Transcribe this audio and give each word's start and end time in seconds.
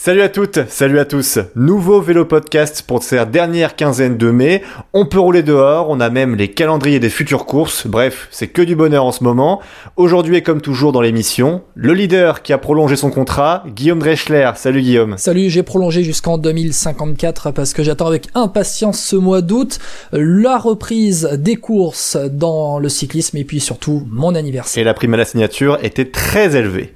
Salut 0.00 0.22
à 0.22 0.28
toutes, 0.28 0.60
salut 0.68 1.00
à 1.00 1.04
tous. 1.04 1.40
Nouveau 1.56 2.00
vélo 2.00 2.24
podcast 2.24 2.84
pour 2.86 3.02
cette 3.02 3.32
dernière 3.32 3.74
quinzaine 3.74 4.16
de 4.16 4.30
mai. 4.30 4.62
On 4.92 5.06
peut 5.06 5.18
rouler 5.18 5.42
dehors, 5.42 5.90
on 5.90 5.98
a 5.98 6.08
même 6.08 6.36
les 6.36 6.52
calendriers 6.52 7.00
des 7.00 7.10
futures 7.10 7.46
courses. 7.46 7.84
Bref, 7.84 8.28
c'est 8.30 8.46
que 8.46 8.62
du 8.62 8.76
bonheur 8.76 9.04
en 9.04 9.10
ce 9.10 9.24
moment. 9.24 9.60
Aujourd'hui 9.96 10.36
et 10.36 10.42
comme 10.42 10.60
toujours 10.60 10.92
dans 10.92 11.00
l'émission, 11.00 11.62
le 11.74 11.94
leader 11.94 12.42
qui 12.42 12.52
a 12.52 12.58
prolongé 12.58 12.94
son 12.94 13.10
contrat, 13.10 13.64
Guillaume 13.66 13.98
Dreschler. 13.98 14.52
Salut 14.54 14.82
Guillaume. 14.82 15.18
Salut, 15.18 15.50
j'ai 15.50 15.64
prolongé 15.64 16.04
jusqu'en 16.04 16.38
2054 16.38 17.50
parce 17.50 17.72
que 17.72 17.82
j'attends 17.82 18.06
avec 18.06 18.28
impatience 18.34 19.00
ce 19.00 19.16
mois 19.16 19.42
d'août 19.42 19.80
la 20.12 20.58
reprise 20.58 21.28
des 21.32 21.56
courses 21.56 22.16
dans 22.16 22.78
le 22.78 22.88
cyclisme 22.88 23.36
et 23.36 23.44
puis 23.44 23.58
surtout 23.58 24.06
mon 24.08 24.36
anniversaire. 24.36 24.80
Et 24.80 24.84
la 24.84 24.94
prime 24.94 25.14
à 25.14 25.16
la 25.16 25.24
signature 25.24 25.76
était 25.82 26.08
très 26.08 26.54
élevée. 26.54 26.94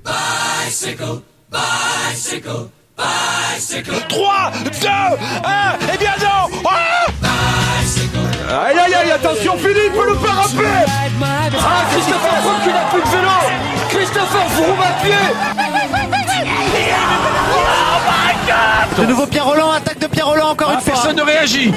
Bicycle, 0.69 1.21
bicycle. 1.50 2.69
Bicycle. 3.55 3.93
3, 4.09 4.53
2, 4.64 4.89
1, 4.89 5.95
et 5.95 5.98
bien 5.98 6.12
non. 6.20 6.48
Aïe 8.55 8.79
aïe 8.79 8.95
aïe, 8.95 9.10
attention 9.12 9.56
Philippe, 9.56 9.95
le 9.95 10.12
rappeler 10.12 10.84
Ah, 11.59 11.84
Christopher 11.91 12.37
Froome 12.43 12.60
qui 12.62 12.69
n'a 12.69 12.84
plus 12.91 13.01
de 13.02 13.09
vélo. 13.09 13.38
Christopher 13.88 14.46
Froome 14.51 14.80
à 14.80 15.02
pied 15.02 15.23
De 18.98 19.06
nouveau 19.06 19.27
Pierre 19.27 19.46
Roland, 19.46 19.70
attaque 19.70 19.98
de 19.98 20.06
Pierre 20.06 20.27
Roland 20.28 20.51
encore 20.51 20.69
ah, 20.70 20.74
une 20.74 20.80
fois 20.80 20.92
Personne 20.95 21.16
ne 21.16 21.23
réagit 21.23 21.73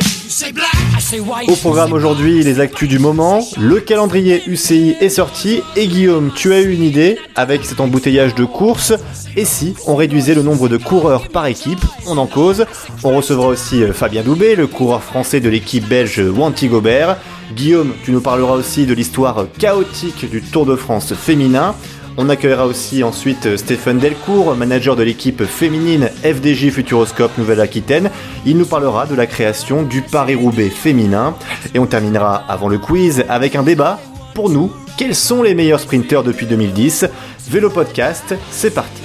au 1.48 1.56
programme 1.56 1.94
aujourd'hui, 1.94 2.44
les 2.44 2.60
actus 2.60 2.90
du 2.90 3.00
moment, 3.00 3.40
le 3.58 3.80
calendrier 3.80 4.42
UCI 4.48 4.98
est 5.00 5.10
sorti 5.10 5.62
et 5.76 5.88
Guillaume, 5.88 6.32
tu 6.36 6.52
as 6.52 6.62
eu 6.62 6.74
une 6.74 6.84
idée 6.84 7.18
avec 7.36 7.64
cet 7.64 7.80
embouteillage 7.80 8.36
de 8.36 8.44
courses 8.44 8.94
et 9.38 9.46
si 9.46 9.76
on 9.88 9.96
réduisait 9.96 10.34
le 10.34 10.42
nombre 10.42 10.68
de 10.68 10.78
coureurs 10.78 11.30
par 11.30 11.46
équipe? 11.46 11.80
On 12.08 12.18
en 12.18 12.26
cause. 12.26 12.66
On 13.04 13.16
recevra 13.16 13.48
aussi 13.48 13.84
euh, 13.84 13.94
Fabien 13.94 14.24
Doubé, 14.24 14.56
le 14.56 14.68
coureur 14.68 15.04
français 15.04 15.40
de 15.40 15.48
l'équipe 15.48 15.88
belge 15.88 16.20
Wanty 16.20 16.68
Gobert. 16.68 17.18
Guillaume, 17.56 17.94
tu 18.04 18.12
nous 18.12 18.22
parleras 18.22 18.56
aussi 18.56 18.86
de 18.86 18.94
l'histoire 18.94 19.46
chaotique 19.58 20.30
du 20.30 20.42
Tour 20.42 20.66
de 20.66 20.76
France 20.76 21.14
féminin. 21.14 21.76
On 22.18 22.30
accueillera 22.30 22.66
aussi 22.66 23.04
ensuite 23.04 23.46
euh, 23.46 23.58
Stéphane 23.58 24.00
Delcourt, 24.00 24.56
manager 24.56 24.96
de 24.96 25.04
l'équipe 25.04 25.44
féminine 25.44 26.10
FDJ 26.24 26.70
Futuroscope 26.70 27.38
Nouvelle-Aquitaine. 27.38 28.10
Il 28.46 28.58
nous 28.58 28.66
parlera 28.66 29.06
de 29.06 29.16
la 29.16 29.28
création 29.28 29.84
du 29.84 30.02
Paris-Roubaix 30.02 30.70
féminin. 30.70 31.36
Et 31.74 31.80
on 31.80 31.86
terminera 31.86 32.44
avant 32.48 32.70
le 32.70 32.78
quiz 32.78 33.26
avec 33.28 33.56
un 33.56 33.64
débat. 33.64 34.00
Pour 34.34 34.50
nous, 34.50 34.72
quels 34.98 35.16
sont 35.16 35.44
les 35.44 35.56
meilleurs 35.56 35.82
sprinteurs 35.82 36.24
depuis 36.24 36.46
2010 36.46 37.08
Vélo 37.50 37.70
Podcast, 37.70 38.34
c'est 38.50 38.74
parti. 38.74 39.02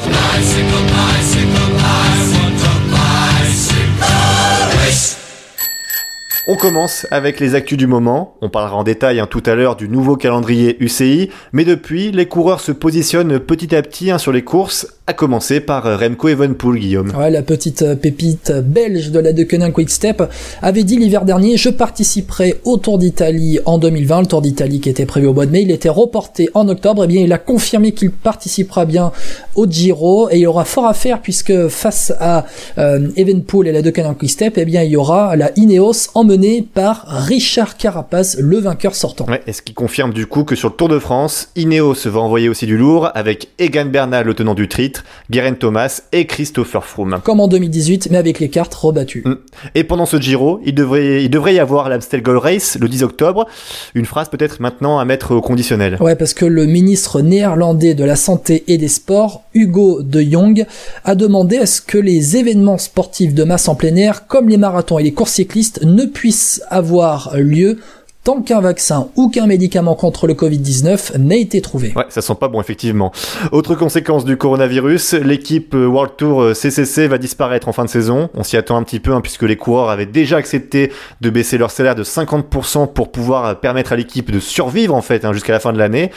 On 6.52 6.56
commence 6.56 7.06
avec 7.12 7.38
les 7.38 7.54
actus 7.54 7.78
du 7.78 7.86
moment. 7.86 8.34
On 8.40 8.48
parlera 8.48 8.74
en 8.74 8.82
détail 8.82 9.20
hein, 9.20 9.28
tout 9.30 9.42
à 9.46 9.54
l'heure 9.54 9.76
du 9.76 9.88
nouveau 9.88 10.16
calendrier 10.16 10.76
UCI, 10.82 11.30
mais 11.52 11.64
depuis, 11.64 12.10
les 12.10 12.26
coureurs 12.26 12.58
se 12.58 12.72
positionnent 12.72 13.38
petit 13.38 13.72
à 13.72 13.80
petit 13.82 14.10
hein, 14.10 14.18
sur 14.18 14.32
les 14.32 14.42
courses, 14.42 14.88
à 15.06 15.12
commencer 15.12 15.60
par 15.60 15.84
Remco 16.00 16.26
Evenpool, 16.26 16.80
Guillaume. 16.80 17.12
Ouais, 17.16 17.30
la 17.30 17.42
petite 17.42 17.82
euh, 17.82 17.94
pépite 17.94 18.50
belge 18.50 19.12
de 19.12 19.20
la 19.20 19.32
Deceuninck 19.32 19.74
Quick 19.74 19.90
Step 19.90 20.24
avait 20.60 20.82
dit 20.82 20.96
l'hiver 20.96 21.24
dernier 21.24 21.56
je 21.56 21.68
participerai 21.68 22.56
au 22.64 22.78
Tour 22.78 22.98
d'Italie 22.98 23.60
en 23.64 23.78
2020, 23.78 24.22
le 24.22 24.26
Tour 24.26 24.42
d'Italie 24.42 24.80
qui 24.80 24.88
était 24.88 25.06
prévu 25.06 25.28
au 25.28 25.32
mois 25.32 25.46
de 25.46 25.52
mai, 25.52 25.62
il 25.62 25.70
était 25.70 25.88
reporté 25.88 26.50
en 26.54 26.68
octobre, 26.68 27.02
et 27.02 27.04
eh 27.04 27.08
bien 27.08 27.22
il 27.22 27.32
a 27.32 27.38
confirmé 27.38 27.92
qu'il 27.92 28.10
participera 28.10 28.86
bien 28.86 29.12
au 29.54 29.66
Giro 29.68 30.28
et 30.30 30.38
il 30.38 30.46
aura 30.48 30.64
fort 30.64 30.86
à 30.86 30.94
faire 30.94 31.22
puisque 31.22 31.68
face 31.68 32.12
à 32.18 32.44
euh, 32.78 33.06
Evenpool 33.16 33.68
et 33.68 33.72
la 33.72 33.82
Deceuninck 33.82 34.18
Quick 34.18 34.30
Step, 34.30 34.54
eh 34.56 34.64
bien 34.64 34.82
il 34.82 34.90
y 34.90 34.96
aura 34.96 35.36
la 35.36 35.52
Ineos 35.56 36.10
emmenée 36.14 36.39
par 36.62 37.04
Richard 37.06 37.76
Carapace, 37.76 38.36
le 38.38 38.58
vainqueur 38.58 38.94
sortant. 38.94 39.26
Ouais, 39.26 39.42
et 39.46 39.52
ce 39.52 39.62
qui 39.62 39.74
confirme 39.74 40.12
du 40.12 40.26
coup 40.26 40.44
que 40.44 40.54
sur 40.54 40.68
le 40.70 40.74
Tour 40.74 40.88
de 40.88 40.98
France, 40.98 41.50
Ineos 41.56 41.94
va 42.06 42.20
envoyer 42.20 42.48
aussi 42.48 42.66
du 42.66 42.76
lourd 42.76 43.10
avec 43.14 43.48
Egan 43.58 43.86
Bernal, 43.86 44.26
le 44.26 44.34
tenant 44.34 44.54
du 44.54 44.68
titre, 44.68 45.04
Guerin 45.30 45.54
Thomas 45.54 46.02
et 46.12 46.26
Christopher 46.26 46.84
Froome. 46.84 47.20
Comme 47.22 47.40
en 47.40 47.48
2018, 47.48 48.08
mais 48.10 48.18
avec 48.18 48.40
les 48.40 48.48
cartes 48.48 48.74
rebattues. 48.74 49.22
Mm. 49.24 49.34
Et 49.74 49.84
pendant 49.84 50.06
ce 50.06 50.20
Giro, 50.20 50.60
il 50.64 50.74
devrait, 50.74 51.24
il 51.24 51.30
devrait 51.30 51.54
y 51.54 51.58
avoir 51.58 51.88
l'Amstel 51.88 52.22
Gold 52.22 52.38
Race 52.38 52.78
le 52.80 52.88
10 52.88 53.02
octobre. 53.02 53.46
Une 53.94 54.06
phrase 54.06 54.28
peut-être 54.28 54.60
maintenant 54.60 54.98
à 54.98 55.04
mettre 55.04 55.34
au 55.34 55.40
conditionnel. 55.40 55.96
Ouais, 56.00 56.16
parce 56.16 56.34
que 56.34 56.44
le 56.44 56.66
ministre 56.66 57.20
néerlandais 57.20 57.94
de 57.94 58.04
la 58.04 58.16
Santé 58.16 58.64
et 58.68 58.78
des 58.78 58.88
Sports, 58.88 59.42
Hugo 59.54 60.02
de 60.02 60.20
Jong, 60.20 60.66
a 61.04 61.14
demandé 61.14 61.58
à 61.58 61.66
ce 61.66 61.80
que 61.80 61.98
les 61.98 62.36
événements 62.36 62.78
sportifs 62.78 63.34
de 63.34 63.44
masse 63.44 63.68
en 63.68 63.74
plein 63.74 63.96
air, 63.96 64.26
comme 64.26 64.48
les 64.48 64.56
marathons 64.56 64.98
et 64.98 65.02
les 65.02 65.12
courses 65.12 65.32
cyclistes, 65.32 65.80
ne 65.84 66.04
puissent 66.04 66.29
avoir 66.68 67.36
lieu 67.36 67.78
tant 68.22 68.42
qu'un 68.42 68.60
vaccin 68.60 69.08
ou 69.16 69.30
qu'un 69.30 69.46
médicament 69.46 69.94
contre 69.94 70.26
le 70.26 70.34
Covid-19 70.34 71.16
n'ait 71.18 71.40
été 71.40 71.62
trouvé. 71.62 71.92
Ouais, 71.96 72.04
ça 72.10 72.20
sent 72.20 72.34
pas 72.38 72.48
bon 72.48 72.60
effectivement. 72.60 73.12
Autre 73.50 73.74
conséquence 73.74 74.26
du 74.26 74.36
coronavirus, 74.36 75.14
l'équipe 75.14 75.74
euh, 75.74 75.86
World 75.86 76.12
Tour 76.18 76.54
CCC 76.54 77.02
euh, 77.02 77.08
va 77.08 77.18
disparaître 77.18 77.68
en 77.68 77.72
fin 77.72 77.84
de 77.84 77.88
saison. 77.88 78.28
On 78.34 78.42
s'y 78.42 78.58
attend 78.58 78.76
un 78.76 78.82
petit 78.82 79.00
peu 79.00 79.14
hein, 79.14 79.22
puisque 79.22 79.44
les 79.44 79.56
coureurs 79.56 79.88
avaient 79.88 80.06
déjà 80.06 80.36
accepté 80.36 80.92
de 81.22 81.30
baisser 81.30 81.56
leur 81.56 81.70
salaire 81.70 81.94
de 81.94 82.04
50% 82.04 82.92
pour 82.92 83.10
pouvoir 83.10 83.46
euh, 83.46 83.54
permettre 83.54 83.92
à 83.92 83.96
l'équipe 83.96 84.30
de 84.30 84.38
survivre 84.38 84.94
en 84.94 85.02
fait 85.02 85.24
hein, 85.24 85.32
jusqu'à 85.32 85.54
la 85.54 85.60
fin 85.60 85.72
de 85.72 85.78
l'année. 85.78 86.10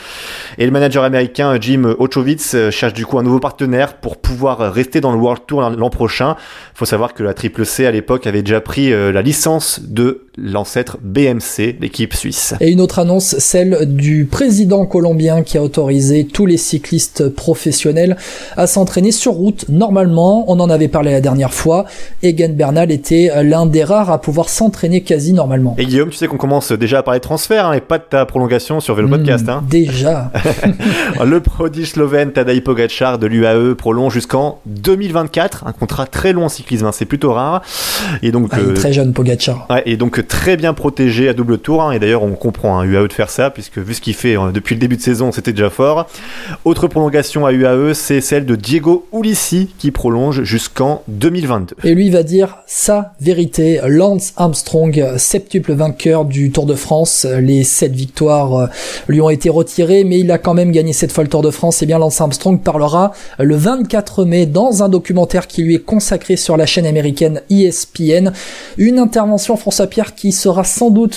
Et 0.57 0.65
le 0.65 0.71
manager 0.71 1.05
américain 1.05 1.57
Jim 1.59 1.95
Ochowitz 1.99 2.69
cherche 2.69 2.93
du 2.93 3.05
coup 3.05 3.17
un 3.17 3.23
nouveau 3.23 3.39
partenaire 3.39 3.95
pour 3.95 4.17
pouvoir 4.17 4.73
rester 4.73 4.99
dans 4.99 5.13
le 5.13 5.17
World 5.17 5.43
Tour 5.47 5.61
l'an 5.69 5.89
prochain. 5.89 6.35
Faut 6.73 6.85
savoir 6.85 7.13
que 7.13 7.23
la 7.23 7.33
Triple 7.33 7.65
C 7.65 7.85
à 7.85 7.91
l'époque 7.91 8.27
avait 8.27 8.41
déjà 8.41 8.59
pris 8.59 8.89
la 8.89 9.21
licence 9.21 9.79
de 9.81 10.27
l'ancêtre 10.37 10.97
BMC, 11.01 11.77
l'équipe 11.79 11.92
suisse. 12.13 12.53
Et 12.59 12.71
une 12.71 12.81
autre 12.81 12.99
annonce, 12.99 13.37
celle 13.37 13.85
du 13.95 14.25
président 14.25 14.85
colombien 14.85 15.43
qui 15.43 15.57
a 15.57 15.63
autorisé 15.63 16.25
tous 16.25 16.45
les 16.45 16.57
cyclistes 16.57 17.29
professionnels 17.29 18.17
à 18.57 18.67
s'entraîner 18.67 19.11
sur 19.11 19.33
route. 19.33 19.65
Normalement, 19.69 20.45
on 20.47 20.59
en 20.59 20.69
avait 20.69 20.87
parlé 20.87 21.11
la 21.11 21.21
dernière 21.21 21.53
fois, 21.53 21.85
Egan 22.21 22.53
Bernal 22.53 22.91
était 22.91 23.31
l'un 23.43 23.65
des 23.65 23.83
rares 23.83 24.11
à 24.11 24.19
pouvoir 24.19 24.49
s'entraîner 24.49 25.01
quasi 25.01 25.33
normalement. 25.33 25.75
Et 25.77 25.85
Guillaume, 25.85 26.09
tu 26.09 26.17
sais 26.17 26.27
qu'on 26.27 26.37
commence 26.37 26.71
déjà 26.71 26.99
à 26.99 27.03
parler 27.03 27.19
de 27.19 27.23
transfert 27.23 27.67
hein, 27.67 27.73
et 27.73 27.81
pas 27.81 27.97
de 27.97 28.03
ta 28.03 28.25
prolongation 28.25 28.79
sur 28.79 28.95
Vélo 28.95 29.07
Podcast. 29.07 29.47
Hein. 29.47 29.63
Déjà. 29.69 30.31
le 31.25 31.39
prodige 31.39 31.91
slovène 31.91 32.31
Tadej 32.31 32.61
Pogacar 32.61 33.19
de 33.19 33.27
l'UAE 33.27 33.75
prolonge 33.75 34.13
jusqu'en 34.13 34.59
2024, 34.65 35.67
un 35.67 35.71
contrat 35.71 36.05
très 36.05 36.33
long 36.33 36.45
en 36.45 36.49
cyclisme, 36.49 36.85
hein, 36.85 36.91
c'est 36.91 37.05
plutôt 37.05 37.33
rare. 37.33 37.61
Et 38.21 38.31
donc 38.31 38.49
ah, 38.51 38.59
euh, 38.59 38.73
très 38.73 38.93
jeune 38.93 39.13
Pogacar. 39.13 39.67
Ouais, 39.69 39.83
et 39.85 39.97
donc 39.97 40.27
très 40.27 40.57
bien 40.57 40.73
protégé 40.73 41.29
à 41.29 41.33
double 41.33 41.57
tour. 41.57 41.82
Hein, 41.83 41.91
et 41.91 41.99
d'ailleurs, 41.99 42.23
on 42.23 42.31
comprend 42.31 42.79
à 42.79 42.85
UAE 42.85 43.07
de 43.07 43.13
faire 43.13 43.29
ça, 43.29 43.49
puisque 43.49 43.77
vu 43.77 43.93
ce 43.93 44.01
qu'il 44.01 44.13
fait 44.13 44.37
euh, 44.37 44.51
depuis 44.51 44.75
le 44.75 44.79
début 44.79 44.97
de 44.97 45.01
saison, 45.01 45.31
c'était 45.31 45.51
déjà 45.51 45.69
fort. 45.69 46.07
Autre 46.65 46.87
prolongation 46.87 47.45
à 47.45 47.51
UAE, 47.51 47.93
c'est 47.93 48.21
celle 48.21 48.45
de 48.45 48.55
Diego 48.55 49.07
Ulissi, 49.13 49.69
qui 49.77 49.91
prolonge 49.91 50.43
jusqu'en 50.43 51.03
2022. 51.07 51.75
Et 51.83 51.93
lui 51.93 52.09
va 52.09 52.23
dire 52.23 52.57
sa 52.67 53.13
vérité. 53.19 53.79
Lance 53.85 54.33
Armstrong, 54.37 55.17
septuple 55.17 55.73
vainqueur 55.73 56.25
du 56.25 56.51
Tour 56.51 56.65
de 56.65 56.75
France. 56.75 57.25
Les 57.25 57.63
sept 57.63 57.93
victoires 57.93 58.55
euh, 58.55 58.67
lui 59.07 59.21
ont 59.21 59.29
été 59.29 59.49
retirées, 59.49 60.03
mais 60.03 60.19
il 60.19 60.31
a 60.31 60.37
quand 60.37 60.53
même 60.53 60.71
gagné 60.71 60.93
cette 60.93 61.11
fois 61.11 61.23
le 61.23 61.29
Tour 61.29 61.41
de 61.41 61.51
France. 61.51 61.81
Et 61.81 61.85
eh 61.85 61.87
bien, 61.87 61.99
Lance 61.99 62.19
Armstrong 62.21 62.61
parlera 62.61 63.11
le 63.39 63.55
24 63.55 64.25
mai 64.25 64.45
dans 64.45 64.83
un 64.83 64.89
documentaire 64.89 65.47
qui 65.47 65.63
lui 65.63 65.75
est 65.75 65.79
consacré 65.79 66.35
sur 66.37 66.57
la 66.57 66.65
chaîne 66.65 66.85
américaine 66.85 67.41
ESPN. 67.49 68.31
Une 68.77 68.99
intervention 68.99 69.57
François 69.57 69.87
Pierre 69.87 70.15
qui 70.15 70.31
sera 70.31 70.63
sans 70.63 70.89
doute 70.89 71.13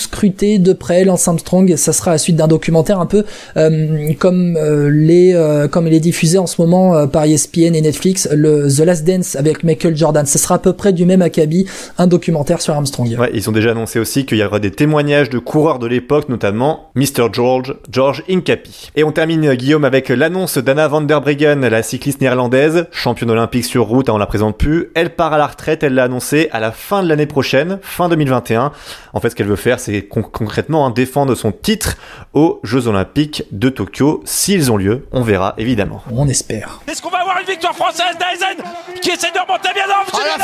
de 0.59 0.73
près. 0.73 1.05
Lance 1.05 1.27
Armstrong, 1.29 1.77
ça 1.77 1.93
sera 1.93 2.13
la 2.13 2.19
suite 2.19 2.37
d'un 2.37 2.49
documentaire 2.49 3.01
un 3.01 3.07
peu 3.07 3.25
euh, 3.57 4.13
comme 4.19 4.57
euh, 4.57 4.91
les 4.91 5.35
euh, 5.35 5.69
comme 5.69 5.87
il 5.87 5.95
est 5.95 6.01
diffusé 6.01 6.39
en 6.39 6.47
ce 6.47 6.61
moment 6.61 7.07
par 7.09 7.25
ESPN 7.25 7.75
et 7.75 7.81
Netflix, 7.81 8.29
le 8.33 8.69
The 8.69 8.81
Last 8.81 9.05
Dance 9.07 9.37
avec 9.37 9.65
Michael 9.65 9.97
Jordan. 9.97 10.27
Ce 10.27 10.39
sera 10.39 10.57
à 10.57 10.59
peu 10.59 10.73
près 10.73 10.93
du 10.93 11.05
même 11.05 11.23
acabit, 11.23 11.67
un 11.99 12.07
documentaire 12.07 12.61
sur 12.61 12.75
Armstrong. 12.75 13.17
Ouais, 13.19 13.31
ils 13.35 13.49
ont 13.49 13.53
déjà 13.53 13.73
annoncé 13.73 13.99
aussi 13.99 14.27
qu'il 14.27 14.39
y 14.39 14.45
aura 14.45 14.59
des 14.59 14.71
témoignages 14.71 15.31
de 15.31 15.39
coureurs 15.39 15.79
de 15.79 15.87
l'époque, 15.87 16.29
notamment 16.29 16.91
Mr. 16.95 17.29
George, 17.33 17.75
George 17.91 18.23
Incapi. 18.29 18.91
Et 18.97 19.05
on 19.05 19.13
termine, 19.13 19.55
Guillaume, 19.55 19.85
avec 19.85 20.09
l'annonce 20.09 20.59
d'Anna 20.59 20.89
van 20.89 21.03
der 21.03 21.21
Breggen, 21.21 21.61
la 21.61 21.83
cycliste 21.83 22.21
néerlandaise, 22.21 22.87
championne 22.91 23.31
olympique 23.31 23.65
sur 23.65 23.87
route, 23.87 24.09
hein, 24.09 24.15
on 24.15 24.19
la 24.19 24.27
présente 24.27 24.57
plus. 24.57 24.91
Elle 24.95 25.11
part 25.11 25.33
à 25.33 25.39
la 25.39 25.47
retraite, 25.47 25.83
elle 25.83 25.95
l'a 25.95 26.05
annoncé 26.05 26.49
à 26.53 26.61
la 26.61 26.73
fin 26.73 27.03
de 27.03 27.09
l'année 27.09 27.27
prochaine, 27.27 27.79
fin 27.83 28.09
2021. 28.09 28.73
En 29.13 29.21
fait, 29.21 29.31
ce 29.31 29.35
qu'elle 29.35 29.47
veut 29.47 29.57
faire, 29.57 29.81
c'est 29.81 30.03
concrètement 30.47 30.87
hein, 30.87 30.91
défendre 30.91 31.35
son 31.35 31.51
titre 31.51 31.97
aux 32.33 32.61
Jeux 32.63 32.87
Olympiques 32.87 33.43
de 33.51 33.69
Tokyo 33.69 34.23
s'ils 34.25 34.71
ont 34.71 34.77
lieu. 34.77 35.05
On 35.11 35.23
verra 35.23 35.55
évidemment. 35.59 36.05
On 36.13 36.29
espère. 36.29 36.81
Est-ce 36.87 37.03
qu'on 37.03 37.11
va 37.11 37.19
avoir 37.19 37.41
une 37.41 37.47
victoire 37.47 37.75
française 37.75 38.17
d'Aizen 38.17 38.65
qui 39.03 39.11
essaie 39.11 39.33
de 39.33 39.41
remonter 39.41 39.71
bien 39.75 39.87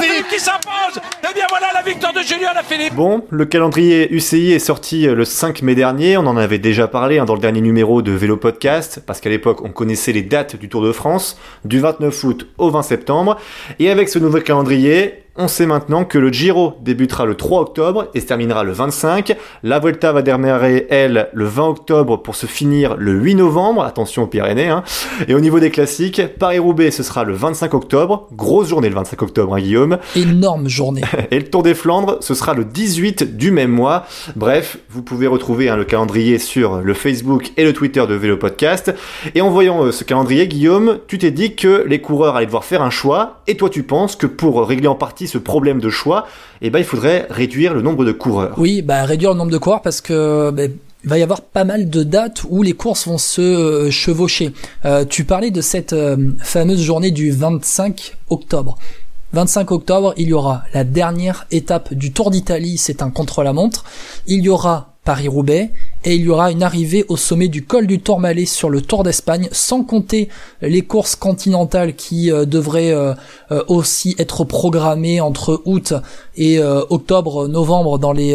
Philippe 0.00 0.26
qui 0.28 0.40
s'impose 0.40 1.00
Eh 1.22 1.34
bien 1.34 1.44
voilà 1.48 1.68
la 1.72 1.82
victoire 1.82 2.12
de 2.12 2.18
Julien 2.18 2.50
Philippe 2.68 2.94
Bon, 2.94 3.24
le 3.30 3.44
calendrier 3.44 4.12
UCI 4.12 4.52
est 4.52 4.58
sorti 4.58 5.06
le 5.06 5.24
5 5.24 5.62
mai 5.62 5.76
dernier, 5.76 6.16
on 6.16 6.26
en 6.26 6.36
avait 6.36 6.58
déjà 6.58 6.88
parlé 6.88 7.18
hein, 7.18 7.24
dans 7.24 7.34
le 7.34 7.40
dernier 7.40 7.60
numéro 7.60 8.02
de 8.02 8.10
Vélo 8.10 8.36
Podcast, 8.36 9.00
parce 9.06 9.20
qu'à 9.20 9.30
l'époque 9.30 9.62
on 9.62 9.68
connaissait 9.70 10.12
les 10.12 10.22
dates 10.22 10.56
du 10.56 10.68
Tour 10.68 10.82
de 10.82 10.90
France, 10.90 11.38
du 11.64 11.78
29 11.78 12.24
août 12.24 12.48
au 12.58 12.70
20 12.70 12.82
septembre, 12.82 13.38
et 13.78 13.90
avec 13.90 14.08
ce 14.08 14.18
nouveau 14.18 14.40
calendrier, 14.40 15.22
on 15.34 15.48
sait 15.48 15.64
maintenant 15.64 16.04
que 16.04 16.18
le 16.18 16.30
Giro 16.30 16.74
débutera 16.82 17.24
le 17.24 17.36
3 17.36 17.62
octobre 17.62 18.08
et 18.12 18.20
se 18.20 18.26
terminera 18.26 18.64
le 18.64 18.72
25. 18.72 19.34
La 19.62 19.78
Volta 19.78 20.12
va 20.12 20.20
démarrer, 20.20 20.86
elle, 20.90 21.30
le 21.32 21.46
20 21.46 21.68
octobre 21.68 22.18
pour 22.18 22.36
se 22.36 22.44
finir 22.44 22.96
le 22.98 23.12
8 23.12 23.36
novembre. 23.36 23.82
Attention 23.82 24.24
aux 24.24 24.26
Pyrénées. 24.26 24.68
Hein. 24.68 24.84
Et 25.28 25.34
au 25.34 25.40
niveau 25.40 25.58
des 25.58 25.70
classiques, 25.70 26.20
Paris-Roubaix, 26.38 26.90
ce 26.90 27.02
sera 27.02 27.24
le 27.24 27.32
25 27.32 27.72
octobre. 27.72 28.28
Grosse 28.32 28.68
journée 28.68 28.90
le 28.90 28.94
25 28.94 29.22
octobre, 29.22 29.54
hein, 29.54 29.60
Guillaume. 29.60 29.98
Énorme 30.16 30.68
journée. 30.68 31.00
Et 31.30 31.38
le 31.38 31.48
Tour 31.48 31.62
des 31.62 31.74
Flandres, 31.74 32.18
ce 32.20 32.34
sera 32.34 32.52
le 32.52 32.66
18 32.66 33.36
du 33.36 33.52
même 33.52 33.70
mois. 33.70 34.04
Bref, 34.36 34.76
vous 34.90 35.02
pouvez 35.02 35.26
retrouver 35.26 35.70
hein, 35.70 35.76
le 35.76 35.84
calendrier 35.84 36.38
sur 36.38 36.82
le 36.82 36.92
Facebook 36.92 37.52
et 37.56 37.64
le 37.64 37.72
Twitter 37.72 38.04
de 38.06 38.14
Vélo 38.14 38.36
Podcast. 38.36 38.94
Et 39.34 39.40
en 39.40 39.48
voyant 39.48 39.82
euh, 39.84 39.92
ce 39.92 40.04
calendrier, 40.04 40.46
Guillaume, 40.46 40.98
tu 41.06 41.16
t'es 41.16 41.30
dit 41.30 41.54
que 41.56 41.84
les 41.86 42.02
coureurs 42.02 42.36
allaient 42.36 42.44
devoir 42.44 42.64
faire 42.64 42.82
un 42.82 42.90
choix. 42.90 43.40
Et 43.46 43.56
toi, 43.56 43.70
tu 43.70 43.82
penses 43.82 44.14
que 44.14 44.26
pour 44.26 44.66
régler 44.66 44.88
en 44.88 44.94
partie 44.94 45.21
ce 45.26 45.38
problème 45.38 45.80
de 45.80 45.90
choix, 45.90 46.26
eh 46.60 46.70
ben, 46.70 46.78
il 46.78 46.84
faudrait 46.84 47.26
réduire 47.30 47.74
le 47.74 47.82
nombre 47.82 48.04
de 48.04 48.12
coureurs. 48.12 48.54
Oui, 48.58 48.82
bah, 48.82 49.04
réduire 49.04 49.32
le 49.32 49.38
nombre 49.38 49.50
de 49.50 49.58
coureurs 49.58 49.82
parce 49.82 50.00
que 50.00 50.52
il 51.04 51.10
va 51.10 51.18
y 51.18 51.22
avoir 51.22 51.40
pas 51.40 51.64
mal 51.64 51.90
de 51.90 52.02
dates 52.04 52.44
où 52.48 52.62
les 52.62 52.74
courses 52.74 53.08
vont 53.08 53.18
se 53.18 53.40
euh, 53.40 53.90
chevaucher. 53.90 54.52
Euh, 54.84 55.04
tu 55.04 55.24
parlais 55.24 55.50
de 55.50 55.60
cette 55.60 55.92
euh, 55.92 56.32
fameuse 56.40 56.80
journée 56.80 57.10
du 57.10 57.32
25 57.32 58.16
octobre. 58.30 58.78
25 59.32 59.70
octobre, 59.72 60.14
il 60.16 60.28
y 60.28 60.32
aura 60.32 60.62
la 60.74 60.84
dernière 60.84 61.46
étape 61.50 61.94
du 61.94 62.12
Tour 62.12 62.30
d'Italie, 62.30 62.76
c'est 62.78 63.02
un 63.02 63.10
contre-la-montre. 63.10 63.84
Il 64.26 64.44
y 64.44 64.48
aura 64.48 64.94
Paris-Roubaix 65.04 65.70
et 66.04 66.16
il 66.16 66.22
y 66.22 66.28
aura 66.28 66.50
une 66.50 66.62
arrivée 66.62 67.04
au 67.08 67.16
sommet 67.16 67.48
du 67.48 67.64
col 67.64 67.86
du 67.86 68.00
Tourmalet 68.00 68.46
sur 68.46 68.70
le 68.70 68.80
Tour 68.80 69.04
d'Espagne, 69.04 69.48
sans 69.52 69.84
compter 69.84 70.28
les 70.60 70.82
courses 70.82 71.14
continentales 71.14 71.94
qui 71.94 72.30
euh, 72.30 72.44
devraient 72.44 72.92
euh, 72.92 73.14
euh, 73.52 73.62
aussi 73.68 74.16
être 74.18 74.44
programmées 74.44 75.20
entre 75.20 75.62
août 75.64 75.94
et 76.36 76.58
octobre, 76.88 77.46
novembre 77.46 77.98
dans 77.98 78.12
les 78.12 78.34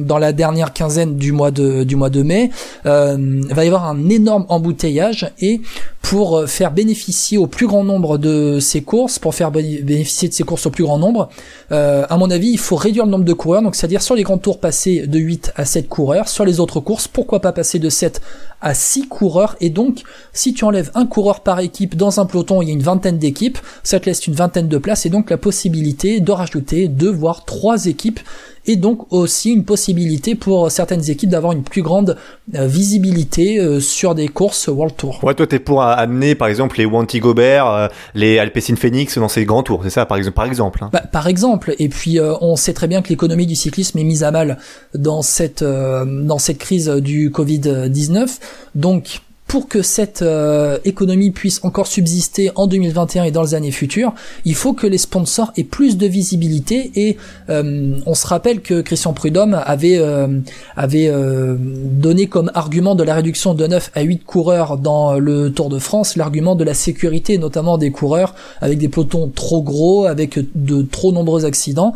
dans 0.00 0.16
la 0.16 0.32
dernière 0.32 0.72
quinzaine 0.72 1.16
du 1.16 1.30
mois 1.30 1.50
de 1.50 1.84
du 1.84 1.94
mois 1.94 2.08
de 2.08 2.22
mai. 2.22 2.50
il 2.86 3.54
va 3.54 3.64
y 3.64 3.66
avoir 3.66 3.84
un 3.84 4.08
énorme 4.08 4.46
embouteillage 4.48 5.30
et 5.40 5.60
pour 6.00 6.44
faire 6.46 6.70
bénéficier 6.70 7.36
au 7.36 7.46
plus 7.46 7.66
grand 7.66 7.84
nombre 7.84 8.16
de 8.16 8.60
ces 8.60 8.82
courses, 8.82 9.18
pour 9.18 9.34
faire 9.34 9.50
bénéficier 9.50 10.28
de 10.28 10.34
ces 10.34 10.42
courses 10.42 10.64
au 10.64 10.70
plus 10.70 10.84
grand 10.84 10.98
nombre, 10.98 11.28
à 11.70 12.16
mon 12.16 12.30
avis, 12.30 12.48
il 12.48 12.58
faut 12.58 12.76
réduire 12.76 13.04
le 13.04 13.10
nombre 13.10 13.24
de 13.24 13.32
coureurs, 13.34 13.60
donc 13.60 13.74
c'est-à-dire 13.74 14.00
sur 14.00 14.14
les 14.14 14.22
grands 14.22 14.38
tours 14.38 14.58
passer 14.58 15.06
de 15.06 15.18
8 15.18 15.52
à 15.56 15.66
7 15.66 15.86
coureurs, 15.88 16.28
sur 16.28 16.46
les 16.46 16.60
autres 16.60 16.80
courses 16.80 17.03
pourquoi 17.08 17.40
pas 17.40 17.52
passer 17.52 17.78
de 17.78 17.88
7 17.88 18.20
à 18.60 18.74
6 18.74 19.08
coureurs 19.08 19.56
et 19.60 19.70
donc 19.70 20.02
si 20.32 20.54
tu 20.54 20.64
enlèves 20.64 20.90
un 20.94 21.06
coureur 21.06 21.40
par 21.40 21.60
équipe 21.60 21.96
dans 21.96 22.20
un 22.20 22.26
peloton, 22.26 22.62
il 22.62 22.68
y 22.68 22.70
a 22.70 22.74
une 22.74 22.82
vingtaine 22.82 23.18
d'équipes, 23.18 23.58
ça 23.82 24.00
te 24.00 24.06
laisse 24.06 24.26
une 24.26 24.34
vingtaine 24.34 24.68
de 24.68 24.78
places 24.78 25.06
et 25.06 25.10
donc 25.10 25.30
la 25.30 25.38
possibilité 25.38 26.20
de 26.20 26.32
rajouter 26.32 26.88
deux 26.88 27.10
voire 27.10 27.44
trois 27.44 27.86
équipes 27.86 28.20
et 28.66 28.76
donc 28.76 29.12
aussi 29.12 29.52
une 29.52 29.64
possibilité 29.64 30.34
pour 30.34 30.70
certaines 30.70 31.10
équipes 31.10 31.30
d'avoir 31.30 31.52
une 31.52 31.62
plus 31.62 31.82
grande 31.82 32.16
euh, 32.54 32.66
visibilité 32.66 33.58
euh, 33.58 33.80
sur 33.80 34.14
des 34.14 34.28
courses 34.28 34.68
World 34.68 34.96
Tour. 34.96 35.22
Ouais, 35.22 35.34
toi 35.34 35.46
t'es 35.46 35.58
pour 35.58 35.82
amener 35.82 36.34
par 36.34 36.48
exemple 36.48 36.78
les 36.78 36.86
Wanty 36.86 37.20
Gobert, 37.20 37.66
euh, 37.66 37.88
les 38.14 38.38
Alpecin 38.38 38.76
Phoenix 38.76 39.18
dans 39.18 39.28
ces 39.28 39.44
grands 39.44 39.62
tours, 39.62 39.80
c'est 39.84 39.90
ça 39.90 40.06
par 40.06 40.16
exemple 40.18 40.34
par 40.34 40.46
exemple. 40.46 40.80
Hein. 40.82 40.90
Bah, 40.92 41.02
par 41.10 41.26
exemple, 41.26 41.74
et 41.78 41.88
puis 41.88 42.18
on 42.40 42.56
sait 42.56 42.72
très 42.72 42.86
bien 42.86 43.02
que 43.02 43.08
l'économie 43.08 43.46
du 43.46 43.54
cyclisme 43.54 43.98
est 43.98 44.04
mise 44.04 44.24
à 44.24 44.30
mal 44.30 44.58
dans 44.94 45.22
cette 45.22 45.62
dans 45.62 46.38
cette 46.38 46.58
crise 46.58 46.88
du 46.88 47.30
Covid 47.30 47.88
19, 47.88 48.38
donc 48.74 49.20
pour 49.54 49.68
que 49.68 49.82
cette 49.82 50.22
euh, 50.22 50.78
économie 50.84 51.30
puisse 51.30 51.60
encore 51.62 51.86
subsister 51.86 52.50
en 52.56 52.66
2021 52.66 53.22
et 53.22 53.30
dans 53.30 53.44
les 53.44 53.54
années 53.54 53.70
futures, 53.70 54.12
il 54.44 54.56
faut 54.56 54.72
que 54.72 54.84
les 54.84 54.98
sponsors 54.98 55.52
aient 55.56 55.62
plus 55.62 55.96
de 55.96 56.08
visibilité 56.08 56.90
et 56.96 57.16
euh, 57.50 57.96
on 58.04 58.14
se 58.14 58.26
rappelle 58.26 58.62
que 58.62 58.80
Christian 58.80 59.12
Prudhomme 59.12 59.54
avait 59.64 59.98
euh, 59.98 60.40
avait 60.76 61.08
donné 61.56 62.26
comme 62.26 62.50
argument 62.54 62.96
de 62.96 63.04
la 63.04 63.14
réduction 63.14 63.54
de 63.54 63.64
9 63.64 63.92
à 63.94 64.00
8 64.00 64.24
coureurs 64.24 64.76
dans 64.76 65.20
le 65.20 65.52
Tour 65.52 65.68
de 65.68 65.78
France 65.78 66.16
l'argument 66.16 66.56
de 66.56 66.64
la 66.64 66.74
sécurité 66.74 67.38
notamment 67.38 67.78
des 67.78 67.92
coureurs 67.92 68.34
avec 68.60 68.78
des 68.78 68.88
pelotons 68.88 69.30
trop 69.32 69.62
gros 69.62 70.06
avec 70.06 70.36
de 70.56 70.82
trop 70.82 71.12
nombreux 71.12 71.44
accidents 71.44 71.94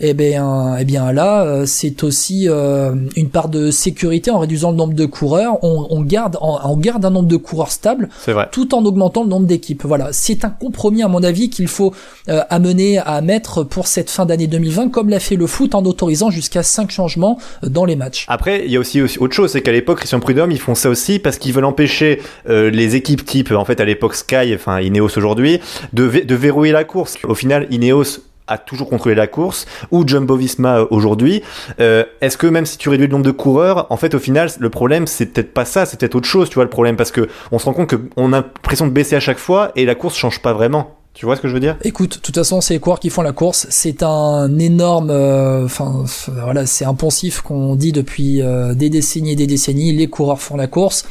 eh 0.00 0.14
bien, 0.14 0.76
eh 0.78 0.84
bien 0.84 1.12
là, 1.12 1.44
euh, 1.44 1.64
c'est 1.66 2.04
aussi 2.04 2.48
euh, 2.48 2.94
une 3.16 3.30
part 3.30 3.48
de 3.48 3.70
sécurité 3.70 4.30
en 4.30 4.38
réduisant 4.38 4.70
le 4.70 4.76
nombre 4.76 4.94
de 4.94 5.06
coureurs. 5.06 5.58
On, 5.62 5.86
on 5.90 6.02
garde, 6.02 6.36
on, 6.40 6.76
garde 6.76 7.04
un 7.04 7.10
nombre 7.10 7.28
de 7.28 7.36
coureurs 7.36 7.70
stable, 7.70 8.08
vrai. 8.26 8.48
tout 8.52 8.74
en 8.74 8.84
augmentant 8.84 9.22
le 9.22 9.30
nombre 9.30 9.46
d'équipes. 9.46 9.84
Voilà, 9.84 10.08
c'est 10.12 10.44
un 10.44 10.50
compromis 10.50 11.02
à 11.02 11.08
mon 11.08 11.22
avis 11.22 11.48
qu'il 11.48 11.68
faut 11.68 11.94
euh, 12.28 12.42
amener 12.50 12.98
à 12.98 13.20
mettre 13.22 13.64
pour 13.64 13.86
cette 13.86 14.10
fin 14.10 14.26
d'année 14.26 14.46
2020, 14.46 14.90
comme 14.90 15.08
l'a 15.08 15.20
fait 15.20 15.36
le 15.36 15.46
foot 15.46 15.74
en 15.74 15.84
autorisant 15.84 16.30
jusqu'à 16.30 16.62
5 16.62 16.90
changements 16.90 17.38
dans 17.62 17.84
les 17.84 17.96
matchs. 17.96 18.26
Après, 18.28 18.64
il 18.66 18.70
y 18.70 18.76
a 18.76 18.80
aussi, 18.80 19.00
aussi 19.00 19.18
autre 19.18 19.34
chose, 19.34 19.52
c'est 19.52 19.62
qu'à 19.62 19.72
l'époque, 19.72 19.98
Christian 19.98 20.20
Prudhomme, 20.20 20.50
ils 20.50 20.60
font 20.60 20.74
ça 20.74 20.90
aussi 20.90 21.18
parce 21.18 21.38
qu'ils 21.38 21.52
veulent 21.52 21.64
empêcher 21.64 22.20
les 22.46 22.96
équipes 22.96 23.24
type, 23.24 23.50
en 23.52 23.64
fait, 23.64 23.80
à 23.80 23.84
l'époque 23.84 24.14
Sky, 24.14 24.54
enfin 24.54 24.80
Ineos 24.80 25.16
aujourd'hui, 25.16 25.60
de, 25.92 26.08
de 26.24 26.34
verrouiller 26.34 26.72
la 26.72 26.84
course. 26.84 27.16
Au 27.24 27.34
final, 27.34 27.66
Ineos 27.70 28.20
a 28.46 28.58
toujours 28.58 28.88
contrôlé 28.88 29.14
la 29.14 29.26
course, 29.26 29.66
ou 29.90 30.06
Jumbo 30.06 30.36
Visma 30.36 30.78
euh, 30.80 30.86
aujourd'hui. 30.90 31.42
Euh, 31.80 32.04
Est-ce 32.20 32.38
que 32.38 32.46
même 32.46 32.66
si 32.66 32.78
tu 32.78 32.88
réduis 32.88 33.06
le 33.06 33.12
nombre 33.12 33.24
de 33.24 33.30
coureurs, 33.30 33.86
en 33.90 33.96
fait 33.96 34.14
au 34.14 34.18
final 34.18 34.48
le 34.58 34.70
problème 34.70 35.06
c'est 35.06 35.26
peut-être 35.26 35.52
pas 35.52 35.64
ça, 35.64 35.86
c'est 35.86 35.98
peut-être 35.98 36.14
autre 36.14 36.28
chose, 36.28 36.48
tu 36.48 36.54
vois 36.54 36.64
le 36.64 36.70
problème, 36.70 36.96
parce 36.96 37.10
que 37.10 37.28
on 37.52 37.58
se 37.58 37.64
rend 37.64 37.72
compte 37.72 37.94
qu'on 37.94 38.32
a 38.32 38.36
l'impression 38.36 38.86
de 38.86 38.92
baisser 38.92 39.16
à 39.16 39.20
chaque 39.20 39.38
fois 39.38 39.72
et 39.76 39.84
la 39.84 39.94
course 39.94 40.16
change 40.16 40.40
pas 40.40 40.52
vraiment. 40.52 40.96
Tu 41.16 41.24
vois 41.24 41.34
ce 41.34 41.40
que 41.40 41.48
je 41.48 41.54
veux 41.54 41.60
dire? 41.60 41.78
Écoute, 41.82 42.16
de 42.16 42.20
toute 42.20 42.34
façon, 42.34 42.60
c'est 42.60 42.74
les 42.74 42.80
coureurs 42.80 43.00
qui 43.00 43.08
font 43.08 43.22
la 43.22 43.32
course. 43.32 43.66
C'est 43.70 44.02
un 44.02 44.58
énorme, 44.58 45.08
euh, 45.08 45.64
enfin 45.64 46.04
voilà, 46.42 46.66
c'est 46.66 46.84
un 46.84 46.92
poncif 46.92 47.40
qu'on 47.40 47.74
dit 47.74 47.92
depuis 47.92 48.42
euh, 48.42 48.74
des 48.74 48.90
décennies 48.90 49.32
et 49.32 49.36
des 49.36 49.46
décennies. 49.46 49.92
Les 49.92 50.08
coureurs 50.08 50.42
font 50.42 50.58
la 50.58 50.66
course. 50.66 51.06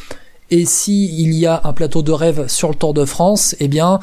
Et 0.51 0.65
si 0.65 1.05
il 1.19 1.33
y 1.33 1.47
a 1.47 1.59
un 1.63 1.73
plateau 1.73 2.03
de 2.03 2.11
rêve 2.11 2.45
sur 2.47 2.69
le 2.69 2.75
Tour 2.75 2.93
de 2.93 3.03
France, 3.03 3.55
eh 3.59 3.67
bien, 3.67 3.99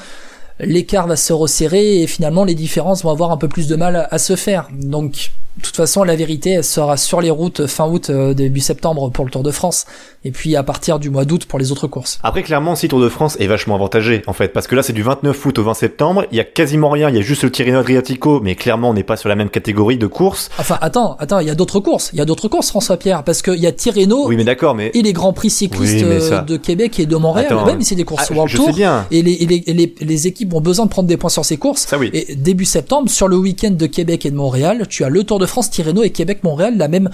l'écart 0.60 1.06
va 1.06 1.16
se 1.16 1.32
resserrer 1.32 2.02
et 2.02 2.06
finalement 2.06 2.44
les 2.44 2.54
différences 2.54 3.02
vont 3.02 3.10
avoir 3.10 3.30
un 3.32 3.36
peu 3.36 3.48
plus 3.48 3.68
de 3.68 3.76
mal 3.76 4.08
à 4.10 4.18
se 4.18 4.36
faire. 4.36 4.68
Donc 4.72 5.32
de 5.58 5.62
toute 5.62 5.76
façon, 5.76 6.02
la 6.02 6.16
vérité, 6.16 6.50
elle 6.52 6.64
sera 6.64 6.96
sur 6.96 7.20
les 7.20 7.30
routes 7.30 7.66
fin 7.66 7.86
août, 7.86 8.08
euh, 8.08 8.32
début 8.32 8.60
septembre 8.60 9.10
pour 9.10 9.24
le 9.26 9.30
Tour 9.30 9.42
de 9.42 9.50
France, 9.50 9.84
et 10.24 10.30
puis 10.30 10.56
à 10.56 10.62
partir 10.62 10.98
du 10.98 11.10
mois 11.10 11.24
d'août 11.24 11.46
pour 11.46 11.58
les 11.58 11.72
autres 11.72 11.86
courses. 11.86 12.18
Après, 12.22 12.42
clairement, 12.42 12.74
si 12.74 12.88
Tour 12.88 13.00
de 13.00 13.08
France 13.08 13.36
est 13.40 13.46
vachement 13.46 13.74
avantagé, 13.74 14.22
en 14.26 14.32
fait, 14.32 14.48
parce 14.48 14.66
que 14.66 14.74
là, 14.74 14.82
c'est 14.82 14.92
du 14.92 15.02
29 15.02 15.46
août 15.46 15.58
au 15.58 15.62
20 15.62 15.74
septembre, 15.74 16.24
il 16.32 16.38
y 16.38 16.40
a 16.40 16.44
quasiment 16.44 16.90
rien, 16.90 17.08
il 17.08 17.16
y 17.16 17.18
a 17.18 17.22
juste 17.22 17.44
le 17.44 17.50
Tirreno 17.50 17.78
Adriatico, 17.78 18.40
mais 18.42 18.54
clairement, 18.54 18.90
on 18.90 18.94
n'est 18.94 19.02
pas 19.02 19.16
sur 19.16 19.28
la 19.28 19.36
même 19.36 19.50
catégorie 19.50 19.98
de 19.98 20.06
courses. 20.06 20.50
Enfin, 20.58 20.78
attends, 20.80 21.16
attends, 21.18 21.38
il 21.38 21.46
y 21.46 21.50
a 21.50 21.54
d'autres 21.54 21.80
courses, 21.80 22.10
il 22.12 22.18
y 22.18 22.22
a 22.22 22.24
d'autres 22.24 22.48
courses, 22.48 22.70
François 22.70 22.96
Pierre, 22.96 23.22
parce 23.24 23.42
qu'il 23.42 23.58
y 23.58 23.66
a 23.66 23.72
Tirreno. 23.72 24.26
Oui, 24.26 24.36
mais 24.36 24.44
d'accord, 24.44 24.74
mais. 24.74 24.90
Et 24.94 25.02
les 25.02 25.12
grands 25.12 25.32
prix 25.32 25.50
cyclistes 25.50 26.04
de 26.04 26.56
Québec 26.56 26.98
et 26.98 27.06
de 27.06 27.16
Montréal, 27.16 27.46
attends, 27.50 27.66
même 27.66 27.82
c'est 27.82 27.94
des 27.94 28.04
courses 28.04 28.28
ah, 28.30 28.34
World 28.34 28.54
Tour. 28.54 28.72
Bien. 28.72 29.06
Et, 29.10 29.22
les, 29.22 29.32
et 29.32 29.74
les, 29.74 29.94
les, 30.00 30.26
équipes 30.26 30.54
ont 30.54 30.60
besoin 30.60 30.86
de 30.86 30.90
prendre 30.90 31.08
des 31.08 31.16
points 31.16 31.30
sur 31.30 31.44
ces 31.44 31.56
courses. 31.56 31.82
Ça, 31.82 31.98
oui. 31.98 32.10
Et 32.12 32.34
début 32.34 32.64
septembre, 32.64 33.10
sur 33.10 33.28
le 33.28 33.36
week-end 33.36 33.70
de 33.70 33.86
Québec 33.86 34.24
et 34.26 34.30
de 34.30 34.36
Montréal, 34.36 34.86
tu 34.88 35.04
as 35.04 35.08
le 35.08 35.24
Tour 35.24 35.38
de 35.38 35.46
France, 35.46 35.70
Tirreno 35.70 36.02
et 36.02 36.10
Québec 36.10 36.32
Québec-Montréal 36.32 36.76
la 36.76 36.88
même, 36.88 37.10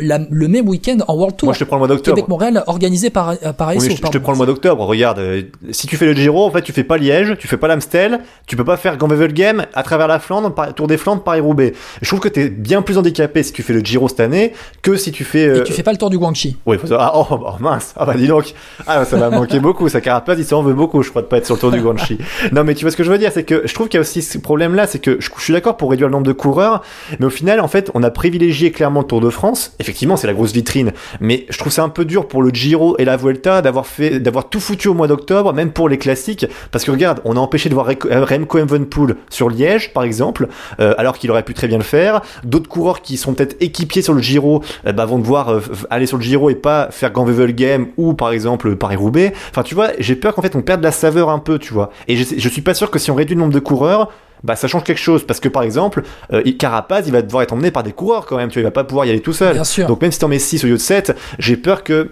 le 0.00 0.48
même 0.48 0.68
week-end 0.68 0.98
en 1.08 1.16
World 1.16 1.36
Tour. 1.36 1.48
Moi, 1.48 1.54
je 1.54 1.60
te 1.60 1.64
prends 1.64 1.76
le 1.76 1.80
mois 1.80 1.88
d'octobre. 1.88 2.16
Québec-Montréal 2.16 2.51
organisé 2.66 3.10
par, 3.10 3.30
euh, 3.30 3.52
par 3.52 3.68
oui, 3.68 3.80
je, 3.80 4.00
te 4.00 4.18
prends 4.18 4.32
le 4.32 4.36
mois 4.36 4.46
d'octobre. 4.46 4.84
Regarde, 4.84 5.18
euh, 5.18 5.42
si 5.70 5.86
tu 5.86 5.96
fais 5.96 6.06
le 6.06 6.14
Giro, 6.14 6.44
en 6.44 6.50
fait, 6.50 6.62
tu 6.62 6.72
fais 6.72 6.84
pas 6.84 6.96
Liège, 6.96 7.36
tu 7.38 7.48
fais 7.48 7.56
pas 7.56 7.68
l'Amstel, 7.68 8.20
tu 8.46 8.56
peux 8.56 8.64
pas 8.64 8.76
faire 8.76 8.96
Game 8.96 9.66
à 9.74 9.82
travers 9.82 10.08
la 10.08 10.18
Flandre, 10.18 10.54
Tour 10.74 10.86
des 10.86 10.96
Flandres, 10.96 11.22
Paris-Roubaix. 11.22 11.72
Je 12.00 12.08
trouve 12.08 12.20
que 12.20 12.28
t'es 12.28 12.48
bien 12.48 12.82
plus 12.82 12.98
handicapé 12.98 13.42
si 13.42 13.52
tu 13.52 13.62
fais 13.62 13.72
le 13.72 13.80
Giro 13.80 14.08
cette 14.08 14.20
année 14.20 14.52
que 14.82 14.96
si 14.96 15.12
tu 15.12 15.24
fais. 15.24 15.46
Euh... 15.46 15.60
Et 15.60 15.64
tu 15.64 15.72
fais 15.72 15.82
pas 15.82 15.92
le 15.92 15.98
Tour 15.98 16.10
du 16.10 16.18
Guangxi. 16.18 16.56
Oui, 16.66 16.78
faut... 16.78 16.92
ah, 16.92 17.12
oh, 17.14 17.26
oh, 17.30 17.52
mince. 17.60 17.94
Ah 17.96 18.04
bah 18.04 18.14
dis 18.16 18.26
donc. 18.26 18.54
Ah, 18.86 19.04
ça 19.04 19.16
va 19.16 19.30
manquer 19.30 19.60
beaucoup. 19.60 19.88
Sa 19.88 20.00
carapace, 20.00 20.38
il 20.38 20.44
s'en 20.44 20.62
veut 20.62 20.74
beaucoup, 20.74 21.02
je 21.02 21.10
crois, 21.10 21.22
de 21.22 21.26
pas 21.26 21.38
être 21.38 21.46
sur 21.46 21.54
le 21.54 21.60
Tour 21.60 21.70
du 21.70 21.80
Guangxi. 21.80 22.18
non, 22.52 22.64
mais 22.64 22.74
tu 22.74 22.84
vois 22.84 22.90
ce 22.90 22.96
que 22.96 23.04
je 23.04 23.10
veux 23.10 23.18
dire, 23.18 23.30
c'est 23.32 23.44
que 23.44 23.62
je 23.64 23.74
trouve 23.74 23.88
qu'il 23.88 23.98
y 23.98 23.98
a 23.98 24.02
aussi 24.02 24.22
ce 24.22 24.38
problème-là, 24.38 24.86
c'est 24.86 24.98
que 24.98 25.20
je, 25.20 25.28
je 25.36 25.42
suis 25.42 25.52
d'accord 25.52 25.76
pour 25.76 25.90
réduire 25.90 26.08
le 26.08 26.12
nombre 26.12 26.26
de 26.26 26.32
coureurs, 26.32 26.82
mais 27.18 27.26
au 27.26 27.30
final, 27.30 27.60
en 27.60 27.68
fait, 27.68 27.90
on 27.94 28.02
a 28.02 28.10
privilégié 28.10 28.72
clairement 28.72 29.00
le 29.00 29.06
Tour 29.06 29.20
de 29.20 29.30
France. 29.30 29.74
Effectivement, 29.78 30.16
c'est 30.16 30.26
la 30.26 30.34
grosse 30.34 30.52
vitrine, 30.52 30.92
mais 31.20 31.46
je 31.48 31.58
trouve 31.58 31.72
ça 31.72 31.82
un 31.82 31.88
peu 31.88 32.04
dur 32.04 32.28
pour 32.28 32.41
le 32.42 32.50
Giro 32.50 32.96
et 32.98 33.04
la 33.04 33.16
Vuelta 33.16 33.62
d'avoir 33.62 33.86
fait, 33.86 34.20
d'avoir 34.20 34.48
tout 34.48 34.60
foutu 34.60 34.88
au 34.88 34.94
mois 34.94 35.08
d'octobre, 35.08 35.52
même 35.52 35.72
pour 35.72 35.88
les 35.88 35.98
classiques, 35.98 36.46
parce 36.70 36.84
que 36.84 36.90
regarde, 36.90 37.20
on 37.24 37.36
a 37.36 37.40
empêché 37.40 37.68
de 37.68 37.74
voir 37.74 37.86
Remco 37.86 38.58
Evenpool 38.58 39.16
sur 39.30 39.48
Liège, 39.48 39.92
par 39.92 40.02
exemple, 40.02 40.48
euh, 40.80 40.94
alors 40.98 41.18
qu'il 41.18 41.30
aurait 41.30 41.42
pu 41.42 41.54
très 41.54 41.68
bien 41.68 41.78
le 41.78 41.84
faire. 41.84 42.20
D'autres 42.44 42.68
coureurs 42.68 43.02
qui 43.02 43.16
sont 43.16 43.34
peut-être 43.34 43.56
équipiers 43.60 44.02
sur 44.02 44.14
le 44.14 44.22
Giro, 44.22 44.62
euh, 44.86 44.92
bah, 44.92 45.04
vont 45.04 45.18
devoir 45.18 45.50
euh, 45.50 45.60
aller 45.90 46.06
sur 46.06 46.16
le 46.16 46.22
Giro 46.22 46.50
et 46.50 46.54
pas 46.54 46.88
faire 46.90 47.12
Ganvevel 47.12 47.54
Game 47.54 47.88
ou 47.96 48.14
par 48.14 48.32
exemple 48.32 48.76
Paris-Roubaix. 48.76 49.32
Enfin, 49.50 49.62
tu 49.62 49.74
vois, 49.74 49.90
j'ai 49.98 50.16
peur 50.16 50.34
qu'en 50.34 50.42
fait 50.42 50.56
on 50.56 50.62
perde 50.62 50.82
la 50.82 50.92
saveur 50.92 51.30
un 51.30 51.38
peu, 51.38 51.58
tu 51.58 51.72
vois. 51.72 51.90
Et 52.08 52.16
je, 52.16 52.24
je 52.36 52.48
suis 52.48 52.62
pas 52.62 52.74
sûr 52.74 52.90
que 52.90 52.98
si 52.98 53.10
on 53.10 53.14
réduit 53.14 53.34
le 53.34 53.40
nombre 53.40 53.54
de 53.54 53.60
coureurs, 53.60 54.10
bah 54.44 54.56
ça 54.56 54.68
change 54.68 54.84
quelque 54.84 55.00
chose 55.00 55.24
parce 55.26 55.40
que 55.40 55.48
par 55.48 55.62
exemple 55.62 56.02
euh, 56.32 56.42
Carapaz 56.58 57.02
il 57.06 57.12
va 57.12 57.22
devoir 57.22 57.42
être 57.42 57.52
emmené 57.52 57.70
par 57.70 57.82
des 57.82 57.92
coureurs 57.92 58.26
quand 58.26 58.36
même 58.36 58.48
tu 58.48 58.54
vois, 58.54 58.62
il 58.62 58.64
va 58.64 58.70
pas 58.70 58.84
pouvoir 58.84 59.06
y 59.06 59.10
aller 59.10 59.20
tout 59.20 59.32
seul. 59.32 59.54
Bien 59.54 59.64
sûr. 59.64 59.86
donc 59.86 60.00
même 60.02 60.12
si 60.12 60.18
t'en 60.18 60.28
mets 60.28 60.38
6 60.38 60.64
au 60.64 60.66
lieu 60.66 60.74
de 60.74 60.78
7 60.78 61.16
j'ai 61.38 61.56
peur 61.56 61.84
que 61.84 62.10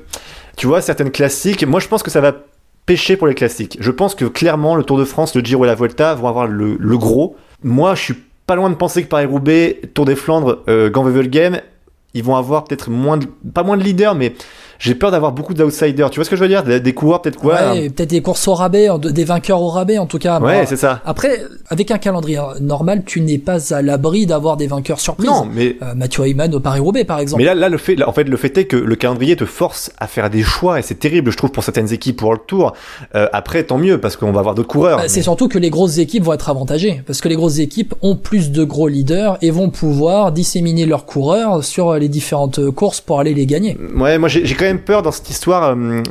tu 0.56 0.66
vois 0.66 0.80
certaines 0.80 1.10
classiques 1.10 1.66
moi 1.66 1.80
je 1.80 1.88
pense 1.88 2.02
que 2.02 2.10
ça 2.10 2.20
va 2.20 2.34
pêcher 2.86 3.16
pour 3.16 3.28
les 3.28 3.34
classiques. 3.34 3.76
Je 3.80 3.90
pense 3.92 4.14
que 4.14 4.24
clairement 4.24 4.74
le 4.74 4.82
Tour 4.82 4.98
de 4.98 5.04
France 5.04 5.34
le 5.34 5.42
Giro 5.42 5.64
et 5.64 5.68
la 5.68 5.74
Volta 5.74 6.14
vont 6.14 6.26
avoir 6.26 6.48
le, 6.48 6.76
le 6.78 6.98
gros. 6.98 7.36
Moi 7.62 7.94
je 7.94 8.02
suis 8.02 8.16
pas 8.46 8.56
loin 8.56 8.68
de 8.68 8.74
penser 8.74 9.04
que 9.04 9.08
Paris-Roubaix 9.08 9.80
Tour 9.94 10.06
des 10.06 10.16
Flandres 10.16 10.58
euh, 10.68 10.90
Game 10.90 11.60
ils 12.14 12.24
vont 12.24 12.34
avoir 12.34 12.64
peut-être 12.64 12.90
moins 12.90 13.16
de, 13.16 13.26
pas 13.54 13.62
moins 13.62 13.76
de 13.76 13.84
leaders 13.84 14.16
mais 14.16 14.34
j'ai 14.80 14.94
peur 14.94 15.10
d'avoir 15.10 15.32
beaucoup 15.32 15.52
d'outsiders. 15.52 16.08
Tu 16.08 16.16
vois 16.18 16.24
ce 16.24 16.30
que 16.30 16.36
je 16.36 16.40
veux 16.40 16.48
dire? 16.48 16.64
Des, 16.64 16.92
coureurs 16.94 17.20
peut-être 17.20 17.38
quoi? 17.38 17.72
Ouais, 17.72 17.90
Peut-être 17.90 18.08
des 18.08 18.22
courses 18.22 18.48
au 18.48 18.54
rabais, 18.54 18.88
des 18.98 19.24
vainqueurs 19.24 19.60
au 19.60 19.68
rabais 19.68 19.98
en 19.98 20.06
tout 20.06 20.18
cas. 20.18 20.40
Ouais, 20.40 20.64
c'est 20.66 20.76
ça. 20.76 21.02
Après, 21.04 21.42
avec 21.68 21.90
un 21.90 21.98
calendrier 21.98 22.40
normal, 22.60 23.02
tu 23.04 23.20
n'es 23.20 23.36
pas 23.36 23.74
à 23.74 23.82
l'abri 23.82 24.24
d'avoir 24.24 24.56
des 24.56 24.66
vainqueurs 24.66 24.98
surprises. 24.98 25.28
Non, 25.28 25.46
mais 25.52 25.76
euh, 25.82 25.94
Mathieu 25.94 26.26
Heyman 26.26 26.54
au 26.54 26.60
Paris-Roubaix 26.60 27.04
par 27.04 27.20
exemple. 27.20 27.42
Mais 27.42 27.46
là, 27.46 27.54
là, 27.54 27.68
le 27.68 27.76
fait, 27.76 27.94
là, 27.94 28.08
en 28.08 28.12
fait, 28.12 28.24
le 28.24 28.36
fait 28.38 28.56
est 28.56 28.64
que 28.64 28.76
le 28.76 28.96
calendrier 28.96 29.36
te 29.36 29.44
force 29.44 29.92
à 29.98 30.06
faire 30.06 30.30
des 30.30 30.42
choix 30.42 30.78
et 30.78 30.82
c'est 30.82 30.98
terrible, 30.98 31.30
je 31.30 31.36
trouve, 31.36 31.52
pour 31.52 31.62
certaines 31.62 31.92
équipes 31.92 32.16
pour 32.16 32.32
le 32.32 32.38
Tour. 32.38 32.72
Euh, 33.14 33.28
après, 33.34 33.64
tant 33.64 33.76
mieux 33.76 34.00
parce 34.00 34.16
qu'on 34.16 34.32
va 34.32 34.40
avoir 34.40 34.54
d'autres 34.54 34.68
coureurs. 34.68 34.96
Bah, 34.96 35.02
mais... 35.04 35.08
C'est 35.08 35.22
surtout 35.22 35.48
que 35.48 35.58
les 35.58 35.68
grosses 35.68 35.98
équipes 35.98 36.24
vont 36.24 36.32
être 36.32 36.48
avantagées 36.48 37.02
parce 37.06 37.20
que 37.20 37.28
les 37.28 37.36
grosses 37.36 37.58
équipes 37.58 37.94
ont 38.00 38.16
plus 38.16 38.50
de 38.50 38.64
gros 38.64 38.88
leaders 38.88 39.36
et 39.42 39.50
vont 39.50 39.68
pouvoir 39.68 40.32
disséminer 40.32 40.86
leurs 40.86 41.04
coureurs 41.04 41.62
sur 41.64 41.92
les 41.94 42.08
différentes 42.08 42.70
courses 42.70 43.02
pour 43.02 43.20
aller 43.20 43.34
les 43.34 43.44
gagner. 43.44 43.76
Ouais, 43.94 44.16
moi 44.16 44.30
j'ai 44.30 44.54
quand 44.54 44.64
même 44.64 44.69
peur 44.78 45.02
dans 45.02 45.12
cette 45.12 45.30
histoire 45.30 45.74
euh, 45.76 46.02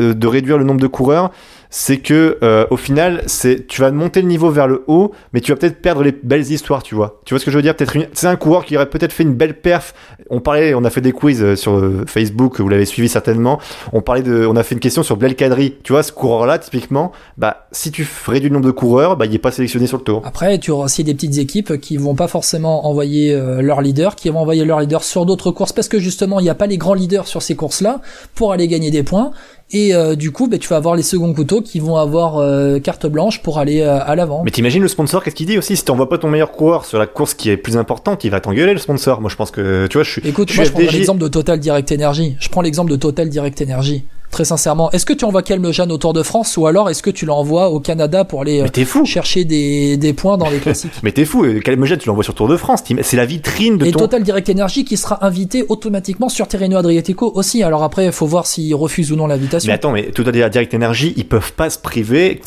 euh, 0.00 0.14
de 0.14 0.26
réduire 0.26 0.58
le 0.58 0.64
nombre 0.64 0.80
de 0.80 0.86
coureurs 0.86 1.30
c'est 1.70 1.98
que 1.98 2.38
euh, 2.42 2.66
au 2.70 2.76
final, 2.76 3.22
c'est 3.26 3.66
tu 3.66 3.80
vas 3.80 3.90
monter 3.90 4.22
le 4.22 4.28
niveau 4.28 4.50
vers 4.50 4.68
le 4.68 4.84
haut, 4.86 5.12
mais 5.32 5.40
tu 5.40 5.52
vas 5.52 5.56
peut-être 5.56 5.80
perdre 5.80 6.02
les 6.02 6.12
belles 6.12 6.50
histoires, 6.50 6.82
tu 6.82 6.94
vois. 6.94 7.20
Tu 7.24 7.34
vois 7.34 7.40
ce 7.40 7.44
que 7.44 7.50
je 7.50 7.56
veux 7.56 7.62
dire? 7.62 7.76
Peut-être 7.76 7.96
c'est 8.12 8.26
un 8.26 8.36
coureur 8.36 8.64
qui 8.64 8.76
aurait 8.76 8.90
peut-être 8.90 9.12
fait 9.12 9.22
une 9.22 9.34
belle 9.34 9.60
perf. 9.60 9.94
On 10.30 10.40
parlait, 10.40 10.74
on 10.74 10.84
a 10.84 10.90
fait 10.90 11.00
des 11.00 11.12
quiz 11.12 11.42
euh, 11.42 11.56
sur 11.56 11.76
euh, 11.76 12.04
Facebook, 12.06 12.60
vous 12.60 12.68
l'avez 12.68 12.84
suivi 12.84 13.08
certainement. 13.08 13.58
On 13.92 14.02
parlait 14.02 14.22
de, 14.22 14.46
on 14.46 14.56
a 14.56 14.62
fait 14.62 14.74
une 14.74 14.80
question 14.80 15.02
sur 15.02 15.18
Kadri. 15.36 15.74
Tu 15.82 15.92
vois, 15.92 16.02
ce 16.02 16.12
coureur-là, 16.12 16.58
typiquement, 16.58 17.12
bah 17.36 17.66
si 17.72 17.90
tu 17.90 18.06
réduis 18.26 18.48
le 18.48 18.54
nombre 18.54 18.66
de 18.66 18.70
coureurs, 18.70 19.16
bah 19.16 19.26
il 19.26 19.34
est 19.34 19.38
pas 19.38 19.50
sélectionné 19.50 19.86
sur 19.86 19.98
le 19.98 20.04
tour. 20.04 20.22
Après, 20.24 20.58
tu 20.58 20.70
auras 20.70 20.84
aussi 20.84 21.04
des 21.04 21.14
petites 21.14 21.38
équipes 21.38 21.80
qui 21.80 21.96
vont 21.96 22.14
pas 22.14 22.28
forcément 22.28 22.86
envoyer 22.86 23.34
euh, 23.34 23.60
leur 23.62 23.80
leader, 23.80 24.16
qui 24.16 24.28
vont 24.28 24.40
envoyer 24.40 24.64
leur 24.64 24.80
leader 24.80 25.02
sur 25.02 25.26
d'autres 25.26 25.50
courses 25.50 25.72
parce 25.72 25.88
que 25.88 25.98
justement, 25.98 26.40
il 26.40 26.44
n'y 26.44 26.50
a 26.50 26.54
pas 26.54 26.66
les 26.66 26.78
grands 26.78 26.94
leaders 26.94 27.26
sur 27.26 27.42
ces 27.42 27.56
courses-là 27.56 28.00
pour 28.34 28.52
aller 28.52 28.68
gagner 28.68 28.90
des 28.90 29.02
points. 29.02 29.30
Et 29.72 29.94
euh, 29.94 30.14
du 30.14 30.30
coup, 30.30 30.46
bah, 30.46 30.58
tu 30.58 30.68
vas 30.68 30.76
avoir 30.76 30.94
les 30.94 31.02
seconds 31.02 31.34
couteaux 31.34 31.60
qui 31.60 31.80
vont 31.80 31.96
avoir 31.96 32.36
euh, 32.38 32.78
carte 32.78 33.06
blanche 33.06 33.42
pour 33.42 33.58
aller 33.58 33.80
euh, 33.80 33.98
à 34.00 34.14
l'avant. 34.14 34.42
Mais 34.44 34.52
t'imagines 34.52 34.82
le 34.82 34.88
sponsor, 34.88 35.24
qu'est-ce 35.24 35.34
qu'il 35.34 35.46
dit 35.46 35.58
aussi? 35.58 35.76
Si 35.76 35.84
t'envoies 35.84 36.08
pas 36.08 36.18
ton 36.18 36.28
meilleur 36.28 36.52
coureur 36.52 36.84
sur 36.84 36.98
la 36.98 37.06
course 37.06 37.34
qui 37.34 37.50
est 37.50 37.56
plus 37.56 37.76
importante, 37.76 38.22
il 38.22 38.30
va 38.30 38.40
t'engueuler 38.40 38.72
le 38.72 38.78
sponsor. 38.78 39.20
Moi, 39.20 39.28
je 39.28 39.36
pense 39.36 39.50
que 39.50 39.88
tu 39.88 39.98
vois, 39.98 40.04
je 40.04 40.10
suis. 40.12 40.22
Écoute, 40.28 40.50
je 40.52 40.56
moi, 40.56 40.64
je 40.64 40.70
prends 40.70 40.80
l'exemple 40.80 41.20
de 41.20 41.28
Total 41.28 41.58
Direct 41.58 41.90
Energy. 41.90 42.36
Je 42.38 42.48
prends 42.48 42.62
l'exemple 42.62 42.92
de 42.92 42.96
Total 42.96 43.28
Direct 43.28 43.60
Energy 43.60 44.04
très 44.36 44.44
sincèrement. 44.44 44.90
Est-ce 44.90 45.06
que 45.06 45.14
tu 45.14 45.24
envoies 45.24 45.42
Calmejane 45.42 45.90
au 45.90 45.96
Tour 45.96 46.12
de 46.12 46.22
France 46.22 46.58
ou 46.58 46.66
alors 46.66 46.90
est-ce 46.90 47.02
que 47.02 47.08
tu 47.08 47.24
l'envoies 47.24 47.70
au 47.70 47.80
Canada 47.80 48.22
pour 48.26 48.42
aller 48.42 48.60
euh, 48.60 49.04
chercher 49.06 49.46
des, 49.46 49.96
des, 49.96 50.12
points 50.12 50.36
dans 50.36 50.50
les 50.50 50.58
classiques? 50.60 50.92
Mais 51.02 51.10
t'es 51.10 51.24
fou, 51.24 51.46
Calmejane 51.64 51.96
tu 51.96 52.08
l'envoies 52.08 52.22
sur 52.22 52.34
Tour 52.34 52.46
de 52.46 52.58
France, 52.58 52.82
c'est 53.00 53.16
la 53.16 53.24
vitrine 53.24 53.78
de 53.78 53.86
Et 53.86 53.92
ton... 53.92 54.00
Total 54.00 54.22
Direct 54.22 54.50
Energy 54.50 54.84
qui 54.84 54.98
sera 54.98 55.24
invité 55.24 55.64
automatiquement 55.70 56.28
sur 56.28 56.48
Terreno 56.48 56.76
Adriatico 56.76 57.32
aussi. 57.34 57.62
Alors 57.62 57.82
après, 57.82 58.04
il 58.04 58.12
faut 58.12 58.26
voir 58.26 58.46
s'ils 58.46 58.74
refusent 58.74 59.10
ou 59.10 59.16
non 59.16 59.26
l'invitation. 59.26 59.68
Mais 59.68 59.72
attends, 59.72 59.92
mais 59.92 60.10
Total 60.10 60.50
Direct 60.50 60.74
Energy, 60.74 61.14
ils 61.16 61.26
peuvent 61.26 61.54
pas 61.54 61.70
se 61.70 61.78
priver. 61.78 62.38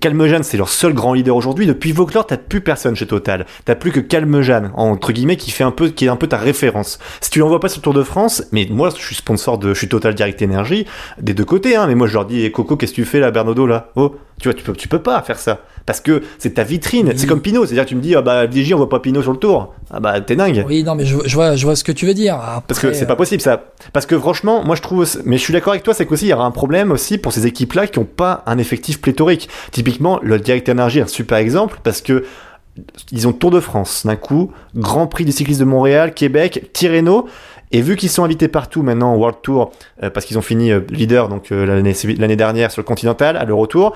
Calmejane, 0.00 0.44
c'est 0.44 0.56
leur 0.56 0.70
seul 0.70 0.94
grand 0.94 1.12
leader 1.12 1.36
aujourd'hui. 1.36 1.66
Depuis 1.66 1.92
Vauclore, 1.92 2.26
t'as 2.26 2.38
plus 2.38 2.62
personne 2.62 2.96
chez 2.96 3.06
Total. 3.06 3.44
T'as 3.66 3.74
plus 3.74 3.92
que 3.92 4.00
Calmejane, 4.00 4.72
entre 4.76 5.12
guillemets, 5.12 5.36
qui 5.36 5.50
fait 5.50 5.64
un 5.64 5.72
peu, 5.72 5.90
qui 5.90 6.06
est 6.06 6.08
un 6.08 6.16
peu 6.16 6.26
ta 6.26 6.38
référence. 6.38 6.98
Si 7.20 7.28
tu 7.28 7.40
l'envoies 7.40 7.60
pas 7.60 7.68
sur 7.68 7.82
Tour 7.82 7.92
de 7.92 8.02
France, 8.02 8.44
mais 8.50 8.66
moi, 8.70 8.88
je 8.96 9.04
suis 9.04 9.16
sponsor 9.16 9.58
de, 9.58 9.74
je 9.74 9.78
suis 9.78 9.88
Total 9.90 10.14
Direct 10.14 10.40
Energy, 10.40 10.86
des 11.20 11.33
deux 11.34 11.44
côtés, 11.44 11.76
hein, 11.76 11.86
mais 11.86 11.94
moi, 11.94 12.06
je 12.06 12.14
leur 12.14 12.24
dis, 12.24 12.50
Coco, 12.50 12.76
qu'est-ce 12.76 12.92
que 12.92 12.96
tu 12.96 13.04
fais 13.04 13.20
là, 13.20 13.30
Bernardo, 13.30 13.66
là? 13.66 13.90
Oh, 13.96 14.14
tu 14.40 14.48
vois, 14.48 14.54
tu 14.54 14.64
peux, 14.64 14.72
tu 14.72 14.88
peux 14.88 15.00
pas 15.00 15.20
faire 15.22 15.38
ça. 15.38 15.60
Parce 15.86 16.00
que 16.00 16.22
c'est 16.38 16.54
ta 16.54 16.64
vitrine. 16.64 17.12
C'est 17.14 17.26
comme 17.26 17.42
Pinot. 17.42 17.66
C'est-à-dire, 17.66 17.84
tu 17.84 17.94
me 17.94 18.00
dis, 18.00 18.14
ah 18.14 18.22
bah, 18.22 18.50
DJ, 18.50 18.72
on 18.72 18.78
voit 18.78 18.88
pas 18.88 19.00
Pinot 19.00 19.22
sur 19.22 19.32
le 19.32 19.38
tour. 19.38 19.74
Ah 19.90 20.00
bah, 20.00 20.20
t'es 20.20 20.34
dingue. 20.34 20.64
Oui, 20.66 20.82
non, 20.82 20.94
mais 20.94 21.04
je, 21.04 21.16
je, 21.24 21.34
vois, 21.34 21.56
je 21.56 21.64
vois 21.66 21.76
ce 21.76 21.84
que 21.84 21.92
tu 21.92 22.06
veux 22.06 22.14
dire. 22.14 22.38
Parce 22.66 22.80
que 22.80 22.92
c'est 22.92 23.06
pas 23.06 23.16
possible, 23.16 23.42
ça. 23.42 23.64
Parce 23.92 24.06
que 24.06 24.18
franchement, 24.18 24.64
moi, 24.64 24.76
je 24.76 24.82
trouve, 24.82 25.06
mais 25.24 25.36
je 25.36 25.42
suis 25.42 25.52
d'accord 25.52 25.72
avec 25.72 25.82
toi, 25.82 25.92
c'est 25.92 26.06
qu'aussi, 26.06 26.26
il 26.26 26.30
y 26.30 26.32
aura 26.32 26.46
un 26.46 26.50
problème 26.50 26.90
aussi 26.90 27.18
pour 27.18 27.32
ces 27.32 27.46
équipes-là 27.46 27.86
qui 27.86 27.98
ont 27.98 28.06
pas 28.06 28.42
un 28.46 28.58
effectif 28.58 29.00
pléthorique. 29.00 29.48
Typiquement, 29.72 30.18
le 30.22 30.38
Direct 30.38 30.68
Energy 30.68 31.00
est 31.00 31.02
un 31.02 31.06
super 31.06 31.38
exemple 31.38 31.80
parce 31.82 32.00
que 32.00 32.24
ils 33.12 33.28
ont 33.28 33.32
Tour 33.32 33.50
de 33.50 33.60
France 33.60 34.04
d'un 34.04 34.16
coup, 34.16 34.50
Grand 34.74 35.06
Prix 35.06 35.24
du 35.24 35.32
cyclisme 35.32 35.60
de 35.60 35.64
Montréal, 35.64 36.14
Québec, 36.14 36.70
Tirreno. 36.72 37.28
Et 37.72 37.80
vu 37.80 37.96
qu'ils 37.96 38.10
sont 38.10 38.24
invités 38.24 38.48
partout 38.48 38.82
maintenant 38.82 39.14
au 39.14 39.18
World 39.18 39.38
Tour, 39.42 39.72
euh, 40.02 40.10
parce 40.10 40.26
qu'ils 40.26 40.38
ont 40.38 40.42
fini 40.42 40.70
euh, 40.70 40.80
leader 40.90 41.28
donc 41.28 41.50
euh, 41.52 41.64
l'année 41.66 42.36
dernière 42.36 42.70
sur 42.70 42.80
le 42.80 42.86
Continental, 42.86 43.36
à 43.36 43.44
l'Euro-Tour, 43.44 43.94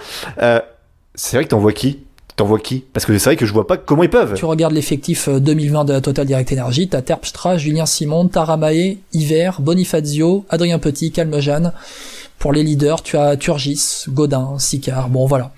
c'est 1.15 1.37
vrai 1.37 1.45
que 1.45 1.49
t'envoies 1.49 1.73
qui? 1.73 2.01
T'envoies 2.37 2.61
qui? 2.61 2.85
Parce 2.93 3.05
que 3.05 3.17
c'est 3.19 3.31
vrai 3.31 3.37
que 3.37 3.47
je 3.47 3.53
vois 3.53 3.67
pas 3.67 3.77
comment 3.77 4.05
ils 4.05 4.11
peuvent. 4.11 4.35
Tu 4.35 4.45
regardes 4.45 4.73
l'effectif 4.73 5.29
2020 5.29 5.85
de 5.85 5.93
la 5.93 6.01
Total 6.01 6.25
Direct 6.25 6.53
Energy, 6.53 6.89
t'as 6.89 7.03
Terpstra, 7.03 7.57
Julien 7.57 7.87
Simon, 7.87 8.29
Taramae, 8.29 8.99
Hiver, 9.13 9.61
Bonifazio, 9.61 10.45
Adrien 10.49 10.79
Petit, 10.79 11.11
Calmejane. 11.11 11.73
Pour 12.39 12.53
les 12.53 12.63
leaders, 12.63 13.03
tu 13.03 13.17
as 13.17 13.37
Turgis, 13.37 14.05
Godin, 14.09 14.55
Sicard. 14.59 15.09
Bon, 15.09 15.27
voilà. 15.27 15.53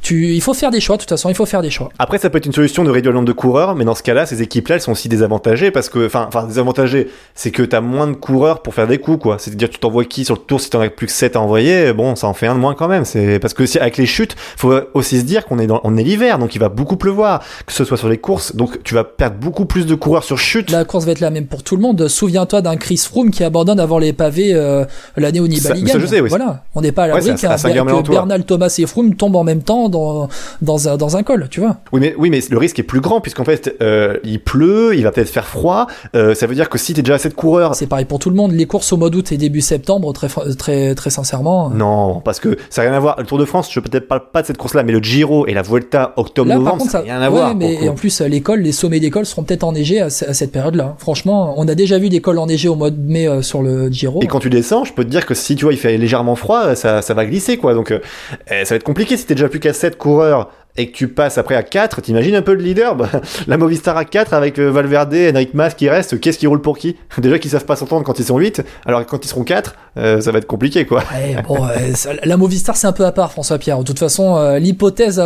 Tu, 0.00 0.34
il 0.34 0.40
faut 0.40 0.54
faire 0.54 0.70
des 0.70 0.80
choix. 0.80 0.96
De 0.96 1.02
toute 1.02 1.10
façon, 1.10 1.28
il 1.28 1.34
faut 1.34 1.46
faire 1.46 1.62
des 1.62 1.70
choix. 1.70 1.90
Après, 1.98 2.18
ça 2.18 2.30
peut 2.30 2.38
être 2.38 2.46
une 2.46 2.52
solution 2.52 2.84
de 2.84 2.90
réduire 2.90 3.12
le 3.12 3.16
nombre 3.16 3.28
de 3.28 3.32
coureurs, 3.32 3.74
mais 3.74 3.84
dans 3.84 3.94
ce 3.94 4.02
cas-là, 4.02 4.26
ces 4.26 4.42
équipes-là, 4.42 4.76
elles 4.76 4.80
sont 4.80 4.92
aussi 4.92 5.08
désavantagées 5.08 5.70
parce 5.70 5.88
que, 5.88 6.06
enfin, 6.06 6.24
enfin, 6.26 6.46
désavantagées, 6.46 7.08
c'est 7.34 7.50
que 7.50 7.62
t'as 7.62 7.80
moins 7.80 8.06
de 8.06 8.14
coureurs 8.14 8.62
pour 8.62 8.74
faire 8.74 8.86
des 8.86 8.98
coups, 8.98 9.22
quoi. 9.22 9.36
C'est-à-dire, 9.38 9.70
tu 9.70 9.78
t'envoies 9.78 10.04
qui 10.04 10.24
sur 10.24 10.34
le 10.34 10.40
tour 10.40 10.60
si 10.60 10.70
t'en 10.70 10.80
as 10.80 10.88
plus 10.88 11.06
que 11.06 11.12
7 11.12 11.36
à 11.36 11.40
envoyer, 11.40 11.92
bon, 11.92 12.16
ça 12.16 12.26
en 12.26 12.34
fait 12.34 12.46
un 12.46 12.54
de 12.54 12.60
moins 12.60 12.74
quand 12.74 12.88
même. 12.88 13.04
C'est 13.04 13.38
parce 13.38 13.54
que 13.54 13.66
si, 13.66 13.78
avec 13.78 13.96
les 13.96 14.06
chutes, 14.06 14.34
faut 14.56 14.74
aussi 14.94 15.20
se 15.20 15.24
dire 15.24 15.44
qu'on 15.44 15.58
est 15.58 15.66
dans, 15.66 15.80
on 15.84 15.96
est 15.96 16.02
l'hiver, 16.02 16.38
donc 16.38 16.54
il 16.54 16.58
va 16.58 16.68
beaucoup 16.68 16.96
pleuvoir, 16.96 17.42
que 17.66 17.72
ce 17.72 17.84
soit 17.84 17.96
sur 17.96 18.08
les 18.08 18.18
courses, 18.18 18.56
donc 18.56 18.82
tu 18.82 18.94
vas 18.94 19.04
perdre 19.04 19.36
beaucoup 19.36 19.66
plus 19.66 19.86
de 19.86 19.94
coureurs 19.94 20.24
sur 20.24 20.38
chute. 20.38 20.70
La 20.70 20.84
course 20.84 21.04
va 21.04 21.12
être 21.12 21.20
la 21.20 21.30
même 21.30 21.46
pour 21.46 21.62
tout 21.62 21.76
le 21.76 21.82
monde. 21.82 22.08
Souviens-toi 22.08 22.62
d'un 22.62 22.76
Chris 22.76 22.96
Froome 22.96 23.30
qui 23.30 23.44
abandonne 23.44 23.80
avant 23.80 23.98
les 23.98 24.12
pavés 24.12 24.54
euh, 24.54 24.84
l'année 25.16 25.40
où 25.40 25.46
Nibali 25.46 25.86
ça, 25.86 25.92
ça, 25.92 25.98
je 25.98 26.06
sais, 26.06 26.21
oui. 26.22 26.28
Voilà, 26.28 26.64
on 26.74 26.80
n'est 26.80 26.92
pas 26.92 27.04
à 27.04 27.06
l'abri 27.08 27.30
ouais, 27.30 27.34
que 27.36 28.08
Bernal, 28.10 28.44
Thomas 28.44 28.74
et 28.78 28.86
Froome 28.86 29.14
tombent 29.14 29.36
en 29.36 29.44
même 29.44 29.62
temps 29.62 29.88
dans 29.88 30.28
dans 30.60 30.88
un, 30.88 30.96
dans 30.96 31.16
un 31.16 31.22
col, 31.22 31.48
tu 31.50 31.60
vois. 31.60 31.76
Oui, 31.92 32.00
mais 32.00 32.14
oui, 32.18 32.30
mais 32.30 32.40
le 32.50 32.58
risque 32.58 32.78
est 32.78 32.84
plus 32.84 33.00
grand 33.00 33.20
puisqu'en 33.20 33.44
fait, 33.44 33.74
euh, 33.82 34.16
il 34.24 34.40
pleut, 34.40 34.96
il 34.96 35.02
va 35.02 35.12
peut-être 35.12 35.28
faire 35.28 35.46
froid. 35.46 35.86
Euh, 36.14 36.34
ça 36.34 36.46
veut 36.46 36.54
dire 36.54 36.68
que 36.68 36.78
si 36.78 36.94
t'es 36.94 37.02
déjà 37.02 37.14
assez 37.14 37.28
de 37.28 37.34
coureurs, 37.34 37.74
c'est 37.74 37.86
pareil 37.86 38.04
pour 38.04 38.18
tout 38.18 38.30
le 38.30 38.36
monde. 38.36 38.52
Les 38.52 38.66
courses 38.66 38.92
au 38.92 38.96
mois 38.96 39.10
d'août 39.10 39.32
et 39.32 39.36
début 39.36 39.60
septembre, 39.60 40.12
très 40.12 40.28
très 40.56 40.94
très 40.94 41.10
sincèrement. 41.10 41.70
Non, 41.70 42.20
parce 42.20 42.40
que 42.40 42.56
ça 42.70 42.82
n'a 42.82 42.90
rien 42.90 42.96
à 42.96 43.00
voir. 43.00 43.16
Le 43.18 43.26
Tour 43.26 43.38
de 43.38 43.44
France, 43.44 43.68
je 43.70 43.80
peut-être 43.80 44.08
parle 44.08 44.22
pas 44.32 44.42
de 44.42 44.46
cette 44.46 44.58
course-là, 44.58 44.82
mais 44.82 44.92
le 44.92 45.00
Giro 45.00 45.46
et 45.46 45.54
la 45.54 45.62
Vuelta 45.62 46.12
octobre-novembre, 46.16 46.84
ça 46.84 46.98
n'a 46.98 47.04
rien 47.04 47.22
à 47.22 47.30
ouais, 47.30 47.36
voir. 47.36 47.54
Mais 47.54 47.74
et 47.74 47.88
en 47.88 47.94
plus, 47.94 48.20
l'école, 48.20 48.60
les 48.60 48.72
sommets 48.72 49.00
d'école 49.00 49.26
seront 49.26 49.42
peut-être 49.42 49.64
enneigés 49.64 50.00
à, 50.00 50.06
à 50.06 50.10
cette 50.10 50.52
période-là. 50.52 50.94
Franchement, 50.98 51.54
on 51.56 51.66
a 51.68 51.74
déjà 51.74 51.98
vu 51.98 52.08
des 52.08 52.20
cols 52.20 52.38
enneigés 52.38 52.68
au 52.68 52.76
mois 52.76 52.90
de 52.90 53.00
mai 53.00 53.28
euh, 53.28 53.42
sur 53.42 53.62
le 53.62 53.90
Giro. 53.90 54.20
Et 54.22 54.26
quand 54.26 54.38
tu 54.38 54.50
descends, 54.50 54.84
je 54.84 54.92
peux 54.92 55.04
te 55.04 55.10
dire 55.10 55.26
que 55.26 55.34
si 55.34 55.56
tu 55.56 55.64
vois, 55.64 55.72
il 55.72 55.78
fait 55.78 55.96
légèrement 56.12 56.36
froid, 56.36 56.74
ça, 56.74 57.00
ça 57.00 57.14
va 57.14 57.24
glisser, 57.24 57.56
quoi. 57.56 57.72
Donc, 57.72 57.90
euh, 57.90 58.00
ça 58.48 58.64
va 58.70 58.76
être 58.76 58.84
compliqué 58.84 59.16
si 59.16 59.24
t'es 59.24 59.34
déjà 59.34 59.48
plus 59.48 59.60
qu'à 59.60 59.72
7 59.72 59.96
coureurs 59.96 60.50
et 60.76 60.90
que 60.90 60.96
tu 60.96 61.08
passes 61.08 61.36
après 61.38 61.54
à 61.54 61.62
4, 61.62 62.00
t'imagines 62.00 62.34
un 62.34 62.42
peu 62.42 62.54
le 62.54 62.62
leader? 62.62 62.94
Bah, 62.94 63.08
La 63.46 63.56
Movistar 63.56 63.96
à 63.96 64.04
4 64.04 64.32
avec 64.32 64.58
euh, 64.58 64.70
Valverde, 64.70 65.14
Enric 65.14 65.54
Mas 65.54 65.74
qui 65.74 65.88
reste, 65.88 66.18
qu'est-ce 66.20 66.38
qui 66.38 66.46
roule 66.46 66.62
pour 66.62 66.78
qui? 66.78 66.96
Déjà 67.18 67.38
qu'ils 67.38 67.50
savent 67.50 67.66
pas 67.66 67.76
s'entendre 67.76 68.04
quand 68.04 68.18
ils 68.18 68.24
sont 68.24 68.38
8, 68.38 68.62
alors 68.86 69.04
quand 69.06 69.24
ils 69.24 69.28
seront 69.28 69.44
4, 69.44 69.74
euh, 69.98 70.20
ça 70.20 70.32
va 70.32 70.38
être 70.38 70.46
compliqué 70.46 70.86
quoi. 70.86 71.02
Bon, 71.46 71.66
euh, 71.66 71.92
la 72.24 72.36
Movistar 72.36 72.76
c'est 72.76 72.86
un 72.86 72.92
peu 72.92 73.04
à 73.04 73.12
part 73.12 73.32
François 73.32 73.58
Pierre. 73.58 73.78
De 73.78 73.84
toute 73.84 73.98
façon, 73.98 74.36
euh, 74.36 74.58
l'hypothèse 74.58 75.22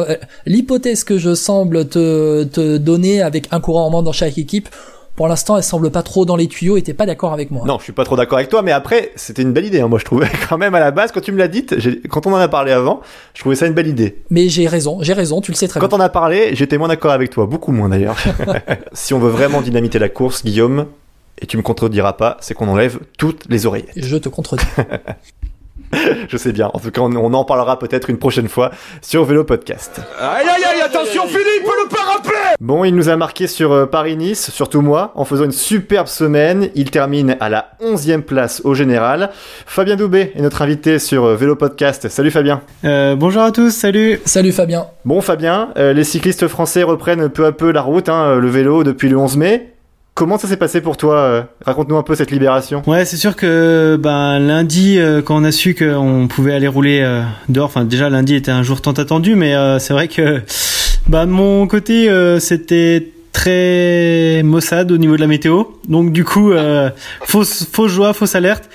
l'hypothèse 0.47 1.05
que 1.05 1.19
je 1.19 1.35
semble 1.35 1.88
te, 1.88 2.45
te 2.45 2.76
donner 2.76 3.23
avec 3.23 3.49
un 3.52 3.61
courant 3.61 3.87
en 3.87 3.90
moins 3.90 4.02
dans 4.02 4.12
chaque 4.12 4.38
équipe, 4.38 4.69
pour 5.16 5.28
l'instant, 5.28 5.56
elle 5.56 5.62
semble 5.62 5.90
pas 5.90 6.02
trop 6.02 6.26
dans 6.26 6.37
les 6.37 6.46
tuyaux 6.46 6.76
et 6.76 6.82
t'es 6.82 6.94
pas 6.94 7.06
d'accord 7.06 7.32
avec 7.32 7.50
moi. 7.50 7.64
Non, 7.66 7.78
je 7.78 7.85
suis 7.85 7.92
pas 7.92 8.04
trop 8.04 8.16
d'accord 8.16 8.38
avec 8.38 8.50
toi, 8.50 8.62
mais 8.62 8.73
après, 8.73 9.12
c'était 9.16 9.42
une 9.42 9.52
belle 9.52 9.64
idée. 9.64 9.80
Hein, 9.80 9.88
moi, 9.88 9.99
je 9.99 10.04
trouvais 10.04 10.28
quand 10.49 10.58
même 10.58 10.75
à 10.75 10.80
la 10.80 10.90
base, 10.90 11.11
quand 11.11 11.23
tu 11.23 11.32
me 11.32 11.38
l'as 11.38 11.49
dit, 11.49 11.66
quand 12.08 12.26
on 12.26 12.32
en 12.32 12.37
a 12.37 12.49
parlé 12.49 12.70
avant, 12.70 13.00
je 13.35 13.40
trouvais 13.40 13.56
ça 13.56 13.66
une 13.66 13.73
belle 13.73 13.87
idée. 13.87 14.23
Mais 14.30 14.49
j'ai 14.49 14.68
raison, 14.68 14.99
j'ai 15.00 15.14
raison, 15.14 15.40
tu 15.40 15.50
le 15.50 15.56
sais 15.56 15.68
très 15.68 15.80
bien. 15.80 15.88
Quand 15.88 15.96
on 15.96 16.00
a 16.00 16.11
parlé, 16.11 16.54
j'étais 16.54 16.76
moins 16.76 16.88
d'accord 16.88 17.12
avec 17.12 17.30
toi, 17.30 17.46
beaucoup 17.46 17.73
moins 17.73 17.88
d'ailleurs. 17.88 18.16
si 18.92 19.14
on 19.14 19.18
veut 19.18 19.30
vraiment 19.30 19.62
dynamiter 19.62 19.99
la 19.99 20.11
course, 20.11 20.44
Guillaume, 20.44 20.87
et 21.40 21.46
tu 21.46 21.56
me 21.56 21.62
contrediras 21.62 22.12
pas, 22.12 22.37
c'est 22.40 22.54
qu'on 22.54 22.68
enlève 22.68 23.00
toutes 23.18 23.46
les 23.49 23.66
oreillettes. 23.66 23.92
Je 23.96 24.16
te 24.16 24.28
contredis. 24.28 24.64
je 26.28 26.37
sais 26.37 26.52
bien. 26.52 26.71
En 26.73 26.78
tout 26.78 26.90
cas, 26.90 27.00
on, 27.00 27.35
en 27.35 27.45
parlera 27.45 27.78
peut-être 27.78 28.11
une 28.11 28.18
prochaine 28.18 28.49
fois 28.49 28.71
sur 29.02 29.25
Vélo 29.25 29.45
Podcast. 29.45 30.00
Aïe 30.18 30.47
aïe 30.47 30.64
aïe, 30.64 30.80
attention 30.83 31.26
Philippe, 31.26 31.64
le 31.64 31.88
parapluie 31.88 32.35
Bon, 32.61 32.85
il 32.85 32.95
nous 32.95 33.09
a 33.09 33.16
marqué 33.16 33.47
sur 33.47 33.73
euh, 33.73 33.87
Paris-Nice, 33.87 34.50
surtout 34.50 34.80
moi, 34.80 35.12
en 35.14 35.25
faisant 35.25 35.45
une 35.45 35.52
superbe 35.52 36.06
semaine. 36.06 36.71
Il 36.75 36.90
termine 36.90 37.37
à 37.40 37.49
la 37.49 37.73
11e 37.83 38.23
place 38.23 38.62
au 38.64 38.75
général. 38.75 39.30
Fabien 39.66 39.97
Doubé 39.97 40.33
est 40.35 40.42
notre 40.42 40.62
invité 40.62 40.99
sur 40.99 41.25
euh, 41.25 41.37
Vélo 41.37 41.56
Podcast. 41.56 42.09
Salut 42.09 42.30
Fabien. 42.30 42.62
Euh, 42.85 43.14
bonjour 43.14 43.42
à 43.42 43.52
tous, 43.52 43.71
salut. 43.71 44.21
Salut 44.25 44.52
Fabien. 44.52 44.87
Bon 45.04 45.21
Fabien, 45.21 45.68
les 45.76 46.04
cyclistes 46.04 46.49
français 46.49 46.83
reprennent 46.83 47.28
peu 47.28 47.47
à 47.47 47.52
peu 47.52 47.71
la 47.71 47.80
route, 47.80 48.09
hein, 48.09 48.37
le 48.37 48.49
vélo 48.49 48.83
depuis 48.83 49.09
le 49.09 49.16
11 49.16 49.37
mai. 49.37 49.75
Comment 50.16 50.38
ça 50.38 50.49
s'est 50.49 50.56
passé 50.56 50.80
pour 50.80 50.96
toi 50.96 51.16
euh, 51.16 51.42
Raconte-nous 51.66 51.96
un 51.99 52.02
peu 52.02 52.14
cette 52.14 52.30
libération. 52.30 52.82
Ouais, 52.87 53.04
c'est 53.04 53.18
sûr 53.18 53.37
que 53.37 53.99
ben 54.00 54.38
lundi, 54.38 54.99
euh, 54.99 55.20
quand 55.20 55.37
on 55.37 55.44
a 55.44 55.52
su 55.52 55.75
qu'on 55.75 56.26
pouvait 56.26 56.54
aller 56.54 56.68
rouler 56.68 57.02
euh, 57.04 57.23
dehors, 57.50 57.66
enfin 57.66 57.85
déjà 57.85 58.08
lundi 58.08 58.35
était 58.35 58.50
un 58.50 58.62
jour 58.62 58.80
tant 58.80 58.92
attendu, 58.92 59.35
mais 59.35 59.52
c'est 59.78 59.92
vrai 59.92 60.08
que 60.08 60.40
bah 61.06 61.26
de 61.26 61.30
mon 61.30 61.66
côté 61.66 62.08
c'était 62.40 63.12
très 63.37 64.43
maussade 64.43 64.90
au 64.90 64.97
niveau 64.97 65.16
de 65.16 65.21
la 65.21 65.26
météo. 65.26 65.64
Donc 65.88 66.12
du 66.12 66.25
coup, 66.25 66.52
fausse, 67.23 67.66
fausse 67.71 67.93
joie, 67.93 68.14
fausse 68.14 68.35
alerte. 68.35 68.69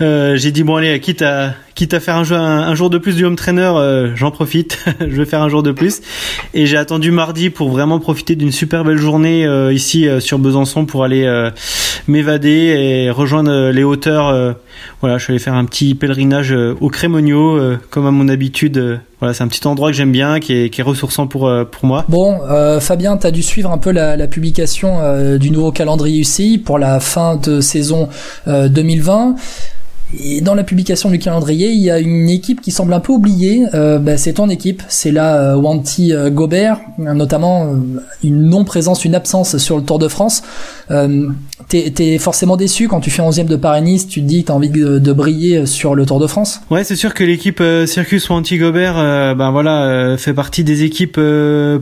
J'ai 0.00 0.50
dit 0.50 0.62
bon 0.62 0.76
allez, 0.76 0.98
quitte 1.00 1.22
à 1.22 1.54
quitte 1.76 1.94
à 1.94 2.00
faire 2.00 2.16
un, 2.16 2.32
un, 2.32 2.74
jour 2.74 2.90
de 2.90 2.98
plus 2.98 3.14
du 3.14 3.24
home 3.24 3.36
trainer, 3.36 3.70
euh, 3.76 4.16
j'en 4.16 4.32
profite. 4.32 4.84
je 5.00 5.04
vais 5.14 5.26
faire 5.26 5.42
un 5.42 5.48
jour 5.48 5.62
de 5.62 5.70
plus. 5.70 6.00
Et 6.54 6.66
j'ai 6.66 6.78
attendu 6.78 7.12
mardi 7.12 7.50
pour 7.50 7.68
vraiment 7.68 8.00
profiter 8.00 8.34
d'une 8.34 8.50
super 8.50 8.82
belle 8.82 8.96
journée 8.96 9.46
euh, 9.46 9.72
ici 9.72 10.08
euh, 10.08 10.18
sur 10.18 10.38
Besançon 10.38 10.86
pour 10.86 11.04
aller 11.04 11.26
m'évader 12.08 12.48
et 12.48 13.10
rejoindre 13.10 13.70
les 13.70 13.84
hauteurs. 13.84 14.56
Voilà, 15.00 15.18
je 15.18 15.24
suis 15.24 15.32
allé 15.32 15.38
faire 15.38 15.54
un 15.54 15.64
petit 15.64 15.94
pèlerinage 15.94 16.54
au 16.80 16.88
Crémonio, 16.88 17.60
comme 17.90 18.06
à 18.06 18.10
mon 18.10 18.28
habitude. 18.28 19.00
voilà, 19.20 19.34
c'est 19.34 19.44
un 19.44 19.48
petit 19.48 19.66
endroit 19.66 19.90
que 19.90 19.96
j'aime 19.96 20.12
bien, 20.12 20.40
qui 20.40 20.52
est, 20.54 20.70
qui 20.70 20.80
est 20.80 20.84
ressourçant 20.84 21.26
pour, 21.26 21.50
pour 21.70 21.84
moi. 21.84 22.04
Bon, 22.08 22.40
Fabien, 22.80 23.16
tu 23.16 23.26
as 23.26 23.30
dû 23.30 23.42
suivre 23.42 23.70
un 23.70 23.78
peu 23.78 23.90
la, 23.90 24.16
la 24.16 24.26
publication 24.26 25.36
du 25.38 25.50
nouveau 25.50 25.72
calendrier 25.72 26.20
UCI 26.20 26.58
pour 26.58 26.78
la 26.78 27.00
fin 27.00 27.36
de 27.36 27.60
saison 27.60 28.08
2020. 28.46 29.36
Et 30.14 30.40
dans 30.40 30.54
la 30.54 30.62
publication 30.62 31.10
du 31.10 31.18
calendrier, 31.18 31.70
il 31.70 31.82
y 31.82 31.90
a 31.90 31.98
une 31.98 32.28
équipe 32.28 32.60
qui 32.60 32.70
semble 32.70 32.92
un 32.94 33.00
peu 33.00 33.12
oubliée. 33.12 33.64
Euh, 33.74 33.98
bah, 33.98 34.16
c'est 34.16 34.34
ton 34.34 34.48
équipe, 34.48 34.82
c'est 34.88 35.10
là 35.10 35.36
euh, 35.36 35.56
Wanty 35.56 36.12
euh, 36.12 36.30
Gobert, 36.30 36.80
notamment 36.98 37.64
euh, 37.64 38.00
une 38.22 38.42
non-présence, 38.42 39.04
une 39.04 39.16
absence 39.16 39.56
sur 39.58 39.76
le 39.76 39.82
Tour 39.82 39.98
de 39.98 40.06
France. 40.06 40.44
Euh, 40.92 41.28
t'es, 41.68 41.92
es 41.98 42.18
forcément 42.18 42.56
déçu 42.56 42.86
quand 42.86 43.00
tu 43.00 43.10
fais 43.10 43.20
11e 43.20 43.46
de 43.46 43.56
Paris-Nice, 43.56 44.06
tu 44.06 44.20
te 44.22 44.26
dis 44.26 44.42
que 44.42 44.48
t'as 44.48 44.54
envie 44.54 44.70
de, 44.70 45.00
de, 45.00 45.12
briller 45.12 45.66
sur 45.66 45.96
le 45.96 46.06
Tour 46.06 46.20
de 46.20 46.28
France 46.28 46.60
Ouais, 46.70 46.84
c'est 46.84 46.96
sûr 46.96 47.12
que 47.12 47.24
l'équipe 47.24 47.62
Circus 47.86 48.28
Wanty 48.30 48.58
Gobert, 48.58 48.94
ben 49.34 49.50
voilà, 49.50 50.16
fait 50.18 50.34
partie 50.34 50.62
des 50.62 50.84
équipes 50.84 51.18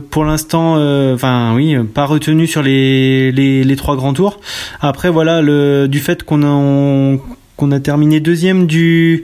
pour 0.09 0.25
l'instant, 0.25 0.75
enfin 1.13 1.53
oui, 1.55 1.75
pas 1.93 2.05
retenues 2.05 2.47
sur 2.47 2.63
les, 2.63 3.31
les, 3.31 3.63
les 3.63 3.75
trois 3.75 3.95
grands 3.95 4.13
tours. 4.13 4.39
Après 4.81 5.09
voilà, 5.09 5.41
le 5.41 5.87
du 5.87 5.99
fait 5.99 6.23
qu'on 6.23 6.43
a 6.43 7.17
qu'on 7.55 7.71
a 7.71 7.79
terminé 7.79 8.19
deuxième 8.19 8.67
du 8.67 9.23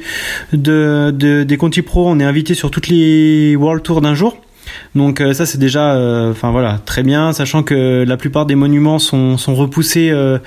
de, 0.54 1.12
de 1.12 1.44
des 1.44 1.58
Conti 1.58 1.82
Pro. 1.82 2.08
On 2.08 2.20
est 2.20 2.24
invité 2.24 2.54
sur 2.54 2.72
toutes 2.72 2.88
les 2.88 3.56
World 3.56 3.84
Tours 3.84 4.02
d'un 4.02 4.16
jour. 4.16 4.38
Donc 4.94 5.22
euh, 5.22 5.34
ça 5.34 5.46
c'est 5.46 5.58
déjà, 5.58 5.94
euh, 5.94 6.32
enfin 6.32 6.52
voilà, 6.52 6.80
très 6.86 7.02
bien, 7.02 7.32
sachant 7.32 7.64
que 7.64 8.04
la 8.06 8.18
plupart 8.18 8.46
des 8.46 8.56
monuments 8.56 9.00
sont, 9.00 9.38
sont 9.38 9.56
repoussés 9.56 10.10
euh, 10.12 10.38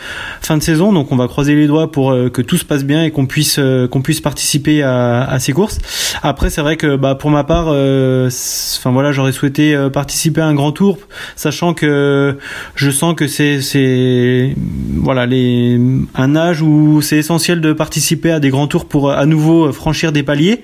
fin 0.42 0.58
de 0.58 0.62
saison, 0.62 0.92
donc 0.92 1.12
on 1.12 1.16
va 1.16 1.28
croiser 1.28 1.54
les 1.54 1.66
doigts 1.66 1.90
pour 1.90 2.14
que 2.32 2.42
tout 2.42 2.58
se 2.58 2.64
passe 2.64 2.84
bien 2.84 3.04
et 3.04 3.10
qu'on 3.10 3.26
puisse 3.26 3.58
qu'on 3.90 4.02
puisse 4.02 4.20
participer 4.20 4.82
à, 4.82 5.22
à, 5.22 5.38
ces 5.38 5.52
courses. 5.52 5.78
Après 6.22 6.50
c'est 6.50 6.60
vrai 6.60 6.76
que 6.76 6.96
bah 6.96 7.14
pour 7.14 7.30
ma 7.30 7.44
part, 7.44 7.68
enfin 7.68 8.90
voilà, 8.92 9.12
j'aurais 9.12 9.32
souhaité 9.32 9.76
participer 9.92 10.42
à 10.42 10.46
un 10.46 10.54
grand 10.54 10.72
tour, 10.72 10.98
sachant 11.36 11.72
que 11.72 12.36
je 12.74 12.90
sens 12.90 13.14
que 13.14 13.26
c'est 13.26 13.62
c'est 13.62 14.54
voilà 14.96 15.24
les 15.24 15.80
un 16.14 16.36
âge 16.36 16.60
où 16.60 17.00
c'est 17.00 17.16
essentiel 17.16 17.60
de 17.60 17.72
participer 17.72 18.30
à 18.30 18.40
des 18.40 18.50
grands 18.50 18.66
tours 18.66 18.86
pour 18.86 19.10
à 19.10 19.24
nouveau 19.24 19.72
franchir 19.72 20.12
des 20.12 20.22
paliers. 20.22 20.62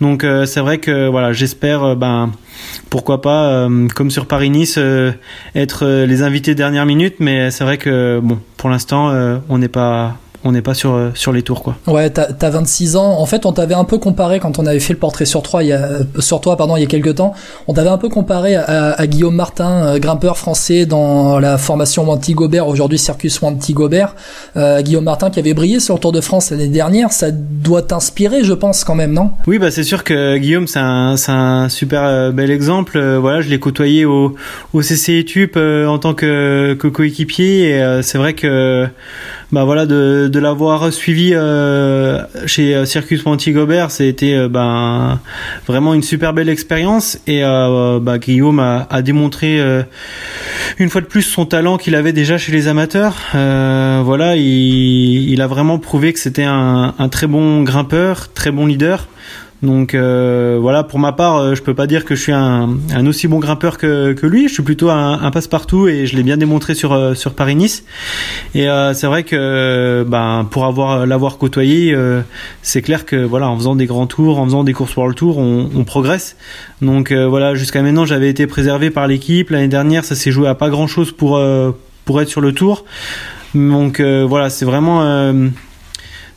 Donc 0.00 0.26
c'est 0.46 0.60
vrai 0.60 0.78
que 0.78 1.08
voilà, 1.08 1.32
j'espère 1.32 1.94
ben 1.94 2.32
pourquoi 2.90 3.22
pas, 3.22 3.46
euh, 3.46 3.88
comme 3.94 4.10
sur 4.10 4.26
Paris-Nice, 4.26 4.74
euh, 4.76 5.12
être 5.54 5.86
euh, 5.86 6.06
les 6.06 6.22
invités 6.22 6.54
dernière 6.54 6.84
minute. 6.84 7.16
Mais 7.20 7.50
c'est 7.50 7.64
vrai 7.64 7.78
que 7.78 8.20
bon, 8.22 8.40
pour 8.56 8.68
l'instant, 8.68 9.12
on 9.48 9.58
n'est 9.58 9.68
pas 9.68 10.18
on 10.42 10.52
n'est 10.52 10.62
pas 10.62 10.74
sur, 10.74 10.94
euh, 10.94 11.10
sur 11.14 11.32
les 11.32 11.42
tours 11.42 11.62
quoi. 11.62 11.76
Ouais, 11.86 12.08
t'as 12.08 12.28
as 12.40 12.50
26 12.50 12.96
ans. 12.96 13.18
En 13.18 13.26
fait, 13.26 13.44
on 13.44 13.52
t'avait 13.52 13.74
un 13.74 13.84
peu 13.84 13.98
comparé 13.98 14.40
quand 14.40 14.58
on 14.58 14.66
avait 14.66 14.80
fait 14.80 14.94
le 14.94 14.98
portrait 14.98 15.26
sur 15.26 15.42
toi 15.42 15.62
il 15.62 15.68
y 15.68 15.72
a, 15.72 15.82
euh, 15.82 16.02
sur 16.18 16.40
toi 16.40 16.56
pardon 16.56 16.76
il 16.76 16.80
y 16.80 16.84
a 16.84 16.86
quelques 16.86 17.16
temps. 17.16 17.34
On 17.68 17.74
t'avait 17.74 17.90
un 17.90 17.98
peu 17.98 18.08
comparé 18.08 18.56
à, 18.56 18.92
à, 18.92 19.06
Guillaume 19.06 19.34
Martin, 19.34 19.84
euh, 19.84 19.98
grimpeur 19.98 20.38
français 20.38 20.86
dans 20.86 21.38
la 21.38 21.58
formation 21.58 22.08
Wanty 22.08 22.32
Gobert, 22.32 22.68
aujourd'hui 22.68 22.98
Circus 22.98 23.40
Wanty 23.42 23.74
Gobert. 23.74 24.14
Euh, 24.56 24.80
Guillaume 24.80 25.04
Martin 25.04 25.30
qui 25.30 25.38
avait 25.38 25.54
brillé 25.54 25.78
sur 25.78 25.94
le 25.94 26.00
Tour 26.00 26.12
de 26.12 26.20
France 26.20 26.50
l'année 26.50 26.68
dernière, 26.68 27.12
ça 27.12 27.30
doit 27.30 27.82
t'inspirer, 27.82 28.42
je 28.42 28.54
pense 28.54 28.84
quand 28.84 28.94
même, 28.94 29.12
non? 29.12 29.30
Oui, 29.46 29.58
bah 29.58 29.70
c'est 29.70 29.82
sûr 29.82 30.04
que 30.04 30.38
Guillaume 30.38 30.66
c'est 30.66 30.78
un, 30.78 31.16
un 31.28 31.68
super 31.68 32.32
bel 32.32 32.50
exemple. 32.50 32.98
voilà, 33.16 33.42
je 33.42 33.48
l'ai 33.50 33.58
côtoyé 33.58 34.06
au, 34.06 34.34
au 34.72 34.82
CC 34.82 35.18
Etup 35.18 35.56
en 35.56 35.98
tant 35.98 36.14
que, 36.14 36.74
que 36.74 36.88
coéquipier 36.88 37.70
et 37.70 38.02
c'est 38.02 38.18
vrai 38.18 38.32
que 38.32 38.88
bah 39.52 39.64
voilà 39.64 39.84
de, 39.84 40.28
de 40.32 40.38
l'avoir 40.38 40.92
suivi 40.92 41.32
euh, 41.34 42.22
chez 42.46 42.74
euh, 42.74 42.84
Circus 42.84 43.26
Monty 43.26 43.50
Gobert, 43.50 43.90
c'était 43.90 44.34
euh, 44.34 44.48
ben 44.48 45.18
vraiment 45.66 45.92
une 45.92 46.04
super 46.04 46.32
belle 46.32 46.48
expérience 46.48 47.18
et 47.26 47.42
bah, 47.42 48.18
Guillaume 48.18 48.60
a, 48.60 48.86
a 48.90 49.02
démontré 49.02 49.60
une 50.78 50.88
fois 50.88 51.00
de 51.00 51.06
plus 51.06 51.22
son 51.22 51.46
talent 51.46 51.78
qu'il 51.78 51.94
avait 51.94 52.12
déjà 52.12 52.38
chez 52.38 52.52
les 52.52 52.68
amateurs. 52.68 53.16
voilà, 53.32 54.36
il, 54.36 55.30
il, 55.30 55.42
a 55.42 55.46
vraiment 55.46 55.78
prouvé 55.78 56.12
que 56.12 56.18
c'était 56.18 56.44
un, 56.44 56.94
un 56.98 57.08
très 57.08 57.26
bon 57.26 57.62
grimpeur, 57.62 58.32
très 58.32 58.50
bon 58.50 58.66
leader. 58.66 59.08
Donc 59.62 59.94
euh, 59.94 60.58
voilà, 60.60 60.84
pour 60.84 60.98
ma 60.98 61.12
part, 61.12 61.36
euh, 61.36 61.54
je 61.54 61.62
peux 61.62 61.74
pas 61.74 61.86
dire 61.86 62.06
que 62.06 62.14
je 62.14 62.22
suis 62.22 62.32
un, 62.32 62.70
un 62.94 63.06
aussi 63.06 63.28
bon 63.28 63.38
grimpeur 63.38 63.76
que, 63.76 64.14
que, 64.14 64.26
lui. 64.26 64.48
Je 64.48 64.54
suis 64.54 64.62
plutôt 64.62 64.88
un, 64.88 65.20
un 65.20 65.30
passe-partout 65.30 65.86
et 65.86 66.06
je 66.06 66.16
l'ai 66.16 66.22
bien 66.22 66.38
démontré 66.38 66.74
sur 66.74 66.92
euh, 66.92 67.14
sur 67.14 67.34
Paris-Nice. 67.34 67.84
Et 68.54 68.70
euh, 68.70 68.94
c'est 68.94 69.06
vrai 69.06 69.22
que 69.22 70.04
ben 70.08 70.46
pour 70.50 70.64
avoir 70.64 71.06
l'avoir 71.06 71.36
côtoyé, 71.36 71.94
c'est 72.62 72.80
clair 72.80 73.04
que 73.04 73.16
voilà, 73.16 73.48
en 73.48 73.56
faisant 73.56 73.76
des 73.76 73.86
grands 73.86 74.06
tours, 74.06 74.38
en 74.38 74.46
faisant 74.46 74.64
des 74.64 74.72
courses 74.72 74.96
World 74.96 75.16
Tour, 75.16 75.38
on, 75.38 75.68
on 75.74 75.84
progresse. 75.84 76.36
Donc 76.80 77.12
voilà, 77.12 77.54
jusqu'à 77.54 77.82
maintenant, 77.82 78.06
j'avais 78.06 78.30
été 78.30 78.46
préservé 78.46 78.90
par 78.90 79.06
l'équipe. 79.06 79.50
L'année 79.50 79.68
dernière, 79.68 80.04
ça 80.04 80.14
s'est 80.14 80.30
joué 80.30 80.48
à 80.48 80.54
pas 80.54 80.70
grand-chose 80.70 81.12
pour 81.12 81.40
pour 82.04 82.22
être 82.22 82.28
sur 82.28 82.40
le 82.40 82.52
tour. 82.52 82.84
Donc 83.54 84.00
voilà, 84.00 84.48
c'est 84.48 84.64
vraiment 84.64 85.32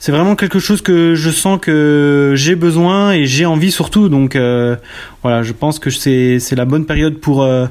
c'est 0.04 0.12
vraiment 0.12 0.36
quelque 0.36 0.60
chose 0.60 0.82
que 0.82 1.16
je 1.16 1.30
sens 1.30 1.58
que 1.62 2.34
j'ai 2.36 2.56
besoin 2.56 3.14
et 3.14 3.26
j'ai 3.26 3.46
envie 3.46 3.72
surtout. 3.72 4.10
Donc 4.10 4.36
euh, 4.36 4.76
voilà, 5.22 5.44
je 5.44 5.54
pense 5.54 5.80
que 5.80 5.90
c'est 5.90 6.56
la 6.58 6.66
bonne 6.66 6.86
période 6.86 7.20
pour 7.20 7.42
euh, 7.42 7.68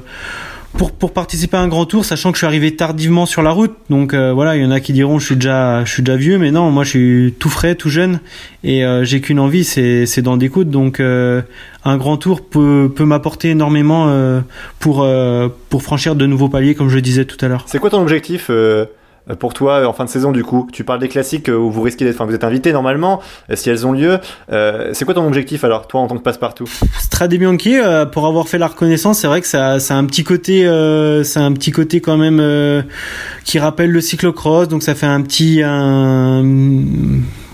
pour, 0.75 0.93
pour 0.93 1.13
participer 1.13 1.57
à 1.57 1.59
un 1.59 1.67
grand 1.67 1.85
tour, 1.85 2.05
sachant 2.05 2.31
que 2.31 2.37
je 2.37 2.39
suis 2.39 2.47
arrivé 2.47 2.75
tardivement 2.75 3.27
sur 3.27 3.43
la 3.43 3.51
route. 3.51 3.75
Donc 3.91 4.15
euh, 4.15 4.33
voilà, 4.33 4.55
il 4.57 4.63
y 4.63 4.65
en 4.65 4.71
a 4.71 4.79
qui 4.79 4.93
diront 4.93 5.19
je 5.19 5.27
suis 5.27 5.35
déjà 5.35 5.85
je 5.85 5.91
suis 5.91 6.01
déjà 6.01 6.17
vieux, 6.17 6.39
mais 6.39 6.49
non, 6.49 6.71
moi 6.71 6.83
je 6.83 6.89
suis 6.89 7.35
tout 7.37 7.49
frais, 7.49 7.75
tout 7.75 7.89
jeune, 7.91 8.19
et 8.63 8.83
j'ai 9.03 9.21
qu'une 9.21 9.39
envie, 9.39 9.63
c'est 9.63 10.07
c'est 10.07 10.23
d'en 10.23 10.35
découdre. 10.35 10.71
Donc 10.71 10.99
un 10.99 11.97
grand 11.97 12.17
tour 12.17 12.41
peut 12.43 12.91
peut 12.95 13.05
m'apporter 13.05 13.51
énormément 13.51 14.11
pour 14.79 15.07
pour 15.69 15.83
franchir 15.83 16.15
de 16.15 16.25
nouveaux 16.25 16.49
paliers, 16.49 16.73
comme 16.73 16.89
je 16.89 16.97
disais 16.97 17.25
tout 17.25 17.37
à 17.45 17.47
l'heure. 17.47 17.65
C'est 17.67 17.77
quoi 17.77 17.91
ton 17.91 18.01
objectif 18.01 18.49
pour 19.39 19.53
toi 19.53 19.87
en 19.87 19.93
fin 19.93 20.05
de 20.05 20.09
saison 20.09 20.31
du 20.31 20.43
coup 20.43 20.67
Tu 20.71 20.83
parles 20.83 20.99
des 20.99 21.07
classiques 21.07 21.49
euh, 21.49 21.55
où 21.55 21.71
vous 21.71 21.81
risquez 21.81 22.05
d'être, 22.05 22.15
enfin 22.15 22.25
vous 22.25 22.35
êtes 22.35 22.43
invité 22.43 22.73
normalement 22.73 23.21
euh, 23.49 23.55
si 23.55 23.69
elles 23.69 23.87
ont 23.87 23.93
lieu. 23.93 24.19
c'est 24.49 25.05
quoi 25.05 25.13
ton 25.13 25.25
objectif 25.25 25.63
alors 25.63 25.87
toi 25.87 26.01
en 26.01 26.07
tant 26.07 26.17
que 26.17 26.23
passe-partout? 26.23 26.69
Strade 26.99 27.33
Bianchi 27.35 27.77
pour 28.11 28.27
avoir 28.27 28.47
fait 28.47 28.57
la 28.57 28.67
reconnaissance, 28.67 29.19
c'est 29.19 29.27
vrai 29.27 29.41
que 29.41 29.47
ça, 29.47 29.79
ça 29.79 29.95
a 29.95 29.97
un 29.97 30.05
petit 30.05 30.23
côté, 30.23 30.63
c'est 31.23 31.39
un 31.39 31.53
petit 31.53 31.71
côté 31.71 32.01
quand 32.01 32.17
même 32.17 32.83
qui 33.43 33.59
rappelle 33.59 33.91
le 33.91 34.01
cyclocross, 34.01 34.67
donc 34.67 34.83
ça 34.83 34.95
fait 34.95 35.05
un 35.05 35.21
petit 35.21 35.61
un 35.63 36.43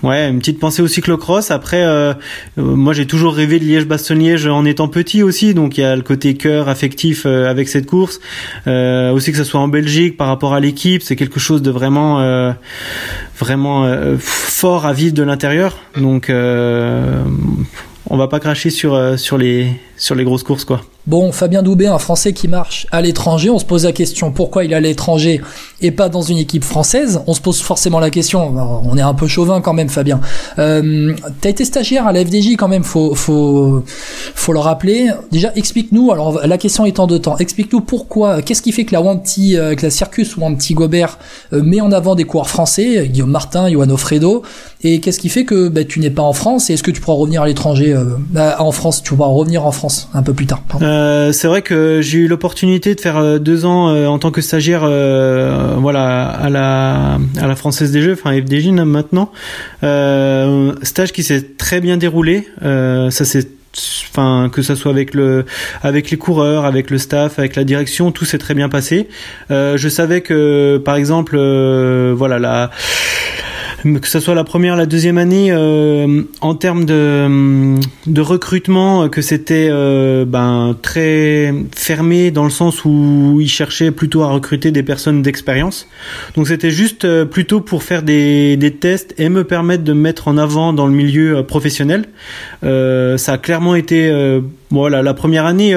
ouais, 0.02 0.28
une 0.28 0.38
petite 0.38 0.58
pensée 0.58 0.82
au 0.82 0.88
cyclocross. 0.88 1.50
Après, 1.50 1.82
euh, 1.82 2.14
moi 2.56 2.92
j'ai 2.92 3.06
toujours 3.06 3.34
rêvé 3.34 3.58
de 3.58 3.64
Liège-Bastogne-Liège 3.64 4.46
en 4.46 4.64
étant 4.64 4.88
petit 4.88 5.22
aussi, 5.22 5.54
donc 5.54 5.78
il 5.78 5.82
y 5.82 5.84
a 5.84 5.96
le 5.96 6.02
côté 6.02 6.34
cœur 6.34 6.68
affectif 6.68 7.26
avec 7.26 7.68
cette 7.68 7.86
course. 7.86 8.20
aussi 8.66 9.32
que 9.32 9.38
ce 9.38 9.44
soit 9.44 9.60
en 9.60 9.68
Belgique 9.68 10.16
par 10.16 10.28
rapport 10.28 10.54
à 10.54 10.60
l'équipe, 10.60 11.02
c'est 11.02 11.16
quelque 11.16 11.40
chose 11.40 11.62
de 11.62 11.70
vraiment, 11.70 12.54
vraiment 13.38 13.88
fort 14.18 14.86
à 14.86 14.92
vivre 14.92 15.14
de 15.14 15.22
l'intérieur. 15.22 15.76
Donc, 15.96 16.30
on 16.30 18.16
va 18.16 18.28
pas 18.28 18.40
cracher 18.40 18.70
sur 18.70 19.18
sur 19.18 19.38
les 19.38 19.68
sur 20.00 20.14
les 20.16 20.24
grosses 20.24 20.42
courses 20.42 20.64
quoi. 20.64 20.80
Bon, 21.06 21.32
Fabien 21.32 21.62
Doubé, 21.62 21.86
un 21.86 21.98
Français 21.98 22.32
qui 22.32 22.46
marche 22.46 22.86
à 22.90 23.00
l'étranger, 23.00 23.48
on 23.48 23.58
se 23.58 23.64
pose 23.64 23.84
la 23.84 23.92
question 23.92 24.32
pourquoi 24.32 24.64
il 24.64 24.72
est 24.72 24.74
à 24.74 24.80
l'étranger 24.80 25.40
et 25.80 25.90
pas 25.92 26.08
dans 26.08 26.20
une 26.20 26.36
équipe 26.36 26.62
française? 26.62 27.22
On 27.26 27.32
se 27.32 27.40
pose 27.40 27.60
forcément 27.60 28.00
la 28.00 28.10
question, 28.10 28.54
on 28.84 28.96
est 28.96 29.02
un 29.02 29.14
peu 29.14 29.26
chauvin 29.26 29.60
quand 29.60 29.72
même, 29.72 29.88
Fabien. 29.88 30.20
Euh, 30.58 31.14
T'as 31.40 31.48
été 31.48 31.64
stagiaire 31.64 32.06
à 32.06 32.12
la 32.12 32.24
FDJ 32.24 32.56
quand 32.56 32.68
même, 32.68 32.84
faut 32.84 33.14
faut 33.14 33.82
faut 34.34 34.52
le 34.52 34.58
rappeler. 34.58 35.10
Déjà, 35.32 35.52
explique-nous. 35.56 36.12
Alors 36.12 36.46
la 36.46 36.58
question 36.58 36.84
est 36.84 36.98
en 36.98 37.06
temps. 37.06 37.38
Explique-nous 37.38 37.80
pourquoi. 37.80 38.42
Qu'est-ce 38.42 38.62
qui 38.62 38.72
fait 38.72 38.84
que 38.84 38.92
la 38.92 39.00
Wanty, 39.00 39.56
euh, 39.56 39.74
que 39.74 39.82
la 39.82 39.90
Circus 39.90 40.36
ou 40.36 40.40
Wanty 40.40 40.74
Gobert 40.74 41.18
euh, 41.52 41.62
met 41.62 41.80
en 41.80 41.92
avant 41.92 42.14
des 42.14 42.24
coureurs 42.24 42.48
français, 42.48 43.08
Guillaume 43.08 43.30
Martin, 43.30 43.68
Johan 43.68 43.96
Fredo, 43.96 44.42
et 44.82 45.00
qu'est-ce 45.00 45.18
qui 45.18 45.28
fait 45.28 45.44
que 45.44 45.68
bah, 45.68 45.84
tu 45.84 46.00
n'es 46.00 46.10
pas 46.10 46.22
en 46.22 46.32
France 46.32 46.70
et 46.70 46.74
est-ce 46.74 46.82
que 46.82 46.90
tu 46.90 47.00
pourras 47.00 47.16
revenir 47.16 47.42
à 47.42 47.46
l'étranger, 47.46 47.92
euh, 47.92 48.04
bah, 48.30 48.56
en 48.60 48.72
France, 48.72 49.02
tu 49.02 49.14
pourras 49.14 49.28
revenir 49.28 49.66
en 49.66 49.72
France 49.72 49.89
un 50.14 50.22
peu 50.22 50.32
plus 50.32 50.46
tard. 50.46 50.62
Euh, 50.82 51.32
c'est 51.32 51.48
vrai 51.48 51.62
que 51.62 52.00
j'ai 52.02 52.18
eu 52.18 52.28
l'opportunité 52.28 52.94
de 52.94 53.00
faire 53.00 53.16
euh, 53.16 53.38
deux 53.38 53.64
ans 53.64 53.88
euh, 53.88 54.06
en 54.06 54.18
tant 54.18 54.30
que 54.30 54.40
stagiaire, 54.40 54.80
voilà, 55.78 56.28
à 56.28 56.48
la 56.48 57.18
à 57.40 57.46
la 57.46 57.56
Française 57.56 57.92
des 57.92 58.02
Jeux, 58.02 58.12
enfin 58.12 58.32
FDJ 58.32 58.68
maintenant. 58.70 59.30
stage 59.82 61.12
qui 61.12 61.22
s'est 61.22 61.42
très 61.58 61.80
bien 61.80 61.96
déroulé. 61.96 62.46
ça 62.60 63.24
c'est 63.24 63.48
enfin 64.10 64.50
que 64.52 64.62
ça 64.62 64.74
soit 64.74 64.90
avec 64.90 65.14
le 65.14 65.44
avec 65.82 66.10
les 66.10 66.16
coureurs 66.16 66.64
avec 66.64 66.90
le 66.90 66.98
staff 66.98 67.38
avec 67.38 67.54
la 67.54 67.62
direction 67.62 68.10
tout 68.10 68.24
s'est 68.24 68.38
très 68.38 68.54
bien 68.54 68.68
passé 68.68 69.08
je 69.48 69.88
savais 69.88 70.22
que 70.22 70.82
par 70.84 70.96
exemple 70.96 71.36
voilà 72.16 72.40
la 72.40 72.70
que 73.82 74.08
ce 74.08 74.20
soit 74.20 74.34
la 74.34 74.44
première, 74.44 74.76
la 74.76 74.86
deuxième 74.86 75.18
année, 75.18 75.50
euh, 75.50 76.22
en 76.40 76.54
termes 76.54 76.84
de, 76.84 77.76
de 78.06 78.20
recrutement, 78.20 79.08
que 79.08 79.22
c'était 79.22 79.68
euh, 79.70 80.24
ben, 80.24 80.76
très 80.82 81.54
fermé 81.74 82.30
dans 82.30 82.44
le 82.44 82.50
sens 82.50 82.84
où 82.84 83.38
ils 83.40 83.48
cherchaient 83.48 83.90
plutôt 83.90 84.22
à 84.22 84.28
recruter 84.28 84.70
des 84.70 84.82
personnes 84.82 85.22
d'expérience. 85.22 85.88
Donc 86.36 86.48
c'était 86.48 86.70
juste 86.70 87.04
euh, 87.04 87.24
plutôt 87.24 87.60
pour 87.60 87.82
faire 87.82 88.02
des, 88.02 88.56
des 88.56 88.74
tests 88.74 89.14
et 89.18 89.28
me 89.28 89.44
permettre 89.44 89.84
de 89.84 89.92
me 89.92 90.00
mettre 90.00 90.28
en 90.28 90.36
avant 90.36 90.72
dans 90.72 90.86
le 90.86 90.92
milieu 90.92 91.42
professionnel. 91.42 92.06
ça 92.62 93.32
a 93.32 93.38
clairement 93.38 93.74
été 93.74 94.10
voilà 94.70 95.02
la 95.02 95.14
première 95.14 95.46
année 95.46 95.74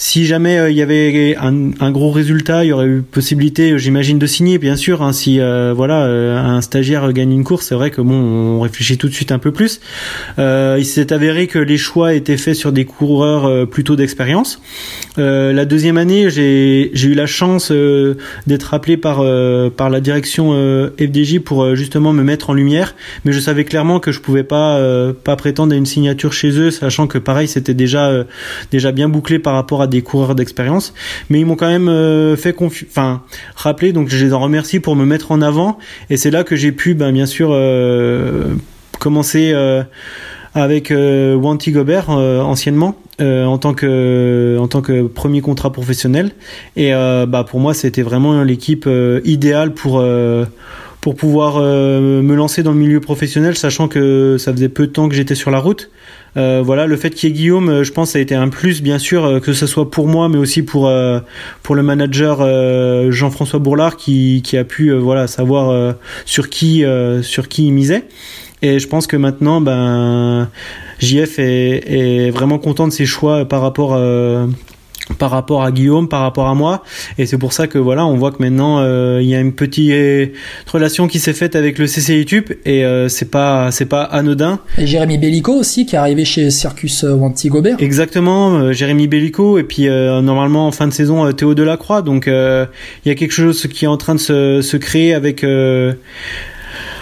si 0.00 0.26
jamais 0.26 0.58
euh, 0.58 0.70
il 0.70 0.76
y 0.76 0.82
avait 0.82 1.36
un, 1.36 1.90
gros 1.90 2.12
résultat, 2.12 2.64
il 2.64 2.68
y 2.68 2.72
aurait 2.72 2.86
eu 2.86 3.02
possibilité, 3.02 3.72
euh, 3.72 3.78
j'imagine, 3.78 4.20
de 4.20 4.26
signer, 4.26 4.58
bien 4.58 4.76
sûr. 4.76 5.02
Hein, 5.02 5.12
si 5.12 5.40
euh, 5.40 5.74
voilà 5.76 6.04
un 6.04 6.60
stagiaire 6.60 7.12
gagne 7.12 7.32
une 7.32 7.42
course, 7.42 7.66
c'est 7.66 7.74
vrai 7.74 7.90
que 7.90 8.00
bon, 8.00 8.14
on 8.14 8.60
réfléchit 8.60 8.96
tout 8.96 9.08
de 9.08 9.12
suite 9.12 9.32
un 9.32 9.40
peu 9.40 9.50
plus. 9.50 9.80
il 10.38 10.84
s'est 10.84 11.12
avéré 11.12 11.48
que 11.48 11.58
les 11.58 11.76
choix 11.76 12.14
étaient 12.14 12.36
faits 12.36 12.54
sur 12.54 12.70
des 12.70 12.84
coureurs 12.84 13.68
plutôt 13.68 13.96
d'expérience. 13.96 14.62
la 15.16 15.64
deuxième 15.64 15.98
année, 15.98 16.30
j'ai 16.30 16.92
eu 16.94 17.14
la 17.14 17.26
chance 17.26 17.72
d'être 18.46 18.74
appelé 18.74 18.96
par 18.96 19.24
la 19.24 20.00
direction 20.00 20.52
FDJ 20.98 21.40
pour 21.40 21.74
justement 21.74 22.12
me 22.12 22.22
mettre 22.22 22.50
en 22.50 22.54
lumière, 22.54 22.94
mais 23.24 23.32
je 23.32 23.40
savais 23.40 23.64
clairement 23.64 23.98
que 23.98 24.12
je 24.12 24.20
pouvais 24.20 24.44
pas 24.44 24.78
prétendre 25.36 25.74
à 25.74 25.76
une 25.76 25.86
signature 25.86 26.32
chez 26.32 26.50
eux, 26.50 26.70
sachant 26.70 27.08
que 27.08 27.18
pareil, 27.18 27.48
c'était 27.48 27.74
déjà 27.74 28.24
bien 28.92 29.08
bouclé 29.08 29.40
par 29.40 29.54
rapport 29.54 29.82
à 29.82 29.87
des 29.88 30.02
coureurs 30.02 30.34
d'expérience, 30.34 30.94
mais 31.30 31.40
ils 31.40 31.46
m'ont 31.46 31.56
quand 31.56 31.68
même 31.68 31.88
euh, 31.88 32.36
fait 32.36 32.54
enfin 32.60 33.22
rappeler, 33.56 33.92
donc 33.92 34.08
je 34.08 34.24
les 34.24 34.32
en 34.32 34.40
remercie 34.40 34.80
pour 34.80 34.96
me 34.96 35.04
mettre 35.04 35.32
en 35.32 35.42
avant, 35.42 35.78
et 36.10 36.16
c'est 36.16 36.30
là 36.30 36.44
que 36.44 36.56
j'ai 36.56 36.72
pu, 36.72 36.94
ben, 36.94 37.12
bien 37.12 37.26
sûr, 37.26 37.50
euh, 37.52 38.54
commencer 38.98 39.50
euh, 39.52 39.82
avec 40.54 40.92
Wanty 40.92 41.72
Gobert 41.72 42.10
anciennement. 42.10 42.96
en 43.20 43.58
tant 43.58 43.74
que 43.74 44.56
en 44.60 44.68
tant 44.68 44.80
que 44.80 45.06
premier 45.06 45.40
contrat 45.40 45.72
professionnel 45.72 46.32
et 46.76 46.90
bah 46.92 47.44
pour 47.48 47.60
moi 47.60 47.74
c'était 47.74 48.02
vraiment 48.02 48.42
l'équipe 48.42 48.88
idéale 49.24 49.74
pour 49.74 50.02
pour 51.00 51.14
pouvoir 51.14 51.60
me 51.60 52.34
lancer 52.34 52.62
dans 52.62 52.72
le 52.72 52.78
milieu 52.78 53.00
professionnel 53.00 53.56
sachant 53.56 53.88
que 53.88 54.36
ça 54.38 54.52
faisait 54.52 54.68
peu 54.68 54.86
de 54.86 54.92
temps 54.92 55.08
que 55.08 55.14
j'étais 55.14 55.36
sur 55.36 55.50
la 55.50 55.58
route 55.58 55.90
euh, 56.36 56.62
voilà, 56.64 56.86
le 56.86 56.96
fait 56.96 57.10
qu'il 57.10 57.28
y 57.28 57.32
ait 57.32 57.34
Guillaume, 57.34 57.68
euh, 57.68 57.84
je 57.84 57.92
pense, 57.92 58.10
ça 58.10 58.18
a 58.18 58.22
été 58.22 58.34
un 58.34 58.48
plus, 58.48 58.82
bien 58.82 58.98
sûr, 58.98 59.24
euh, 59.24 59.40
que 59.40 59.52
ce 59.52 59.66
soit 59.66 59.90
pour 59.90 60.06
moi, 60.06 60.28
mais 60.28 60.38
aussi 60.38 60.62
pour 60.62 60.90
pour 61.62 61.74
le 61.74 61.82
manager 61.82 62.38
Jean-François 63.10 63.58
Bourlard 63.58 63.96
qui, 63.96 64.42
qui 64.42 64.56
a 64.56 64.64
pu 64.64 64.92
voilà 64.92 65.26
savoir 65.26 65.94
sur 66.24 66.48
qui 66.48 66.84
sur 67.22 67.48
qui 67.48 67.66
il 67.66 67.72
misait. 67.72 68.04
Et 68.62 68.78
je 68.78 68.88
pense 68.88 69.06
que 69.06 69.16
maintenant, 69.16 69.60
ben, 69.60 70.48
JF 70.98 71.38
est, 71.38 72.26
est 72.26 72.30
vraiment 72.30 72.58
content 72.58 72.88
de 72.88 72.92
ses 72.92 73.06
choix 73.06 73.44
par 73.44 73.60
rapport 73.60 73.94
par 75.16 75.30
rapport 75.30 75.62
à 75.62 75.72
Guillaume, 75.72 76.08
par 76.08 76.20
rapport 76.20 76.48
à 76.48 76.54
moi, 76.54 76.82
et 77.16 77.26
c'est 77.26 77.38
pour 77.38 77.52
ça 77.52 77.66
que 77.66 77.78
voilà, 77.78 78.06
on 78.06 78.16
voit 78.16 78.30
que 78.30 78.42
maintenant 78.42 78.80
euh, 78.80 79.20
il 79.22 79.28
y 79.28 79.34
a 79.34 79.40
une 79.40 79.52
petite 79.52 79.92
relation 80.66 81.08
qui 81.08 81.18
s'est 81.18 81.32
faite 81.32 81.56
avec 81.56 81.78
le 81.78 81.86
CC 81.86 82.18
YouTube 82.18 82.46
et 82.64 82.84
euh, 82.84 83.08
c'est 83.08 83.30
pas 83.30 83.70
c'est 83.70 83.86
pas 83.86 84.02
anodin. 84.02 84.60
Et 84.76 84.86
Jérémy 84.86 85.18
Bellico 85.18 85.52
aussi 85.52 85.86
qui 85.86 85.94
est 85.94 85.98
arrivé 85.98 86.24
chez 86.24 86.50
Circus 86.50 87.04
euh, 87.04 87.12
Wanty 87.12 87.48
Gobert. 87.48 87.76
Exactement, 87.80 88.72
Jérémy 88.72 89.08
Bellico 89.08 89.58
et 89.58 89.64
puis 89.64 89.88
normalement 89.88 90.66
en 90.66 90.72
fin 90.72 90.86
de 90.86 90.92
saison 90.92 91.30
Théo 91.32 91.54
Delacroix, 91.54 92.02
donc 92.02 92.26
il 92.26 93.08
y 93.08 93.10
a 93.10 93.14
quelque 93.14 93.32
chose 93.32 93.66
qui 93.66 93.84
est 93.84 93.88
en 93.88 93.96
train 93.96 94.14
de 94.14 94.20
se, 94.20 94.60
se 94.62 94.76
créer 94.76 95.14
avec 95.14 95.44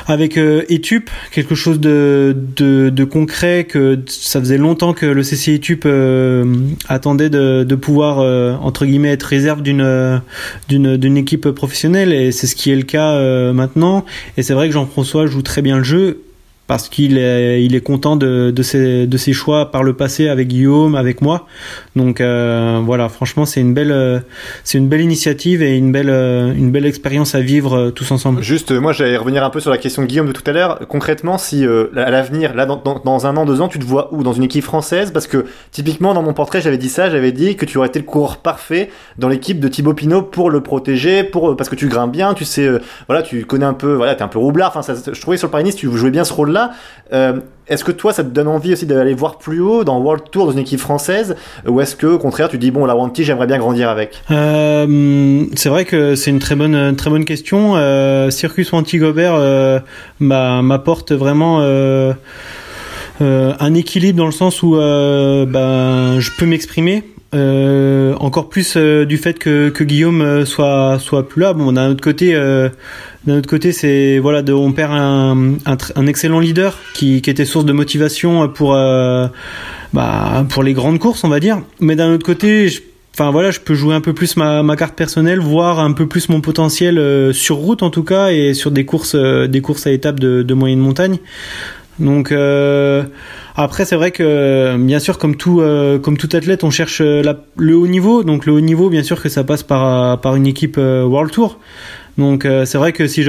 avec 0.06 0.38
euh, 0.38 0.64
Etup, 0.68 1.10
quelque 1.30 1.54
chose 1.54 1.80
de, 1.80 2.36
de, 2.56 2.90
de, 2.90 3.04
concret 3.04 3.64
que 3.64 4.00
ça 4.06 4.40
faisait 4.40 4.58
longtemps 4.58 4.92
que 4.92 5.06
le 5.06 5.22
CC 5.22 5.54
Etup 5.54 5.84
euh, 5.84 6.44
attendait 6.88 7.30
de, 7.30 7.64
de 7.64 7.74
pouvoir 7.74 8.20
euh, 8.20 8.54
entre 8.54 8.86
guillemets 8.86 9.10
être 9.10 9.24
réserve 9.24 9.62
d'une 9.62 10.22
d'une 10.68 10.96
d'une 10.96 11.16
équipe 11.16 11.50
professionnelle. 11.50 12.12
Et 12.12 12.32
c'est 12.32 12.46
ce 12.46 12.54
qui 12.56 12.70
est 12.70 12.76
le 12.76 12.82
cas 12.82 13.16
maintenant. 13.52 14.04
Et 14.36 14.42
c'est 14.42 14.54
vrai 14.54 14.68
que 14.68 14.74
Jean-François 14.74 15.26
joue 15.26 15.42
très 15.42 15.62
bien 15.62 15.78
le 15.78 15.84
jeu 15.84 16.25
parce 16.66 16.88
qu'il 16.88 17.18
est, 17.18 17.64
il 17.64 17.74
est 17.74 17.80
content 17.80 18.16
de, 18.16 18.50
de, 18.50 18.62
ses, 18.62 19.06
de 19.06 19.16
ses 19.16 19.32
choix 19.32 19.70
par 19.70 19.82
le 19.82 19.92
passé 19.92 20.28
avec 20.28 20.48
Guillaume, 20.48 20.94
avec 20.94 21.20
moi. 21.20 21.46
Donc 21.94 22.20
euh, 22.20 22.80
voilà, 22.84 23.08
franchement, 23.08 23.44
c'est 23.44 23.60
une 23.60 23.74
belle, 23.74 23.92
euh, 23.92 24.20
une 24.74 24.88
belle 24.88 25.00
initiative 25.00 25.62
et 25.62 25.76
une 25.76 25.92
belle, 25.92 26.10
euh, 26.10 26.52
une 26.52 26.70
belle 26.70 26.86
expérience 26.86 27.34
à 27.34 27.40
vivre 27.40 27.90
tous 27.90 28.10
ensemble. 28.10 28.42
Juste, 28.42 28.72
moi, 28.72 28.92
j'allais 28.92 29.16
revenir 29.16 29.44
un 29.44 29.50
peu 29.50 29.60
sur 29.60 29.70
la 29.70 29.78
question 29.78 30.02
de 30.02 30.06
Guillaume 30.06 30.28
de 30.28 30.32
tout 30.32 30.42
à 30.46 30.52
l'heure. 30.52 30.80
Concrètement, 30.88 31.38
si 31.38 31.64
à 31.64 32.10
l'avenir, 32.10 32.54
là, 32.54 32.66
dans, 32.66 32.76
dans, 32.76 33.26
un 33.26 33.36
an, 33.36 33.44
deux 33.44 33.60
ans, 33.60 33.68
tu 33.68 33.78
te 33.78 33.84
vois 33.84 34.12
où? 34.12 34.22
Dans 34.22 34.32
une 34.32 34.44
équipe 34.44 34.64
française? 34.64 35.12
Parce 35.12 35.26
que 35.26 35.46
typiquement, 35.70 36.14
dans 36.14 36.22
mon 36.22 36.32
portrait, 36.32 36.60
j'avais 36.60 36.78
dit 36.78 36.88
ça, 36.88 37.10
j'avais 37.10 37.32
dit 37.32 37.56
que 37.56 37.64
tu 37.64 37.78
aurais 37.78 37.88
été 37.88 37.98
le 37.98 38.04
coureur 38.04 38.38
parfait 38.38 38.90
dans 39.18 39.28
l'équipe 39.28 39.60
de 39.60 39.68
Thibaut 39.68 39.94
Pinot 39.94 40.22
pour 40.22 40.50
le 40.50 40.60
protéger, 40.62 41.22
pour 41.22 41.56
parce 41.56 41.68
que 41.68 41.76
tu 41.76 41.88
grimpes 41.88 42.12
bien, 42.12 42.34
tu 42.34 42.44
sais, 42.44 42.68
voilà, 43.06 43.22
tu 43.22 43.44
connais 43.44 43.64
un 43.64 43.74
peu, 43.74 43.94
voilà, 43.94 44.14
t'es 44.14 44.22
un 44.22 44.28
peu 44.28 44.38
roublard. 44.38 44.72
Enfin, 44.74 44.94
je 45.12 45.20
trouvais 45.20 45.36
sur 45.36 45.48
le 45.48 45.52
Paris 45.52 45.66
tu 45.74 45.90
jouais 45.96 46.10
bien 46.10 46.24
ce 46.24 46.32
euh, 47.12 47.40
est-ce 47.68 47.84
que 47.84 47.92
toi, 47.92 48.12
ça 48.12 48.22
te 48.22 48.28
donne 48.28 48.48
envie 48.48 48.72
aussi 48.72 48.86
d'aller 48.86 49.14
voir 49.14 49.38
plus 49.38 49.60
haut 49.60 49.84
dans 49.84 49.98
World 49.98 50.24
Tour 50.30 50.46
dans 50.46 50.52
une 50.52 50.58
équipe 50.58 50.80
française 50.80 51.36
Ou 51.66 51.80
est-ce 51.80 51.96
que, 51.96 52.06
au 52.06 52.18
contraire, 52.18 52.48
tu 52.48 52.58
dis, 52.58 52.70
bon, 52.70 52.86
la 52.86 52.94
Wanty, 52.94 53.24
j'aimerais 53.24 53.46
bien 53.46 53.58
grandir 53.58 53.88
avec? 53.88 54.22
Euh, 54.30 55.44
C'est 55.54 55.68
vrai 55.68 55.84
que 55.84 56.14
c'est 56.14 56.30
une 56.30 56.38
très 56.38 56.54
bonne, 56.54 56.94
très 56.96 57.10
bonne 57.10 57.24
question. 57.24 57.74
Euh, 57.76 58.30
Circus 58.30 58.72
Wanty 58.72 58.98
Gobert 58.98 59.82
m'apporte 60.20 61.12
vraiment. 61.12 61.60
un 63.20 63.74
équilibre 63.74 64.18
dans 64.18 64.26
le 64.26 64.32
sens 64.32 64.62
où 64.62 64.76
ben, 64.76 66.20
je 66.20 66.30
peux 66.38 66.46
m'exprimer 66.46 67.02
encore 67.32 68.48
plus 68.48 68.76
du 68.76 69.16
fait 69.18 69.38
que, 69.38 69.82
Guillaume 69.82 70.44
soit 70.46 70.98
soit 70.98 71.28
plus 71.28 71.42
là 71.42 71.52
bon 71.52 71.72
d'un 71.72 71.90
autre 71.90 72.02
côté 72.02 72.34
d'un 73.26 73.38
autre 73.38 73.48
côté, 73.48 73.72
c'est 73.72 74.20
voilà, 74.20 74.40
on 74.54 74.72
perd 74.72 74.92
un, 74.92 76.06
excellent 76.06 76.38
leader 76.38 76.78
qui, 76.94 77.16
était 77.16 77.44
source 77.44 77.64
de 77.64 77.72
motivation 77.72 78.48
pour 78.48 78.74
euh, 78.74 79.26
bah, 79.92 80.46
pour 80.48 80.62
les 80.62 80.74
grandes 80.74 81.00
courses, 81.00 81.24
on 81.24 81.28
va 81.28 81.40
dire. 81.40 81.60
Mais 81.80 81.96
d'un 81.96 82.12
autre 82.12 82.24
côté, 82.24 82.68
je, 82.68 82.82
enfin 83.14 83.32
voilà, 83.32 83.50
je 83.50 83.58
peux 83.58 83.74
jouer 83.74 83.96
un 83.96 84.00
peu 84.00 84.12
plus 84.12 84.36
ma, 84.36 84.62
carte 84.76 84.94
personnelle, 84.94 85.40
voir 85.40 85.80
un 85.80 85.92
peu 85.92 86.06
plus 86.06 86.28
mon 86.28 86.40
potentiel 86.40 86.98
euh, 86.98 87.32
sur 87.32 87.56
route 87.56 87.82
en 87.82 87.90
tout 87.90 88.04
cas 88.04 88.30
et 88.30 88.54
sur 88.54 88.70
des 88.70 88.84
courses 88.84 89.16
euh, 89.16 89.48
des 89.48 89.60
courses 89.60 89.88
à 89.88 89.90
étapes 89.90 90.20
de, 90.20 90.42
de 90.42 90.54
moyenne 90.54 90.78
montagne. 90.78 91.18
Donc 91.98 92.32
après, 93.56 93.84
c'est 93.84 93.96
vrai 93.96 94.10
que 94.10 94.76
bien 94.78 94.98
sûr, 94.98 95.18
comme 95.18 95.36
tout 95.36 95.62
comme 96.02 96.16
tout 96.16 96.28
athlète, 96.32 96.64
on 96.64 96.70
cherche 96.70 97.00
la, 97.00 97.36
le 97.56 97.76
haut 97.76 97.86
niveau. 97.86 98.22
Donc 98.22 98.46
le 98.46 98.52
haut 98.52 98.60
niveau, 98.60 98.90
bien 98.90 99.02
sûr 99.02 99.20
que 99.20 99.28
ça 99.28 99.44
passe 99.44 99.62
par 99.62 100.20
par 100.20 100.36
une 100.36 100.46
équipe 100.46 100.76
World 100.76 101.30
Tour. 101.32 101.58
Donc 102.18 102.46
c'est 102.64 102.78
vrai 102.78 102.92
que 102.92 103.06
si 103.06 103.24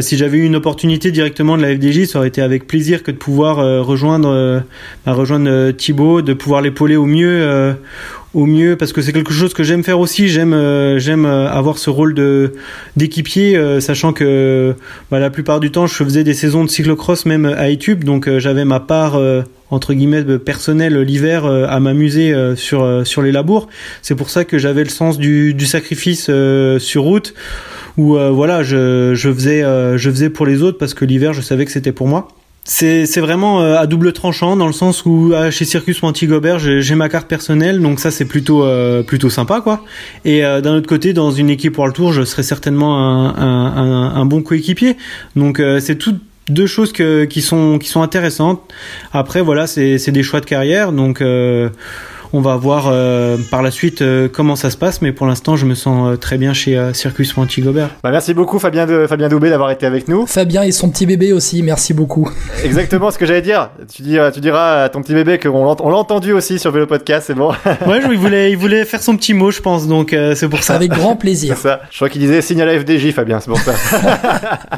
si 0.00 0.16
j'avais 0.16 0.38
eu 0.38 0.44
une 0.44 0.56
opportunité 0.56 1.10
directement 1.10 1.56
de 1.56 1.62
la 1.62 1.74
FDJ, 1.74 2.06
ça 2.06 2.18
aurait 2.18 2.28
été 2.28 2.42
avec 2.42 2.66
plaisir 2.66 3.02
que 3.02 3.10
de 3.10 3.16
pouvoir 3.16 3.56
rejoindre 3.84 4.62
bah, 5.06 5.12
rejoindre 5.12 5.70
Thibaut, 5.72 6.22
de 6.22 6.34
pouvoir 6.34 6.62
l'épauler 6.62 6.96
au 6.96 7.06
mieux 7.06 7.74
au 8.34 8.46
mieux 8.46 8.76
parce 8.76 8.92
que 8.92 9.00
c'est 9.00 9.12
quelque 9.12 9.32
chose 9.32 9.54
que 9.54 9.62
j'aime 9.62 9.84
faire 9.84 10.00
aussi. 10.00 10.28
J'aime 10.28 10.52
euh, 10.52 10.98
j'aime 10.98 11.24
euh, 11.24 11.48
avoir 11.48 11.78
ce 11.78 11.88
rôle 11.88 12.14
de 12.14 12.52
d'équipier, 12.96 13.56
euh, 13.56 13.80
sachant 13.80 14.12
que 14.12 14.74
bah, 15.10 15.20
la 15.20 15.30
plupart 15.30 15.60
du 15.60 15.70
temps 15.70 15.86
je 15.86 15.94
faisais 15.94 16.24
des 16.24 16.34
saisons 16.34 16.64
de 16.64 16.70
cyclocross 16.70 17.26
même 17.26 17.46
à 17.46 17.70
YouTube, 17.70 18.04
donc 18.04 18.28
j'avais 18.38 18.64
ma 18.64 18.80
part 18.80 19.18
entre 19.70 19.94
guillemets 19.94 20.38
personnelle 20.38 20.98
l'hiver 21.00 21.46
à 21.46 21.80
m'amuser 21.80 22.34
sur 22.56 23.06
sur 23.06 23.22
les 23.22 23.32
labours. 23.32 23.68
C'est 24.02 24.14
pour 24.14 24.30
ça 24.30 24.44
que 24.44 24.58
j'avais 24.58 24.84
le 24.84 24.90
sens 24.90 25.18
du, 25.18 25.54
du 25.54 25.66
sacrifice 25.66 26.30
sur 26.78 27.02
route 27.02 27.34
où 27.96 28.16
voilà 28.16 28.62
je 28.62 29.14
je 29.14 29.32
faisais 29.32 29.62
je 29.62 30.10
faisais 30.10 30.30
pour 30.30 30.46
les 30.46 30.62
autres 30.62 30.78
parce 30.78 30.94
que 30.94 31.04
l'hiver 31.04 31.32
je 31.32 31.40
savais 31.40 31.64
que 31.64 31.72
c'était 31.72 31.92
pour 31.92 32.08
moi 32.08 32.28
c'est 32.66 33.20
vraiment 33.20 33.60
euh, 33.60 33.76
à 33.76 33.86
double 33.86 34.12
tranchant 34.14 34.56
dans 34.56 34.66
le 34.66 34.72
sens 34.72 35.04
où 35.04 35.32
chez 35.50 35.66
Circus 35.66 36.02
Monty 36.02 36.26
Gobert 36.26 36.58
j'ai 36.58 36.94
ma 36.94 37.10
carte 37.10 37.28
personnelle 37.28 37.80
donc 37.80 38.00
ça 38.00 38.10
c'est 38.10 38.24
plutôt 38.24 38.64
euh, 38.64 39.02
plutôt 39.02 39.28
sympa 39.28 39.60
quoi. 39.60 39.84
Et 40.24 40.44
euh, 40.44 40.62
d'un 40.62 40.74
autre 40.76 40.88
côté 40.88 41.12
dans 41.12 41.30
une 41.30 41.50
équipe 41.50 41.76
World 41.76 41.94
Tour 41.94 42.12
je 42.12 42.22
serais 42.22 42.42
certainement 42.42 42.98
un, 42.98 43.34
un, 43.36 44.14
un, 44.14 44.24
bon 44.24 44.42
coéquipier. 44.42 44.96
Donc 45.36 45.60
c'est 45.80 45.96
tout 45.96 46.16
deux 46.48 46.66
choses 46.66 46.92
que, 46.92 47.24
qui 47.24 47.42
sont 47.42 47.78
qui 47.78 47.88
sont 47.88 48.00
intéressantes. 48.00 48.62
Après 49.12 49.42
voilà 49.42 49.66
c'est 49.66 49.98
c'est 49.98 50.12
des 50.12 50.22
choix 50.22 50.40
de 50.40 50.46
carrière 50.46 50.92
donc 50.92 51.22
on 52.34 52.40
va 52.40 52.56
voir 52.56 52.88
euh, 52.88 53.36
par 53.48 53.62
la 53.62 53.70
suite 53.70 54.02
euh, 54.02 54.28
comment 54.30 54.56
ça 54.56 54.68
se 54.68 54.76
passe, 54.76 55.00
mais 55.00 55.12
pour 55.12 55.24
l'instant, 55.24 55.54
je 55.54 55.66
me 55.66 55.76
sens 55.76 56.14
euh, 56.14 56.16
très 56.16 56.36
bien 56.36 56.52
chez 56.52 56.90
Circus 56.92 57.36
Monty 57.36 57.60
Gobert. 57.60 57.90
Bah, 58.02 58.10
merci 58.10 58.34
beaucoup, 58.34 58.58
Fabien, 58.58 58.86
de, 58.86 59.06
Fabien 59.06 59.28
Doubé, 59.28 59.50
d'avoir 59.50 59.70
été 59.70 59.86
avec 59.86 60.08
nous. 60.08 60.26
Fabien 60.26 60.64
et 60.64 60.72
son 60.72 60.90
petit 60.90 61.06
bébé 61.06 61.32
aussi, 61.32 61.62
merci 61.62 61.94
beaucoup. 61.94 62.28
Exactement 62.64 63.12
ce 63.12 63.18
que 63.18 63.24
j'allais 63.24 63.40
dire. 63.40 63.70
Tu, 63.94 64.02
diras, 64.02 64.32
tu 64.32 64.40
diras 64.40 64.82
à 64.82 64.88
ton 64.88 65.00
petit 65.00 65.14
bébé 65.14 65.38
qu'on 65.38 65.64
l'a 65.64 65.96
entendu 65.96 66.32
aussi 66.32 66.58
sur 66.58 66.72
Vélo 66.72 66.88
Podcast, 66.88 67.28
c'est 67.28 67.34
bon. 67.34 67.50
ouais, 67.86 68.00
il 68.10 68.18
voulait, 68.18 68.50
il 68.50 68.58
voulait 68.58 68.84
faire 68.84 69.00
son 69.00 69.16
petit 69.16 69.32
mot, 69.32 69.52
je 69.52 69.60
pense, 69.60 69.86
donc 69.86 70.16
c'est 70.34 70.48
pour 70.48 70.64
ça. 70.64 70.74
Avec 70.74 70.90
grand 70.92 71.14
plaisir. 71.14 71.56
ça. 71.56 71.82
Je 71.92 71.96
crois 71.96 72.08
qu'il 72.08 72.20
disait 72.20 72.42
signe 72.42 72.60
à 72.60 72.66
la 72.66 72.80
FDJ, 72.80 73.12
Fabien, 73.12 73.38
c'est 73.38 73.48
pour 73.48 73.60
ça. 73.60 73.74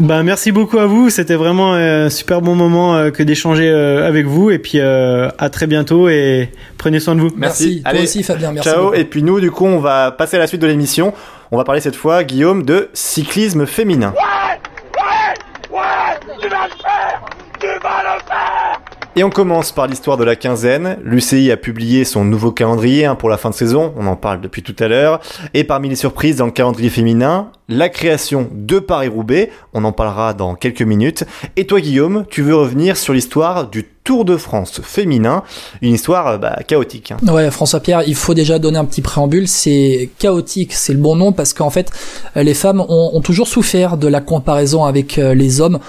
bah, 0.01 0.23
merci 0.23 0.53
beaucoup 0.53 0.79
à 0.79 0.85
vous. 0.85 1.09
C'était 1.09 1.37
vraiment 1.37 1.73
un 1.73 2.11
super 2.11 2.43
bon 2.43 2.55
moment 2.55 3.11
que 3.11 3.23
d'échanger 3.23 3.71
avec 3.71 4.27
vous. 4.27 4.51
Et 4.51 4.59
puis, 4.59 4.79
à 4.79 5.49
très 5.51 5.67
bientôt 5.67 6.11
et 6.11 6.51
prenez 6.77 7.01
soin 7.01 7.15
de 7.15 7.23
vous. 7.23 7.31
Merci. 7.35 7.46
Allez, 7.85 7.99
Toi 7.99 8.05
aussi, 8.05 8.23
Fabien. 8.23 8.53
Merci. 8.53 8.69
Ciao. 8.69 8.95
Et 8.95 9.05
puis 9.05 9.23
nous, 9.23 9.41
du 9.41 9.51
coup, 9.51 9.67
on 9.67 9.79
va 9.79 10.11
passer 10.13 10.37
à 10.37 10.41
la 10.41 10.47
suite 10.47 10.63
de 10.63 10.67
l'émission. 10.67 11.13
On 11.51 11.57
va 11.57 11.65
parler 11.65 11.81
cette 11.81 11.97
fois, 11.97 12.25
Guillaume, 12.25 12.65
de 12.65 12.91
cyclisme 12.93 13.67
féminin 13.67 14.13
ouais, 14.13 15.79
ouais, 15.79 16.37
tu 16.41 16.49
vas 16.49 16.67
le 16.67 16.73
faire, 16.83 17.21
tu 17.61 17.67
vas 17.67 18.03
le 18.03 18.21
faire. 18.27 18.81
Et 19.19 19.25
on 19.25 19.31
commence 19.31 19.73
par 19.73 19.87
l'histoire 19.87 20.19
de 20.19 20.25
la 20.25 20.37
quinzaine. 20.37 20.99
L'UCI 21.03 21.51
a 21.51 21.57
publié 21.57 22.05
son 22.05 22.23
nouveau 22.23 22.53
calendrier 22.53 23.07
hein, 23.07 23.15
pour 23.15 23.31
la 23.31 23.39
fin 23.39 23.49
de 23.49 23.55
saison, 23.55 23.95
on 23.97 24.07
en 24.07 24.15
parle 24.15 24.43
depuis 24.43 24.63
tout 24.63 24.77
à 24.79 24.89
l'heure. 24.89 25.21
Et 25.55 25.65
parmi 25.65 25.89
les 25.89 25.97
surprises 25.97 26.37
dans 26.37 26.45
le 26.45 26.51
calendrier 26.53 26.91
féminin, 26.91 27.51
la 27.71 27.89
création 27.89 28.51
de 28.53 28.79
Paris-Roubaix, 28.79 29.51
on 29.73 29.85
en 29.85 29.93
parlera 29.93 30.35
dans 30.35 30.55
quelques 30.55 30.83
minutes. 30.83 31.25
Et 31.57 31.67
toi 31.67 31.81
Guillaume, 31.81 32.27
tu 32.29 32.43
veux 32.43 32.55
revenir 32.55 32.99
sur 32.99 33.15
l'histoire 33.15 33.71
du 33.71 33.87
Tour 34.05 34.25
de 34.25 34.37
France 34.37 34.83
féminin, 34.85 35.43
une 35.83 35.95
histoire 35.95 36.39
bah, 36.39 36.59
chaotique. 36.65 37.11
Hein. 37.11 37.17
Ouais, 37.27 37.51
François 37.51 37.81
Pierre, 37.81 38.05
il 38.07 38.15
faut 38.15 38.35
déjà 38.35 38.61
donner 38.61 38.79
un 38.79 38.85
petit 38.85 39.03
préambule. 39.03 39.49
C'est 39.49 40.11
chaotique, 40.19 40.75
c'est 40.75 40.93
le 40.93 41.01
bon 41.01 41.17
nom 41.17 41.33
parce 41.33 41.53
qu'en 41.53 41.71
fait, 41.71 41.91
les 42.37 42.55
femmes 42.55 42.85
ont, 42.89 43.21
toujours 43.23 43.49
souffert 43.49 43.97
de 43.97 44.07
la 44.07 44.21
comparaison 44.21 44.85
avec 44.85 45.19
euh, 45.19 45.35
les 45.35 45.61
hommes 45.61 45.81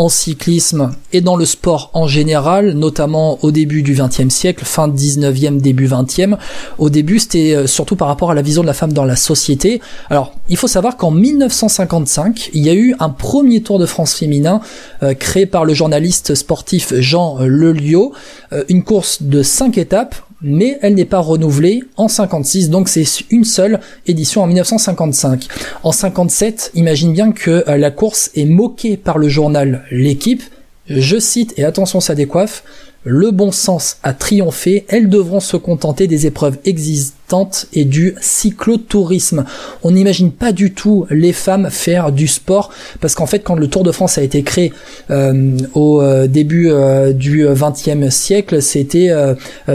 en 0.00 0.08
cyclisme 0.08 0.92
et 1.12 1.20
dans 1.20 1.36
le 1.36 1.44
sport 1.44 1.90
en 1.92 2.06
général, 2.06 2.72
notamment 2.72 3.38
au 3.44 3.50
début 3.50 3.82
du 3.82 3.92
XXe 3.92 4.30
siècle, 4.30 4.64
fin 4.64 4.88
19e, 4.88 5.60
début 5.60 5.86
20e. 5.86 6.38
Au 6.78 6.88
début, 6.88 7.18
c'était 7.18 7.54
euh, 7.54 7.66
surtout 7.66 7.96
par 7.96 8.08
rapport 8.08 8.30
à 8.30 8.34
la 8.34 8.40
vision 8.40 8.62
de 8.62 8.66
la 8.66 8.72
femme 8.72 8.94
dans 8.94 9.04
la 9.04 9.14
société. 9.14 9.82
Alors, 10.08 10.32
il 10.48 10.56
faut 10.56 10.68
savoir 10.68 10.96
qu'en 10.96 11.10
1955, 11.10 12.48
il 12.54 12.62
y 12.62 12.70
a 12.70 12.74
eu 12.74 12.96
un 12.98 13.10
premier 13.10 13.62
Tour 13.62 13.78
de 13.78 13.84
France 13.84 14.14
féminin 14.14 14.62
euh, 15.02 15.12
créé 15.12 15.44
par 15.44 15.66
le 15.66 15.74
journaliste 15.74 16.34
sportif 16.34 16.94
Jean 16.94 17.36
euh, 17.38 18.64
une 18.70 18.82
course 18.82 19.22
de 19.22 19.42
5 19.42 19.76
étapes 19.76 20.14
mais 20.42 20.78
elle 20.82 20.94
n'est 20.94 21.04
pas 21.04 21.20
renouvelée 21.20 21.82
en 21.96 22.08
56, 22.08 22.70
donc 22.70 22.88
c'est 22.88 23.04
une 23.30 23.44
seule 23.44 23.80
édition 24.06 24.42
en 24.42 24.46
1955. 24.46 25.46
En 25.82 25.92
57, 25.92 26.72
imagine 26.74 27.12
bien 27.12 27.32
que 27.32 27.64
euh, 27.68 27.76
la 27.76 27.90
course 27.90 28.30
est 28.34 28.44
moquée 28.44 28.96
par 28.96 29.18
le 29.18 29.28
journal 29.28 29.84
L'équipe, 29.90 30.42
je 30.88 31.18
cite, 31.18 31.54
et 31.56 31.64
attention 31.64 32.00
ça 32.00 32.14
décoiffe, 32.14 32.64
le 33.04 33.30
bon 33.30 33.50
sens 33.50 33.96
a 34.02 34.12
triomphé, 34.12 34.84
elles 34.88 35.08
devront 35.08 35.40
se 35.40 35.56
contenter 35.56 36.06
des 36.06 36.26
épreuves 36.26 36.58
existantes 36.66 37.66
et 37.72 37.84
du 37.86 38.14
cyclotourisme. 38.20 39.46
On 39.82 39.92
n'imagine 39.92 40.32
pas 40.32 40.52
du 40.52 40.74
tout 40.74 41.06
les 41.08 41.32
femmes 41.32 41.70
faire 41.70 42.12
du 42.12 42.26
sport 42.26 42.70
parce 43.00 43.14
qu'en 43.14 43.24
fait 43.24 43.38
quand 43.38 43.54
le 43.54 43.68
Tour 43.68 43.84
de 43.84 43.92
France 43.92 44.18
a 44.18 44.22
été 44.22 44.42
créé 44.42 44.72
euh, 45.10 45.56
au 45.74 46.02
euh, 46.02 46.26
début 46.26 46.68
euh, 46.68 47.14
du 47.14 47.46
XXe 47.46 48.14
siècle, 48.14 48.60
c'était 48.60 49.10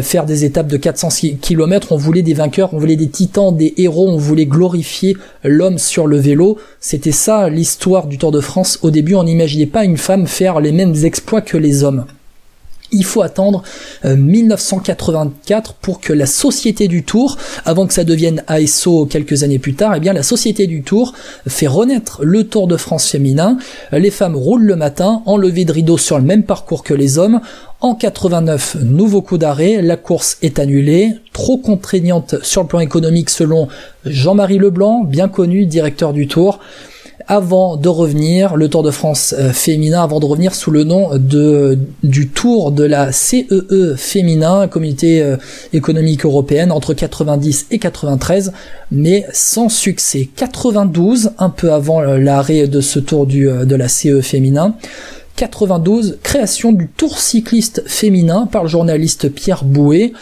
faire 0.02 0.26
des 0.26 0.46
étapes 0.46 0.68
de 0.68 0.78
400 0.78 1.10
km, 1.42 1.94
on 1.94 1.98
voulait 1.98 2.22
des 2.22 2.34
vainqueurs, 2.34 2.74
on 2.74 2.78
voulait 2.78 2.96
des 2.96 3.10
titans, 3.10 3.56
des 3.56 3.74
héros, 3.78 4.10
on 4.10 4.18
voulait 4.18 4.46
glorifier 4.46 5.18
l'homme 5.44 5.80
sur 5.80 6.06
le 6.06 6.18
vélo. 6.18 6.58
C'était 6.80 7.12
ça 7.12 7.50
l'histoire 7.50 8.08
du 8.08 8.18
Tour 8.18 8.32
de 8.32 8.42
France. 8.42 8.80
Au 8.84 8.92
début, 8.92 9.16
on 9.16 9.24
n'imaginait 9.24 9.66
pas 9.66 9.84
une 9.84 9.98
femme 9.98 10.28
faire 10.28 10.60
les 10.60 10.72
mêmes 10.72 10.96
exploits 11.04 11.42
que 11.42 11.58
les 11.58 11.84
hommes 11.84 12.06
il 12.96 13.06
faut 13.06 13.22
attendre 13.22 13.64
1984 14.04 15.70
euh, 15.70 15.74
pour 15.82 16.00
que 16.00 16.14
la 16.14 16.26
Société 16.26 16.88
du 16.88 17.04
Tour, 17.04 17.38
avant 17.66 17.86
que 17.86 17.94
ça 17.94 18.04
devienne 18.04 18.44
ASO 18.48 19.06
quelques 19.06 19.44
années 19.44 19.60
plus 19.60 19.76
tard, 19.76 19.94
eh 19.96 20.00
bien 20.00 20.14
la 20.14 20.24
Société 20.24 20.68
du 20.68 20.82
Tour 20.82 21.14
fait 21.48 21.68
renaître 21.68 22.24
le 22.24 22.46
Tour 22.46 22.68
de 22.68 22.78
France 22.78 23.08
féminin. 23.08 23.58
Les 23.92 24.12
femmes 24.12 24.36
roulent 24.36 24.66
le 24.66 24.76
matin, 24.76 25.22
enlevées 25.26 25.66
de 25.66 25.72
rideau 25.72 25.98
sur 25.98 26.18
le 26.18 26.24
même 26.24 26.44
parcours 26.44 26.84
que 26.84 26.94
les 26.94 27.18
hommes. 27.18 27.42
En 27.82 27.94
89, 27.94 28.78
nouveau 28.82 29.22
coup 29.22 29.38
d'arrêt, 29.38 29.82
la 29.82 29.98
course 29.98 30.38
est 30.42 30.60
annulée, 30.60 31.12
trop 31.34 31.58
contraignante 31.58 32.36
sur 32.42 32.62
le 32.62 32.68
plan 32.68 32.80
économique 32.80 33.30
selon 33.30 33.68
Jean-Marie 34.06 34.58
Leblanc, 34.58 35.04
bien 35.04 35.28
connu 35.28 35.66
directeur 35.66 36.14
du 36.14 36.28
Tour 36.28 36.60
avant 37.28 37.76
de 37.78 37.90
revenir, 37.90 38.56
le 38.56 38.70
Tour 38.70 38.84
de 38.84 38.92
France 38.92 39.34
euh, 39.38 39.52
féminin, 39.52 40.04
avant 40.04 40.20
de 40.20 40.26
revenir 40.26 40.54
sous 40.54 40.72
le 40.72 40.84
nom 40.84 41.18
de, 41.18 41.78
du 42.04 42.30
Tour 42.30 42.72
de 42.72 42.84
la 42.84 43.12
CEE 43.12 43.48
e 43.52 43.96
féminin, 43.96 44.68
Communauté 44.68 45.22
euh, 45.22 45.38
économique 45.74 46.26
européenne, 46.26 46.72
entre 46.72 46.94
90 46.94 47.68
et 47.72 47.80
93, 47.80 48.54
mais 48.92 49.26
sans 49.34 49.70
succès. 49.70 50.30
92, 50.36 51.32
un 51.40 51.50
peu 51.50 51.74
avant 51.74 52.02
euh, 52.02 52.18
l'arrêt 52.18 52.68
de 52.68 52.82
ce 52.82 53.00
Tour 53.00 53.26
de 53.26 53.76
la 53.76 53.88
CEE 53.88 54.12
e 54.12 54.22
féminin. 54.22 54.76
92, 55.36 56.20
création 56.24 56.72
du 56.72 56.88
Tour 56.88 57.18
cycliste 57.18 57.84
féminin 57.88 58.48
par 58.50 58.64
le 58.64 58.70
journaliste 58.70 59.30
Pierre 59.30 59.66
Bouet 59.66 60.14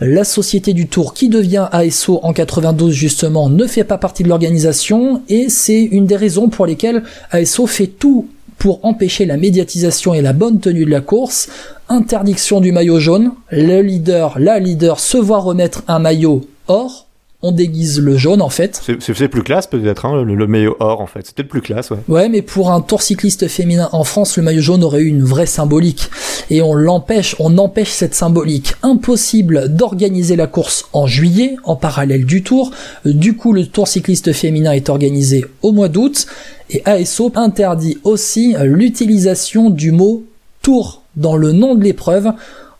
la 0.00 0.24
société 0.24 0.72
du 0.72 0.86
Tour 0.86 1.12
qui 1.12 1.28
devient 1.28 1.68
ASO 1.72 2.20
en 2.22 2.32
92 2.32 2.92
justement 2.92 3.48
ne 3.48 3.66
fait 3.66 3.84
pas 3.84 3.98
partie 3.98 4.22
de 4.22 4.28
l'organisation 4.28 5.22
et 5.28 5.48
c'est 5.48 5.82
une 5.82 6.06
des 6.06 6.16
raisons 6.16 6.48
pour 6.48 6.66
lesquelles 6.66 7.02
ASO 7.30 7.66
fait 7.66 7.88
tout 7.88 8.28
pour 8.58 8.84
empêcher 8.84 9.24
la 9.24 9.36
médiatisation 9.36 10.14
et 10.14 10.22
la 10.22 10.32
bonne 10.32 10.60
tenue 10.60 10.84
de 10.84 10.90
la 10.90 11.00
course. 11.00 11.48
Interdiction 11.88 12.60
du 12.60 12.72
maillot 12.72 12.98
jaune, 12.98 13.32
le 13.50 13.80
leader, 13.80 14.38
la 14.38 14.58
leader 14.58 15.00
se 15.00 15.16
voit 15.16 15.38
remettre 15.38 15.82
un 15.88 15.98
maillot 15.98 16.46
or, 16.66 17.07
on 17.40 17.52
déguise 17.52 18.00
le 18.00 18.16
jaune 18.16 18.42
en 18.42 18.48
fait. 18.48 18.82
C'est 18.98 19.28
plus 19.28 19.44
classe 19.44 19.68
peut-être, 19.68 20.06
hein, 20.06 20.22
le, 20.24 20.46
maillot 20.48 20.76
or 20.80 21.00
en 21.00 21.06
fait. 21.06 21.24
C'était 21.24 21.42
le 21.42 21.48
plus 21.48 21.60
classe, 21.60 21.90
ouais. 21.90 21.98
Ouais, 22.08 22.28
mais 22.28 22.42
pour 22.42 22.72
un 22.72 22.80
tour 22.80 23.00
cycliste 23.00 23.46
féminin 23.46 23.88
en 23.92 24.02
France, 24.02 24.36
le 24.36 24.42
maillot 24.42 24.60
jaune 24.60 24.82
aurait 24.82 25.02
eu 25.02 25.06
une 25.06 25.22
vraie 25.22 25.46
symbolique. 25.46 26.10
Et 26.50 26.62
on 26.62 26.74
l'empêche, 26.74 27.36
on 27.38 27.56
empêche 27.58 27.90
cette 27.90 28.14
symbolique. 28.14 28.74
Impossible 28.82 29.68
d'organiser 29.68 30.34
la 30.34 30.48
course 30.48 30.86
en 30.92 31.06
juillet, 31.06 31.56
en 31.62 31.76
parallèle 31.76 32.24
du 32.24 32.42
tour. 32.42 32.72
Du 33.04 33.36
coup, 33.36 33.52
le 33.52 33.66
tour 33.66 33.86
cycliste 33.86 34.32
féminin 34.32 34.72
est 34.72 34.88
organisé 34.88 35.44
au 35.62 35.70
mois 35.70 35.88
d'août. 35.88 36.26
Et 36.70 36.82
ASO 36.86 37.32
interdit 37.36 37.98
aussi 38.02 38.56
l'utilisation 38.60 39.70
du 39.70 39.92
mot 39.92 40.24
tour 40.60 41.02
dans 41.16 41.36
le 41.36 41.52
nom 41.52 41.76
de 41.76 41.84
l'épreuve 41.84 42.32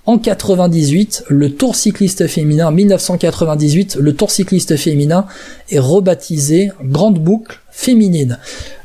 en 0.09 0.17
98, 0.17 1.25
le 1.29 1.53
Tour 1.53 1.77
cycliste 1.77 2.29
féminin, 2.29 2.71
1998, 2.71 3.97
le 4.01 4.15
Tour 4.15 4.31
cycliste 4.31 4.75
féminin 4.77 5.27
est 5.69 5.79
rebaptisé 5.79 6.73
Grande 6.83 7.19
Boucle 7.19 7.61
féminine. 7.79 8.39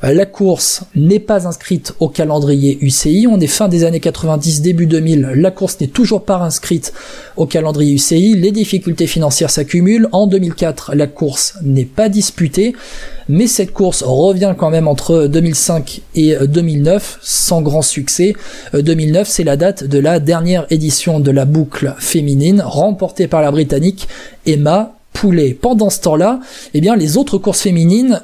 Euh, 0.04 0.14
la 0.14 0.28
course 0.28 0.84
n'est 0.96 1.20
pas 1.20 1.48
inscrite 1.48 1.96
au 2.00 2.10
calendrier 2.10 2.78
UCI. 2.80 3.26
On 3.28 3.40
est 3.40 3.48
fin 3.48 3.68
des 3.68 3.86
années 3.86 4.00
90, 4.00 4.62
début 4.62 4.86
2000. 4.86 5.32
La 5.34 5.50
course 5.50 5.82
n'est 5.82 5.88
toujours 5.88 6.24
pas 6.26 6.38
inscrite 6.38 6.94
au 7.36 7.48
calendrier 7.48 7.96
UCI. 7.96 8.36
Les 8.36 8.52
difficultés 8.52 9.08
financières 9.08 9.50
s'accumulent. 9.50 10.10
En 10.12 10.28
2004, 10.28 10.94
la 10.94 11.08
course 11.08 11.56
n'est 11.64 11.86
pas 11.86 12.08
disputée. 12.08 12.76
Mais 13.28 13.48
cette 13.48 13.74
course 13.74 14.04
revient 14.04 14.54
quand 14.56 14.70
même 14.70 14.88
entre 14.88 15.26
2005 15.26 16.02
et 16.14 16.36
2009 16.46 17.18
sans 17.24 17.64
grand 17.64 17.82
succès. 17.82 18.36
2009, 18.76 19.28
euh, 19.28 19.32
c'est 19.32 19.44
la 19.44 19.58
date 19.58 19.86
de 19.86 19.98
la 19.98 20.20
dernière 20.20 20.68
édition 20.70 21.20
de 21.20 21.32
la 21.32 21.46
boucle 21.46 21.96
féminine 21.98 22.62
remportée 22.64 23.28
par 23.28 23.42
la 23.42 23.50
Britannique 23.50 24.08
Emma 24.46 24.94
Poulet. 25.14 25.58
Pendant 25.60 25.90
ce 25.90 26.02
temps-là, 26.02 26.42
eh 26.76 26.82
bien, 26.82 26.96
les 26.96 27.18
autres 27.18 27.40
courses 27.40 27.62
féminines 27.62 28.22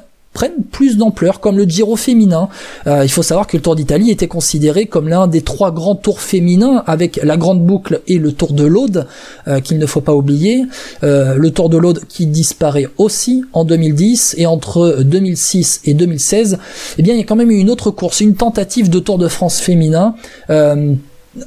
plus 0.48 0.96
d'ampleur, 0.96 1.40
comme 1.40 1.56
le 1.56 1.64
Giro 1.64 1.96
féminin. 1.96 2.48
Euh, 2.86 3.04
il 3.04 3.10
faut 3.10 3.22
savoir 3.22 3.46
que 3.46 3.56
le 3.56 3.62
Tour 3.62 3.76
d'Italie 3.76 4.10
était 4.10 4.28
considéré 4.28 4.86
comme 4.86 5.08
l'un 5.08 5.26
des 5.26 5.42
trois 5.42 5.72
grands 5.72 5.94
tours 5.94 6.20
féminins, 6.20 6.82
avec 6.86 7.20
la 7.22 7.36
Grande 7.36 7.64
Boucle 7.64 8.00
et 8.06 8.18
le 8.18 8.32
Tour 8.32 8.52
de 8.52 8.64
l'Aude, 8.64 9.06
euh, 9.48 9.60
qu'il 9.60 9.78
ne 9.78 9.86
faut 9.86 10.00
pas 10.00 10.14
oublier. 10.14 10.64
Euh, 11.02 11.34
le 11.36 11.50
Tour 11.50 11.68
de 11.68 11.76
l'Aude 11.76 12.00
qui 12.08 12.26
disparaît 12.26 12.88
aussi 12.98 13.44
en 13.52 13.64
2010, 13.64 14.36
et 14.38 14.46
entre 14.46 15.02
2006 15.02 15.82
et 15.84 15.94
2016, 15.94 16.58
eh 16.98 17.02
bien, 17.02 17.14
il 17.14 17.18
y 17.18 17.22
a 17.22 17.26
quand 17.26 17.36
même 17.36 17.50
eu 17.50 17.58
une 17.58 17.70
autre 17.70 17.90
course, 17.90 18.20
une 18.20 18.34
tentative 18.34 18.90
de 18.90 18.98
Tour 18.98 19.18
de 19.18 19.28
France 19.28 19.60
féminin, 19.60 20.14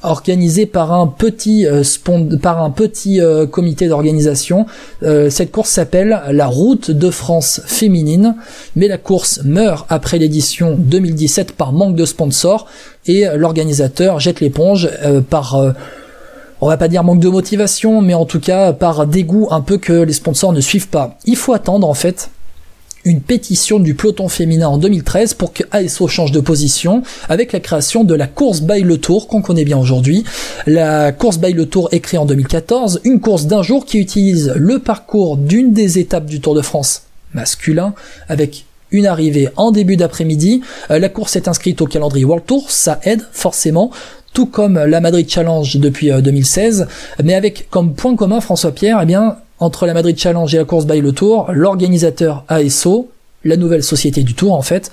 organisé 0.01 0.65
par 0.65 0.93
un 0.93 1.07
petit 1.07 1.67
euh, 1.67 1.83
euh, 3.19 3.47
comité 3.47 3.87
d'organisation. 3.87 4.65
Euh, 5.03 5.29
cette 5.29 5.51
course 5.51 5.69
s'appelle 5.69 6.21
la 6.29 6.47
Route 6.47 6.91
de 6.91 7.09
France 7.09 7.61
féminine, 7.65 8.35
mais 8.75 8.87
la 8.87 8.97
course 8.97 9.41
meurt 9.43 9.85
après 9.89 10.17
l'édition 10.17 10.75
2017 10.77 11.53
par 11.53 11.73
manque 11.73 11.95
de 11.95 12.05
sponsors 12.05 12.67
et 13.05 13.25
l'organisateur 13.35 14.19
jette 14.19 14.39
l'éponge 14.39 14.89
par 15.29 15.61
on 16.61 16.67
va 16.67 16.77
pas 16.77 16.87
dire 16.87 17.03
manque 17.03 17.19
de 17.19 17.27
motivation, 17.27 18.01
mais 18.01 18.13
en 18.13 18.23
tout 18.23 18.39
cas 18.39 18.71
par 18.71 19.05
dégoût 19.05 19.49
un 19.51 19.59
peu 19.59 19.77
que 19.77 19.91
les 19.91 20.13
sponsors 20.13 20.53
ne 20.53 20.61
suivent 20.61 20.87
pas. 20.87 21.17
Il 21.25 21.35
faut 21.35 21.51
attendre 21.51 21.89
en 21.89 21.93
fait 21.93 22.29
une 23.05 23.21
pétition 23.21 23.79
du 23.79 23.93
peloton 23.95 24.27
féminin 24.27 24.67
en 24.67 24.77
2013 24.77 25.33
pour 25.33 25.53
que 25.53 25.63
ASO 25.71 26.07
change 26.07 26.31
de 26.31 26.39
position 26.39 27.03
avec 27.29 27.51
la 27.51 27.59
création 27.59 28.03
de 28.03 28.15
la 28.15 28.27
course 28.27 28.61
by 28.61 28.81
le 28.81 28.97
tour 28.97 29.27
qu'on 29.27 29.41
connaît 29.41 29.65
bien 29.65 29.77
aujourd'hui. 29.77 30.23
La 30.65 31.11
course 31.11 31.37
by 31.37 31.53
le 31.53 31.65
tour 31.65 31.89
est 31.91 31.99
créée 31.99 32.19
en 32.19 32.25
2014, 32.25 33.01
une 33.03 33.19
course 33.19 33.45
d'un 33.45 33.63
jour 33.63 33.85
qui 33.85 33.99
utilise 33.99 34.53
le 34.55 34.79
parcours 34.79 35.37
d'une 35.37 35.73
des 35.73 35.99
étapes 35.99 36.25
du 36.25 36.39
Tour 36.39 36.55
de 36.55 36.61
France 36.61 37.03
masculin 37.33 37.93
avec 38.29 38.65
une 38.91 39.05
arrivée 39.07 39.49
en 39.55 39.71
début 39.71 39.97
d'après-midi. 39.97 40.61
Euh, 40.91 40.99
la 40.99 41.09
course 41.09 41.35
est 41.35 41.47
inscrite 41.47 41.81
au 41.81 41.87
calendrier 41.87 42.25
World 42.25 42.45
Tour, 42.45 42.69
ça 42.69 42.99
aide 43.03 43.25
forcément 43.31 43.91
tout 44.33 44.45
comme 44.47 44.79
la 44.83 44.99
Madrid 44.99 45.29
Challenge 45.29 45.77
depuis 45.77 46.09
2016, 46.09 46.81
euh, 46.81 47.23
mais 47.23 47.35
avec 47.35 47.67
comme 47.69 47.93
point 47.93 48.15
commun 48.15 48.41
François 48.41 48.71
Pierre, 48.71 48.99
eh 49.01 49.05
bien 49.05 49.37
entre 49.63 49.85
la 49.85 49.93
Madrid 49.93 50.17
Challenge 50.17 50.53
et 50.53 50.57
la 50.57 50.65
course 50.65 50.85
by 50.85 51.01
le 51.01 51.11
Tour, 51.11 51.47
l'organisateur 51.51 52.43
ASO, 52.47 53.09
la 53.43 53.57
nouvelle 53.57 53.83
société 53.83 54.23
du 54.23 54.33
Tour 54.33 54.53
en 54.53 54.61
fait. 54.61 54.91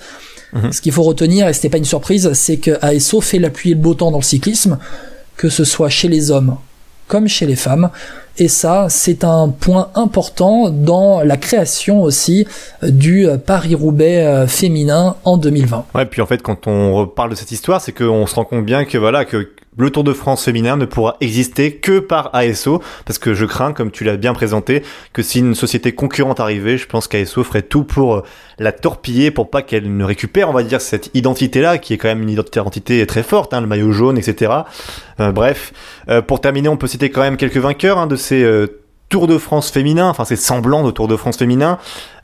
Mhm. 0.53 0.73
Ce 0.73 0.81
qu'il 0.81 0.91
faut 0.91 1.03
retenir, 1.03 1.47
et 1.47 1.53
ce 1.53 1.63
n'est 1.63 1.69
pas 1.69 1.77
une 1.77 1.85
surprise, 1.85 2.31
c'est 2.33 2.57
que 2.57 2.77
ASO 2.81 3.21
fait 3.21 3.39
l'appui 3.39 3.71
et 3.71 3.73
le 3.73 3.79
beau 3.79 3.93
temps 3.93 4.11
dans 4.11 4.17
le 4.17 4.23
cyclisme, 4.23 4.77
que 5.37 5.49
ce 5.49 5.63
soit 5.63 5.89
chez 5.89 6.07
les 6.07 6.31
hommes 6.31 6.57
comme 7.11 7.27
chez 7.27 7.45
les 7.45 7.57
femmes. 7.57 7.89
Et 8.37 8.47
ça, 8.47 8.87
c'est 8.89 9.25
un 9.25 9.49
point 9.49 9.89
important 9.95 10.69
dans 10.69 11.21
la 11.23 11.35
création 11.35 12.01
aussi 12.01 12.47
du 12.81 13.27
Paris-Roubaix 13.45 14.25
euh, 14.25 14.47
féminin 14.47 15.17
en 15.25 15.35
2020. 15.35 15.87
Ouais, 15.93 16.05
puis 16.05 16.21
en 16.21 16.25
fait, 16.25 16.41
quand 16.41 16.67
on 16.67 17.05
parle 17.07 17.31
de 17.31 17.35
cette 17.35 17.51
histoire, 17.51 17.81
c'est 17.81 17.91
qu'on 17.91 18.25
se 18.27 18.35
rend 18.35 18.45
compte 18.45 18.65
bien 18.65 18.85
que 18.85 18.97
voilà, 18.97 19.25
que 19.25 19.49
le 19.77 19.89
Tour 19.89 20.03
de 20.03 20.13
France 20.13 20.43
féminin 20.43 20.75
ne 20.75 20.85
pourra 20.85 21.15
exister 21.21 21.77
que 21.77 21.99
par 21.99 22.29
ASO, 22.33 22.81
parce 23.05 23.19
que 23.19 23.33
je 23.33 23.45
crains, 23.45 23.73
comme 23.73 23.91
tu 23.91 24.03
l'as 24.03 24.17
bien 24.17 24.33
présenté, 24.33 24.83
que 25.13 25.21
si 25.21 25.39
une 25.39 25.55
société 25.55 25.93
concurrente 25.93 26.39
arrivait, 26.39 26.77
je 26.77 26.87
pense 26.87 27.07
qu'ASO 27.07 27.43
ferait 27.43 27.61
tout 27.61 27.83
pour 27.83 28.15
euh, 28.15 28.23
la 28.59 28.73
torpiller, 28.73 29.31
pour 29.31 29.49
pas 29.49 29.61
qu'elle 29.61 29.95
ne 29.95 30.03
récupère, 30.03 30.49
on 30.49 30.53
va 30.53 30.63
dire, 30.63 30.81
cette 30.81 31.09
identité-là, 31.13 31.77
qui 31.77 31.93
est 31.93 31.97
quand 31.97 32.09
même 32.09 32.21
une 32.21 32.29
identité 32.29 33.05
très 33.05 33.23
forte, 33.23 33.53
hein, 33.53 33.61
le 33.61 33.67
maillot 33.67 33.91
jaune, 33.93 34.17
etc. 34.17 34.51
Euh, 35.19 35.31
bref, 35.31 35.71
euh, 36.09 36.21
pour 36.21 36.41
terminer, 36.41 36.67
on 36.67 36.77
peut 36.77 36.87
citer 36.87 37.09
quand 37.09 37.21
même 37.21 37.37
quelques 37.37 37.57
vainqueurs 37.57 37.97
hein, 37.97 38.07
de 38.07 38.15
ces 38.15 38.45
Tours 39.09 39.27
de 39.27 39.37
France 39.37 39.71
féminin, 39.71 40.07
enfin 40.07 40.23
c'est 40.23 40.37
semblant 40.37 40.85
de 40.85 40.91
Tour 40.91 41.09
de 41.09 41.17
France 41.17 41.35
féminin. 41.35 41.79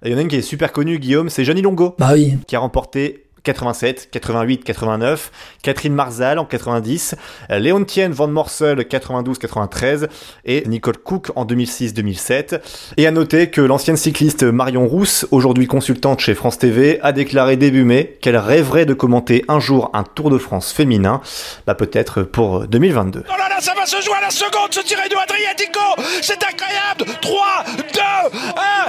Il 0.06 0.12
y 0.12 0.16
en 0.16 0.18
a 0.18 0.22
une 0.22 0.30
qui 0.30 0.38
est 0.38 0.42
super 0.42 0.72
connue, 0.72 1.00
Guillaume, 1.00 1.30
c'est 1.30 1.44
Johnny 1.44 1.62
Longo. 1.62 1.96
Bah 2.00 2.12
oui. 2.14 2.38
Qui 2.48 2.56
a 2.56 2.60
remporté 2.60 3.27
87, 3.44 4.10
88, 4.12 4.64
89, 4.64 5.32
Catherine 5.64 5.94
Marzal 5.94 6.40
en 6.40 6.46
90, 6.46 7.16
Léontienne 7.50 8.12
Van 8.12 8.28
Morsel 8.28 8.88
92, 8.88 9.38
93 9.38 10.08
et 10.46 10.64
Nicole 10.68 10.98
Cook 10.98 11.32
en 11.36 11.46
2006, 11.46 11.94
2007. 11.94 12.62
Et 12.98 13.08
à 13.08 13.12
noter 13.12 13.50
que 13.50 13.62
l'ancienne 13.62 13.98
cycliste 13.98 14.44
Marion 14.44 14.88
Rousse, 14.88 15.26
aujourd'hui 15.32 15.68
consultante 15.68 16.20
chez 16.20 16.36
France 16.36 16.58
TV, 16.58 17.00
a 17.02 17.12
déclaré 17.12 17.58
début 17.58 17.84
mai 17.84 18.18
qu'elle 18.22 18.38
rêverait 18.38 18.86
de 18.86 18.94
commenter 18.94 19.44
un 19.48 19.60
jour 19.60 19.90
un 19.94 20.04
Tour 20.04 20.30
de 20.30 20.38
France 20.38 20.72
féminin, 20.72 21.22
bah 21.66 21.76
peut-être 21.76 22.24
pour 22.24 22.68
2022. 22.68 23.24
Oh 23.28 23.32
là 23.38 23.50
là, 23.50 23.62
ça 23.62 23.74
va 23.74 23.86
se 23.86 24.02
jouer 24.02 24.16
à 24.18 24.22
la 24.22 24.30
seconde, 24.30 24.72
ce 24.72 24.82
tiré 24.82 25.08
de 25.10 25.16
Adriatico. 25.16 25.80
C'est 26.22 26.40
incroyable. 26.44 27.20
3, 27.22 27.64
2, 27.78 28.00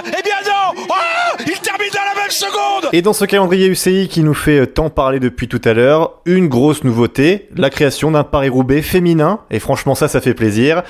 1, 0.05 0.17
et 0.17 0.23
bien 0.23 0.33
non. 0.45 0.83
Oh 0.89 0.93
Il 1.45 1.59
termine 1.59 1.89
dans 1.93 2.15
la 2.15 2.21
même 2.21 2.31
seconde. 2.31 2.89
Et 2.93 3.01
dans 3.01 3.13
ce 3.13 3.25
calendrier 3.25 3.67
UCI 3.67 4.07
qui 4.07 4.21
nous 4.21 4.33
fait 4.39 4.65
tant 4.67 4.89
parler 4.89 5.19
depuis 5.19 5.47
tout 5.47 5.61
à 5.65 5.73
l'heure, 5.73 6.19
une 6.25 6.47
grosse 6.47 6.83
nouveauté, 6.83 7.49
la 7.55 7.69
création 7.69 8.11
d'un 8.11 8.23
Paris-Roubaix 8.23 8.81
féminin, 8.81 9.39
et 9.51 9.59
franchement 9.59 9.95
ça, 9.95 10.07
ça 10.07 10.21
fait 10.21 10.33
plaisir. 10.33 10.83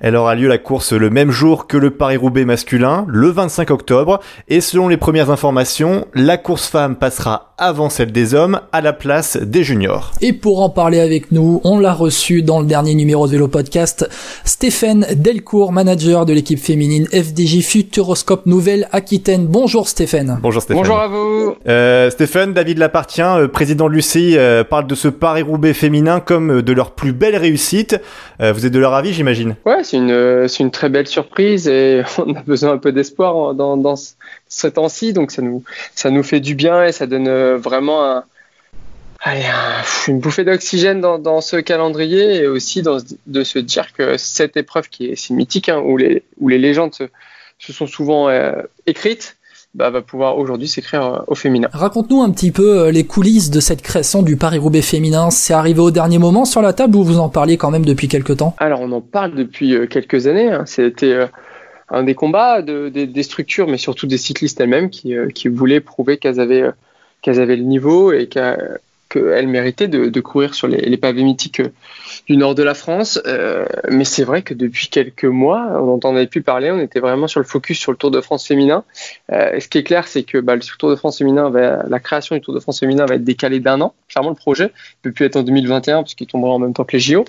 Elle 0.00 0.16
aura 0.16 0.34
lieu 0.34 0.48
la 0.48 0.58
course 0.58 0.92
le 0.92 1.10
même 1.10 1.30
jour 1.30 1.66
que 1.66 1.76
le 1.76 1.90
Paris-Roubaix 1.90 2.44
masculin, 2.44 3.04
le 3.08 3.28
25 3.28 3.70
octobre, 3.70 4.20
et 4.48 4.60
selon 4.60 4.88
les 4.88 4.96
premières 4.96 5.30
informations, 5.30 6.06
la 6.14 6.36
course 6.36 6.68
femme 6.68 6.96
passera 6.96 7.54
avant 7.58 7.88
celle 7.88 8.12
des 8.12 8.34
hommes 8.34 8.60
à 8.72 8.80
la 8.80 8.92
place 8.92 9.38
des 9.38 9.64
juniors. 9.64 10.12
Et 10.20 10.32
pour 10.32 10.60
en 10.60 10.68
parler 10.68 11.00
avec 11.00 11.32
nous, 11.32 11.60
on 11.64 11.78
l'a 11.78 11.94
reçu 11.94 12.42
dans 12.42 12.60
le 12.60 12.66
dernier 12.66 12.94
numéro 12.94 13.26
de 13.26 13.32
Vélo 13.32 13.48
Podcast, 13.48 14.08
Stéphane 14.44 15.06
Delcourt, 15.14 15.72
manager 15.72 16.26
de 16.26 16.32
l'équipe 16.34 16.58
féminine 16.58 17.06
FDJ 17.06 17.62
Futuroscope 17.62 18.46
Nouvelle-Aquitaine. 18.46 19.46
Bonjour 19.46 19.88
Stéphane. 19.88 20.38
Bonjour 20.42 20.60
Stéphane. 20.60 20.82
Bonjour 20.82 20.98
à 20.98 21.08
vous. 21.08 21.54
Euh, 21.66 22.10
Stéphane, 22.10 22.52
David 22.52 22.78
Lapartien, 22.78 22.95
euh, 23.20 23.48
président 23.48 23.88
de 23.88 23.94
l'UCI, 23.94 24.36
euh, 24.36 24.64
parle 24.64 24.86
de 24.86 24.94
ce 24.94 25.08
Paris-Roubaix 25.08 25.74
féminin 25.74 26.20
comme 26.20 26.62
de 26.62 26.72
leur 26.72 26.92
plus 26.92 27.12
belle 27.12 27.36
réussite. 27.36 28.00
vous 28.40 28.66
êtes 28.66 28.72
de 28.72 28.78
leur 28.78 28.94
avis, 28.94 29.12
j'imagine 29.12 29.56
Ouais, 29.64 29.82
c'est 29.82 29.96
une, 29.96 30.46
une 30.60 30.70
très 30.70 30.88
belle 30.88 31.06
surprise 31.06 31.68
et 31.68 32.02
on 32.18 32.34
a 32.34 32.42
besoin 32.42 32.72
un 32.72 32.78
peu 32.78 32.92
d'espoir 32.92 33.54
dans, 33.54 33.76
dans 33.76 33.96
ce 34.48 34.66
temps-ci, 34.66 35.12
donc 35.12 35.30
ça 35.30 35.42
nous, 35.42 35.62
ça 35.94 36.10
nous 36.10 36.22
fait 36.22 36.40
du 36.40 36.54
bien 36.54 36.84
et 36.84 36.92
ça 36.92 37.06
donne 37.06 37.28
vraiment 37.56 38.04
un, 38.04 38.24
une 40.08 40.20
bouffée 40.20 40.44
d'oxygène 40.44 41.00
dans, 41.00 41.40
ce 41.40 41.56
calendrier 41.56 42.36
et 42.36 42.46
aussi 42.46 42.82
de 42.82 43.44
se 43.44 43.58
dire 43.58 43.92
que 43.92 44.16
cette 44.16 44.56
épreuve 44.56 44.88
qui 44.88 45.06
est 45.06 45.16
si 45.16 45.32
mythique, 45.32 45.68
hein, 45.68 45.78
où, 45.84 45.96
les, 45.96 46.22
où 46.38 46.48
les 46.48 46.58
légendes 46.58 46.94
se, 46.94 47.72
sont 47.72 47.86
souvent 47.86 48.28
euh, 48.28 48.52
écrites, 48.86 49.35
bah, 49.76 49.90
va 49.90 50.00
pouvoir 50.00 50.38
aujourd'hui 50.38 50.68
s'écrire 50.68 51.04
euh, 51.04 51.18
au 51.26 51.34
féminin. 51.34 51.68
Raconte-nous 51.72 52.22
un 52.22 52.30
petit 52.30 52.50
peu 52.50 52.80
euh, 52.80 52.90
les 52.90 53.04
coulisses 53.04 53.50
de 53.50 53.60
cette 53.60 53.82
création 53.82 54.22
du 54.22 54.36
Paris-Roubaix 54.36 54.80
féminin. 54.80 55.30
C'est 55.30 55.52
arrivé 55.52 55.80
au 55.80 55.90
dernier 55.90 56.18
moment 56.18 56.46
sur 56.46 56.62
la 56.62 56.72
table 56.72 56.96
ou 56.96 57.04
vous 57.04 57.18
en 57.18 57.28
parliez 57.28 57.58
quand 57.58 57.70
même 57.70 57.84
depuis 57.84 58.08
quelques 58.08 58.38
temps? 58.38 58.56
Alors 58.58 58.80
on 58.80 58.90
en 58.92 59.02
parle 59.02 59.34
depuis 59.34 59.76
quelques 59.88 60.26
années. 60.26 60.50
Hein. 60.50 60.64
C'était 60.64 61.28
un 61.90 62.02
des 62.04 62.14
combats 62.14 62.62
de, 62.62 62.88
des 62.88 63.22
structures, 63.22 63.68
mais 63.68 63.76
surtout 63.76 64.06
des 64.06 64.16
cyclistes 64.16 64.58
elles-mêmes 64.60 64.88
qui, 64.88 65.14
qui 65.34 65.48
voulaient 65.48 65.80
prouver 65.80 66.16
qu'elles 66.16 66.40
avaient 66.40 66.70
qu'elles 67.20 67.40
avaient 67.40 67.56
le 67.56 67.64
niveau 67.64 68.12
et 68.12 68.28
qu'elles 68.28 69.48
méritaient 69.48 69.88
de, 69.88 70.20
courir 70.20 70.54
sur 70.54 70.68
les, 70.68 70.96
pavés 70.96 71.22
mythiques 71.22 71.62
du 72.26 72.36
nord 72.36 72.54
de 72.54 72.62
la 72.62 72.74
France. 72.74 73.20
Euh, 73.26 73.66
mais 73.88 74.04
c'est 74.04 74.24
vrai 74.24 74.42
que 74.42 74.52
depuis 74.52 74.88
quelques 74.88 75.24
mois, 75.24 75.68
on 75.80 75.86
n'entendait 75.86 76.26
plus 76.26 76.42
parler, 76.42 76.70
on 76.70 76.80
était 76.80 77.00
vraiment 77.00 77.28
sur 77.28 77.40
le 77.40 77.46
focus 77.46 77.78
sur 77.78 77.92
le 77.92 77.98
Tour 77.98 78.10
de 78.10 78.20
France 78.20 78.46
féminin. 78.46 78.84
Euh, 79.32 79.58
ce 79.60 79.68
qui 79.68 79.78
est 79.78 79.84
clair, 79.84 80.06
c'est 80.08 80.24
que 80.24 80.38
bah, 80.38 80.56
le 80.56 80.62
Tour 80.78 80.90
de 80.90 80.96
France 80.96 81.18
féminin, 81.18 81.50
la 81.50 82.00
création 82.00 82.34
du 82.34 82.40
Tour 82.40 82.54
de 82.54 82.60
France 82.60 82.80
féminin 82.80 83.06
va 83.06 83.14
être 83.14 83.24
décalée 83.24 83.60
d'un 83.60 83.80
an. 83.80 83.94
Clairement, 84.08 84.30
le 84.30 84.36
projet 84.36 84.64
ne 84.64 84.70
peut 85.02 85.12
plus 85.12 85.24
être 85.24 85.36
en 85.36 85.42
2021 85.42 86.02
puisqu'il 86.02 86.26
tombera 86.26 86.52
en 86.52 86.58
même 86.58 86.74
temps 86.74 86.84
que 86.84 86.96
les 86.96 87.00
JO. 87.00 87.24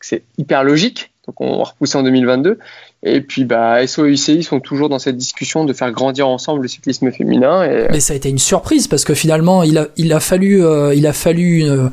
C'est 0.00 0.22
hyper 0.38 0.64
logique. 0.64 1.12
Donc 1.26 1.40
on 1.40 1.58
va 1.58 1.64
repousser 1.64 1.96
en 1.96 2.02
2022. 2.02 2.58
Et 3.02 3.22
puis, 3.22 3.44
bah, 3.44 3.86
SO 3.86 4.04
et 4.04 4.10
UCI 4.10 4.42
sont 4.42 4.60
toujours 4.60 4.90
dans 4.90 4.98
cette 4.98 5.16
discussion 5.16 5.64
de 5.64 5.72
faire 5.72 5.90
grandir 5.90 6.28
ensemble 6.28 6.60
le 6.60 6.68
cyclisme 6.68 7.10
féminin. 7.10 7.64
Et... 7.64 7.88
Mais 7.90 8.00
ça 8.00 8.12
a 8.12 8.16
été 8.16 8.28
une 8.28 8.38
surprise 8.38 8.88
parce 8.88 9.06
que 9.06 9.14
finalement, 9.14 9.62
il 9.62 9.78
a, 9.78 9.86
il 9.96 10.12
a 10.12 10.20
fallu, 10.20 10.62
euh, 10.62 10.94
il 10.94 11.06
a 11.06 11.14
fallu 11.14 11.62
euh, 11.62 11.88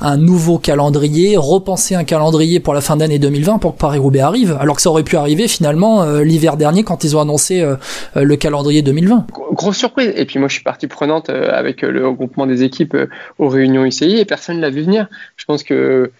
un 0.00 0.16
nouveau 0.16 0.58
calendrier, 0.58 1.36
repenser 1.36 1.96
un 1.96 2.04
calendrier 2.04 2.60
pour 2.60 2.74
la 2.74 2.80
fin 2.80 2.96
d'année 2.96 3.18
2020 3.18 3.58
pour 3.58 3.74
que 3.74 3.80
Paris-Roubaix 3.80 4.20
arrive, 4.20 4.56
alors 4.60 4.76
que 4.76 4.82
ça 4.82 4.90
aurait 4.90 5.02
pu 5.02 5.16
arriver 5.16 5.48
finalement 5.48 6.04
l'hiver 6.20 6.56
dernier 6.56 6.84
quand 6.84 7.02
ils 7.02 7.16
ont 7.16 7.20
annoncé 7.20 7.64
le 8.14 8.36
calendrier 8.36 8.82
2020. 8.82 9.26
Grosse 9.52 9.76
surprise. 9.76 10.12
Et 10.14 10.24
puis 10.26 10.38
moi, 10.38 10.46
je 10.46 10.54
suis 10.54 10.62
partie 10.62 10.86
prenante 10.86 11.28
avec 11.28 11.82
le 11.82 12.06
regroupement 12.06 12.46
des 12.46 12.62
équipes 12.62 12.96
aux 13.38 13.48
réunions 13.48 13.84
UCI 13.84 14.18
et 14.18 14.24
personne 14.24 14.56
ne 14.56 14.62
l'a 14.62 14.70
vu 14.70 14.82
venir. 14.82 15.08
Je 15.36 15.44
pense 15.44 15.64
que 15.64 16.12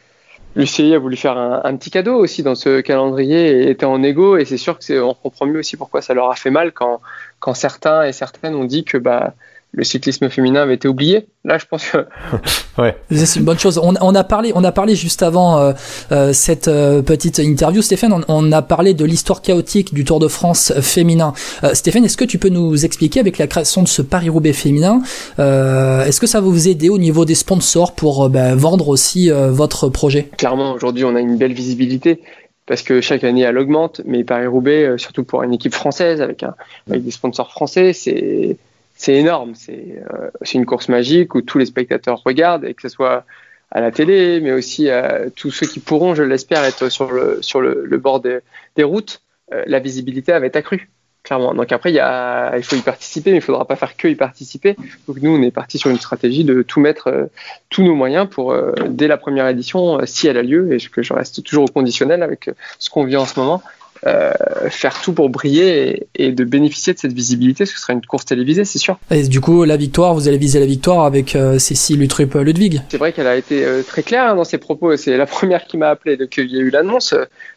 l'UCI 0.54 0.94
a 0.94 0.98
voulu 0.98 1.16
faire 1.16 1.38
un, 1.38 1.76
petit 1.76 1.90
cadeau 1.90 2.16
aussi 2.16 2.42
dans 2.42 2.54
ce 2.54 2.80
calendrier 2.80 3.62
et 3.62 3.70
était 3.70 3.86
en 3.86 4.02
égo 4.02 4.36
et 4.36 4.44
c'est 4.44 4.58
sûr 4.58 4.78
que 4.78 4.84
c'est 4.84 4.98
on 5.00 5.14
comprend 5.14 5.46
mieux 5.46 5.60
aussi 5.60 5.76
pourquoi 5.76 6.02
ça 6.02 6.14
leur 6.14 6.30
a 6.30 6.36
fait 6.36 6.50
mal 6.50 6.72
quand 6.72 7.00
quand 7.40 7.54
certains 7.54 8.04
et 8.04 8.12
certaines 8.12 8.54
ont 8.54 8.64
dit 8.64 8.84
que 8.84 8.98
bah 8.98 9.34
le 9.72 9.84
cyclisme 9.84 10.28
féminin 10.28 10.62
avait 10.62 10.74
été 10.74 10.86
oublié. 10.86 11.26
Là, 11.44 11.56
je 11.56 11.64
pense 11.64 11.88
que 11.88 12.06
ouais. 12.78 12.94
c'est 13.10 13.38
une 13.38 13.44
bonne 13.44 13.58
chose. 13.58 13.78
On, 13.82 13.94
on, 14.00 14.14
a 14.14 14.22
parlé, 14.22 14.52
on 14.54 14.62
a 14.64 14.72
parlé 14.72 14.94
juste 14.94 15.22
avant 15.22 15.58
euh, 15.58 15.72
euh, 16.12 16.32
cette 16.34 16.68
euh, 16.68 17.00
petite 17.00 17.38
interview, 17.38 17.80
Stéphane. 17.80 18.12
On, 18.12 18.22
on, 18.28 18.52
a 18.52 18.60
parlé 18.60 18.92
de 18.92 19.04
l'histoire 19.04 19.40
chaotique 19.40 19.94
du 19.94 20.04
Tour 20.04 20.20
de 20.20 20.28
France 20.28 20.74
féminin. 20.80 21.32
Stéphane, 21.72 22.04
est-ce 22.04 22.18
que 22.18 22.24
tu 22.24 22.38
peux 22.38 22.50
nous 22.50 22.84
expliquer 22.84 23.20
avec 23.20 23.38
la 23.38 23.46
création 23.46 23.82
de 23.82 23.88
ce 23.88 24.02
Paris 24.02 24.28
Roubaix 24.28 24.52
féminin, 24.52 25.00
est-ce 25.38 26.20
que 26.20 26.26
ça 26.26 26.40
va 26.40 26.46
vous 26.46 26.68
aider 26.68 26.88
au 26.88 26.98
niveau 26.98 27.24
des 27.24 27.34
sponsors 27.34 27.94
pour 27.94 28.28
ben, 28.28 28.54
vendre 28.54 28.88
aussi 28.88 29.30
votre 29.30 29.88
projet? 29.88 30.28
Clairement, 30.36 30.72
aujourd'hui, 30.72 31.04
on 31.04 31.14
a 31.14 31.20
une 31.20 31.36
belle 31.36 31.52
visibilité 31.52 32.20
parce 32.66 32.82
que 32.82 33.00
chaque 33.00 33.24
année 33.24 33.42
elle 33.42 33.58
augmente, 33.58 34.00
mais 34.04 34.24
Paris 34.24 34.46
Roubaix, 34.46 34.94
surtout 34.98 35.24
pour 35.24 35.42
une 35.42 35.54
équipe 35.54 35.74
française 35.74 36.20
avec, 36.20 36.42
un, 36.42 36.54
avec 36.88 37.04
des 37.04 37.10
sponsors 37.10 37.50
français, 37.50 37.92
c'est 37.92 38.56
c'est 38.94 39.14
énorme. 39.14 39.54
Euh, 39.68 40.30
c'est 40.42 40.54
une 40.54 40.66
course 40.66 40.88
magique 40.88 41.34
où 41.34 41.42
tous 41.42 41.58
les 41.58 41.66
spectateurs 41.66 42.22
regardent, 42.24 42.64
et 42.64 42.74
que 42.74 42.82
ce 42.82 42.88
soit 42.88 43.24
à 43.70 43.80
la 43.80 43.90
télé, 43.90 44.40
mais 44.40 44.52
aussi 44.52 44.90
à 44.90 45.30
tous 45.34 45.50
ceux 45.50 45.66
qui 45.66 45.80
pourront, 45.80 46.14
je 46.14 46.22
l'espère, 46.22 46.62
être 46.64 46.88
sur 46.90 47.10
le, 47.10 47.98
bord 47.98 48.20
des, 48.20 48.40
routes, 48.82 49.22
euh, 49.52 49.62
la 49.66 49.78
visibilité 49.78 50.32
va 50.32 50.44
être 50.44 50.56
accrue, 50.56 50.90
clairement. 51.22 51.54
Donc 51.54 51.72
après, 51.72 51.90
il, 51.90 52.62
faut 52.62 52.76
y 52.76 52.80
participer, 52.80 53.30
mais 53.30 53.36
il 53.36 53.40
ne 53.40 53.44
faudra 53.44 53.64
pas 53.64 53.76
faire 53.76 53.96
que 53.96 54.08
y 54.08 54.14
participer. 54.14 54.76
Donc 55.08 55.16
nous, 55.22 55.34
on 55.34 55.42
est 55.42 55.50
parti 55.50 55.78
sur 55.78 55.90
une 55.90 55.98
stratégie 55.98 56.44
de 56.44 56.60
tout 56.60 56.80
mettre, 56.80 57.08
euh, 57.08 57.26
tous 57.70 57.82
nos 57.82 57.94
moyens 57.94 58.28
pour, 58.28 58.54
dès 58.88 59.08
la 59.08 59.16
première 59.16 59.48
édition, 59.48 60.00
si 60.04 60.28
elle 60.28 60.36
a 60.36 60.42
lieu, 60.42 60.72
et 60.72 60.78
je 60.78 61.12
reste 61.14 61.42
toujours 61.42 61.64
au 61.64 61.68
conditionnel 61.68 62.22
avec 62.22 62.50
ce 62.78 62.90
qu'on 62.90 63.04
vit 63.04 63.16
en 63.16 63.24
ce 63.24 63.40
moment, 63.40 63.62
euh, 64.06 64.32
faire 64.68 65.00
tout 65.00 65.12
pour 65.12 65.30
briller 65.30 66.08
et, 66.16 66.32
de 66.32 66.44
bénéficier 66.44 66.92
de 66.92 66.98
cette 66.98 67.12
visibilité, 67.12 67.66
ce 67.66 67.78
sera 67.78 67.92
une 67.92 68.04
course 68.04 68.24
télévisée, 68.24 68.64
c'est 68.64 68.78
sûr. 68.78 68.98
Et 69.10 69.22
du 69.28 69.40
coup, 69.40 69.64
la 69.64 69.76
victoire, 69.76 70.14
vous 70.14 70.26
allez 70.26 70.38
viser 70.38 70.58
la 70.58 70.66
victoire 70.66 71.04
avec 71.04 71.36
euh, 71.36 71.58
Cécile 71.58 72.00
Lutrup 72.00 72.34
Ludwig. 72.34 72.82
C'est 72.88 72.98
vrai 72.98 73.12
qu'elle 73.12 73.28
a 73.28 73.36
été 73.36 73.64
euh, 73.64 73.82
très 73.82 74.02
claire 74.02 74.30
hein, 74.30 74.34
dans 74.34 74.44
ses 74.44 74.58
propos. 74.58 74.96
C'est 74.96 75.16
la 75.16 75.26
première 75.26 75.66
qui 75.66 75.76
m'a 75.76 75.88
appelé. 75.88 76.16
Donc 76.16 76.36
il 76.36 76.50
y 76.50 76.58
a 76.58 76.60
eu 76.60 76.70
l'annonce. 76.70 77.14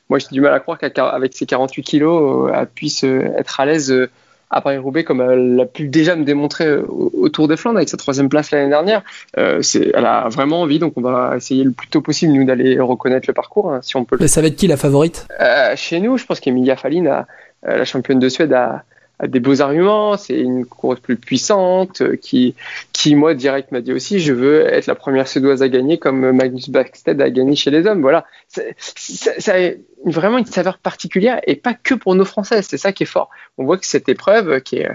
Moi, 0.10 0.20
j'ai 0.20 0.28
du 0.32 0.41
mal 0.41 0.54
à 0.54 0.60
croire 0.60 0.78
qu'avec 0.78 1.36
ses 1.36 1.48
48 1.48 1.82
kilos, 1.82 2.52
elle 2.54 2.68
puisse 2.68 3.04
être 3.04 3.60
à 3.60 3.66
l'aise 3.66 4.08
à 4.50 4.62
Paris-Roubaix, 4.62 5.04
comme 5.04 5.22
elle 5.22 5.60
a 5.60 5.66
pu 5.66 5.88
déjà 5.88 6.16
me 6.16 6.24
démontrer 6.24 6.66
euh, 6.66 6.86
au, 6.88 7.30
Tour 7.30 7.48
des 7.48 7.58
Flandres 7.58 7.78
avec 7.78 7.89
sa 7.89 7.98
troisième 7.98 8.30
place 8.30 8.52
l'année 8.52 8.70
dernière. 8.70 9.02
Euh, 9.38 9.62
elle 9.74 10.06
a 10.06 10.30
vraiment 10.30 10.62
envie, 10.62 10.80
donc 10.80 10.93
on 10.96 11.02
va 11.02 11.34
essayer 11.36 11.64
le 11.64 11.72
plus 11.72 11.88
tôt 11.88 12.02
possible, 12.02 12.34
nous, 12.34 12.46
d'aller 12.46 12.80
reconnaître 12.80 13.26
le 13.28 13.34
parcours, 13.34 13.72
hein, 13.72 13.80
si 13.82 13.96
on 13.96 14.06
peut. 14.06 14.18
Mais 14.20 14.28
ça 14.28 14.41
va 14.41 14.48
être 14.48 14.56
qui 14.56 14.68
la 14.68 14.78
favorite? 14.78 15.28
Euh, 15.41 15.74
Chez 15.76 16.00
nous, 16.00 16.18
je 16.18 16.26
pense 16.26 16.39
qu'Emilia 16.39 16.76
Fallin, 16.76 17.26
la 17.64 17.86
championne 17.86 18.20
de 18.20 18.30
Suède, 18.30 18.54
a, 18.54 18.84
a 19.20 19.28
des 19.28 19.39
beaux 19.39 19.61
arguments, 19.61 20.18
c'est 20.18 20.39
une 20.39 20.66
course 20.66 20.99
plus 20.99 21.16
puissante, 21.16 22.01
euh, 22.01 22.16
qui, 22.16 22.55
qui 22.91 23.16
moi 23.16 23.34
direct 23.34 23.72
m'a 23.72 23.82
dit 23.82 23.93
aussi, 23.93 24.20
je 24.20 24.34
veux 24.34 24.66
être 24.66 24.88
la 24.88 24.95
première 24.95 25.28
suédoise 25.28 25.61
à 25.61 25.70
gagner 25.70 25.97
comme 25.97 26.32
Magnus 26.32 26.70
Backstead 26.70 27.22
a 27.22 27.30
gagné 27.30 27.55
chez 27.55 27.72
les 27.72 27.86
hommes. 27.88 28.01
Voilà, 28.01 28.26
ça 28.47 29.55
a 29.55 29.72
vraiment 30.05 30.38
une 30.38 30.45
saveur 30.45 30.78
particulière 30.78 31.39
et 31.47 31.55
pas 31.55 31.74
que 31.74 31.93
pour 31.93 32.16
nos 32.16 32.26
Français, 32.26 32.61
c'est 32.61 32.78
ça 32.78 32.91
qui 32.91 33.03
est 33.03 33.07
fort. 33.07 33.30
On 33.57 33.66
voit 33.66 33.78
que 33.78 33.86
cette 33.86 34.09
épreuve, 34.09 34.61
qui 34.61 34.78
est 34.78 34.89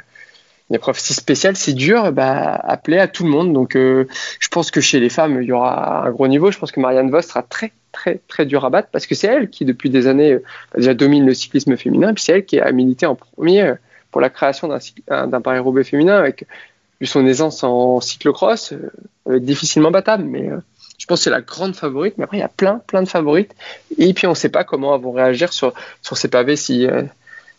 une 0.71 0.77
épreuve 0.77 0.99
si 0.99 1.15
spéciale, 1.15 1.57
c'est 1.57 1.73
dur, 1.73 2.13
bah, 2.13 2.55
appelé 2.55 2.99
à 2.99 3.09
tout 3.09 3.25
le 3.25 3.31
monde. 3.31 3.53
Donc 3.53 3.75
euh, 3.77 4.07
je 4.39 4.49
pense 4.49 4.71
que 4.71 4.81
chez 4.81 5.01
les 5.01 5.09
femmes, 5.09 5.43
il 5.43 5.49
y 5.49 5.53
aura 5.53 6.07
un 6.07 6.11
gros 6.11 6.29
niveau. 6.29 6.51
Je 6.51 6.59
pense 6.59 6.71
que 6.71 6.81
Marianne 6.81 7.11
Vos 7.11 7.23
sera 7.23 7.43
très 7.43 7.73
très 7.93 8.21
très 8.29 8.47
dur 8.47 8.65
à 8.65 8.71
battre 8.71 8.89
parce 8.93 9.07
que 9.07 9.17
c'est 9.17 9.27
elle 9.27 9.51
qui 9.51 9.65
depuis 9.65 9.91
des 9.91 10.07
années 10.07 10.35
euh, 10.35 10.45
déjà 10.77 10.95
domine 10.95 11.27
le 11.27 11.35
cyclisme 11.35 11.77
féminin, 11.77 12.15
puis 12.15 12.23
c'est 12.23 12.33
elle 12.33 12.45
qui 12.45 12.61
a 12.61 12.71
milité 12.71 13.05
en 13.07 13.17
premier 13.17 13.75
pour 14.11 14.21
la 14.21 14.31
création 14.31 14.69
d'un 14.69 15.41
Paris-Roubaix 15.41 15.85
féminin 15.85 16.17
avec 16.17 16.47
vu 17.01 17.07
son 17.07 17.27
aisance 17.27 17.65
en 17.65 18.01
cyclocross, 18.01 18.75
euh, 19.29 19.39
difficilement 19.39 19.91
battable, 19.91 20.25
mais 20.25 20.51
euh, 20.51 20.59
je 20.99 21.07
pense 21.07 21.21
que 21.21 21.25
c'est 21.25 21.31
la 21.31 21.41
grande 21.41 21.75
favorite. 21.75 22.15
Mais 22.19 22.25
après, 22.25 22.37
il 22.37 22.41
y 22.41 22.45
a 22.45 22.49
plein, 22.49 22.81
plein 22.87 23.03
de 23.03 23.09
favorites. 23.09 23.55
Et 23.97 24.13
puis, 24.13 24.27
on 24.27 24.31
ne 24.31 24.35
sait 24.35 24.51
pas 24.51 24.65
comment 24.65 24.95
elles 24.95 25.03
vont 25.03 25.13
réagir 25.13 25.53
sur, 25.53 25.73
sur 26.03 26.19
ces 26.19 26.29
pavés 26.29 26.57
si, 26.57 26.87
euh, 26.87 27.03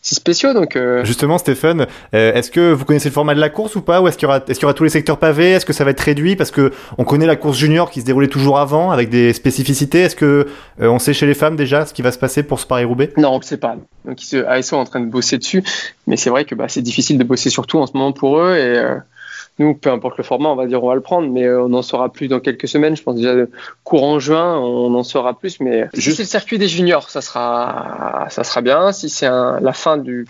si 0.01 0.15
spéciaux. 0.15 0.53
Donc, 0.53 0.75
euh, 0.75 1.05
Justement, 1.05 1.37
Stéphane, 1.37 1.87
euh, 2.13 2.33
est-ce 2.33 2.51
que 2.51 2.73
vous 2.73 2.85
connaissez 2.85 3.09
le 3.09 3.13
format 3.13 3.35
de 3.35 3.39
la 3.39 3.49
course 3.49 3.75
ou 3.75 3.81
pas 3.81 4.01
Ou 4.01 4.07
est-ce 4.07 4.17
qu'il 4.17 4.27
y, 4.27 4.53
qu'il 4.53 4.61
y 4.61 4.65
aura 4.65 4.73
tous 4.73 4.83
les 4.83 4.89
secteurs 4.89 5.17
pavés? 5.17 5.51
Est-ce 5.51 5.65
que 5.65 5.73
ça 5.73 5.83
va 5.83 5.91
être 5.91 5.99
réduit? 5.99 6.35
Parce 6.35 6.51
que 6.51 6.71
on 6.97 7.03
connaît 7.03 7.27
la 7.27 7.35
course 7.35 7.57
junior 7.57 7.89
qui 7.91 8.01
se 8.01 8.05
déroulait 8.05 8.27
toujours 8.27 8.59
avant 8.59 8.91
avec 8.91 9.09
des 9.09 9.31
spécificités. 9.33 10.01
Est-ce 10.01 10.15
que 10.15 10.47
euh, 10.81 10.87
on 10.87 10.99
sait 10.99 11.13
chez 11.13 11.27
les 11.27 11.35
femmes 11.35 11.55
déjà 11.55 11.85
ce 11.85 11.93
qui 11.93 12.01
va 12.01 12.11
se 12.11 12.17
passer 12.17 12.43
pour 12.43 12.59
ce 12.59 12.65
Paris-Roubaix 12.65 13.13
Non, 13.17 13.33
on 13.33 13.37
ne 13.39 13.43
sait 13.43 13.57
pas. 13.57 13.75
Donc, 14.05 14.17
ASO 14.47 14.75
est 14.75 14.79
en 14.79 14.85
train 14.85 14.99
de 14.99 15.05
bosser 15.05 15.37
dessus. 15.37 15.63
Mais 16.07 16.17
c'est 16.17 16.29
vrai 16.29 16.45
que 16.45 16.55
bah, 16.55 16.65
c'est 16.67 16.81
difficile 16.81 17.17
de 17.17 17.23
bosser 17.23 17.49
surtout 17.49 17.77
en 17.77 17.85
ce 17.85 17.93
moment 17.93 18.11
pour 18.11 18.39
eux. 18.39 18.57
Et 18.57 18.81
nous, 19.59 19.75
peu 19.75 19.91
importe 19.91 20.17
le 20.17 20.23
format, 20.23 20.49
on 20.49 20.55
va 20.55 20.65
dire 20.65 20.83
on 20.83 20.87
va 20.87 20.95
le 20.95 21.01
prendre, 21.01 21.29
mais 21.29 21.43
euh, 21.43 21.63
on 21.63 21.73
en 21.73 21.81
saura 21.81 22.11
plus 22.11 22.27
dans 22.27 22.39
quelques 22.39 22.67
semaines. 22.67 22.95
Je 22.95 23.03
pense 23.03 23.15
déjà 23.15 23.33
courant 23.83 24.19
juin, 24.19 24.57
on 24.57 24.93
en 24.95 25.03
saura 25.03 25.37
plus. 25.37 25.59
Mais 25.59 25.87
juste 25.93 26.19
le 26.19 26.25
circuit 26.25 26.57
des 26.57 26.67
juniors, 26.67 27.09
ça 27.09 27.21
sera, 27.21 28.27
ça 28.29 28.43
sera 28.43 28.61
bien. 28.61 28.91
Si 28.91 29.09
c'est 29.09 29.29
la 29.29 29.73
fin 29.73 29.97
du, 29.97 30.25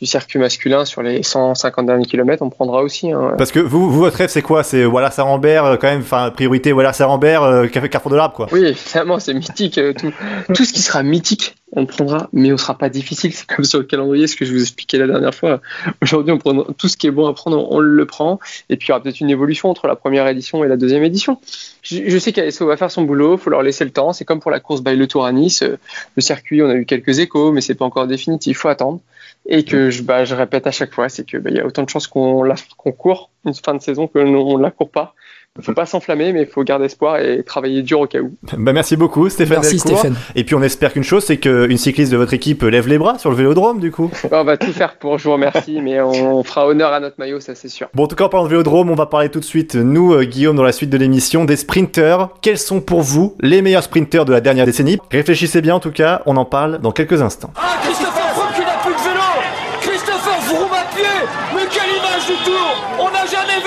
du 0.00 0.06
circuit 0.06 0.38
masculin 0.38 0.84
sur 0.84 1.02
les 1.02 1.22
150 1.22 1.86
derniers 1.86 2.04
kilomètres, 2.04 2.42
on 2.42 2.50
prendra 2.50 2.82
aussi. 2.82 3.12
Hein. 3.12 3.34
Parce 3.38 3.50
que 3.50 3.60
vous, 3.60 3.90
vous, 3.90 4.00
votre 4.00 4.16
rêve, 4.16 4.28
c'est 4.28 4.42
quoi? 4.42 4.62
C'est 4.62 4.84
voilà 4.84 5.10
Sarambert, 5.10 5.64
euh, 5.64 5.76
quand 5.76 5.88
même, 5.88 6.00
enfin 6.00 6.30
priorité 6.30 6.72
voilà 6.72 6.92
Sarambert, 6.92 7.42
euh, 7.42 7.66
Carrefour 7.66 8.10
de 8.10 8.16
l'Arbre, 8.16 8.34
quoi. 8.34 8.48
Oui, 8.52 8.64
évidemment, 8.64 9.18
c'est 9.18 9.32
mythique. 9.32 9.78
Euh, 9.78 9.94
tout, 9.94 10.12
tout 10.54 10.64
ce 10.64 10.72
qui 10.72 10.80
sera 10.80 11.02
mythique, 11.02 11.54
on 11.72 11.86
prendra, 11.86 12.28
mais 12.32 12.52
on 12.52 12.58
sera 12.58 12.76
pas 12.76 12.90
difficile. 12.90 13.32
C'est 13.32 13.46
comme 13.46 13.64
sur 13.64 13.78
le 13.78 13.84
calendrier, 13.84 14.26
ce 14.26 14.36
que 14.36 14.44
je 14.44 14.52
vous 14.52 14.60
expliquais 14.60 14.98
la 14.98 15.06
dernière 15.06 15.34
fois. 15.34 15.60
Aujourd'hui, 16.02 16.32
on 16.32 16.38
prend 16.38 16.54
tout 16.76 16.88
ce 16.88 16.96
qui 16.96 17.06
est 17.06 17.10
bon 17.10 17.26
à 17.26 17.32
prendre, 17.32 17.70
on 17.72 17.78
le 17.78 18.06
prend. 18.06 18.38
Et 18.68 18.76
puis 18.76 18.88
il 18.88 18.90
y 18.90 18.92
aura 18.92 19.02
peut-être 19.02 19.20
une 19.20 19.30
évolution 19.30 19.70
entre 19.70 19.86
la 19.86 19.96
première 19.96 20.26
édition 20.28 20.62
et 20.62 20.68
la 20.68 20.76
deuxième 20.76 21.04
édition. 21.04 21.38
Je, 21.82 22.02
je 22.06 22.18
sais 22.18 22.32
qu'ASO 22.32 22.66
va 22.66 22.76
faire 22.76 22.90
son 22.90 23.02
boulot, 23.02 23.38
faut 23.38 23.50
leur 23.50 23.62
laisser 23.62 23.84
le 23.84 23.90
temps. 23.90 24.12
C'est 24.12 24.26
comme 24.26 24.40
pour 24.40 24.50
la 24.50 24.60
course 24.60 24.82
by 24.82 24.94
le 24.94 25.06
Tour 25.06 25.24
à 25.24 25.32
Nice. 25.32 25.62
Le 25.62 26.22
circuit, 26.22 26.62
on 26.62 26.68
a 26.68 26.74
eu 26.74 26.84
quelques 26.84 27.18
échos, 27.18 27.52
mais 27.52 27.62
c'est 27.62 27.74
pas 27.74 27.86
encore 27.86 28.06
définitif. 28.06 28.56
Il 28.56 28.60
faut 28.60 28.68
attendre 28.68 29.00
et 29.48 29.64
que 29.64 29.90
je, 29.90 30.02
bah, 30.02 30.24
je 30.24 30.34
répète 30.34 30.66
à 30.66 30.70
chaque 30.70 30.94
fois, 30.94 31.08
c'est 31.08 31.24
que 31.24 31.36
bah, 31.36 31.50
il 31.50 31.56
y 31.56 31.60
a 31.60 31.66
autant 31.66 31.82
de 31.82 31.88
chances 31.88 32.06
qu'on 32.06 32.42
qu'on 32.76 32.92
court 32.92 33.30
une 33.44 33.54
fin 33.54 33.74
de 33.74 33.80
saison 33.80 34.06
que 34.08 34.18
on 34.18 34.56
la 34.58 34.70
court 34.70 34.90
pas. 34.90 35.14
Il 35.58 35.64
faut 35.64 35.72
pas 35.72 35.86
s'enflammer, 35.86 36.32
mais 36.32 36.42
il 36.42 36.46
faut 36.46 36.62
garder 36.64 36.84
espoir 36.84 37.18
et 37.18 37.42
travailler 37.42 37.82
dur 37.82 38.00
au 38.00 38.06
cas 38.06 38.20
où. 38.20 38.36
Bah 38.58 38.72
merci 38.72 38.96
beaucoup 38.96 39.28
Stéphane. 39.28 39.58
Merci 39.60 39.78
Stéphane. 39.78 40.14
Et 40.34 40.44
puis 40.44 40.54
on 40.54 40.62
espère 40.62 40.92
qu'une 40.92 41.02
chose, 41.02 41.24
c'est 41.24 41.38
qu'une 41.38 41.76
cycliste 41.76 42.12
de 42.12 42.16
votre 42.16 42.34
équipe 42.34 42.62
lève 42.62 42.88
les 42.88 42.98
bras 42.98 43.18
sur 43.18 43.30
le 43.30 43.36
vélodrome 43.36 43.80
du 43.80 43.90
coup. 43.90 44.10
on 44.30 44.44
va 44.44 44.56
tout 44.56 44.72
faire 44.72 44.98
pour, 44.98 45.18
je 45.18 45.24
vous 45.24 45.32
remercie, 45.32 45.80
mais 45.80 46.00
on 46.00 46.42
fera 46.42 46.66
honneur 46.66 46.92
à 46.92 47.00
notre 47.00 47.16
maillot, 47.18 47.40
ça 47.40 47.54
c'est 47.54 47.68
sûr. 47.68 47.88
Bon, 47.94 48.04
en 48.04 48.06
tout 48.06 48.16
cas, 48.16 48.24
en 48.24 48.28
parlant 48.28 48.44
de 48.44 48.50
vélodrome, 48.50 48.90
on 48.90 48.94
va 48.94 49.06
parler 49.06 49.28
tout 49.28 49.40
de 49.40 49.44
suite, 49.44 49.76
nous, 49.76 50.12
euh, 50.12 50.24
Guillaume, 50.24 50.56
dans 50.56 50.62
la 50.62 50.72
suite 50.72 50.90
de 50.90 50.98
l'émission, 50.98 51.44
des 51.44 51.56
sprinters. 51.56 52.28
Quels 52.42 52.58
sont 52.58 52.80
pour 52.80 53.02
vous 53.02 53.36
les 53.40 53.62
meilleurs 53.62 53.84
sprinters 53.84 54.24
de 54.24 54.32
la 54.32 54.40
dernière 54.40 54.66
décennie? 54.66 54.98
Réfléchissez 55.10 55.60
bien 55.62 55.76
en 55.76 55.80
tout 55.80 55.92
cas, 55.92 56.22
on 56.26 56.36
en 56.36 56.44
parle 56.44 56.78
dans 56.80 56.92
quelques 56.92 57.22
instants. 57.22 57.52
Ah, 57.56 57.76
Christopher 57.82 58.25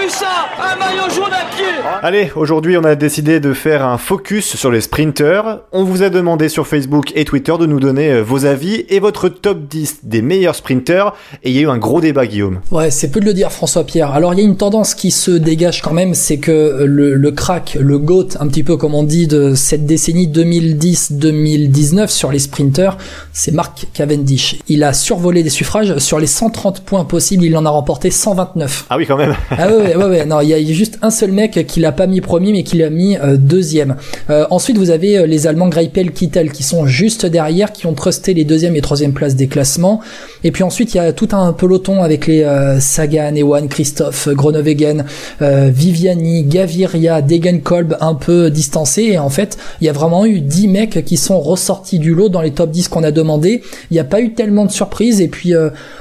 vu 0.09 0.15
ça 0.15 0.47
Un 0.59 0.75
maillot 0.77 1.09
jaune 1.09 1.31
à 1.31 1.55
pied 1.55 1.65
Allez, 2.01 2.31
aujourd'hui 2.35 2.77
on 2.77 2.83
a 2.83 2.95
décidé 2.95 3.39
de 3.39 3.53
faire 3.53 3.85
un 3.85 3.97
focus 3.97 4.55
sur 4.55 4.71
les 4.71 4.81
sprinters. 4.81 5.59
On 5.71 5.83
vous 5.83 6.03
a 6.03 6.09
demandé 6.09 6.49
sur 6.49 6.67
Facebook 6.67 7.11
et 7.15 7.25
Twitter 7.25 7.53
de 7.59 7.65
nous 7.65 7.79
donner 7.79 8.11
euh, 8.11 8.21
vos 8.21 8.45
avis 8.45 8.85
et 8.89 8.99
votre 8.99 9.29
top 9.29 9.67
10 9.67 9.99
des 10.03 10.21
meilleurs 10.21 10.55
sprinters. 10.55 11.13
Et 11.43 11.49
il 11.49 11.55
y 11.55 11.59
a 11.59 11.61
eu 11.63 11.69
un 11.69 11.77
gros 11.77 12.01
débat, 12.01 12.25
Guillaume. 12.25 12.59
Ouais, 12.71 12.91
c'est 12.91 13.09
peu 13.11 13.19
de 13.19 13.25
le 13.25 13.33
dire, 13.33 13.51
François-Pierre. 13.51 14.11
Alors 14.11 14.33
il 14.33 14.39
y 14.39 14.41
a 14.41 14.45
une 14.45 14.57
tendance 14.57 14.93
qui 14.95 15.11
se 15.11 15.31
dégage 15.31 15.81
quand 15.81 15.93
même, 15.93 16.13
c'est 16.13 16.37
que 16.37 16.83
le, 16.85 17.15
le 17.15 17.31
crack, 17.31 17.77
le 17.79 17.97
GOAT, 17.97 18.29
un 18.39 18.47
petit 18.47 18.63
peu 18.63 18.77
comme 18.77 18.95
on 18.95 19.03
dit, 19.03 19.27
de 19.27 19.53
cette 19.55 19.85
décennie 19.85 20.27
2010-2019 20.27 22.07
sur 22.07 22.31
les 22.31 22.39
sprinters, 22.39 22.97
c'est 23.33 23.51
Mark 23.53 23.85
Cavendish. 23.93 24.57
Il 24.67 24.83
a 24.83 24.93
survolé 24.93 25.43
des 25.43 25.49
suffrages. 25.49 25.97
Sur 25.97 26.19
les 26.19 26.27
130 26.27 26.81
points 26.81 27.05
possibles, 27.05 27.43
il 27.43 27.55
en 27.57 27.65
a 27.65 27.69
remporté 27.69 28.09
129. 28.11 28.85
Ah 28.89 28.97
oui, 28.97 29.05
quand 29.05 29.17
même. 29.17 29.35
ah 29.51 29.67
ouais, 29.67 29.95
ouais, 29.95 29.98
ouais, 30.07 30.25
non, 30.25 30.41
il 30.41 30.49
y 30.49 30.53
a 30.53 30.73
juste 30.73 30.99
un 31.01 31.09
seul 31.09 31.31
mec 31.31 31.65
qui 31.67 31.79
l'a 31.79 31.91
pas 31.91 32.07
mis 32.07 32.21
premier, 32.21 32.51
mais 32.51 32.63
qui 32.63 32.77
l'a 32.77 32.89
mis 32.89 33.17
euh, 33.17 33.37
deuxième. 33.37 33.95
Euh, 34.29 34.45
ensuite, 34.49 34.77
vous 34.77 34.91
avez 34.91 35.17
euh, 35.17 35.25
les 35.25 35.47
Allemands 35.47 35.69
Greipel, 35.69 36.11
Kittel, 36.11 36.51
qui 36.51 36.63
sont 36.63 36.85
juste 36.85 37.25
derrière, 37.25 37.73
qui 37.73 37.87
ont 37.87 37.93
trusté 37.93 38.33
les 38.33 38.45
deuxième 38.45 38.75
et 38.75 38.81
troisième 38.81 39.13
places 39.13 39.35
des 39.35 39.47
classements. 39.47 39.99
Et 40.43 40.51
puis 40.51 40.63
ensuite, 40.63 40.93
il 40.93 40.97
y 40.97 40.99
a 40.99 41.11
tout 41.11 41.29
un 41.31 41.53
peloton 41.53 42.03
avec 42.03 42.27
les 42.27 42.45
Sagan, 42.79 43.35
Ewan, 43.35 43.67
Christophe, 43.67 44.29
Groenewegen, 44.29 45.03
Viviani, 45.41 46.43
Gaviria, 46.43 47.21
Degenkolb, 47.21 47.97
un 47.99 48.15
peu 48.15 48.49
distancés. 48.49 49.03
Et 49.03 49.17
en 49.17 49.29
fait, 49.29 49.57
il 49.81 49.87
y 49.87 49.89
a 49.89 49.93
vraiment 49.93 50.25
eu 50.25 50.39
10 50.39 50.67
mecs 50.69 51.03
qui 51.03 51.17
sont 51.17 51.39
ressortis 51.41 51.99
du 51.99 52.15
lot 52.15 52.29
dans 52.29 52.41
les 52.41 52.51
top 52.51 52.71
10 52.71 52.87
qu'on 52.87 53.03
a 53.03 53.11
demandé. 53.11 53.61
Il 53.91 53.95
n'y 53.95 53.99
a 53.99 54.05
pas 54.05 54.21
eu 54.21 54.33
tellement 54.33 54.65
de 54.65 54.71
surprises. 54.71 55.19
Et 55.19 55.27
puis, 55.27 55.53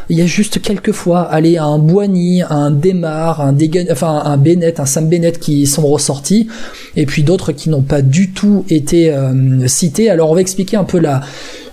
il 0.08 0.16
y 0.16 0.22
a 0.22 0.26
juste 0.26 0.62
quelques 0.62 0.92
fois, 0.92 1.22
aller 1.22 1.56
à 1.56 1.64
un 1.64 1.78
Boigny, 1.78 2.42
un 2.48 2.70
Demar, 2.70 3.40
un 3.40 3.52
Degen, 3.52 3.87
enfin 3.90 4.22
un 4.24 4.36
Bennett, 4.36 4.80
un 4.80 4.86
Sam 4.86 5.08
Bennett 5.08 5.38
qui 5.38 5.66
sont 5.66 5.86
ressortis, 5.86 6.48
et 6.96 7.06
puis 7.06 7.22
d'autres 7.22 7.52
qui 7.52 7.70
n'ont 7.70 7.82
pas 7.82 8.02
du 8.02 8.30
tout 8.30 8.64
été 8.68 9.10
euh, 9.10 9.66
cités. 9.66 10.10
Alors 10.10 10.30
on 10.30 10.34
va 10.34 10.40
expliquer 10.40 10.76
un 10.76 10.84
peu 10.84 10.98
la 10.98 11.20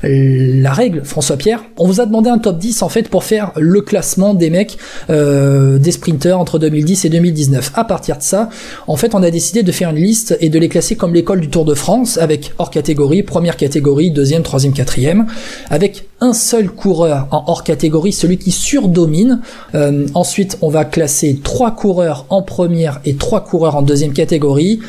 la 0.08 0.74
règle, 0.74 1.04
François 1.04 1.38
Pierre. 1.38 1.64
On 1.78 1.88
vous 1.88 2.02
a 2.02 2.06
demandé 2.06 2.30
un 2.30 2.38
top 2.38 2.58
10 2.58 2.82
en 2.82 2.90
fait 2.90 3.10
pour 3.10 3.24
faire 3.24 3.52
le 3.56 3.82
classement 3.82 4.34
des 4.34 4.50
mecs 4.50 4.78
euh, 5.10 5.78
des 5.78 5.92
sprinters 5.92 6.40
entre 6.40 6.60
2010 6.60 7.06
et 7.06 7.10
2019. 7.10 7.72
À 7.76 7.84
partir 7.84 8.18
de 8.18 8.22
ça, 8.22 8.50
en 8.88 8.96
fait, 8.96 9.16
on 9.16 9.24
a 9.24 9.32
décidé 9.32 9.64
de 9.64 9.72
faire 9.72 9.90
une 9.90 9.98
liste 9.98 10.38
et 10.42 10.50
de 10.50 10.60
les 10.60 10.70
classer 10.70 10.96
comme 10.96 11.14
l'école 11.14 11.42
du 11.42 11.50
Tour 11.50 11.66
de 11.66 11.74
France 11.74 12.18
avec 12.18 12.54
hors 12.58 12.70
catégorie, 12.70 13.24
première 13.24 13.58
catégorie, 13.58 14.12
deuxième, 14.12 14.44
troisième, 14.44 14.74
quatrième, 14.74 15.26
avec 15.70 16.08
un 16.22 16.34
seul 16.34 16.70
coureur 16.70 17.28
en 17.32 17.44
hors 17.48 17.64
catégorie, 17.64 18.14
celui 18.14 18.38
qui 18.38 18.52
surdomine. 18.52 19.42
Euh, 19.74 20.08
ensuite, 20.14 20.58
on 20.62 20.70
va 20.70 20.86
classer 20.86 21.40
trois 21.44 21.72
coureurs 21.76 22.26
en 22.30 22.42
première 22.42 23.02
et 23.06 23.16
trois 23.16 23.44
coureurs 23.44 23.76
en 23.76 23.82
deuxième 23.82 24.14
catégorie, 24.14 24.80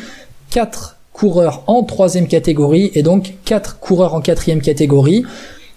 quatre 0.49 0.96
coureurs 1.17 1.63
en 1.65 1.83
troisième 1.83 2.27
catégorie 2.27 2.91
et 2.93 3.01
donc 3.01 3.33
quatre 3.43 3.79
coureurs 3.79 4.13
en 4.13 4.21
quatrième 4.21 4.61
catégorie 4.61 5.25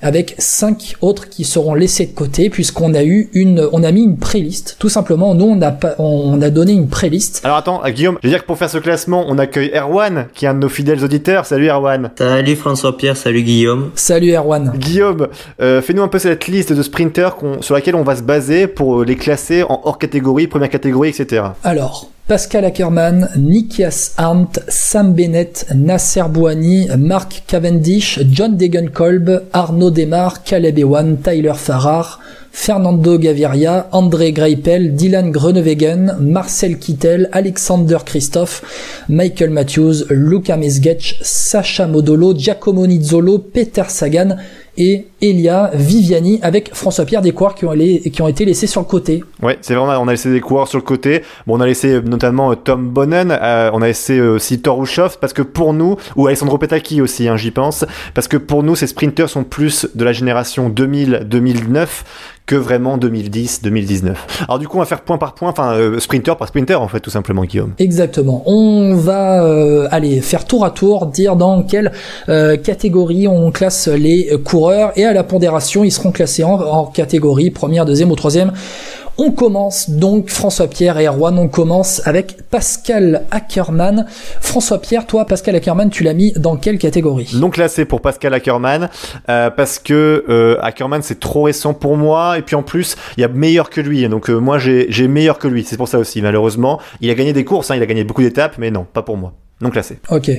avec 0.02 0.34
cinq 0.38 0.96
autres 1.00 1.28
qui 1.28 1.44
seront 1.44 1.74
laissés 1.74 2.06
de 2.06 2.12
côté 2.12 2.50
puisqu'on 2.50 2.94
a 2.94 3.02
eu 3.04 3.30
une, 3.32 3.68
on 3.72 3.82
a 3.82 3.90
mis 3.90 4.02
une 4.02 4.18
préliste. 4.18 4.76
Tout 4.78 4.88
simplement, 4.88 5.34
nous 5.34 5.46
on 5.46 5.60
a 5.62 5.70
pas, 5.70 5.94
on 5.98 6.40
a 6.42 6.50
donné 6.50 6.72
une 6.72 6.88
préliste. 6.88 7.40
Alors 7.44 7.56
attends, 7.56 7.82
euh, 7.84 7.90
Guillaume, 7.90 8.18
je 8.22 8.28
veux 8.28 8.32
dire 8.32 8.42
que 8.42 8.46
pour 8.46 8.58
faire 8.58 8.70
ce 8.70 8.78
classement, 8.78 9.24
on 9.28 9.38
accueille 9.38 9.70
Erwan, 9.74 10.28
qui 10.34 10.44
est 10.44 10.48
un 10.48 10.54
de 10.54 10.60
nos 10.60 10.68
fidèles 10.68 11.02
auditeurs. 11.02 11.46
Salut 11.46 11.68
Erwan. 11.68 12.10
Salut 12.16 12.56
François-Pierre, 12.56 13.16
salut 13.16 13.42
Guillaume. 13.42 13.90
Salut 13.94 14.34
Erwan. 14.34 14.72
Guillaume, 14.76 15.28
euh, 15.60 15.80
fais-nous 15.80 16.02
un 16.02 16.08
peu 16.08 16.18
cette 16.18 16.46
liste 16.48 16.72
de 16.72 16.82
sprinters 16.82 17.36
sur 17.60 17.74
laquelle 17.74 17.96
on 17.96 18.02
va 18.02 18.16
se 18.16 18.22
baser 18.22 18.66
pour 18.66 19.04
les 19.04 19.16
classer 19.16 19.62
en 19.62 19.80
hors 19.84 19.98
catégorie, 19.98 20.46
première 20.46 20.70
catégorie, 20.70 21.10
etc. 21.10 21.42
Alors, 21.64 22.10
Pascal 22.30 22.64
Ackermann, 22.64 23.28
Nikias 23.36 24.12
Arndt, 24.16 24.60
Sam 24.68 25.14
Bennett, 25.14 25.66
Nasser 25.74 26.28
Bouani, 26.28 26.86
Mark 26.96 27.42
Cavendish, 27.48 28.20
John 28.30 28.56
Degenkolb, 28.56 29.48
Arnaud 29.52 29.90
Demar, 29.90 30.44
Caleb 30.44 30.78
Ewan, 30.78 31.16
Tyler 31.24 31.56
Farrar, 31.56 32.20
Fernando 32.52 33.18
Gaviria, 33.18 33.88
André 33.90 34.30
Greipel, 34.30 34.94
Dylan 34.94 35.32
Groenewegen, 35.32 36.18
Marcel 36.20 36.78
Kittel, 36.78 37.28
Alexander 37.32 37.98
Christophe, 38.06 38.62
Michael 39.08 39.50
Matthews, 39.50 40.06
Luca 40.08 40.56
Mesgetch, 40.56 41.16
Sacha 41.22 41.88
Modolo, 41.88 42.32
Giacomo 42.32 42.86
Nizzolo, 42.86 43.38
Peter 43.38 43.90
Sagan 43.90 44.36
et 44.76 45.08
Elia 45.22 45.70
Viviani 45.74 46.38
avec 46.42 46.74
François 46.74 47.04
Pierre 47.04 47.22
des 47.22 47.32
coureurs 47.32 47.54
qui 47.54 47.64
ont, 47.64 47.72
qui 47.74 48.22
ont 48.22 48.28
été 48.28 48.44
laissés 48.44 48.66
sur 48.66 48.80
le 48.80 48.86
côté. 48.86 49.22
Ouais, 49.42 49.58
c'est 49.60 49.74
vraiment, 49.74 50.00
on 50.00 50.08
a 50.08 50.12
laissé 50.12 50.30
des 50.30 50.40
coureurs 50.40 50.68
sur 50.68 50.78
le 50.78 50.84
côté. 50.84 51.22
Bon, 51.46 51.56
on 51.56 51.60
a 51.60 51.66
laissé 51.66 51.94
euh, 51.94 52.00
notamment 52.00 52.52
euh, 52.52 52.54
Tom 52.54 52.88
Bonnen, 52.88 53.30
euh, 53.30 53.70
on 53.72 53.82
a 53.82 53.86
laissé 53.86 54.20
aussi 54.20 54.60
Torushov 54.60 55.18
parce 55.20 55.32
que 55.32 55.42
pour 55.42 55.72
nous, 55.72 55.96
ou 56.16 56.26
Alessandro 56.26 56.58
Petacchi 56.58 57.00
aussi, 57.00 57.28
hein, 57.28 57.36
j'y 57.36 57.50
pense, 57.50 57.84
parce 58.14 58.28
que 58.28 58.36
pour 58.36 58.62
nous, 58.62 58.76
ces 58.76 58.86
sprinters 58.86 59.28
sont 59.28 59.44
plus 59.44 59.86
de 59.94 60.04
la 60.04 60.12
génération 60.12 60.68
2000-2009 60.70 61.86
que 62.46 62.56
vraiment 62.56 62.98
2010-2019. 62.98 64.14
Alors 64.48 64.58
du 64.58 64.66
coup, 64.66 64.78
on 64.78 64.80
va 64.80 64.86
faire 64.86 65.02
point 65.02 65.18
par 65.18 65.34
point, 65.34 65.50
enfin 65.50 65.78
sprinter 66.00 66.36
par 66.36 66.48
sprinter 66.48 66.82
en 66.82 66.88
fait, 66.88 66.98
tout 66.98 67.10
simplement, 67.10 67.44
Guillaume. 67.44 67.74
Exactement. 67.78 68.42
On 68.46 68.96
va 68.96 69.86
aller 69.88 70.20
faire 70.20 70.44
tour 70.44 70.64
à 70.64 70.70
tour, 70.70 71.06
dire 71.06 71.36
dans 71.36 71.62
quelle 71.62 71.92
catégorie 72.26 73.28
on 73.28 73.52
classe 73.52 73.86
les 73.86 74.30
coureurs 74.44 74.90
et 74.96 75.04
à 75.04 75.09
la 75.12 75.24
pondération, 75.24 75.84
ils 75.84 75.90
seront 75.90 76.12
classés 76.12 76.44
en, 76.44 76.86
catégorie 76.86 77.50
première, 77.50 77.84
deuxième 77.84 78.10
ou 78.10 78.16
troisième. 78.16 78.52
On 79.18 79.32
commence 79.32 79.90
donc, 79.90 80.30
François 80.30 80.66
Pierre 80.66 80.98
et 80.98 81.06
Erwan, 81.06 81.38
on 81.38 81.48
commence 81.48 82.00
avec 82.06 82.38
Pascal 82.50 83.26
Ackermann. 83.30 84.06
François 84.40 84.80
Pierre, 84.80 85.06
toi, 85.06 85.26
Pascal 85.26 85.56
Ackermann, 85.56 85.90
tu 85.90 86.04
l'as 86.04 86.14
mis 86.14 86.32
dans 86.32 86.56
quelle 86.56 86.78
catégorie? 86.78 87.28
Donc 87.34 87.58
là, 87.58 87.68
c'est 87.68 87.84
pour 87.84 88.00
Pascal 88.00 88.32
Ackermann, 88.32 88.88
euh, 89.28 89.50
parce 89.50 89.78
que 89.78 90.24
euh, 90.28 90.56
Ackermann, 90.62 91.02
c'est 91.02 91.20
trop 91.20 91.42
récent 91.42 91.74
pour 91.74 91.98
moi, 91.98 92.38
et 92.38 92.42
puis 92.42 92.56
en 92.56 92.62
plus, 92.62 92.96
il 93.18 93.20
y 93.20 93.24
a 93.24 93.28
meilleur 93.28 93.68
que 93.68 93.82
lui, 93.82 94.08
donc 94.08 94.30
euh, 94.30 94.38
moi, 94.38 94.58
j'ai 94.58 95.08
meilleur 95.08 95.38
que 95.38 95.48
lui, 95.48 95.64
c'est 95.64 95.76
pour 95.76 95.88
ça 95.88 95.98
aussi, 95.98 96.22
malheureusement. 96.22 96.80
Il 97.02 97.10
a 97.10 97.14
gagné 97.14 97.34
des 97.34 97.44
courses, 97.44 97.70
hein, 97.70 97.76
il 97.76 97.82
a 97.82 97.86
gagné 97.86 98.04
beaucoup 98.04 98.22
d'étapes, 98.22 98.56
mais 98.56 98.70
non, 98.70 98.86
pas 98.90 99.02
pour 99.02 99.18
moi. 99.18 99.34
Donc 99.60 99.74
là, 99.74 99.82
c'est. 99.82 99.98
Ok. 100.10 100.30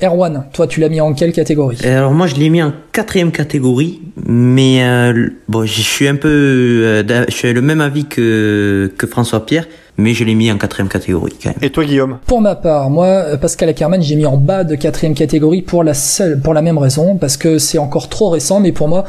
Erwan, 0.00 0.44
toi 0.52 0.68
tu 0.68 0.78
l'as 0.78 0.88
mis 0.88 1.00
en 1.00 1.12
quelle 1.12 1.32
catégorie? 1.32 1.78
Alors 1.84 2.12
moi 2.12 2.28
je 2.28 2.36
l'ai 2.36 2.50
mis 2.50 2.62
en 2.62 2.72
quatrième 2.92 3.32
catégorie, 3.32 4.00
mais 4.24 4.84
euh, 4.84 5.28
bon 5.48 5.66
je 5.66 5.80
suis 5.80 6.06
un 6.06 6.14
peu, 6.14 6.28
euh, 6.28 7.24
je 7.28 7.34
suis 7.34 7.52
le 7.52 7.62
même 7.62 7.80
avis 7.80 8.04
que 8.04 8.92
que 8.96 9.06
François 9.08 9.44
Pierre, 9.44 9.66
mais 9.96 10.14
je 10.14 10.22
l'ai 10.22 10.36
mis 10.36 10.52
en 10.52 10.58
quatrième 10.58 10.88
catégorie 10.88 11.34
quand 11.42 11.50
même. 11.50 11.58
Et 11.62 11.70
toi 11.70 11.84
Guillaume? 11.84 12.18
Pour 12.26 12.40
ma 12.40 12.54
part, 12.54 12.90
moi 12.90 13.06
euh, 13.06 13.36
Pascal 13.38 13.70
Ackermann 13.70 14.02
j'ai 14.02 14.14
mis 14.14 14.26
en 14.26 14.36
bas 14.36 14.62
de 14.62 14.76
quatrième 14.76 15.14
catégorie 15.14 15.62
pour 15.62 15.82
la 15.82 15.94
seule, 15.94 16.40
pour 16.40 16.54
la 16.54 16.62
même 16.62 16.78
raison, 16.78 17.16
parce 17.16 17.36
que 17.36 17.58
c'est 17.58 17.78
encore 17.78 18.08
trop 18.08 18.28
récent, 18.28 18.60
mais 18.60 18.70
pour 18.70 18.86
moi 18.86 19.04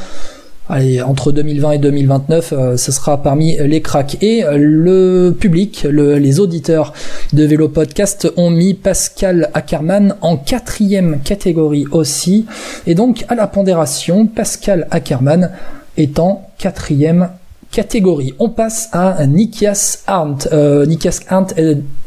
Allez, 0.70 1.00
entre 1.00 1.32
2020 1.32 1.70
et 1.72 1.78
2029, 1.78 2.52
euh, 2.52 2.76
ce 2.76 2.92
sera 2.92 3.22
parmi 3.22 3.56
les 3.56 3.80
cracks. 3.80 4.18
Et 4.22 4.44
euh, 4.44 4.58
le 4.58 5.30
public, 5.38 5.86
les 5.90 6.40
auditeurs 6.40 6.92
de 7.32 7.44
Vélo 7.44 7.68
Podcast 7.68 8.30
ont 8.36 8.50
mis 8.50 8.74
Pascal 8.74 9.48
Ackermann 9.54 10.16
en 10.20 10.36
quatrième 10.36 11.20
catégorie 11.24 11.86
aussi. 11.90 12.44
Et 12.86 12.94
donc, 12.94 13.24
à 13.28 13.34
la 13.34 13.46
pondération, 13.46 14.26
Pascal 14.26 14.86
Ackermann 14.90 15.52
est 15.96 16.18
en 16.18 16.46
quatrième 16.58 17.30
catégorie. 17.72 18.34
On 18.38 18.50
passe 18.50 18.90
à 18.92 19.26
Nikias 19.26 20.02
Arndt. 20.06 20.50
Euh, 20.52 20.84
Nikias 20.84 21.20
Arndt, 21.28 21.54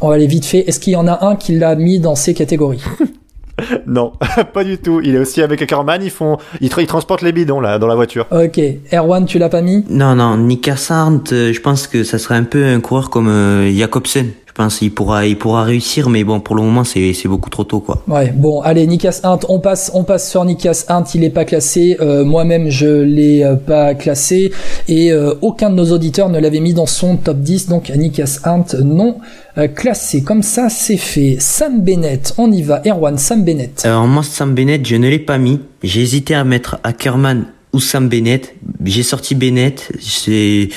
on 0.01 0.09
va 0.09 0.15
aller 0.15 0.27
vite 0.27 0.45
fait. 0.45 0.59
Est-ce 0.67 0.79
qu'il 0.79 0.93
y 0.93 0.97
en 0.97 1.07
a 1.07 1.25
un 1.25 1.35
qui 1.35 1.57
l'a 1.57 1.75
mis 1.75 1.99
dans 1.99 2.15
ces 2.15 2.35
catégories? 2.35 2.83
non, 3.85 4.13
pas 4.53 4.63
du 4.63 4.77
tout. 4.77 5.01
Il 5.03 5.15
est 5.15 5.19
aussi 5.19 5.41
avec 5.41 5.61
Ackerman, 5.61 6.01
ils 6.03 6.09
font, 6.09 6.37
ils, 6.59 6.69
transportent 6.69 7.21
les 7.21 7.31
bidons 7.31 7.59
là 7.59 7.79
dans 7.79 7.87
la 7.87 7.95
voiture. 7.95 8.25
Ok. 8.31 8.59
Erwan, 8.91 9.25
tu 9.25 9.39
l'as 9.39 9.49
pas 9.49 9.61
mis? 9.61 9.83
Non, 9.89 10.15
non. 10.15 10.37
Nika 10.37 10.75
Sarnt, 10.75 11.23
euh, 11.31 11.53
je 11.53 11.61
pense 11.61 11.87
que 11.87 12.03
ça 12.03 12.17
serait 12.17 12.35
un 12.35 12.43
peu 12.43 12.65
un 12.65 12.79
coureur 12.79 13.09
comme 13.09 13.27
euh, 13.27 13.71
Jacobsen. 13.71 14.31
Pense 14.61 14.79
qu'il 14.79 14.93
pourra, 14.93 15.25
il 15.25 15.37
pourra 15.37 15.63
réussir, 15.63 16.09
mais 16.09 16.23
bon, 16.23 16.39
pour 16.39 16.55
le 16.55 16.61
moment, 16.61 16.83
c'est, 16.83 17.13
c'est 17.13 17.27
beaucoup 17.27 17.49
trop 17.49 17.63
tôt, 17.63 17.79
quoi. 17.79 18.03
Ouais, 18.07 18.31
bon, 18.35 18.61
allez, 18.61 18.85
Nikas 18.85 19.21
Hunt, 19.23 19.39
on 19.49 19.59
passe, 19.59 19.91
on 19.93 20.03
passe 20.03 20.29
sur 20.29 20.45
Nikas 20.45 20.85
Hunt, 20.89 21.03
il 21.15 21.23
est 21.23 21.29
pas 21.29 21.45
classé. 21.45 21.97
Euh, 21.99 22.23
moi-même, 22.23 22.69
je 22.69 22.87
l'ai 22.87 23.43
pas 23.65 23.95
classé, 23.95 24.51
et 24.87 25.11
aucun 25.41 25.69
de 25.69 25.75
nos 25.75 25.91
auditeurs 25.91 26.29
ne 26.29 26.39
l'avait 26.39 26.59
mis 26.59 26.73
dans 26.73 26.85
son 26.85 27.17
top 27.17 27.39
10, 27.39 27.69
donc 27.69 27.89
Nikas 27.89 28.39
Hunt, 28.45 28.65
non 28.83 29.17
euh, 29.57 29.67
classé. 29.67 30.23
Comme 30.23 30.43
ça, 30.43 30.69
c'est 30.69 30.97
fait. 30.97 31.35
Sam 31.39 31.81
Bennett, 31.81 32.33
on 32.37 32.51
y 32.51 32.61
va. 32.61 32.81
Erwan, 32.85 33.17
Sam 33.17 33.43
Bennett. 33.43 33.81
Alors 33.85 34.07
moi, 34.07 34.23
Sam 34.23 34.55
Bennett, 34.55 34.85
je 34.85 34.95
ne 34.95 35.09
l'ai 35.09 35.19
pas 35.19 35.37
mis. 35.37 35.59
J'ai 35.83 36.01
hésité 36.01 36.35
à 36.35 36.43
mettre 36.43 36.79
Ackerman 36.83 37.45
ou 37.73 37.79
Sam 37.79 38.09
Bennett. 38.09 38.53
J'ai 38.83 39.03
sorti 39.03 39.35
Bennett. 39.35 39.91
J'ai 39.99 40.69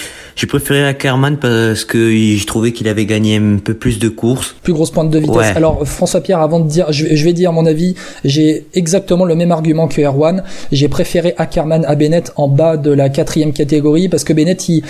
préféré 0.46 0.86
Ackerman 0.86 1.38
parce 1.38 1.84
que 1.84 2.10
je 2.10 2.46
trouvais 2.46 2.72
qu'il 2.72 2.88
avait 2.88 3.06
gagné 3.06 3.36
un 3.36 3.58
peu 3.58 3.74
plus 3.74 3.98
de 3.98 4.08
courses. 4.08 4.54
Plus 4.62 4.72
grosse 4.72 4.90
pointe 4.90 5.10
de 5.10 5.18
vitesse. 5.18 5.56
Alors 5.56 5.86
François 5.86 6.20
Pierre, 6.20 6.40
avant 6.40 6.60
de 6.60 6.68
dire, 6.68 6.92
je, 6.92 7.24
vais 7.24 7.32
dire 7.32 7.52
mon 7.52 7.66
avis. 7.66 7.94
J'ai 8.24 8.66
exactement 8.74 9.24
le 9.24 9.34
même 9.34 9.52
argument 9.52 9.88
que 9.88 10.00
Erwan. 10.00 10.44
J'ai 10.70 10.88
préféré 10.88 11.34
Ackerman 11.36 11.84
à 11.84 11.94
Bennett 11.94 12.32
en 12.36 12.48
bas 12.48 12.76
de 12.76 12.90
la 12.90 13.08
quatrième 13.08 13.52
catégorie 13.52 14.08
parce 14.08 14.24
que 14.24 14.32
Bennett, 14.32 14.68
il, 14.68 14.82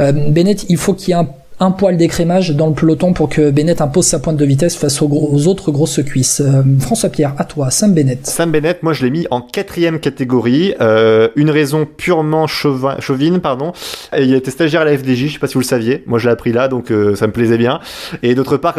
euh, 0.00 0.12
Bennett, 0.12 0.64
il 0.68 0.76
faut 0.76 0.94
qu'il 0.94 1.10
y 1.10 1.12
ait 1.12 1.20
un 1.20 1.28
un 1.62 1.70
poil 1.72 1.98
d'écrémage 1.98 2.50
dans 2.56 2.68
le 2.68 2.72
peloton 2.72 3.12
pour 3.12 3.28
que 3.28 3.50
Bennett 3.50 3.82
impose 3.82 4.06
sa 4.06 4.18
pointe 4.18 4.38
de 4.38 4.44
vitesse 4.46 4.76
face 4.76 5.02
aux, 5.02 5.46
autres 5.46 5.70
grosses 5.70 6.02
cuisses. 6.02 6.40
Euh, 6.40 6.62
François 6.80 7.10
Pierre, 7.10 7.34
à 7.36 7.44
toi, 7.44 7.70
Sam 7.70 7.92
Bennett. 7.92 8.26
Sam 8.26 8.50
Bennett, 8.50 8.82
moi 8.82 8.94
je 8.94 9.04
l'ai 9.04 9.10
mis 9.10 9.26
en 9.30 9.42
quatrième 9.42 10.00
catégorie. 10.00 10.74
Euh, 10.80 11.28
une 11.36 11.50
raison 11.50 11.86
purement 11.86 12.46
chauvine, 12.46 13.40
pardon. 13.40 13.72
il 14.18 14.34
était 14.34 14.50
stagiaire 14.50 14.80
à 14.80 14.84
la 14.86 14.96
FDJ, 14.96 15.26
je 15.26 15.32
sais 15.34 15.38
pas 15.38 15.48
si 15.48 15.54
vous 15.54 15.60
le 15.60 15.66
saviez. 15.66 16.02
Moi 16.06 16.18
je 16.18 16.26
l'ai 16.26 16.32
appris 16.32 16.52
là, 16.52 16.68
donc 16.68 16.90
euh, 16.90 17.14
ça 17.14 17.26
me 17.26 17.32
plaisait 17.32 17.58
bien. 17.58 17.80
Et 18.22 18.34
d'autre 18.34 18.56
part, 18.56 18.78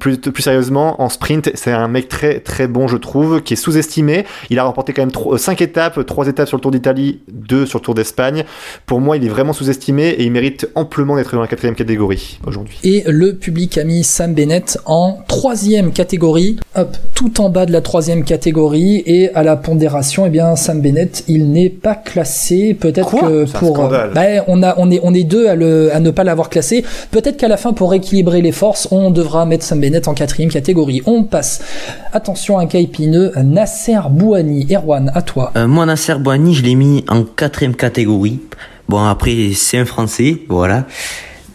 plus, 0.00 0.18
plus 0.18 0.42
sérieusement, 0.42 1.00
en 1.00 1.08
sprint, 1.08 1.50
c'est 1.54 1.72
un 1.72 1.86
mec 1.86 2.08
très 2.08 2.40
très 2.40 2.66
bon, 2.66 2.88
je 2.88 2.96
trouve, 2.96 3.40
qui 3.40 3.52
est 3.52 3.56
sous-estimé. 3.56 4.24
Il 4.50 4.58
a 4.58 4.64
remporté 4.64 4.92
quand 4.92 5.02
même 5.02 5.38
5 5.38 5.62
étapes, 5.62 6.04
3 6.04 6.26
étapes 6.26 6.48
sur 6.48 6.56
le 6.56 6.62
Tour 6.62 6.72
d'Italie, 6.72 7.20
2 7.28 7.66
sur 7.66 7.78
le 7.78 7.84
Tour 7.84 7.94
d'Espagne. 7.94 8.44
Pour 8.84 9.00
moi, 9.00 9.16
il 9.16 9.24
est 9.24 9.28
vraiment 9.28 9.52
sous-estimé 9.52 10.08
et 10.08 10.24
il 10.24 10.32
mérite 10.32 10.68
amplement 10.74 11.14
d'être 11.14 11.32
dans 11.32 11.40
la 11.40 11.46
quatrième 11.46 11.76
catégorie. 11.76 12.15
Catégorie 12.16 12.38
aujourd'hui. 12.46 12.78
Et 12.84 13.04
le 13.06 13.34
public 13.34 13.78
a 13.78 13.84
mis 13.84 14.04
Sam 14.04 14.34
Bennett 14.34 14.78
en 14.84 15.18
troisième 15.28 15.92
catégorie, 15.92 16.56
hop, 16.74 16.96
tout 17.14 17.40
en 17.40 17.50
bas 17.50 17.66
de 17.66 17.72
la 17.72 17.80
troisième 17.80 18.24
catégorie. 18.24 19.02
Et 19.06 19.34
à 19.34 19.42
la 19.42 19.56
pondération, 19.56 20.26
eh 20.26 20.30
bien, 20.30 20.56
Sam 20.56 20.80
Bennett, 20.80 21.24
il 21.28 21.50
n'est 21.50 21.70
pas 21.70 21.94
classé. 21.94 22.74
Peut-être 22.74 23.10
que 23.10 23.44
pour, 23.58 23.88
bah, 23.88 24.24
on 24.46 24.62
a, 24.62 24.74
on 24.78 24.90
est, 24.90 25.00
on 25.02 25.14
est 25.14 25.24
deux 25.24 25.46
à, 25.46 25.54
le, 25.54 25.94
à 25.94 26.00
ne 26.00 26.10
pas 26.10 26.24
l'avoir 26.24 26.50
classé. 26.50 26.84
Peut-être 27.10 27.36
qu'à 27.36 27.48
la 27.48 27.56
fin, 27.56 27.72
pour 27.72 27.94
équilibrer 27.94 28.42
les 28.42 28.52
forces, 28.52 28.88
on 28.90 29.10
devra 29.10 29.46
mettre 29.46 29.64
Sam 29.64 29.80
Bennett 29.80 30.08
en 30.08 30.14
quatrième 30.14 30.50
catégorie. 30.50 31.02
On 31.06 31.24
passe. 31.24 31.62
Attention, 32.12 32.58
un 32.58 32.66
cas 32.66 32.78
épineux. 32.78 33.32
Nasser 33.36 33.98
Bouani. 34.10 34.66
Erwan, 34.70 35.10
à 35.14 35.22
toi. 35.22 35.52
Euh, 35.56 35.66
moi, 35.66 35.86
Nasser 35.86 36.14
Bouani, 36.14 36.54
je 36.54 36.62
l'ai 36.62 36.74
mis 36.74 37.04
en 37.08 37.24
quatrième 37.24 37.74
catégorie. 37.74 38.40
Bon, 38.88 39.04
après, 39.04 39.50
c'est 39.54 39.78
un 39.78 39.84
Français, 39.84 40.38
voilà. 40.48 40.86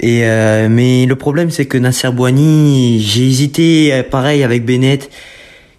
Et 0.02 0.26
euh, 0.26 0.68
mais 0.70 1.06
le 1.06 1.16
problème, 1.16 1.52
c'est 1.52 1.68
que 1.68 1.78
Nasser 1.78 2.10
Bouani, 2.12 3.00
j'ai 3.00 3.28
hésité, 3.28 3.94
euh, 3.94 4.04
pareil 4.04 4.44
avec 4.44 4.66
Bennett. 4.66 5.12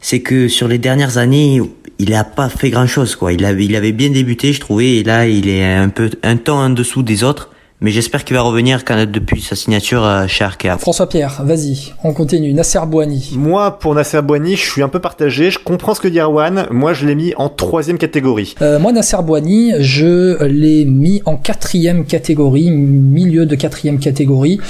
C'est 0.00 0.20
que 0.20 0.48
sur 0.48 0.68
les 0.68 0.78
dernières 0.78 1.18
années, 1.18 1.60
il 1.98 2.14
a 2.14 2.24
pas 2.24 2.48
fait 2.48 2.70
grand 2.70 2.86
chose, 2.86 3.16
quoi. 3.16 3.32
Il 3.32 3.44
avait, 3.44 3.64
il 3.64 3.76
avait 3.76 3.92
bien 3.92 4.10
débuté, 4.10 4.52
je 4.52 4.60
trouvais, 4.60 4.96
et 4.96 5.02
là, 5.04 5.26
il 5.26 5.48
est 5.48 5.64
un 5.64 5.88
peu, 5.88 6.10
un 6.22 6.36
temps 6.36 6.60
en 6.60 6.70
dessous 6.70 7.02
des 7.02 7.24
autres 7.24 7.51
mais 7.82 7.90
j'espère 7.90 8.24
qu'il 8.24 8.36
va 8.36 8.42
revenir 8.42 8.84
quand, 8.84 9.10
depuis 9.10 9.42
sa 9.42 9.56
signature 9.56 10.08
chez 10.28 10.44
Arkea. 10.44 10.78
François 10.78 11.08
Pierre, 11.08 11.42
vas-y, 11.44 11.92
on 12.04 12.12
continue. 12.12 12.54
Nasser 12.54 12.80
Bouani. 12.86 13.32
Moi, 13.36 13.78
pour 13.78 13.94
Nasser 13.94 14.22
Bouani, 14.22 14.56
je 14.56 14.70
suis 14.70 14.82
un 14.82 14.88
peu 14.88 15.00
partagé. 15.00 15.50
Je 15.50 15.58
comprends 15.58 15.94
ce 15.94 16.00
que 16.00 16.08
dit 16.08 16.20
Erwan. 16.20 16.66
Moi, 16.70 16.94
je 16.94 17.06
l'ai 17.06 17.14
mis 17.14 17.34
en 17.36 17.48
troisième 17.48 17.98
catégorie. 17.98 18.54
Euh, 18.62 18.78
moi, 18.78 18.92
Nasser 18.92 19.18
Bouani, 19.22 19.72
je 19.80 20.42
l'ai 20.44 20.84
mis 20.84 21.22
en 21.26 21.36
quatrième 21.36 22.04
catégorie, 22.04 22.70
milieu 22.70 23.46
de 23.46 23.54
quatrième 23.56 23.98
catégorie. 23.98 24.60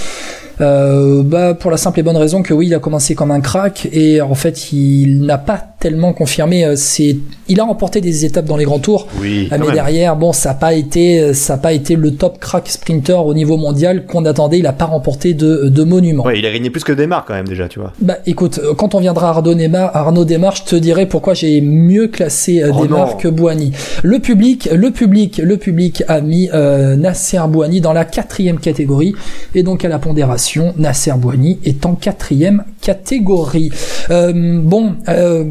Euh, 0.63 1.23
bah, 1.25 1.55
pour 1.55 1.71
la 1.71 1.77
simple 1.77 2.01
et 2.01 2.03
bonne 2.03 2.17
raison 2.17 2.43
que 2.43 2.55
oui, 2.55 2.67
il 2.69 2.75
a 2.75 2.79
commencé 2.79 3.15
comme 3.15 3.31
un 3.31 3.41
crack 3.41 3.89
et 3.93 4.21
en 4.21 4.35
fait, 4.35 4.73
il 4.73 5.23
n'a 5.23 5.39
pas 5.39 5.63
tellement 5.81 6.13
confirmé. 6.13 6.65
Euh, 6.65 6.75
c'est, 6.77 7.17
il 7.49 7.61
a 7.61 7.65
remporté 7.65 8.01
des 8.01 8.25
étapes 8.25 8.45
dans 8.45 8.57
les 8.57 8.65
grands 8.65 8.79
tours, 8.79 9.09
oui, 9.21 9.49
euh, 9.53 9.59
mais 9.59 9.73
derrière, 9.73 10.17
bon, 10.17 10.33
ça 10.33 10.51
n'a 10.51 10.55
pas 10.55 10.75
été, 10.75 11.35
ça 11.35 11.55
a 11.55 11.57
pas 11.57 11.73
été 11.73 11.97
le 11.97 12.15
top 12.15 12.39
crack 12.39 12.69
sprinter 12.69 13.27
au 13.27 13.35
niveau 13.35 13.57
mondial 13.57 14.07
qu'on 14.07 14.25
attendait. 14.25 14.61
Il 14.61 14.67
a 14.67 14.73
pas 14.73 14.85
remporté 14.85 15.35
de, 15.35 15.69
de 15.69 15.83
monument. 15.83 16.25
Ouais, 16.25 16.39
il 16.39 16.47
a 16.47 16.53
gagné 16.53 16.71
plus 16.71 16.85
que 16.85 16.93
Desmar 16.93 17.25
quand 17.25 17.35
même 17.35 17.49
déjà, 17.49 17.69
tu 17.69 17.81
vois. 17.81 17.93
Bah, 18.01 18.19
écoute, 18.27 18.61
quand 18.77 18.95
on 18.95 19.01
viendra 19.01 19.29
à 19.29 19.31
Arnaud 19.31 19.55
Desmar, 19.55 19.95
Arnaud 19.97 20.25
Desmar, 20.25 20.55
je 20.55 20.65
te 20.65 20.77
dirai 20.77 21.07
pourquoi 21.07 21.35
j'ai 21.35 21.61
mieux 21.61 22.09
classé 22.09 22.63
oh 22.65 22.81
Desmar 22.81 23.17
que 23.17 23.29
Boigny. 23.29 23.73
Le 24.03 24.21
public, 24.21 24.69
le 24.73 24.91
public, 24.91 25.39
le 25.39 25.57
public 25.57 26.05
a 26.09 26.21
mis 26.21 26.49
euh, 26.55 26.97
Nasser 26.97 27.41
Boigny 27.49 27.81
dans 27.81 27.93
la 27.93 28.05
quatrième 28.05 28.59
catégorie 28.59 29.15
et 29.55 29.63
donc 29.63 29.85
à 29.85 29.89
la 29.89 29.99
pondération, 29.99 30.52
Nasser 30.77 31.13
Boigny 31.17 31.59
est 31.65 31.87
en 31.87 31.95
quatrième 31.95 32.65
catégorie. 32.81 33.71
Euh, 34.11 34.33
bon, 34.35 34.97
euh, 35.09 35.45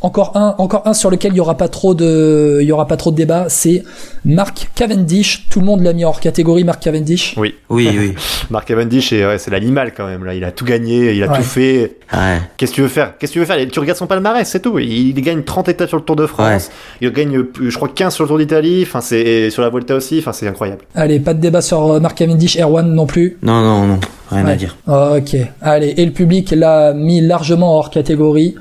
encore 0.00 0.36
un, 0.36 0.54
encore 0.58 0.82
un 0.86 0.94
sur 0.94 1.10
lequel 1.10 1.32
il 1.32 1.36
y 1.36 1.40
aura 1.40 1.56
pas 1.56 1.68
trop 1.68 1.94
de, 1.94 2.58
il 2.60 2.66
y 2.66 2.72
aura 2.72 2.86
pas 2.86 2.96
trop 2.96 3.10
de 3.10 3.16
débat, 3.16 3.46
c'est 3.48 3.82
Mark 4.24 4.68
Cavendish. 4.74 5.46
Tout 5.50 5.60
le 5.60 5.66
monde 5.66 5.82
l'a 5.82 5.92
mis 5.92 6.04
hors 6.04 6.20
catégorie, 6.20 6.64
Mark 6.64 6.82
Cavendish? 6.82 7.34
Oui, 7.36 7.54
oui, 7.70 7.90
oui. 7.98 8.14
Mark 8.50 8.66
Cavendish, 8.66 9.10
c'est 9.10 9.50
l'animal 9.50 9.92
quand 9.96 10.06
même. 10.06 10.24
Là, 10.24 10.34
il 10.34 10.44
a 10.44 10.52
tout 10.52 10.64
gagné, 10.64 11.12
il 11.12 11.22
a 11.22 11.28
tout 11.28 11.42
fait. 11.42 11.96
Ouais. 12.12 12.40
Qu'est-ce 12.56 12.72
que 12.72 12.76
tu 12.76 12.82
veux 12.82 12.88
faire? 12.88 13.16
Qu'est-ce 13.18 13.32
que 13.32 13.34
tu 13.34 13.40
veux 13.40 13.46
faire? 13.46 13.56
Tu 13.70 13.80
regardes 13.80 13.98
son 13.98 14.06
palmarès, 14.06 14.48
c'est 14.48 14.60
tout. 14.60 14.78
Il, 14.78 15.14
gagne 15.14 15.42
30 15.42 15.68
étapes 15.70 15.88
sur 15.88 15.96
le 15.98 16.04
Tour 16.04 16.16
de 16.16 16.26
France. 16.26 16.70
Il 17.00 17.10
gagne, 17.10 17.44
je 17.60 17.76
crois, 17.76 17.88
15 17.88 18.14
sur 18.14 18.24
le 18.24 18.28
Tour 18.28 18.38
d'Italie. 18.38 18.84
Enfin, 18.86 19.00
c'est 19.00 19.50
sur 19.50 19.62
la 19.62 19.70
Volta 19.70 19.94
aussi. 19.94 20.18
Enfin, 20.18 20.32
c'est 20.32 20.46
incroyable. 20.46 20.82
Allez, 20.94 21.18
pas 21.18 21.34
de 21.34 21.40
débat 21.40 21.62
sur 21.62 22.00
Mark 22.00 22.16
Cavendish, 22.16 22.58
Erwan 22.58 22.94
non 22.94 23.06
plus? 23.06 23.38
Non, 23.42 23.60
non, 23.62 23.86
non. 23.86 24.00
Rien 24.30 24.46
à 24.46 24.56
dire. 24.56 24.76
Ok. 24.86 25.36
Allez, 25.60 25.94
et 25.96 26.04
le 26.04 26.12
public 26.12 26.50
l'a 26.50 26.92
mis 26.92 27.20
largement 27.20 27.76
hors 27.76 27.90
catégorie. 27.90 28.54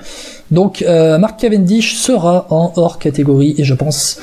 Donc 0.54 0.84
euh, 0.84 1.18
Mark 1.18 1.40
Cavendish 1.40 1.96
sera 1.96 2.46
en 2.52 2.74
hors 2.76 3.00
catégorie 3.00 3.56
et 3.58 3.64
je 3.64 3.74
pense 3.74 4.20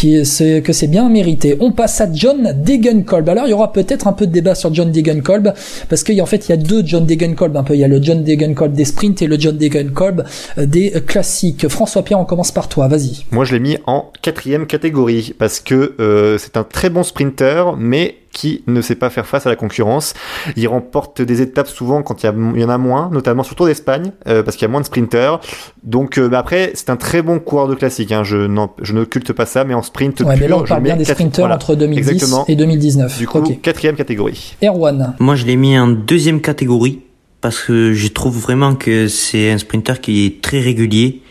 que 0.00 0.22
c'est 0.24 0.86
bien 0.86 1.08
mérité. 1.08 1.56
On 1.58 1.72
passe 1.72 2.00
à 2.00 2.12
John 2.12 2.54
Degenkolb. 2.64 3.28
Alors 3.28 3.46
il 3.46 3.50
y 3.50 3.52
aura 3.52 3.72
peut-être 3.72 4.06
un 4.06 4.12
peu 4.12 4.28
de 4.28 4.32
débat 4.32 4.54
sur 4.54 4.72
John 4.72 4.92
Degenkolb 4.92 5.52
parce 5.88 6.04
qu'en 6.04 6.26
fait 6.26 6.48
il 6.48 6.50
y 6.50 6.52
a 6.52 6.56
deux 6.56 6.86
John 6.86 7.04
Degenkolb 7.04 7.56
un 7.56 7.64
peu. 7.64 7.74
Il 7.74 7.80
y 7.80 7.84
a 7.84 7.88
le 7.88 8.00
John 8.00 8.22
Degenkolb 8.22 8.74
des 8.74 8.84
sprints 8.84 9.22
et 9.22 9.26
le 9.26 9.40
John 9.40 9.56
Degenkolb 9.56 10.24
euh, 10.58 10.66
des 10.66 10.92
classiques. 11.04 11.66
François 11.68 12.02
Pierre, 12.02 12.20
on 12.20 12.24
commence 12.26 12.52
par 12.52 12.68
toi. 12.68 12.86
Vas-y. 12.86 13.24
Moi 13.32 13.44
je 13.44 13.54
l'ai 13.54 13.60
mis 13.60 13.78
en 13.86 14.12
quatrième 14.22 14.66
catégorie 14.66 15.34
parce 15.36 15.58
que 15.58 15.94
euh, 15.98 16.38
c'est 16.38 16.56
un 16.56 16.64
très 16.64 16.90
bon 16.90 17.02
sprinter, 17.02 17.76
mais 17.76 18.16
qui 18.36 18.62
ne 18.66 18.82
sait 18.82 18.96
pas 18.96 19.08
faire 19.08 19.26
face 19.26 19.46
à 19.46 19.48
la 19.48 19.56
concurrence. 19.56 20.12
Il 20.56 20.68
remporte 20.68 21.22
des 21.22 21.40
étapes 21.40 21.68
souvent 21.68 22.02
quand 22.02 22.22
il 22.22 22.26
y, 22.60 22.64
en 22.64 22.68
a 22.68 22.76
moins, 22.76 23.08
notamment 23.10 23.42
sur 23.42 23.54
Tour 23.56 23.64
d'Espagne, 23.64 24.12
euh, 24.28 24.42
parce 24.42 24.58
qu'il 24.58 24.66
y 24.66 24.68
a 24.68 24.70
moins 24.70 24.82
de 24.82 24.86
sprinters. 24.86 25.40
Donc 25.84 26.18
euh, 26.18 26.28
bah 26.28 26.38
après, 26.38 26.72
c'est 26.74 26.90
un 26.90 26.96
très 26.96 27.22
bon 27.22 27.38
coureur 27.38 27.66
de 27.66 27.74
classique. 27.74 28.12
Hein. 28.12 28.24
Je, 28.24 28.46
je 28.82 28.92
n'occulte 28.92 29.32
pas 29.32 29.46
ça, 29.46 29.64
mais 29.64 29.72
en 29.72 29.80
sprint 29.80 30.20
ouais, 30.20 30.36
mais 30.38 30.48
là, 30.48 30.58
on 30.58 30.64
parle 30.64 30.82
bien 30.82 30.96
des 30.96 31.06
sprinters 31.06 31.50
entre 31.50 31.74
2010 31.74 32.34
et 32.48 32.56
2019. 32.56 33.18
Du 33.18 33.26
coup, 33.26 33.40
quatrième 33.62 33.96
catégorie. 33.96 34.54
Erwan. 34.62 35.14
Moi, 35.18 35.34
je 35.34 35.46
l'ai 35.46 35.56
mis 35.56 35.78
en 35.78 35.88
deuxième 35.88 36.42
catégorie 36.42 37.00
parce 37.40 37.62
que 37.62 37.94
je 37.94 38.08
trouve 38.08 38.38
vraiment 38.38 38.74
que 38.74 39.08
c'est 39.08 39.50
un 39.50 39.56
sprinter 39.56 40.02
qui 40.02 40.26
est 40.26 40.42
très 40.42 40.60
régulier 40.60 41.22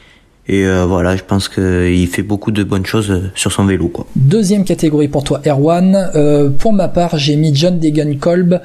et 0.47 0.65
euh, 0.65 0.85
voilà, 0.85 1.15
je 1.15 1.23
pense 1.23 1.49
qu'il 1.49 2.07
fait 2.07 2.21
beaucoup 2.21 2.51
de 2.51 2.63
bonnes 2.63 2.85
choses 2.85 3.09
euh, 3.09 3.31
sur 3.33 3.51
son 3.51 3.65
vélo. 3.65 3.87
Quoi. 3.87 4.05
Deuxième 4.15 4.63
catégorie 4.63 5.07
pour 5.07 5.23
toi, 5.23 5.41
Erwan. 5.45 6.11
Euh, 6.13 6.49
pour 6.49 6.71
ma 6.71 6.87
part, 6.87 7.17
j'ai 7.17 7.35
mis 7.35 7.55
John 7.55 7.79
Degenkolb 7.79 8.61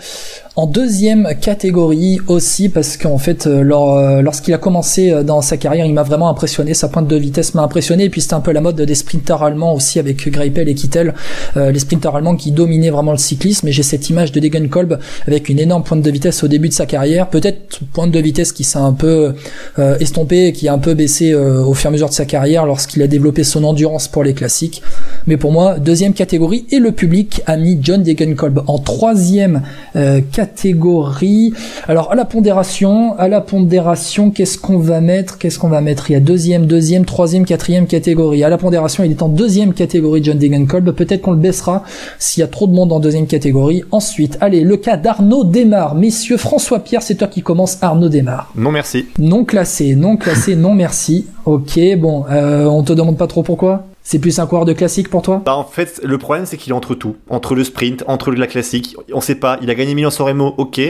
en 0.60 0.66
deuxième 0.66 1.26
catégorie 1.40 2.18
aussi 2.26 2.68
parce 2.68 2.98
qu'en 2.98 3.16
fait, 3.16 3.46
euh, 3.46 3.64
euh, 3.64 4.20
lorsqu'il 4.20 4.52
a 4.52 4.58
commencé 4.58 5.10
euh, 5.10 5.22
dans 5.22 5.40
sa 5.40 5.56
carrière, 5.56 5.86
il 5.86 5.94
m'a 5.94 6.02
vraiment 6.02 6.28
impressionné. 6.28 6.74
Sa 6.74 6.88
pointe 6.88 7.08
de 7.08 7.16
vitesse 7.16 7.54
m'a 7.54 7.62
impressionné. 7.62 8.04
Et 8.04 8.10
puis 8.10 8.20
c'était 8.20 8.34
un 8.34 8.40
peu 8.40 8.52
la 8.52 8.60
mode 8.60 8.78
des 8.78 8.94
sprinters 8.94 9.42
allemands 9.42 9.72
aussi 9.72 9.98
avec 9.98 10.28
Greipel 10.28 10.68
et 10.68 10.74
Kittel, 10.74 11.14
les 11.56 11.78
sprinters 11.78 12.14
allemands 12.14 12.36
qui 12.36 12.52
dominaient 12.52 12.90
vraiment 12.90 13.12
le 13.12 13.18
cyclisme. 13.18 13.68
Et 13.68 13.72
j'ai 13.72 13.82
cette 13.82 14.10
image 14.10 14.32
de 14.32 14.40
Degenkolb 14.40 14.98
avec 15.26 15.48
une 15.48 15.58
énorme 15.58 15.82
pointe 15.82 16.02
de 16.02 16.10
vitesse 16.10 16.44
au 16.44 16.48
début 16.48 16.68
de 16.68 16.74
sa 16.74 16.84
carrière. 16.84 17.30
Peut-être 17.30 17.80
pointe 17.94 18.10
de 18.10 18.20
vitesse 18.20 18.52
qui 18.52 18.64
s'est 18.64 18.78
un 18.78 18.92
peu 18.92 19.32
euh, 19.78 19.98
estompée, 19.98 20.52
qui 20.52 20.68
a 20.68 20.74
un 20.74 20.78
peu 20.78 20.92
baissé 20.92 21.34
au 21.34 21.72
fur 21.72 21.86
et 21.86 21.88
à 21.88 21.92
mesure 21.92 22.10
de 22.10 22.14
sa 22.14 22.26
carrière 22.26 22.66
lorsqu'il 22.66 23.02
a 23.02 23.06
développé 23.06 23.44
son 23.44 23.64
endurance 23.64 24.08
pour 24.08 24.24
les 24.24 24.34
classiques. 24.34 24.82
Mais 25.26 25.38
pour 25.38 25.52
moi, 25.52 25.78
deuxième 25.78 26.12
catégorie 26.12 26.66
et 26.70 26.80
le 26.80 26.92
public 26.92 27.40
a 27.46 27.56
mis 27.56 27.78
John 27.80 28.02
Degenkolb 28.02 28.62
en 28.66 28.78
troisième 28.78 29.62
catégorie 29.94 30.49
catégorie. 30.50 31.52
Alors 31.86 32.10
à 32.12 32.14
la 32.14 32.24
pondération, 32.24 33.16
à 33.18 33.28
la 33.28 33.40
pondération, 33.40 34.30
qu'est-ce 34.30 34.58
qu'on 34.58 34.78
va 34.78 35.00
mettre? 35.00 35.38
Qu'est-ce 35.38 35.58
qu'on 35.58 35.68
va 35.68 35.80
mettre? 35.80 36.10
Il 36.10 36.14
y 36.14 36.16
a 36.16 36.20
deuxième, 36.20 36.66
deuxième, 36.66 37.04
troisième, 37.04 37.44
quatrième 37.44 37.86
catégorie. 37.86 38.42
À 38.44 38.48
la 38.48 38.58
pondération, 38.58 39.04
il 39.04 39.10
est 39.10 39.22
en 39.22 39.28
deuxième 39.28 39.72
catégorie 39.72 40.22
John 40.22 40.38
Degenkolb. 40.38 40.90
Peut-être 40.92 41.22
qu'on 41.22 41.32
le 41.32 41.36
baissera 41.36 41.84
s'il 42.18 42.40
y 42.40 42.44
a 42.44 42.48
trop 42.48 42.66
de 42.66 42.72
monde 42.72 42.92
en 42.92 43.00
deuxième 43.00 43.26
catégorie. 43.26 43.82
Ensuite, 43.92 44.38
allez, 44.40 44.62
le 44.62 44.76
cas 44.76 44.96
d'Arnaud 44.96 45.44
Desmar. 45.44 45.94
Messieurs, 45.94 46.36
François 46.36 46.80
Pierre, 46.80 47.02
c'est 47.02 47.14
toi 47.14 47.28
qui 47.28 47.42
commence. 47.42 47.78
Arnaud 47.80 48.08
Desmar. 48.08 48.52
Non 48.56 48.72
merci. 48.72 49.06
Non 49.18 49.44
classé, 49.44 49.94
non 49.94 50.16
classé, 50.16 50.56
non 50.56 50.74
merci. 50.74 51.26
Ok, 51.44 51.78
bon, 51.98 52.24
euh, 52.30 52.66
on 52.66 52.82
te 52.82 52.92
demande 52.92 53.16
pas 53.16 53.26
trop 53.26 53.42
pourquoi? 53.42 53.84
C'est 54.10 54.18
plus 54.18 54.40
un 54.40 54.46
coureur 54.46 54.64
de 54.64 54.72
classique 54.72 55.08
pour 55.08 55.22
toi? 55.22 55.40
Bah 55.46 55.54
en 55.54 55.62
fait, 55.62 56.00
le 56.02 56.18
problème 56.18 56.44
c'est 56.44 56.56
qu'il 56.56 56.72
est 56.72 56.74
entre 56.74 56.96
tout, 56.96 57.14
entre 57.28 57.54
le 57.54 57.62
sprint, 57.62 58.02
entre 58.08 58.32
la 58.32 58.48
classique. 58.48 58.96
On 59.12 59.20
sait 59.20 59.36
pas. 59.36 59.56
Il 59.62 59.70
a 59.70 59.74
gagné 59.76 59.94
Milan-San 59.94 60.26
Remo, 60.26 60.52
ok. 60.58 60.80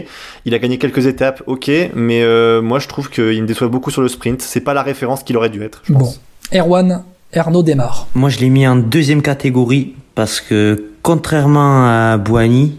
Il 0.47 0.55
a 0.55 0.59
gagné 0.59 0.79
quelques 0.79 1.05
étapes, 1.05 1.43
ok. 1.47 1.71
Mais 1.95 2.23
euh, 2.23 2.62
moi 2.62 2.79
je 2.79 2.89
trouve 2.89 3.11
qu'il 3.11 3.43
me 3.43 3.47
déçoit 3.47 3.68
beaucoup 3.68 3.91
sur 3.91 4.01
le 4.01 4.09
sprint. 4.09 4.41
C'est 4.41 4.62
pas 4.62 4.73
la 4.73 4.83
référence 4.83 5.23
qu'il 5.23 5.37
aurait 5.37 5.51
dû 5.51 5.62
être. 5.62 5.83
Je 5.85 5.93
pense. 5.93 6.18
Bon, 6.51 6.59
Erwan, 6.59 7.05
Ernaud 7.35 7.62
démarre. 7.62 8.07
Moi 8.14 8.31
je 8.31 8.39
l'ai 8.39 8.49
mis 8.49 8.66
en 8.66 8.77
deuxième 8.77 9.21
catégorie 9.21 9.97
parce 10.14 10.41
que 10.41 10.93
contrairement 11.03 11.85
à 11.85 12.16
Boigny, 12.16 12.79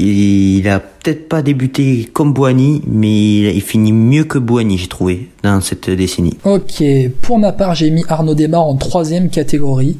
il 0.00 0.68
a 0.68 0.80
peut-être 0.80 1.28
pas 1.28 1.42
débuté 1.42 2.08
comme 2.12 2.32
Boigny, 2.32 2.82
mais 2.86 3.54
il 3.54 3.60
finit 3.60 3.92
mieux 3.92 4.24
que 4.24 4.38
Boigny, 4.38 4.78
j'ai 4.78 4.86
trouvé, 4.86 5.28
dans 5.42 5.60
cette 5.60 5.90
décennie. 5.90 6.36
Ok, 6.44 6.82
pour 7.22 7.38
ma 7.38 7.52
part, 7.52 7.74
j'ai 7.74 7.90
mis 7.90 8.04
Arnaud 8.08 8.34
Desmar 8.34 8.62
en 8.62 8.76
troisième 8.76 9.28
catégorie. 9.28 9.96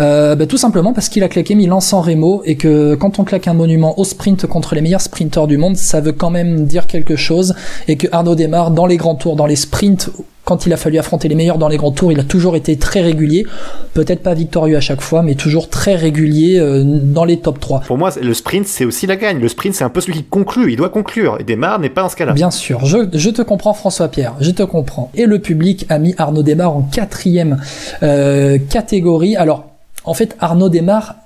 Euh, 0.00 0.34
bah, 0.34 0.46
tout 0.46 0.56
simplement 0.56 0.92
parce 0.92 1.08
qu'il 1.08 1.22
a 1.22 1.28
claqué 1.28 1.54
Milan-San 1.54 2.00
Remo 2.00 2.42
et 2.44 2.56
que 2.56 2.94
quand 2.94 3.18
on 3.18 3.24
claque 3.24 3.48
un 3.48 3.54
monument 3.54 3.98
au 3.98 4.04
sprint 4.04 4.46
contre 4.46 4.74
les 4.74 4.80
meilleurs 4.80 5.00
sprinteurs 5.00 5.46
du 5.46 5.56
monde, 5.56 5.76
ça 5.76 6.00
veut 6.00 6.12
quand 6.12 6.30
même 6.30 6.66
dire 6.66 6.86
quelque 6.86 7.16
chose 7.16 7.54
et 7.86 7.96
que 7.96 8.06
Arnaud 8.12 8.34
Desmar, 8.34 8.70
dans 8.70 8.86
les 8.86 8.96
grands 8.96 9.16
tours, 9.16 9.36
dans 9.36 9.46
les 9.46 9.56
sprints 9.56 10.10
quand 10.48 10.64
il 10.64 10.72
a 10.72 10.78
fallu 10.78 10.96
affronter 10.96 11.28
les 11.28 11.34
meilleurs 11.34 11.58
dans 11.58 11.68
les 11.68 11.76
grands 11.76 11.90
tours, 11.90 12.10
il 12.10 12.18
a 12.18 12.24
toujours 12.24 12.56
été 12.56 12.78
très 12.78 13.02
régulier. 13.02 13.44
Peut-être 13.92 14.22
pas 14.22 14.32
victorieux 14.32 14.78
à 14.78 14.80
chaque 14.80 15.02
fois, 15.02 15.22
mais 15.22 15.34
toujours 15.34 15.68
très 15.68 15.94
régulier 15.94 16.58
euh, 16.58 16.82
dans 16.86 17.26
les 17.26 17.38
top 17.38 17.60
3. 17.60 17.80
Pour 17.80 17.98
moi, 17.98 18.08
le 18.18 18.32
sprint, 18.32 18.66
c'est 18.66 18.86
aussi 18.86 19.06
la 19.06 19.16
gagne. 19.16 19.40
Le 19.40 19.48
sprint, 19.48 19.74
c'est 19.74 19.84
un 19.84 19.90
peu 19.90 20.00
celui 20.00 20.14
qui 20.14 20.24
conclut. 20.24 20.72
Il 20.72 20.76
doit 20.76 20.88
conclure. 20.88 21.36
Et 21.38 21.44
Desmar 21.44 21.78
n'est 21.80 21.90
pas 21.90 22.00
dans 22.00 22.08
ce 22.08 22.16
cas-là. 22.16 22.32
Bien 22.32 22.50
sûr. 22.50 22.82
Je, 22.86 23.28
te 23.28 23.42
comprends, 23.42 23.74
François 23.74 24.08
Pierre. 24.08 24.36
Je 24.40 24.50
te 24.50 24.62
comprends. 24.62 25.10
Et 25.14 25.26
le 25.26 25.38
public 25.38 25.84
a 25.90 25.98
mis 25.98 26.14
Arnaud 26.16 26.42
Desmar 26.42 26.74
en 26.74 26.80
quatrième 26.80 27.60
euh, 28.02 28.56
catégorie. 28.70 29.36
Alors, 29.36 29.66
en 30.04 30.14
fait, 30.14 30.34
Arnaud 30.40 30.70
Desmar 30.70 31.16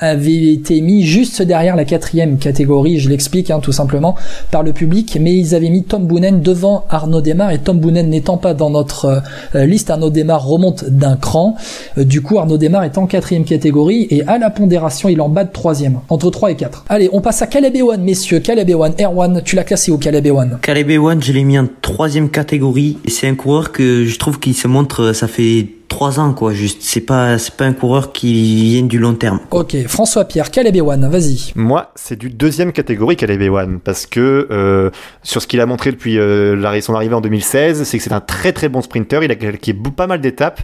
avait 0.00 0.52
été 0.52 0.80
mis 0.80 1.04
juste 1.04 1.42
derrière 1.42 1.76
la 1.76 1.84
quatrième 1.84 2.38
catégorie, 2.38 2.98
je 2.98 3.08
l'explique 3.08 3.50
hein, 3.50 3.60
tout 3.60 3.72
simplement, 3.72 4.16
par 4.50 4.62
le 4.62 4.72
public, 4.72 5.18
mais 5.20 5.36
ils 5.36 5.54
avaient 5.54 5.68
mis 5.68 5.84
Tom 5.84 6.06
Boonen 6.06 6.40
devant 6.40 6.84
Arnaud 6.88 7.20
Desmar, 7.20 7.50
et 7.52 7.58
Tom 7.58 7.78
Boonen 7.78 8.08
n'étant 8.08 8.38
pas 8.38 8.54
dans 8.54 8.70
notre 8.70 9.22
euh, 9.54 9.66
liste, 9.66 9.90
Arnaud 9.90 10.10
Desmar 10.10 10.44
remonte 10.44 10.84
d'un 10.84 11.16
cran, 11.16 11.56
euh, 11.98 12.04
du 12.04 12.22
coup 12.22 12.38
Arnaud 12.38 12.58
Desmar 12.58 12.84
est 12.84 12.98
en 12.98 13.06
quatrième 13.06 13.44
catégorie, 13.44 14.06
et 14.10 14.22
à 14.26 14.38
la 14.38 14.50
pondération 14.50 15.08
il 15.08 15.20
en 15.20 15.28
bat 15.28 15.44
de 15.44 15.52
troisième, 15.52 16.00
entre 16.08 16.30
3 16.30 16.52
et 16.52 16.56
4. 16.56 16.84
Allez, 16.88 17.10
on 17.12 17.20
passe 17.20 17.42
à 17.42 17.46
Caleb 17.46 17.76
Ewan, 17.76 18.02
messieurs, 18.02 18.40
Caleb 18.40 18.68
Ewan, 18.70 18.94
Erwan, 18.98 19.42
tu 19.44 19.54
l'as 19.56 19.64
classé 19.64 19.92
où 19.92 19.98
Caleb 19.98 20.26
Ewan? 20.26 20.58
Caleb 20.62 20.90
Ewan, 20.90 21.22
je 21.22 21.32
l'ai 21.32 21.44
mis 21.44 21.58
en 21.58 21.66
troisième 21.82 22.30
catégorie, 22.30 22.96
et 23.04 23.10
c'est 23.10 23.28
un 23.28 23.34
coureur 23.34 23.72
que 23.72 24.04
je 24.04 24.18
trouve 24.18 24.40
qu'il 24.40 24.54
se 24.54 24.66
montre, 24.66 25.12
ça 25.12 25.28
fait 25.28 25.68
trois 25.90 26.18
ans 26.20 26.32
quoi 26.32 26.54
juste. 26.54 26.78
C'est 26.80 27.02
pas 27.02 27.36
c'est 27.36 27.54
pas 27.54 27.66
un 27.66 27.74
coureur 27.74 28.12
qui 28.12 28.76
vient 28.76 28.86
du 28.86 28.98
long 28.98 29.12
terme 29.12 29.40
ok 29.50 29.76
François 29.88 30.24
Pierre 30.24 30.50
Caleb 30.50 30.74
Ewan 30.76 31.06
vas-y. 31.10 31.52
Moi 31.56 31.90
c'est 31.96 32.18
du 32.18 32.30
deuxième 32.30 32.72
catégorie 32.72 33.16
Caleb 33.16 33.42
Ewan 33.42 33.80
parce 33.80 34.06
que 34.06 34.48
euh, 34.50 34.90
sur 35.22 35.42
ce 35.42 35.46
qu'il 35.46 35.60
a 35.60 35.66
montré 35.66 35.90
depuis 35.90 36.18
euh, 36.18 36.80
son 36.80 36.94
arrivée 36.94 37.14
en 37.14 37.20
2016 37.20 37.82
c'est 37.82 37.98
que 37.98 38.04
c'est 38.04 38.12
un 38.12 38.20
très 38.20 38.52
très 38.52 38.70
bon 38.70 38.80
sprinter. 38.80 39.22
Il 39.22 39.30
a 39.30 39.34
qui 39.34 39.74
pas 39.74 40.06
mal 40.06 40.20
d'étapes 40.20 40.62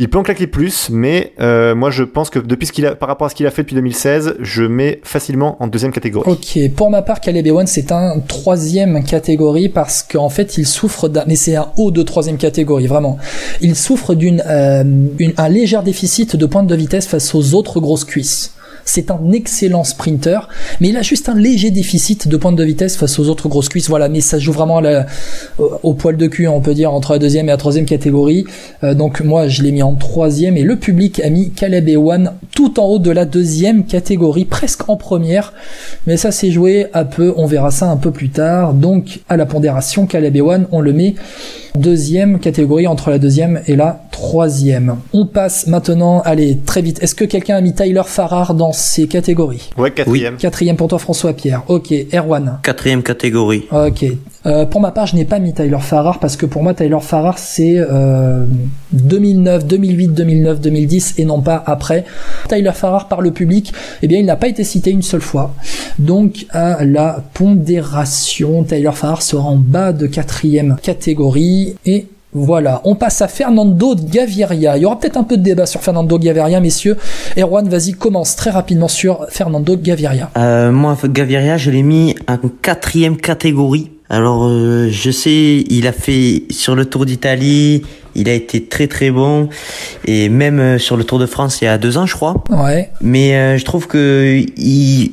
il 0.00 0.08
peut 0.08 0.16
en 0.16 0.22
claquer 0.22 0.46
plus, 0.46 0.88
mais 0.90 1.34
euh, 1.40 1.74
moi 1.74 1.90
je 1.90 2.04
pense 2.04 2.30
que 2.30 2.38
depuis 2.38 2.66
ce 2.66 2.72
qu'il 2.72 2.86
a, 2.86 2.94
par 2.94 3.06
rapport 3.06 3.26
à 3.26 3.30
ce 3.30 3.34
qu'il 3.34 3.46
a 3.46 3.50
fait 3.50 3.62
depuis 3.62 3.76
2016, 3.76 4.36
je 4.40 4.62
mets 4.62 4.98
facilement 5.04 5.62
en 5.62 5.66
deuxième 5.66 5.92
catégorie. 5.92 6.32
Ok, 6.32 6.58
pour 6.74 6.90
ma 6.90 7.02
part, 7.02 7.20
Caleb 7.20 7.46
Ewan 7.46 7.66
c'est 7.66 7.92
un 7.92 8.18
troisième 8.26 9.04
catégorie 9.04 9.68
parce 9.68 10.02
qu'en 10.02 10.30
fait 10.30 10.56
il 10.56 10.66
souffre 10.66 11.08
d'un, 11.08 11.24
mais 11.26 11.36
c'est 11.36 11.54
un 11.54 11.68
haut 11.76 11.90
de 11.90 12.02
troisième 12.02 12.38
catégorie 12.38 12.86
vraiment. 12.86 13.18
Il 13.60 13.76
souffre 13.76 14.14
d'une, 14.14 14.42
euh, 14.46 14.84
un 15.36 15.48
léger 15.50 15.80
déficit 15.84 16.34
de 16.34 16.46
pointe 16.46 16.66
de 16.66 16.74
vitesse 16.74 17.06
face 17.06 17.34
aux 17.34 17.52
autres 17.54 17.78
grosses 17.78 18.04
cuisses. 18.04 18.54
C'est 18.92 19.12
un 19.12 19.30
excellent 19.30 19.84
sprinter, 19.84 20.48
mais 20.80 20.88
il 20.88 20.96
a 20.96 21.02
juste 21.02 21.28
un 21.28 21.36
léger 21.36 21.70
déficit 21.70 22.26
de 22.26 22.36
pointe 22.36 22.56
de 22.56 22.64
vitesse 22.64 22.96
face 22.96 23.20
aux 23.20 23.28
autres 23.28 23.48
grosses 23.48 23.68
cuisses. 23.68 23.88
Voilà, 23.88 24.08
mais 24.08 24.20
ça 24.20 24.40
joue 24.40 24.50
vraiment 24.50 24.82
au 25.84 25.94
poil 25.94 26.16
de 26.16 26.26
cul, 26.26 26.48
on 26.48 26.60
peut 26.60 26.74
dire, 26.74 26.92
entre 26.92 27.12
la 27.12 27.20
deuxième 27.20 27.46
et 27.46 27.52
la 27.52 27.56
troisième 27.56 27.84
catégorie. 27.84 28.46
Euh, 28.82 28.94
donc 28.94 29.20
moi, 29.20 29.46
je 29.46 29.62
l'ai 29.62 29.70
mis 29.70 29.84
en 29.84 29.94
troisième 29.94 30.56
et 30.56 30.64
le 30.64 30.74
public 30.74 31.20
a 31.20 31.30
mis 31.30 31.50
Caleb 31.50 31.88
Ewan 31.88 32.32
tout 32.52 32.80
en 32.80 32.86
haut 32.86 32.98
de 32.98 33.12
la 33.12 33.26
deuxième 33.26 33.84
catégorie, 33.84 34.44
presque 34.44 34.88
en 34.88 34.96
première. 34.96 35.52
Mais 36.08 36.16
ça 36.16 36.32
s'est 36.32 36.50
joué 36.50 36.86
à 36.92 37.04
peu, 37.04 37.32
on 37.36 37.46
verra 37.46 37.70
ça 37.70 37.86
un 37.86 37.96
peu 37.96 38.10
plus 38.10 38.30
tard. 38.30 38.74
Donc 38.74 39.20
à 39.28 39.36
la 39.36 39.46
pondération, 39.46 40.06
Caleb 40.06 40.34
Ewan, 40.34 40.66
on 40.72 40.80
le 40.80 40.92
met 40.92 41.14
deuxième 41.76 42.38
catégorie 42.40 42.86
entre 42.86 43.10
la 43.10 43.18
deuxième 43.18 43.60
et 43.66 43.76
la 43.76 44.02
troisième. 44.10 44.96
On 45.12 45.26
passe 45.26 45.66
maintenant, 45.66 46.20
allez, 46.20 46.58
très 46.66 46.82
vite. 46.82 47.02
Est-ce 47.02 47.14
que 47.14 47.24
quelqu'un 47.24 47.56
a 47.56 47.60
mis 47.60 47.72
Tyler 47.72 48.02
Farrar 48.04 48.54
dans 48.54 48.72
ces 48.80 49.06
catégories 49.06 49.70
Ouais, 49.76 49.90
quatrième. 49.90 50.36
Quatrième 50.36 50.76
pour 50.76 50.88
toi, 50.88 50.98
François 50.98 51.32
Pierre. 51.32 51.62
Ok, 51.68 51.92
Erwan. 52.12 52.58
Quatrième 52.62 53.02
catégorie. 53.02 53.66
Ok. 53.70 54.04
Euh, 54.46 54.64
pour 54.64 54.80
ma 54.80 54.90
part, 54.90 55.06
je 55.06 55.16
n'ai 55.16 55.24
pas 55.24 55.38
mis 55.38 55.52
Tyler 55.52 55.78
Farrar 55.80 56.18
parce 56.18 56.36
que 56.36 56.46
pour 56.46 56.62
moi, 56.62 56.72
Tyler 56.72 56.96
Farrar, 57.00 57.38
c'est 57.38 57.76
euh, 57.76 58.46
2009, 58.92 59.66
2008, 59.66 60.08
2009, 60.08 60.60
2010 60.60 61.14
et 61.18 61.24
non 61.24 61.42
pas 61.42 61.62
après. 61.66 62.04
Tyler 62.48 62.72
Farrar 62.74 63.08
par 63.08 63.20
le 63.20 63.32
public, 63.32 63.72
eh 64.02 64.06
bien, 64.06 64.18
il 64.18 64.24
n'a 64.24 64.36
pas 64.36 64.48
été 64.48 64.64
cité 64.64 64.90
une 64.90 65.02
seule 65.02 65.20
fois. 65.20 65.54
Donc, 65.98 66.46
à 66.50 66.84
la 66.84 67.22
pondération, 67.34 68.64
Tyler 68.64 68.92
Farrar 68.94 69.22
sera 69.22 69.44
en 69.44 69.56
bas 69.56 69.92
de 69.92 70.06
quatrième 70.06 70.76
catégorie 70.82 71.76
et 71.84 72.06
voilà, 72.32 72.80
on 72.84 72.94
passe 72.94 73.22
à 73.22 73.28
Fernando 73.28 73.96
Gaviria. 73.96 74.76
Il 74.76 74.82
y 74.82 74.86
aura 74.86 74.98
peut-être 74.98 75.16
un 75.16 75.24
peu 75.24 75.36
de 75.36 75.42
débat 75.42 75.66
sur 75.66 75.80
Fernando 75.80 76.18
Gaviria, 76.18 76.60
messieurs. 76.60 76.96
Erwan, 77.36 77.68
vas-y, 77.68 77.92
commence 77.92 78.36
très 78.36 78.50
rapidement 78.50 78.88
sur 78.88 79.26
Fernando 79.30 79.76
Gaviria. 79.76 80.30
Euh, 80.36 80.70
moi, 80.70 80.96
Gaviria, 81.04 81.56
je 81.56 81.70
l'ai 81.70 81.82
mis 81.82 82.14
en 82.28 82.38
quatrième 82.62 83.16
catégorie. 83.16 83.90
Alors, 84.10 84.46
euh, 84.48 84.88
je 84.90 85.10
sais, 85.12 85.64
il 85.70 85.86
a 85.86 85.92
fait 85.92 86.42
sur 86.50 86.74
le 86.74 86.84
Tour 86.84 87.06
d'Italie, 87.06 87.82
il 88.16 88.28
a 88.28 88.34
été 88.34 88.64
très 88.64 88.88
très 88.88 89.12
bon, 89.12 89.48
et 90.04 90.28
même 90.28 90.58
euh, 90.58 90.78
sur 90.78 90.96
le 90.96 91.04
Tour 91.04 91.20
de 91.20 91.26
France 91.26 91.60
il 91.62 91.66
y 91.66 91.68
a 91.68 91.78
deux 91.78 91.96
ans, 91.96 92.06
je 92.06 92.16
crois. 92.16 92.42
Ouais. 92.50 92.90
Mais 93.00 93.36
euh, 93.36 93.56
je 93.56 93.64
trouve 93.64 93.86
que 93.86 94.44
il, 94.56 95.12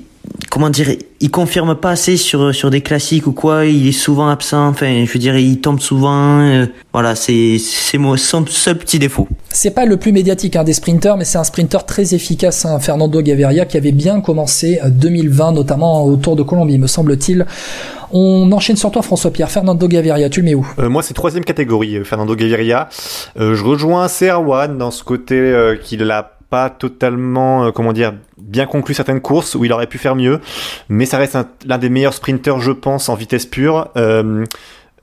comment 0.58 0.72
dire, 0.72 0.90
il 1.20 1.30
confirme 1.30 1.76
pas 1.76 1.92
assez 1.92 2.18
sur 2.18 2.56
sur 2.56 2.72
des 2.72 2.82
classiques 2.82 3.28
ou 3.28 3.32
quoi. 3.32 3.66
Il 3.66 3.88
est 3.88 3.92
souvent 3.92 4.28
absent. 4.28 4.70
Enfin, 4.70 5.06
je 5.06 5.14
veux 5.14 5.20
dire, 5.20 5.38
il 5.38 5.62
tombe 5.62 5.80
souvent. 5.80 6.40
Euh, 6.40 6.66
voilà, 6.94 7.14
c'est 7.14 7.60
c'est 7.60 8.00
son 8.16 8.44
seul 8.48 8.80
petit 8.80 8.98
défaut. 8.98 9.28
C'est 9.50 9.70
pas 9.70 9.86
le 9.86 9.98
plus 9.98 10.12
médiatique 10.12 10.56
hein, 10.56 10.64
des 10.64 10.74
sprinters, 10.74 11.16
mais 11.16 11.26
c'est 11.26 11.38
un 11.38 11.44
sprinter 11.44 11.86
très 11.86 12.16
efficace, 12.16 12.66
hein, 12.66 12.80
Fernando 12.80 13.22
Gaviria, 13.22 13.68
qui 13.68 13.78
avait 13.78 13.92
bien 13.92 14.20
commencé 14.20 14.80
2020, 14.84 15.52
notamment 15.52 16.04
au 16.04 16.16
Tour 16.16 16.36
de 16.36 16.42
Colombie, 16.42 16.80
me 16.80 16.88
semble-t-il. 16.88 17.46
On 18.12 18.52
enchaîne 18.52 18.78
sur 18.78 18.90
toi, 18.90 19.04
François 19.04 19.30
Pierre. 19.30 19.52
Fernando 19.52 19.88
Gaviria, 19.88 20.28
tu 20.30 20.40
le 20.40 20.46
mets 20.46 20.56
où? 20.56 20.66
Euh, 20.80 20.90
Moi, 20.90 21.04
c'est 21.04 21.14
troisième 21.14 21.44
catégorie, 21.44 22.04
Fernando 22.04 22.34
Gaviria. 22.34 22.90
Euh, 23.40 23.54
je 23.54 23.64
rejoins 23.64 24.08
Serwan 24.08 24.76
dans 24.76 24.90
ce 24.90 25.04
côté 25.04 25.54
qu'il 25.84 26.10
a 26.10 26.37
pas 26.50 26.70
totalement, 26.70 27.66
euh, 27.66 27.72
comment 27.72 27.94
dire, 27.94 28.14
bien 28.38 28.66
conclu 28.66 28.94
certaines 28.94 29.22
courses 29.22 29.56
où 29.56 29.66
il 29.66 29.74
aurait 29.74 29.88
pu 29.88 29.98
faire 29.98 30.16
mieux, 30.16 30.40
mais 30.90 31.06
ça 31.06 31.18
reste 31.18 31.38
l'un 31.66 31.78
des 31.78 31.90
meilleurs 31.90 32.14
sprinters, 32.14 32.60
je 32.60 32.72
pense, 32.72 33.10
en 33.10 33.16
vitesse 33.16 33.46
pure. 33.46 33.90
Euh, 33.98 34.46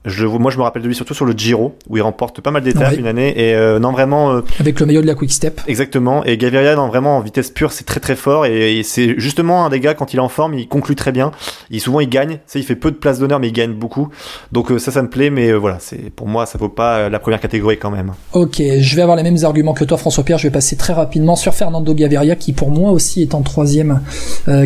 je, 0.05 0.25
moi, 0.25 0.51
je 0.51 0.57
me 0.57 0.63
rappelle 0.63 0.83
de 0.83 0.87
lui 0.87 0.95
surtout 0.95 1.13
sur 1.13 1.25
le 1.25 1.33
Giro, 1.33 1.75
où 1.89 1.97
il 1.97 2.01
remporte 2.01 2.39
pas 2.41 2.51
mal 2.51 2.61
d'étapes 2.61 2.97
une 2.97 3.07
année. 3.07 3.33
Et 3.35 3.55
euh, 3.55 3.79
non, 3.79 3.91
vraiment. 3.91 4.31
Euh, 4.31 4.41
Avec 4.59 4.79
le 4.79 4.85
maillot 4.85 5.01
de 5.01 5.07
la 5.07 5.15
Quick 5.15 5.31
Step. 5.31 5.61
Exactement. 5.67 6.23
Et 6.25 6.37
Gaviria, 6.37 6.75
non, 6.75 6.87
vraiment, 6.87 7.17
en 7.17 7.21
vitesse 7.21 7.49
pure, 7.49 7.71
c'est 7.71 7.85
très 7.85 7.99
très 7.99 8.15
fort. 8.15 8.45
Et, 8.45 8.83
c'est 8.83 9.15
justement 9.17 9.65
un 9.65 9.69
des 9.69 9.79
gars, 9.79 9.95
quand 9.95 10.13
il 10.13 10.17
est 10.17 10.21
en 10.21 10.29
forme, 10.29 10.53
il 10.53 10.67
conclut 10.67 10.95
très 10.95 11.11
bien. 11.11 11.31
Il, 11.71 11.81
souvent, 11.81 11.99
il 11.99 12.09
gagne. 12.09 12.39
Ça, 12.45 12.59
il 12.59 12.65
fait 12.65 12.75
peu 12.75 12.91
de 12.91 12.97
place 12.97 13.19
d'honneur, 13.19 13.39
mais 13.39 13.47
il 13.47 13.53
gagne 13.53 13.73
beaucoup. 13.73 14.09
Donc, 14.51 14.71
euh, 14.71 14.77
ça, 14.77 14.91
ça 14.91 15.01
me 15.01 15.09
plaît. 15.09 15.31
Mais 15.31 15.53
voilà, 15.53 15.77
c'est 15.79 16.11
pour 16.11 16.27
moi, 16.27 16.45
ça 16.45 16.59
vaut 16.59 16.69
pas 16.69 17.09
la 17.09 17.19
première 17.19 17.39
catégorie 17.39 17.77
quand 17.77 17.91
même. 17.91 18.13
Ok, 18.33 18.61
je 18.61 18.95
vais 18.95 19.01
avoir 19.01 19.17
les 19.17 19.23
mêmes 19.23 19.43
arguments 19.43 19.73
que 19.73 19.85
toi, 19.85 19.97
François-Pierre. 19.97 20.37
Je 20.37 20.47
vais 20.47 20.53
passer 20.53 20.75
très 20.75 20.93
rapidement 20.93 21.35
sur 21.35 21.53
Fernando 21.55 21.93
Gaviria, 21.95 22.35
qui 22.35 22.53
pour 22.53 22.69
moi 22.69 22.91
aussi 22.91 23.23
est 23.23 23.33
en 23.33 23.41
troisième 23.41 24.01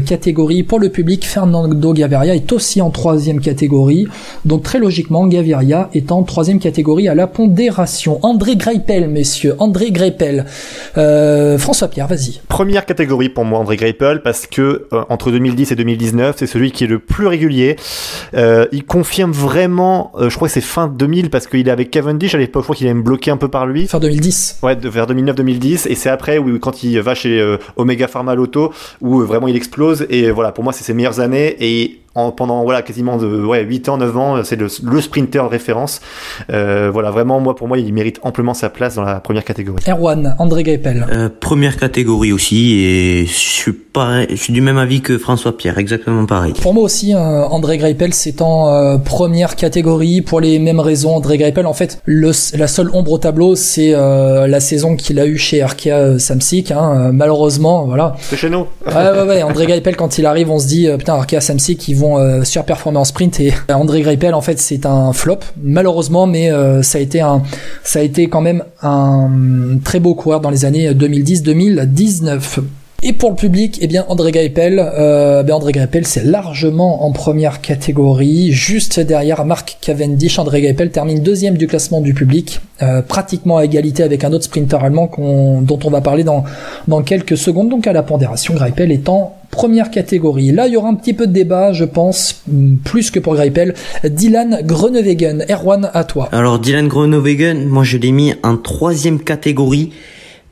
catégorie. 0.06 0.64
Pour 0.64 0.80
le 0.80 0.90
public, 0.90 1.26
Fernando 1.26 1.94
Gaviria 1.94 2.36
est 2.36 2.52
aussi 2.52 2.82
en 2.82 2.90
troisième 2.90 3.40
catégorie. 3.40 4.08
Donc, 4.44 4.64
très 4.64 4.80
logiquement, 4.80 5.28
Gaviria 5.30 5.89
en 6.09 6.23
troisième 6.23 6.59
catégorie 6.59 7.07
à 7.07 7.15
la 7.15 7.27
pondération. 7.27 8.19
André 8.23 8.55
Greipel, 8.55 9.07
messieurs, 9.07 9.55
André 9.59 9.91
Greipel. 9.91 10.45
Euh, 10.97 11.57
François 11.57 11.88
Pierre, 11.88 12.07
vas-y. 12.07 12.41
Première 12.47 12.86
catégorie 12.86 13.30
pour 13.30 13.45
moi, 13.45 13.59
André 13.59 13.75
Greipel, 13.75 14.21
parce 14.21 14.47
que 14.47 14.88
euh, 14.91 15.03
entre 15.09 15.32
2010 15.32 15.71
et 15.71 15.75
2019, 15.75 16.36
c'est 16.39 16.47
celui 16.47 16.71
qui 16.71 16.84
est 16.84 16.88
le 16.88 16.99
plus 16.99 17.27
régulier. 17.27 17.75
Euh, 18.34 18.65
il 18.71 18.86
confirme 18.86 19.32
vraiment, 19.32 20.11
je 20.19 20.36
crois 20.36 20.47
que 20.47 20.53
c'est 20.53 20.61
fin 20.61 20.88
2000, 20.88 21.30
parce 21.30 21.47
qu'il 21.47 21.67
est 21.67 21.71
avec 21.71 21.91
Cavendish 21.91 22.34
à 22.36 22.38
l'époque, 22.38 22.63
je 22.63 22.65
crois 22.65 22.75
qu'il 22.75 22.88
est 22.88 22.93
même 22.93 23.03
bloqué 23.03 23.32
un 23.32 23.38
peu 23.38 23.47
par 23.47 23.67
lui. 23.67 23.88
Fin 23.88 23.99
2010. 23.99 24.59
Ouais, 24.63 24.75
vers 24.75 25.07
2009-2010, 25.07 25.88
et 25.89 25.95
c'est 25.95 26.09
après 26.09 26.38
où 26.38 26.57
quand 26.59 26.84
il 26.84 26.99
va 26.99 27.15
chez 27.15 27.57
Omega 27.75 28.07
Pharma 28.07 28.36
Lotto, 28.36 28.73
où 29.01 29.19
vraiment 29.21 29.47
il 29.47 29.55
explose, 29.55 30.05
et 30.09 30.32
voilà, 30.32 30.51
pour 30.51 30.63
moi 30.63 30.73
c'est 30.73 30.84
ses 30.84 30.93
meilleures 30.93 31.19
années, 31.19 31.55
et 31.59 31.99
pendant 32.36 32.63
voilà 32.63 32.82
quasiment 32.82 33.17
de 33.17 33.43
ouais 33.43 33.63
8 33.63 33.89
ans 33.89 33.97
9 33.97 34.17
ans 34.17 34.43
c'est 34.43 34.55
le, 34.55 34.67
le, 34.84 35.01
sprinter 35.01 35.49
référence. 35.49 36.01
Euh, 36.51 36.89
voilà 36.91 37.11
vraiment 37.11 37.39
moi 37.39 37.55
pour 37.55 37.67
moi 37.67 37.78
il 37.78 37.93
mérite 37.93 38.20
amplement 38.24 38.53
sa 38.53 38.70
place 38.70 38.95
dans 38.95 39.03
la 39.03 39.20
première 39.20 39.43
catégorie. 39.43 39.84
Erwan 39.88 40.36
André 40.39 40.63
Gaipel 40.63 41.05
euh, 41.11 41.30
première 41.39 41.78
catégorie 41.78 42.32
aussi 42.32 42.80
et 42.80 43.26
je 43.26 43.32
suis 43.34 43.72
pareil 43.72 44.28
je 44.30 44.36
suis 44.36 44.53
du 44.53 44.61
même 44.61 44.78
avis 44.78 45.01
que 45.01 45.17
François 45.17 45.55
Pierre 45.55 45.78
exactement 45.78 46.26
pareil. 46.26 46.53
Pour 46.61 46.74
moi 46.74 46.84
aussi 46.84 47.13
euh, 47.13 47.17
André 47.45 47.78
Greipel 47.78 48.13
c'est 48.13 48.41
en 48.41 48.74
euh, 48.74 48.97
première 48.97 49.55
catégorie. 49.55 50.22
Pour 50.22 50.39
les 50.39 50.59
mêmes 50.59 50.80
raisons 50.80 51.15
André 51.15 51.38
Greipel 51.38 51.65
en 51.65 51.74
fait 51.74 52.01
le, 52.05 52.32
la 52.57 52.67
seule 52.67 52.89
ombre 52.93 53.11
au 53.11 53.17
tableau 53.17 53.55
c'est 53.55 53.93
euh, 53.93 54.47
la 54.47 54.59
saison 54.59 54.95
qu'il 54.95 55.20
a 55.20 55.26
eu 55.26 55.38
chez 55.38 55.61
Arkea 55.61 56.17
Samsic 56.17 56.72
hein, 56.72 57.11
malheureusement 57.13 57.86
voilà. 57.86 58.15
C'est 58.22 58.38
chez 58.38 58.49
nous. 58.49 58.65
Ouais 58.86 58.93
ouais 58.93 59.28
ouais 59.28 59.43
André 59.49 59.65
Greipel 59.67 59.95
quand 59.95 60.17
il 60.17 60.26
arrive 60.26 60.49
on 60.49 60.59
se 60.59 60.67
dit 60.67 60.88
putain 60.97 61.13
Arkea 61.15 61.41
Samsic 61.41 61.88
ils 61.88 61.95
vont 61.95 62.09
euh, 62.18 62.43
surperformer 62.43 62.97
en 62.99 63.05
sprint 63.05 63.39
et 63.39 63.53
André 63.70 64.01
Greipel 64.01 64.34
en 64.34 64.41
fait 64.41 64.60
c'est 64.60 64.86
un 64.86 65.14
flop 65.14 65.39
malheureusement 65.62 66.28
mais 66.28 66.51
euh, 66.51 66.82
ça 66.82 66.97
a 66.97 67.01
été 67.01 67.22
un 67.22 67.43
ça 67.84 67.99
a 67.99 68.01
été 68.01 68.28
quand 68.28 68.41
même 68.41 68.64
un 68.82 69.30
très 69.84 69.99
beau 69.99 70.16
coureur 70.16 70.41
dans 70.41 70.49
les 70.49 70.66
années 70.66 70.91
2010-2019. 70.91 72.60
Et 73.02 73.14
pour 73.14 73.30
le 73.30 73.38
public, 73.38 73.80
eh 73.82 73.88
bien 73.88 74.06
André 74.10 74.34
Greipel, 74.34 74.78
euh, 74.78 75.41
ben 75.43 75.54
André 75.54 75.72
c'est 76.04 76.26
largement 76.26 77.06
en 77.06 77.14
première 77.14 77.62
catégorie, 77.62 78.52
juste 78.52 79.00
derrière 79.00 79.45
Marc 79.45 79.78
Cavendish. 79.80 80.38
André 80.38 80.62
Greipel 80.62 80.91
termine 80.91 81.24
deuxième 81.24 81.56
du 81.56 81.68
classement 81.68 82.02
du 82.02 82.14
public, 82.14 82.60
euh, 82.82 83.02
pratiquement 83.02 83.58
à 83.58 83.64
égalité 83.64 84.04
avec 84.04 84.26
un 84.26 84.34
autre 84.34 84.43
sprinter 84.43 84.84
allemand 84.84 85.10
dont 85.18 85.80
on 85.82 85.89
va 85.89 86.02
parler 86.02 86.26
dans 86.26 86.43
dans 86.89 87.02
quelques 87.02 87.38
secondes. 87.38 87.70
Donc 87.70 87.88
à 87.88 87.93
la 87.93 88.04
pondération, 88.04 88.54
Greipel 88.54 88.91
est 88.91 89.08
en 89.08 89.34
première 89.50 89.91
catégorie. 89.91 90.52
Là, 90.52 90.68
il 90.68 90.74
y 90.74 90.78
aura 90.78 90.89
un 90.89 90.95
petit 90.95 91.14
peu 91.14 91.26
de 91.26 91.32
débat, 91.32 91.72
je 91.72 91.86
pense, 91.86 92.43
plus 92.84 93.12
que 93.12 93.20
pour 93.20 93.36
Greipel. 93.36 93.76
Dylan 94.04 94.60
Groenewegen, 94.64 95.45
Erwan, 95.50 95.89
à 95.93 96.04
toi. 96.04 96.28
Alors 96.34 96.60
Dylan 96.60 96.89
Groenewegen, 96.89 97.66
moi 97.66 97.86
je 97.86 97.97
l'ai 97.97 98.12
mis 98.12 98.34
en 98.43 98.58
troisième 98.58 99.22
catégorie 99.22 99.91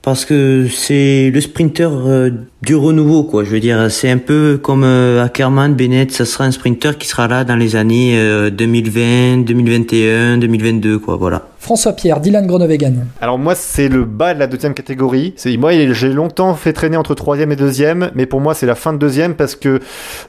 parce 0.07 0.23
que 0.23 0.67
c'est 0.69 1.31
le 1.31 1.41
sprinter 1.41 1.89
euh, 1.91 2.29
du 2.61 2.75
renouveau, 2.75 3.25
quoi. 3.25 3.43
Je 3.43 3.49
veux 3.49 3.59
dire, 3.59 3.91
c'est 3.91 4.09
un 4.09 4.19
peu 4.19 4.57
comme 4.57 4.85
euh, 4.85 5.21
Ackerman, 5.21 5.75
Bennett, 5.75 6.13
ça 6.13 6.23
sera 6.23 6.45
un 6.45 6.51
sprinter 6.51 6.97
qui 6.97 7.09
sera 7.09 7.27
là 7.27 7.43
dans 7.43 7.57
les 7.57 7.75
années 7.75 8.17
2020, 8.49 9.39
2021, 9.39 10.37
2022, 10.37 10.99
quoi. 10.99 11.17
Voilà. 11.17 11.49
François 11.67 11.91
Pierre, 11.91 12.21
Dylan 12.21 12.47
Groenewegen. 12.47 13.07
Alors 13.19 13.37
moi 13.37 13.53
c'est 13.53 13.89
le 13.89 14.05
bas 14.05 14.33
de 14.33 14.39
la 14.39 14.47
deuxième 14.47 14.73
catégorie. 14.73 15.33
Moi 15.59 15.73
j'ai 15.91 16.13
longtemps 16.13 16.53
fait 16.53 16.71
traîner 16.71 16.95
entre 16.95 17.13
troisième 17.13 17.51
et 17.51 17.57
deuxième, 17.57 18.09
mais 18.15 18.25
pour 18.25 18.39
moi 18.39 18.53
c'est 18.53 18.65
la 18.65 18.73
fin 18.73 18.93
de 18.93 18.97
deuxième 18.97 19.35
parce 19.35 19.57
que 19.57 19.81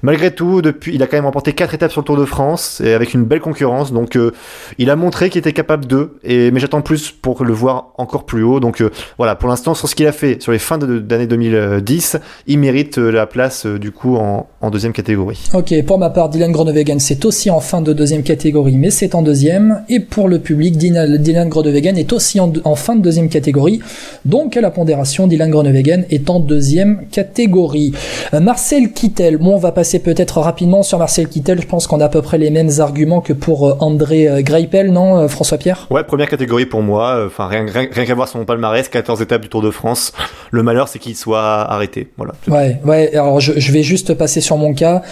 malgré 0.03 0.35
tout 0.35 0.63
depuis 0.63 0.97
il 0.97 1.03
a 1.05 1.07
quand 1.07 1.17
même 1.17 1.27
remporté 1.27 1.53
quatre 1.53 1.75
étapes 1.75 1.93
sur 1.93 2.01
le 2.01 2.07
Tour 2.07 2.17
de 2.17 2.25
France 2.25 2.83
et 2.85 2.93
avec 2.93 3.15
une 3.15 3.23
belle 3.23 3.39
concurrence. 3.39 3.93
Donc 3.93 4.17
euh, 4.17 4.33
il 4.79 4.91
a 4.91 4.97
montré 4.97 5.31
qu'il 5.31 5.39
était 5.39 5.53
capable. 5.53 5.87
Et 6.25 6.51
mais 6.51 6.59
j'attends 6.59 6.83
plus 6.83 7.13
pour 7.13 7.45
le 7.45 7.53
voir 7.53 7.93
encore 7.99 8.27
plus 8.27 8.43
haut. 8.43 8.59
Donc 8.59 8.81
euh, 8.81 8.91
voilà 9.17 9.37
pour 9.37 9.49
l'instant 9.49 9.75
sur 9.75 9.89
ce 9.89 9.95
qu'il 9.95 10.09
a 10.09 10.13
fait 10.13 10.43
sur 10.43 10.51
les 10.51 10.59
fins 10.59 10.79
d'année 10.79 11.29
2010, 11.29 12.17
il 12.49 12.59
mérite 12.59 12.99
euh, 12.99 13.13
la 13.13 13.29
place 13.29 13.65
du 13.65 13.93
coup 13.93 14.17
en, 14.17 14.49
en, 14.61 14.71
deuxième 14.71 14.93
catégorie. 14.93 15.45
Ok 15.55 15.73
pour 15.87 16.01
ma 16.01 16.11
part 16.11 16.31
Dylan 16.31 16.51
Groenewegen 16.51 16.99
c'est 16.99 17.25
aussi 17.25 17.49
en 17.49 17.61
fin 17.61 17.81
de 17.81 17.93
deuxième 17.93 18.25
catégorie, 18.25 18.77
mais 18.77 18.91
c'est 18.91 19.15
en 19.15 19.23
deuxième. 19.23 19.85
Et 19.89 20.01
pour 20.01 20.27
le 20.27 20.41
public 20.41 20.77
Dylan 20.77 21.28
Dylan 21.29 21.51
Groenewegen 21.51 21.99
est 21.99 22.11
aussi 22.15 22.41
en, 22.41 22.75
fin 22.75 22.97
de 22.97 23.03
deuxième 23.03 23.29
catégorie. 23.29 23.81
Donc 24.25 24.57
à 24.57 24.63
la 24.63 24.71
pondération, 24.71 25.27
Dylan 25.27 25.51
Groenewegen 25.51 26.07
est 26.11 26.31
en 26.31 26.41
deuxième 26.41 27.03
catégorie. 27.13 27.93
Euh, 28.33 28.41
Marcel 28.41 28.93
Kittel, 28.93 29.37
bon 29.37 29.57
on 29.57 29.59
va 29.59 29.73
passer 29.73 29.99
peut-être 29.99 30.41
rapidement 30.41 30.83
sur 30.83 30.99
Marcel 30.99 31.29
Kittel, 31.29 31.61
je 31.61 31.67
pense 31.67 31.87
qu'on 31.87 32.01
a 32.01 32.07
à 32.07 32.09
peu 32.09 32.23
près 32.23 32.39
les 32.39 32.49
mêmes 32.49 32.71
arguments 32.79 33.21
que 33.21 33.35
pour 33.35 33.69
euh, 33.69 33.77
André 33.81 34.27
euh, 34.27 34.41
Greipel, 34.41 34.91
non 34.91 35.29
François 35.29 35.59
Pierre 35.59 35.87
Ouais, 35.91 36.03
première 36.03 36.31
catégorie 36.31 36.65
pour 36.65 36.81
moi, 36.81 37.25
enfin 37.27 37.47
rien, 37.47 37.67
rien, 37.67 38.07
qu'à 38.07 38.15
voir 38.15 38.27
son 38.27 38.47
palmarès, 38.47 38.89
14 38.89 39.21
étapes 39.21 39.43
du 39.43 39.51
Tour 39.51 39.61
de 39.61 39.71
France. 39.71 40.15
Le 40.51 40.63
malheur 40.63 40.89
c'est 40.89 40.99
qu'il 40.99 41.15
soit 41.15 41.71
arrêté. 41.71 42.09
Voilà. 42.17 42.33
Ouais, 42.47 42.81
ouais, 42.87 43.11
alors 43.13 43.41
je, 43.41 43.73
vais 43.73 43.83
juste 43.83 44.15
passer 44.15 44.41
sur 44.41 44.57
mon 44.57 44.73
cas. 44.73 45.03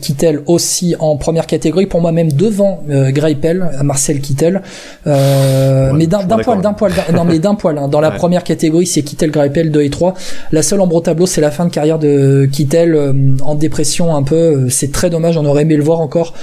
Kittel 0.00 0.42
aussi 0.46 0.96
en 0.98 1.16
première 1.16 1.46
catégorie, 1.46 1.86
pour 1.86 2.00
moi 2.00 2.10
même 2.10 2.32
devant 2.32 2.82
Greipel, 2.88 3.70
Marcel 3.84 4.20
Kittel. 4.20 4.62
Euh, 5.10 5.92
mais 5.92 6.06
d'un 6.06 6.20
poil, 6.20 6.60
d'un 6.60 6.72
poil, 6.72 6.92
non 7.14 7.24
mais 7.24 7.38
d'un 7.38 7.54
poil. 7.54 7.78
Hein. 7.78 7.88
Dans 7.88 8.00
la 8.00 8.10
première 8.10 8.44
catégorie, 8.44 8.86
c'est 8.86 9.02
Kittel, 9.02 9.30
Greipel 9.30 9.70
2 9.70 9.82
et 9.82 9.90
3. 9.90 10.14
La 10.52 10.62
seule 10.62 10.80
ombre 10.80 10.96
au 10.96 11.00
tableau, 11.00 11.26
c'est 11.26 11.40
la 11.40 11.50
fin 11.50 11.66
de 11.66 11.70
carrière 11.70 11.98
de 11.98 12.48
Kittel 12.50 12.94
euh, 12.94 13.12
en 13.42 13.54
dépression 13.54 14.14
un 14.14 14.22
peu. 14.22 14.34
Euh, 14.34 14.68
c'est 14.68 14.92
très 14.92 15.10
dommage, 15.10 15.36
on 15.36 15.44
aurait 15.44 15.62
aimé 15.62 15.76
le 15.76 15.82
voir 15.82 16.00
encore 16.00 16.34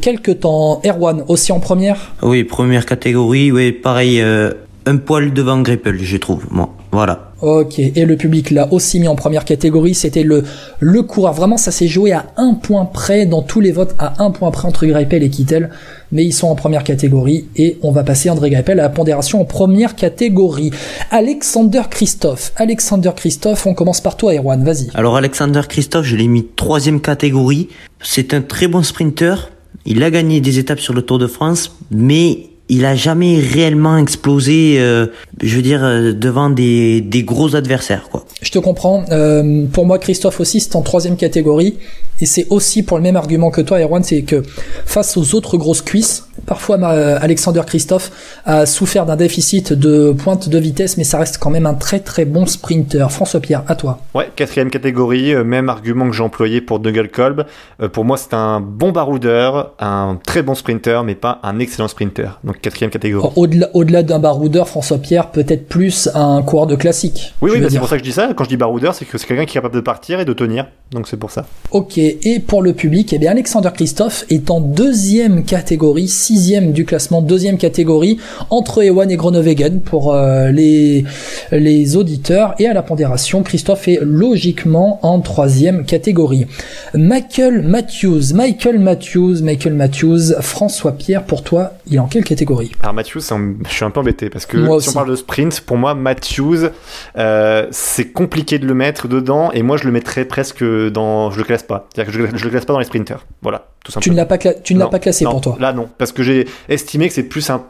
quelques 0.00 0.40
temps. 0.40 0.80
Erwan 0.84 1.24
aussi 1.28 1.52
en 1.52 1.60
première? 1.60 2.14
Oui, 2.22 2.44
première 2.44 2.86
catégorie, 2.86 3.52
oui, 3.52 3.72
pareil, 3.72 4.22
un 4.86 4.96
poil 4.96 5.32
devant 5.32 5.60
Greipel, 5.60 5.98
je 6.00 6.16
trouve, 6.16 6.46
moi. 6.50 6.72
Voilà. 6.92 7.32
Ok, 7.42 7.78
et 7.78 8.06
le 8.06 8.16
public 8.16 8.50
l'a 8.50 8.72
aussi 8.72 8.98
mis 9.00 9.08
en 9.08 9.16
première 9.16 9.44
catégorie, 9.44 9.94
c'était 9.94 10.22
le, 10.22 10.44
le 10.80 11.02
coureur. 11.02 11.34
Vraiment, 11.34 11.58
ça 11.58 11.70
s'est 11.70 11.88
joué 11.88 12.12
à 12.12 12.26
un 12.36 12.54
point 12.54 12.86
près 12.86 13.26
dans 13.26 13.42
tous 13.42 13.60
les 13.60 13.72
votes, 13.72 13.94
à 13.98 14.22
un 14.24 14.30
point 14.30 14.50
près 14.50 14.66
entre 14.66 14.86
Greipel 14.86 15.22
et 15.22 15.28
Kittel. 15.28 15.70
Mais 16.12 16.24
ils 16.24 16.32
sont 16.32 16.46
en 16.46 16.54
première 16.54 16.84
catégorie 16.84 17.46
et 17.56 17.78
on 17.82 17.90
va 17.90 18.04
passer 18.04 18.30
André 18.30 18.48
Greipel 18.48 18.78
à 18.78 18.84
la 18.84 18.88
pondération 18.88 19.40
en 19.40 19.44
première 19.44 19.96
catégorie. 19.96 20.70
Alexander 21.10 21.82
Christophe. 21.90 22.52
Alexander 22.56 23.10
Christophe, 23.14 23.66
on 23.66 23.74
commence 23.74 24.00
par 24.00 24.16
toi, 24.16 24.32
Erwan, 24.32 24.64
vas-y. 24.64 24.88
Alors, 24.94 25.16
Alexander 25.16 25.62
Christophe, 25.68 26.06
je 26.06 26.16
l'ai 26.16 26.28
mis 26.28 26.46
troisième 26.56 27.00
catégorie. 27.00 27.68
C'est 28.00 28.32
un 28.32 28.40
très 28.40 28.68
bon 28.68 28.82
sprinter. 28.82 29.50
Il 29.84 30.02
a 30.02 30.10
gagné 30.10 30.40
des 30.40 30.58
étapes 30.58 30.80
sur 30.80 30.94
le 30.94 31.02
Tour 31.02 31.18
de 31.18 31.26
France, 31.26 31.76
mais 31.90 32.50
il 32.68 32.84
a 32.84 32.94
jamais 32.94 33.38
réellement 33.38 33.96
explosé, 33.96 34.76
euh, 34.78 35.06
je 35.42 35.56
veux 35.56 35.62
dire, 35.62 35.84
euh, 35.84 36.12
devant 36.12 36.50
des, 36.50 37.00
des 37.00 37.22
gros 37.22 37.54
adversaires, 37.54 38.08
quoi. 38.10 38.24
Je 38.42 38.50
te 38.50 38.58
comprends. 38.58 39.04
Euh, 39.10 39.66
pour 39.72 39.86
moi, 39.86 39.98
Christophe 39.98 40.40
aussi, 40.40 40.60
c'est 40.60 40.74
en 40.76 40.82
troisième 40.82 41.16
catégorie. 41.16 41.76
Et 42.20 42.26
c'est 42.26 42.46
aussi 42.50 42.82
pour 42.82 42.96
le 42.96 43.02
même 43.02 43.16
argument 43.16 43.50
que 43.50 43.60
toi, 43.60 43.80
Erwan, 43.80 44.02
c'est 44.02 44.22
que 44.22 44.42
face 44.84 45.16
aux 45.16 45.34
autres 45.34 45.56
grosses 45.56 45.82
cuisses, 45.82 46.26
parfois 46.46 46.76
Alexander 46.76 47.62
Christophe 47.66 48.10
a 48.44 48.66
souffert 48.66 49.06
d'un 49.06 49.16
déficit 49.16 49.72
de 49.72 50.12
pointe 50.12 50.48
de 50.48 50.58
vitesse, 50.58 50.96
mais 50.96 51.04
ça 51.04 51.18
reste 51.18 51.38
quand 51.38 51.50
même 51.50 51.66
un 51.66 51.74
très 51.74 52.00
très 52.00 52.24
bon 52.24 52.46
sprinter. 52.46 53.10
François 53.10 53.40
Pierre, 53.40 53.64
à 53.68 53.74
toi. 53.74 54.00
Ouais, 54.14 54.30
quatrième 54.34 54.70
catégorie, 54.70 55.34
même 55.44 55.68
argument 55.68 56.08
que 56.08 56.14
j'ai 56.14 56.22
employé 56.22 56.60
pour 56.60 56.78
Dougal 56.78 57.10
Kolb. 57.10 57.44
pour 57.92 58.04
moi, 58.04 58.16
c'est 58.16 58.34
un 58.34 58.60
bon 58.60 58.92
baroudeur, 58.92 59.74
un 59.78 60.18
très 60.24 60.42
bon 60.42 60.54
sprinter, 60.54 61.04
mais 61.04 61.14
pas 61.14 61.40
un 61.42 61.58
excellent 61.58 61.88
sprinter. 61.88 62.38
Donc 62.44 62.60
quatrième 62.60 62.90
catégorie. 62.90 63.28
Au-delà, 63.36 64.02
d'un 64.02 64.18
baroudeur, 64.18 64.68
François 64.68 64.98
Pierre, 64.98 65.30
peut-être 65.30 65.68
plus 65.68 66.08
un 66.14 66.42
coureur 66.42 66.66
de 66.66 66.76
classique. 66.76 67.34
Oui, 67.40 67.50
oui, 67.54 67.66
c'est 67.68 67.78
pour 67.78 67.88
ça 67.88 67.96
que 67.96 68.04
je 68.04 68.08
dis 68.08 68.14
ça. 68.14 68.30
Quand 68.34 68.44
je 68.44 68.48
dis 68.48 68.56
baroudeur, 68.56 68.94
c'est 68.94 69.04
que 69.04 69.18
c'est 69.18 69.26
quelqu'un 69.26 69.44
qui 69.44 69.52
est 69.52 69.60
capable 69.60 69.74
de 69.74 69.80
partir 69.80 70.20
et 70.20 70.24
de 70.24 70.32
tenir. 70.32 70.66
Donc 70.92 71.08
c'est 71.08 71.16
pour 71.16 71.30
ça. 71.30 71.46
Ok, 71.70 71.98
et 72.22 72.40
pour 72.40 72.62
le 72.62 72.72
public, 72.72 73.12
eh 73.12 73.18
bien 73.18 73.30
Alexander 73.30 73.70
Christophe 73.74 74.24
est 74.30 74.50
en 74.50 74.60
deuxième 74.60 75.44
catégorie, 75.44 76.08
sixième 76.08 76.72
du 76.72 76.84
classement, 76.84 77.22
deuxième 77.22 77.58
catégorie, 77.58 78.18
entre 78.50 78.82
Ewan 78.82 79.10
et 79.10 79.16
Groenewegen 79.16 79.80
pour 79.80 80.14
euh, 80.14 80.50
les, 80.50 81.04
les 81.52 81.96
auditeurs. 81.96 82.54
Et 82.58 82.66
à 82.66 82.74
la 82.74 82.82
pondération, 82.82 83.42
Christophe 83.42 83.88
est 83.88 83.98
logiquement 84.02 85.00
en 85.02 85.20
troisième 85.20 85.84
catégorie. 85.84 86.46
Michael 86.94 87.62
Matthews, 87.62 88.34
Michael 88.34 88.78
Matthews, 88.78 89.42
Michael 89.42 89.74
Matthews, 89.74 90.34
François 90.40 90.92
Pierre, 90.92 91.24
pour 91.24 91.42
toi, 91.42 91.72
il 91.86 91.96
est 91.96 91.98
en 91.98 92.06
quelle 92.06 92.24
catégorie? 92.24 92.72
Alors 92.82 92.94
Matthews, 92.94 93.20
je 93.20 93.72
suis 93.72 93.84
un 93.84 93.90
peu 93.90 94.00
embêté 94.00 94.30
parce 94.30 94.46
que 94.46 94.58
si 94.80 94.88
on 94.88 94.92
parle 94.92 95.10
de 95.10 95.16
sprint, 95.16 95.60
pour 95.60 95.76
moi 95.76 95.94
Matthews, 95.94 96.68
euh, 97.16 97.66
c'est 97.70 98.12
compliqué 98.12 98.58
de 98.58 98.66
le 98.66 98.74
mettre 98.74 99.08
dedans 99.08 99.50
et 99.52 99.62
moi 99.62 99.76
je 99.76 99.84
le 99.84 99.92
mettrais 99.92 100.24
presque 100.24 100.64
dans, 100.64 101.30
je 101.30 101.38
le 101.38 101.44
classe 101.44 101.62
pas, 101.62 101.88
c'est-à-dire 101.96 102.12
que 102.12 102.30
je, 102.30 102.36
je 102.36 102.44
le 102.44 102.50
classe 102.50 102.66
pas 102.66 102.74
dans 102.74 102.78
les 102.78 102.84
sprinters, 102.84 103.24
voilà, 103.40 103.68
tout 103.82 103.90
simplement. 103.90 104.02
Tu 104.02 104.10
ne 104.10 104.16
l'as 104.16 104.26
pas, 104.26 104.36
tu 104.36 104.74
ne 104.74 104.78
l'as 104.78 104.88
pas 104.88 104.98
classé 104.98 105.24
pour 105.24 105.40
toi. 105.40 105.56
Là 105.58 105.72
non, 105.72 105.88
parce 105.96 106.12
que 106.12 106.22
j'ai 106.22 106.46
estimé 106.68 107.08
que 107.08 107.14
c'est 107.14 107.22
plus 107.22 107.48
un 107.48 107.64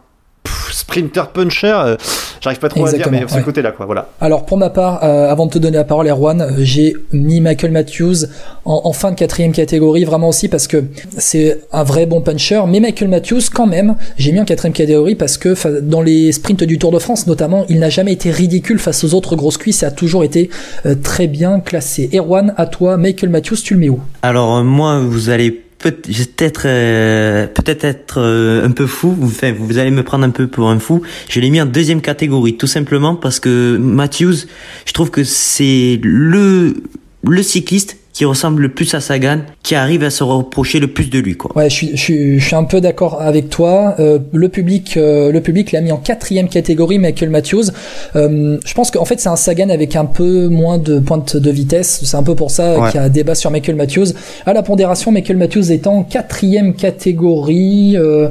sprinter 0.71 1.29
puncher, 1.33 1.75
euh, 1.75 1.97
j'arrive 2.41 2.59
pas 2.59 2.69
trop 2.69 2.87
à 2.87 2.93
dire, 2.93 3.09
mais 3.11 3.25
ce 3.27 3.41
côté-là, 3.41 3.73
quoi, 3.73 3.87
voilà. 3.87 4.09
Alors, 4.21 4.47
pour 4.47 4.57
ma 4.57 4.71
part, 4.71 5.03
euh, 5.03 5.31
avant 5.31 5.47
de 5.47 5.53
te 5.53 5.59
donner 5.59 5.77
la 5.77 5.85
parole, 5.85 6.09
Erwan, 6.09 6.41
euh, 6.41 6.51
j'ai 6.59 6.95
mis 7.13 7.41
Michael 7.41 7.73
Matthews 7.73 8.27
en, 8.65 8.93
fin 8.93 9.11
de 9.11 9.17
quatrième 9.17 9.53
catégorie, 9.53 10.05
vraiment 10.05 10.29
aussi 10.29 10.49
parce 10.49 10.67
que 10.67 10.85
c'est 11.17 11.61
un 11.73 11.85
vrai 11.85 12.07
bon 12.07 12.21
puncher, 12.21 12.63
mais 12.67 12.81
Michael 12.81 13.09
Matthews, 13.09 13.43
quand 13.53 13.67
même, 13.67 13.97
j'ai 14.17 14.33
mis 14.33 14.41
en 14.41 14.45
quatrième 14.45 14.73
catégorie 14.73 15.15
parce 15.15 15.39
que 15.39 15.81
dans 15.81 16.03
les 16.03 16.33
sprints 16.33 16.65
du 16.65 16.79
Tour 16.79 16.91
de 16.91 16.99
France, 16.99 17.27
notamment, 17.27 17.65
il 17.69 17.79
n'a 17.79 17.91
jamais 17.91 18.13
été 18.13 18.31
ridicule 18.31 18.79
face 18.79 19.05
aux 19.05 19.15
autres 19.15 19.37
grosses 19.37 19.59
cuisses, 19.59 19.83
et 19.83 19.87
a 19.87 19.91
toujours 19.91 20.25
été 20.25 20.51
très 21.03 21.27
bien 21.27 21.61
classé. 21.61 22.11
Erwan, 22.13 22.55
à 22.57 22.67
toi, 22.67 22.97
Michael 22.97 23.31
Matthews, 23.31 23.57
tu 23.63 23.75
le 23.75 23.81
mets 23.81 23.89
où? 23.89 24.01
Alors, 24.23 24.65
moi, 24.65 25.01
vous 25.01 25.31
allez 25.31 25.66
peut-être 25.79 26.63
euh, 26.67 27.47
peut-être 27.47 27.85
être 27.85 28.21
euh, 28.21 28.67
un 28.67 28.71
peu 28.71 28.87
fou. 28.87 29.17
Enfin 29.23 29.53
vous 29.59 29.79
allez 29.79 29.91
me 29.91 30.03
prendre 30.03 30.25
un 30.25 30.31
peu 30.31 30.47
pour 30.47 30.69
un 30.69 30.79
fou. 30.79 31.03
Je 31.29 31.41
l'ai 31.41 31.51
mis 31.51 31.61
en 31.61 31.67
deuxième 31.67 32.01
catégorie 32.01 32.57
tout 32.57 32.67
simplement 32.67 33.15
parce 33.15 33.41
que 33.41 33.77
Matthews 33.77 34.47
je 34.85 34.93
trouve 34.93 35.11
que 35.11 35.25
c'est 35.25 36.01
le 36.03 36.75
le 37.25 37.43
cycliste 37.43 37.99
qui 38.17 38.25
ressemble 38.25 38.63
le 38.63 38.71
plus 38.71 38.95
à 38.95 39.01
Sagan, 39.01 39.41
qui 39.63 39.75
arrive 39.75 40.03
à 40.03 40.09
se 40.09 40.25
reprocher 40.25 40.81
le 40.81 40.87
plus 40.87 41.11
de 41.11 41.19
lui. 41.19 41.37
Quoi. 41.37 41.55
Ouais, 41.55 41.69
je 41.69 41.75
suis, 41.75 41.97
je 41.99 42.39
suis, 42.39 42.57
un 42.57 42.65
peu 42.65 42.81
d'accord 42.81 43.21
avec 43.21 43.51
toi. 43.51 43.95
Euh, 43.99 44.19
le 44.33 44.49
public, 44.49 44.97
euh, 44.97 45.31
le 45.31 45.43
public 45.43 45.71
l'a 45.73 45.83
mis 45.83 45.93
en 45.93 45.99
quatrième 45.99 46.49
catégorie, 46.49 46.99
Michael 46.99 47.29
Matthews. 47.29 47.65
Euh, 48.15 48.57
je 48.65 48.73
pense 48.73 48.91
qu'en 48.91 49.05
fait 49.05 49.21
c'est 49.21 49.29
un 49.29 49.37
Sagan 49.37 49.69
avec 49.69 49.97
un 49.97 50.07
peu 50.07 50.49
moins 50.49 50.79
de 50.79 50.99
pointe 50.99 51.37
de 51.37 51.51
vitesse. 51.51 52.01
C'est 52.05 52.17
un 52.17 52.23
peu 52.23 52.35
pour 52.35 52.51
ça 52.51 52.87
qu'il 52.87 52.99
y 52.99 53.03
a 53.03 53.05
un 53.05 53.11
débat 53.11 53.35
sur 53.35 53.51
Michael 53.51 53.77
Matthews. 53.77 54.07
À 54.47 54.55
la 54.55 54.63
pondération, 54.63 55.13
Michael 55.13 55.37
Matthews 55.37 55.71
est 55.71 55.87
en 55.87 56.03
quatrième 56.03 56.75
catégorie. 56.75 57.99
Euh, 57.99 58.29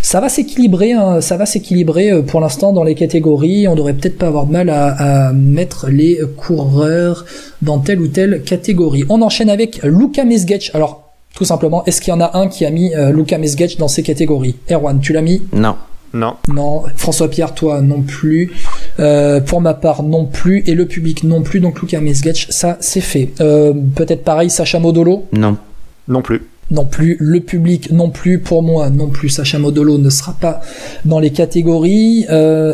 ça 0.00 0.20
va 0.20 0.30
s'équilibrer, 0.30 0.92
hein, 0.92 1.20
ça 1.20 1.36
va 1.36 1.44
s'équilibrer 1.44 2.12
euh, 2.12 2.22
pour 2.22 2.40
l'instant 2.40 2.72
dans 2.72 2.82
les 2.82 2.94
catégories. 2.94 3.68
On 3.68 3.74
devrait 3.74 3.92
peut-être 3.92 4.16
pas 4.16 4.28
avoir 4.28 4.46
de 4.46 4.52
mal 4.52 4.70
à, 4.70 5.28
à 5.28 5.32
mettre 5.34 5.90
les 5.90 6.18
coureurs 6.38 7.26
dans 7.60 7.78
telle 7.78 8.00
ou 8.00 8.08
telle 8.08 8.42
catégorie. 8.42 9.04
On 9.10 9.17
enchaîne 9.22 9.50
avec 9.50 9.80
Luca 9.82 10.24
Mesgetch. 10.24 10.74
Alors, 10.74 11.04
tout 11.34 11.44
simplement, 11.44 11.84
est-ce 11.84 12.00
qu'il 12.00 12.12
y 12.12 12.16
en 12.16 12.20
a 12.20 12.36
un 12.36 12.48
qui 12.48 12.64
a 12.64 12.70
mis 12.70 12.94
euh, 12.94 13.12
Luca 13.12 13.38
Mesgetch 13.38 13.76
dans 13.76 13.88
ces 13.88 14.02
catégories? 14.02 14.56
Erwan, 14.70 14.98
tu 14.98 15.12
l'as 15.12 15.22
mis? 15.22 15.42
Non. 15.52 15.76
Non. 16.14 16.34
Non. 16.48 16.84
François 16.96 17.28
Pierre, 17.28 17.54
toi 17.54 17.80
non 17.82 18.02
plus. 18.02 18.50
Euh, 18.98 19.40
pour 19.40 19.60
ma 19.60 19.74
part 19.74 20.02
non 20.02 20.24
plus. 20.24 20.64
Et 20.66 20.74
le 20.74 20.86
public 20.86 21.22
non 21.22 21.42
plus. 21.42 21.60
Donc 21.60 21.80
Luca 21.80 22.00
Mesgetch, 22.00 22.48
ça 22.50 22.76
c'est 22.80 23.02
fait. 23.02 23.30
Euh, 23.40 23.72
peut-être 23.94 24.24
pareil, 24.24 24.50
Sacha 24.50 24.78
Modolo? 24.78 25.26
Non. 25.32 25.56
Non 26.08 26.22
plus 26.22 26.42
non 26.70 26.84
plus, 26.84 27.16
le 27.18 27.40
public 27.40 27.90
non 27.92 28.10
plus, 28.10 28.40
pour 28.40 28.62
moi 28.62 28.90
non 28.90 29.06
plus, 29.08 29.30
Sacha 29.30 29.58
Modolo 29.58 29.96
ne 29.96 30.10
sera 30.10 30.34
pas 30.34 30.60
dans 31.06 31.18
les 31.18 31.30
catégories. 31.30 32.26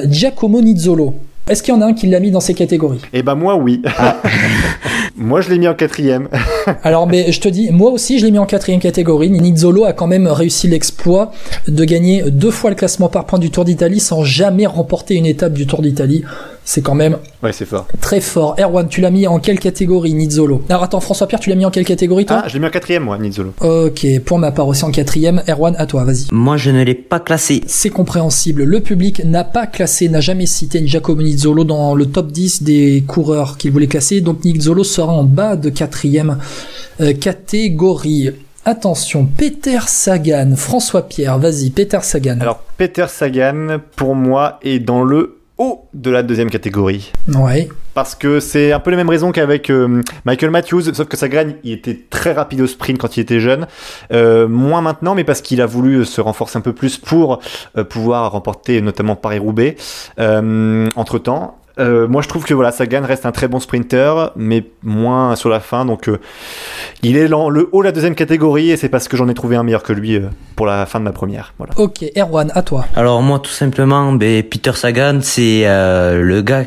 Giacomo 0.07 0.61
Nizzolo, 0.61 1.15
est-ce 1.49 1.63
qu'il 1.63 1.75
y 1.75 1.77
en 1.77 1.83
a 1.83 1.87
un 1.87 1.93
qui 1.93 2.07
l'a 2.07 2.21
mis 2.21 2.31
dans 2.31 2.41
ces 2.41 2.55
catégories? 2.55 3.01
Eh 3.13 3.23
ben 3.23 3.35
moi 3.35 3.57
oui. 3.57 3.83
Ah. 3.99 4.23
moi 5.17 5.43
je 5.43 5.51
l'ai 5.51 5.59
mis 5.59 5.69
en 5.69 5.75
quatrième. 5.75 6.29
Alors 6.83 7.07
mais 7.07 7.33
je 7.33 7.41
te 7.41 7.49
dis, 7.49 7.71
moi 7.71 7.91
aussi 7.91 8.19
je 8.19 8.25
l'ai 8.25 8.31
mis 8.31 8.39
en 8.39 8.47
quatrième 8.47 8.81
catégorie. 8.81 9.31
Nizzolo 9.31 9.85
a 9.85 9.93
quand 9.93 10.07
même 10.07 10.27
réussi 10.27 10.69
l'exploit 10.69 11.33
de 11.69 11.85
gagner 11.85 12.23
deux 12.31 12.51
fois 12.51 12.71
le 12.71 12.77
classement 12.77 13.09
par 13.09 13.27
points 13.27 13.39
du 13.39 13.51
Tour 13.51 13.67
d'Italie 13.67 14.01
sans 14.01 14.25
jamais 14.25 14.67
remporter 14.67 15.15
une 15.15 15.27
étape 15.27 15.53
du 15.53 15.67
Tour 15.67 15.83
d'Italie. 15.83 16.25
C'est 16.67 16.81
quand 16.81 16.95
même 16.95 17.19
Ouais, 17.43 17.53
c'est 17.53 17.67
fort. 17.67 17.87
très 18.01 18.21
fort. 18.23 18.57
Erwan, 18.59 18.89
tu 18.89 19.03
l'as 19.03 19.11
mis 19.11 19.27
en 19.27 19.39
quelle 19.39 19.59
catégorie, 19.59 20.15
Nizzolo 20.15 20.63
Alors 20.71 20.83
attends, 20.83 21.01
François-Pierre, 21.01 21.39
tu 21.41 21.51
l'as 21.51 21.57
mis 21.57 21.67
en 21.67 21.71
quelle 21.71 21.85
catégorie 21.85 22.25
toi? 22.25 22.41
Ah, 22.45 22.49
je 22.49 22.55
l'ai 22.55 22.61
mis 22.61 22.67
en 22.67 22.71
quatrième, 22.71 23.05
moi, 23.05 23.19
Nizzolo. 23.19 23.53
Ok, 23.61 24.07
pour 24.25 24.39
ma 24.39 24.51
part 24.51 24.67
aussi 24.67 24.83
en 24.85 24.91
quatrième. 24.91 25.43
Erwan, 25.47 25.75
à 25.79 25.85
toi, 25.87 26.05
vas-y. 26.05 26.27
Moi, 26.33 26.57
je 26.57 26.71
ne 26.71 26.83
l'ai 26.83 26.95
pas 26.95 27.21
classé. 27.21 27.63
C'est 27.67 27.91
compréhensible. 27.91 28.63
Le 28.65 28.81
public 28.81 29.23
n'a 29.25 29.45
pas 29.45 29.67
classé, 29.67 30.09
n'a 30.09 30.21
jamais 30.21 30.47
cité 30.47 30.87
Giacomo 30.87 31.21
Nizzolo 31.23 31.65
dans 31.65 31.95
le 31.95 32.07
top 32.07 32.33
10 32.33 32.63
des 32.63 33.05
coureurs 33.07 33.59
qu'il 33.59 33.71
voulait 33.71 33.87
classer. 33.87 34.23
Donc 34.23 34.45
Nizzolo 34.45 34.85
sera 34.85 35.13
en 35.13 35.25
bas 35.25 35.57
de 35.57 35.69
quatrième 35.69 36.39
euh, 37.03 37.13
catégorie. 37.13 38.31
Attention, 38.65 39.27
Peter 39.27 39.81
Sagan, 39.87 40.55
François 40.57 41.03
Pierre, 41.07 41.39
vas-y, 41.39 41.69
Peter 41.69 41.99
Sagan. 42.01 42.39
Alors, 42.41 42.61
Peter 42.79 43.05
Sagan, 43.09 43.79
pour 43.97 44.15
moi, 44.15 44.59
est 44.63 44.79
dans 44.79 45.03
le 45.05 45.37
haut 45.59 45.89
de 45.95 46.11
la 46.11 46.23
deuxième 46.23 46.51
catégorie. 46.51 47.13
Ouais. 47.29 47.69
Parce 47.95 48.15
que 48.15 48.41
c'est 48.41 48.73
un 48.73 48.81
peu 48.81 48.91
les 48.91 48.97
mêmes 48.97 49.09
raisons 49.09 49.31
qu'avec 49.31 49.71
euh, 49.71 50.03
Michael 50.25 50.51
Matthews, 50.51 50.83
sauf 50.93 51.07
que 51.07 51.17
Sagan, 51.17 51.53
il 51.63 51.73
était 51.73 51.99
très 52.11 52.33
rapide 52.33 52.61
au 52.61 52.67
sprint 52.67 52.99
quand 52.99 53.17
il 53.17 53.21
était 53.21 53.41
jeune. 53.41 53.67
Euh, 54.13 54.49
moins 54.49 54.81
maintenant, 54.81 55.15
mais 55.15 55.25
parce 55.25 55.41
qu'il 55.41 55.61
a 55.61 55.67
voulu 55.67 56.05
se 56.05 56.21
renforcer 56.21 56.59
un 56.59 56.63
peu 56.63 56.73
plus 56.73 56.99
pour 56.99 57.41
euh, 57.77 57.85
pouvoir 57.85 58.33
remporter 58.33 58.81
notamment 58.81 59.15
Paris-Roubaix 59.15 59.77
euh, 60.19 60.89
entre-temps. 60.97 61.59
Euh, 61.79 62.07
moi, 62.07 62.23
je 62.23 62.29
trouve 62.29 62.45
que 62.45 62.55
voilà, 62.55 62.71
Sagan 62.71 63.03
reste 63.05 63.27
un 63.27 63.33
très 63.33 63.49
bon 63.49 63.59
sprinter, 63.59 64.31
mais 64.37 64.65
moins 64.83 65.35
sur 65.37 65.49
la 65.49 65.59
fin. 65.61 65.85
Donc, 65.85 66.09
euh, 66.09 66.19
il 67.03 67.17
est 67.17 67.29
dans 67.29 67.51
le 67.51 67.69
haut 67.73 67.81
de 67.83 67.87
la 67.87 67.93
deuxième 67.93 68.15
catégorie, 68.15 68.71
et 68.71 68.77
c'est 68.77 68.89
parce 68.89 69.09
que 69.09 69.17
j'en 69.17 69.29
ai 69.29 69.35
trouvé 69.35 69.57
un 69.57 69.63
meilleur 69.65 69.83
que 69.83 69.93
lui 69.93 70.15
euh, 70.17 70.29
pour 70.57 70.67
la 70.67 70.87
fin 70.87 71.01
de 71.01 71.05
ma 71.05 71.13
première. 71.13 71.53
Voilà. 71.59 71.73
Ok, 71.77 72.05
Erwan, 72.17 72.53
à 72.55 72.63
toi. 72.63 72.85
Alors 72.95 73.21
moi, 73.23 73.41
tout 73.41 73.51
simplement, 73.51 74.13
ben, 74.13 74.43
Peter 74.45 74.73
Sagan, 74.75 75.19
c'est 75.21 75.63
euh, 75.65 76.23
le 76.23 76.43
gars 76.43 76.65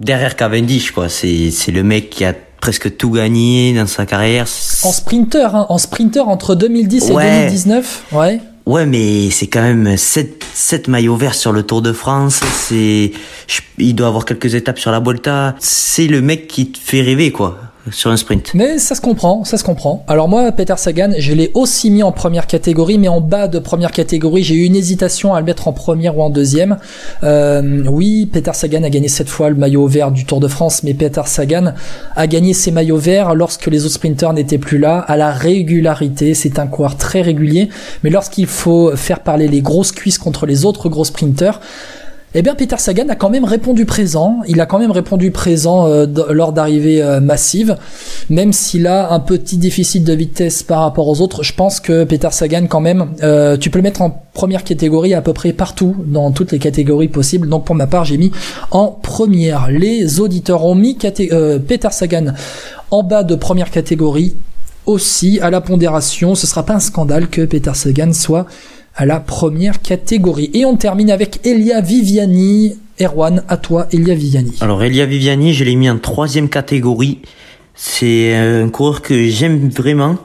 derrière 0.00 0.34
Cavendish, 0.36 0.90
quoi. 0.90 1.08
C'est 1.08 1.50
c'est 1.52 1.72
le 1.72 1.82
mec 1.84 2.10
qui 2.10 2.24
a 2.24 2.34
presque 2.60 2.96
tout 2.96 3.10
gagné 3.12 3.72
dans 3.74 3.86
sa 3.86 4.06
carrière. 4.06 4.42
En 4.82 4.90
sprinter, 4.92 5.54
hein, 5.54 5.66
en 5.68 5.78
sprinter 5.78 6.26
entre 6.28 6.56
2010 6.56 7.10
et 7.10 7.12
Ouais. 7.12 7.38
2019. 7.42 8.04
Ouais. 8.12 8.40
Ouais, 8.68 8.84
mais 8.84 9.30
c'est 9.30 9.46
quand 9.46 9.62
même 9.62 9.96
7, 9.96 10.44
7 10.52 10.88
maillots 10.88 11.16
verts 11.16 11.34
sur 11.34 11.52
le 11.52 11.62
Tour 11.62 11.80
de 11.80 11.94
France. 11.94 12.42
C'est, 12.52 13.12
il 13.78 13.94
doit 13.94 14.08
avoir 14.08 14.26
quelques 14.26 14.54
étapes 14.54 14.78
sur 14.78 14.90
la 14.90 14.98
Volta. 14.98 15.54
C'est 15.58 16.06
le 16.06 16.20
mec 16.20 16.48
qui 16.48 16.70
te 16.70 16.78
fait 16.78 17.00
rêver, 17.00 17.32
quoi, 17.32 17.58
sur 17.92 18.10
un 18.10 18.16
sprint. 18.16 18.52
Mais 18.54 18.78
ça 18.78 18.94
se 18.94 19.00
comprend, 19.00 19.44
ça 19.44 19.56
se 19.56 19.64
comprend. 19.64 20.04
Alors 20.08 20.28
moi, 20.28 20.50
Peter 20.52 20.74
Sagan, 20.76 21.10
je 21.18 21.32
l'ai 21.32 21.50
aussi 21.54 21.90
mis 21.90 22.02
en 22.02 22.12
première 22.12 22.46
catégorie, 22.46 22.98
mais 22.98 23.08
en 23.08 23.20
bas 23.20 23.48
de 23.48 23.58
première 23.58 23.92
catégorie, 23.92 24.42
j'ai 24.42 24.54
eu 24.54 24.64
une 24.64 24.76
hésitation 24.76 25.34
à 25.34 25.40
le 25.40 25.46
mettre 25.46 25.68
en 25.68 25.72
première 25.72 26.16
ou 26.18 26.22
en 26.22 26.30
deuxième. 26.30 26.78
Euh, 27.22 27.82
oui, 27.86 28.28
Peter 28.32 28.52
Sagan 28.54 28.82
a 28.82 28.90
gagné 28.90 29.08
cette 29.08 29.28
fois 29.28 29.50
le 29.50 29.56
maillot 29.56 29.86
vert 29.86 30.10
du 30.10 30.24
Tour 30.24 30.40
de 30.40 30.48
France, 30.48 30.82
mais 30.82 30.94
Peter 30.94 31.22
Sagan 31.26 31.74
a 32.16 32.26
gagné 32.26 32.52
ses 32.54 32.70
maillots 32.70 32.96
verts 32.96 33.34
lorsque 33.34 33.66
les 33.66 33.84
autres 33.84 33.94
sprinteurs 33.94 34.32
n'étaient 34.32 34.58
plus 34.58 34.78
là, 34.78 34.98
à 34.98 35.16
la 35.16 35.32
régularité. 35.32 36.34
C'est 36.34 36.58
un 36.58 36.66
coureur 36.66 36.96
très 36.96 37.22
régulier, 37.22 37.68
mais 38.02 38.10
lorsqu'il 38.10 38.46
faut 38.46 38.94
faire 38.96 39.20
parler 39.20 39.48
les 39.48 39.60
grosses 39.60 39.92
cuisses 39.92 40.18
contre 40.18 40.46
les 40.46 40.64
autres 40.64 40.88
gros 40.88 41.04
sprinteurs, 41.04 41.60
eh 42.34 42.42
bien, 42.42 42.54
Peter 42.54 42.76
Sagan 42.78 43.08
a 43.08 43.14
quand 43.14 43.30
même 43.30 43.44
répondu 43.44 43.86
présent. 43.86 44.40
Il 44.46 44.60
a 44.60 44.66
quand 44.66 44.78
même 44.78 44.90
répondu 44.90 45.30
présent 45.30 45.86
euh, 45.86 46.06
lors 46.30 46.52
d'arrivées 46.52 47.02
euh, 47.02 47.20
massives, 47.20 47.76
même 48.28 48.52
s'il 48.52 48.86
a 48.86 49.12
un 49.12 49.20
petit 49.20 49.56
déficit 49.56 50.04
de 50.04 50.12
vitesse 50.12 50.62
par 50.62 50.80
rapport 50.80 51.08
aux 51.08 51.22
autres. 51.22 51.42
Je 51.42 51.54
pense 51.54 51.80
que 51.80 52.04
Peter 52.04 52.28
Sagan, 52.30 52.66
quand 52.66 52.80
même, 52.80 53.12
euh, 53.22 53.56
tu 53.56 53.70
peux 53.70 53.78
le 53.78 53.82
mettre 53.82 54.02
en 54.02 54.10
première 54.34 54.62
catégorie 54.62 55.14
à 55.14 55.22
peu 55.22 55.32
près 55.32 55.54
partout, 55.54 55.96
dans 56.04 56.30
toutes 56.30 56.52
les 56.52 56.58
catégories 56.58 57.08
possibles. 57.08 57.48
Donc, 57.48 57.64
pour 57.64 57.74
ma 57.74 57.86
part, 57.86 58.04
j'ai 58.04 58.18
mis 58.18 58.30
en 58.72 58.88
première. 58.88 59.70
Les 59.70 60.20
auditeurs 60.20 60.66
ont 60.66 60.74
mis 60.74 60.98
euh, 61.32 61.58
Peter 61.58 61.88
Sagan 61.90 62.34
en 62.90 63.02
bas 63.02 63.22
de 63.22 63.36
première 63.36 63.70
catégorie 63.70 64.36
aussi 64.84 65.40
à 65.40 65.48
la 65.50 65.62
pondération. 65.62 66.34
Ce 66.34 66.46
sera 66.46 66.64
pas 66.64 66.74
un 66.74 66.80
scandale 66.80 67.28
que 67.28 67.46
Peter 67.46 67.72
Sagan 67.74 68.12
soit 68.12 68.46
à 68.98 69.06
la 69.06 69.20
première 69.20 69.80
catégorie. 69.80 70.50
Et 70.54 70.64
on 70.64 70.76
termine 70.76 71.10
avec 71.10 71.46
Elia 71.46 71.80
Viviani. 71.80 72.76
Erwan, 73.00 73.44
à 73.48 73.56
toi, 73.56 73.86
Elia 73.92 74.16
Viviani. 74.16 74.56
Alors, 74.60 74.82
Elia 74.82 75.06
Viviani, 75.06 75.54
je 75.54 75.62
l'ai 75.62 75.76
mis 75.76 75.88
en 75.88 75.98
troisième 75.98 76.48
catégorie. 76.48 77.20
C'est 77.76 78.34
un 78.34 78.68
coureur 78.68 79.00
que 79.00 79.28
j'aime 79.28 79.68
vraiment. 79.68 80.16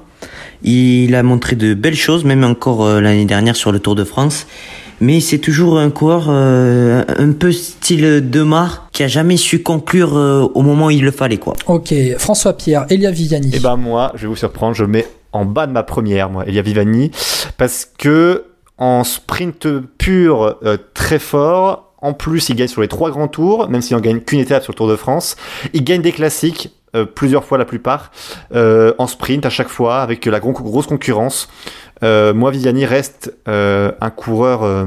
Il 0.64 1.14
a 1.14 1.22
montré 1.22 1.56
de 1.56 1.76
belles 1.76 1.96
choses, 1.96 2.26
même 2.26 2.44
encore 2.44 2.84
euh, 2.84 3.00
l'année 3.00 3.26
dernière 3.26 3.56
sur 3.56 3.72
le 3.72 3.78
Tour 3.78 3.94
de 3.94 4.04
France. 4.04 4.48
Mais 5.02 5.20
c'est 5.20 5.38
toujours 5.38 5.78
un 5.78 5.92
coureur 5.92 6.26
euh, 6.30 7.04
un 7.20 7.32
peu 7.32 7.52
style 7.52 8.28
Demar 8.28 8.88
qui 8.92 9.04
a 9.04 9.08
jamais 9.08 9.38
su 9.38 9.62
conclure 9.62 10.18
euh, 10.18 10.48
au 10.56 10.64
moment 10.64 10.88
où 10.88 10.92
il 10.92 11.04
le 11.04 11.12
fallait, 11.12 11.38
quoi. 11.38 11.54
Ok, 11.68 11.94
François 12.18 12.54
Pierre, 12.54 12.88
Elia 12.90 13.12
Viviani. 13.12 13.52
Et 13.54 13.60
ben 13.60 13.76
moi, 13.76 14.14
je 14.16 14.24
vais 14.24 14.28
vous 14.28 14.36
surprendre, 14.36 14.74
je 14.74 14.86
mets 14.86 15.06
en 15.32 15.46
bas 15.46 15.68
de 15.68 15.74
ma 15.74 15.84
première, 15.84 16.32
moi, 16.32 16.46
Elia 16.48 16.64
Vivani, 16.64 17.12
parce 17.58 17.88
que 17.98 18.46
en 18.78 19.04
sprint 19.04 19.68
pur, 19.98 20.58
euh, 20.64 20.78
très 20.94 21.20
fort. 21.20 21.94
En 22.02 22.14
plus, 22.14 22.50
il 22.50 22.56
gagne 22.56 22.68
sur 22.68 22.82
les 22.82 22.88
trois 22.88 23.12
grands 23.12 23.28
tours, 23.30 23.70
même 23.70 23.82
s'il 23.82 23.96
en 23.96 24.02
gagne 24.02 24.20
qu'une 24.20 24.40
étape 24.40 24.64
sur 24.64 24.74
le 24.74 24.78
Tour 24.78 24.88
de 24.90 24.96
France. 24.96 25.36
Il 25.74 25.84
gagne 25.84 26.02
des 26.02 26.12
classiques, 26.12 26.70
euh, 26.96 27.06
plusieurs 27.06 27.46
fois 27.46 27.58
la 27.58 27.66
plupart, 27.66 28.12
euh, 28.54 28.94
en 28.98 29.08
sprint 29.08 29.46
à 29.46 29.50
chaque 29.50 29.70
fois, 29.70 30.02
avec 30.02 30.26
la 30.26 30.40
gros- 30.40 30.52
grosse 30.52 30.88
concurrence. 30.88 31.48
Euh, 32.04 32.34
moi, 32.34 32.52
Viviani 32.52 32.86
reste 32.86 33.34
euh, 33.48 33.92
un 34.02 34.10
coureur, 34.10 34.64
euh, 34.64 34.86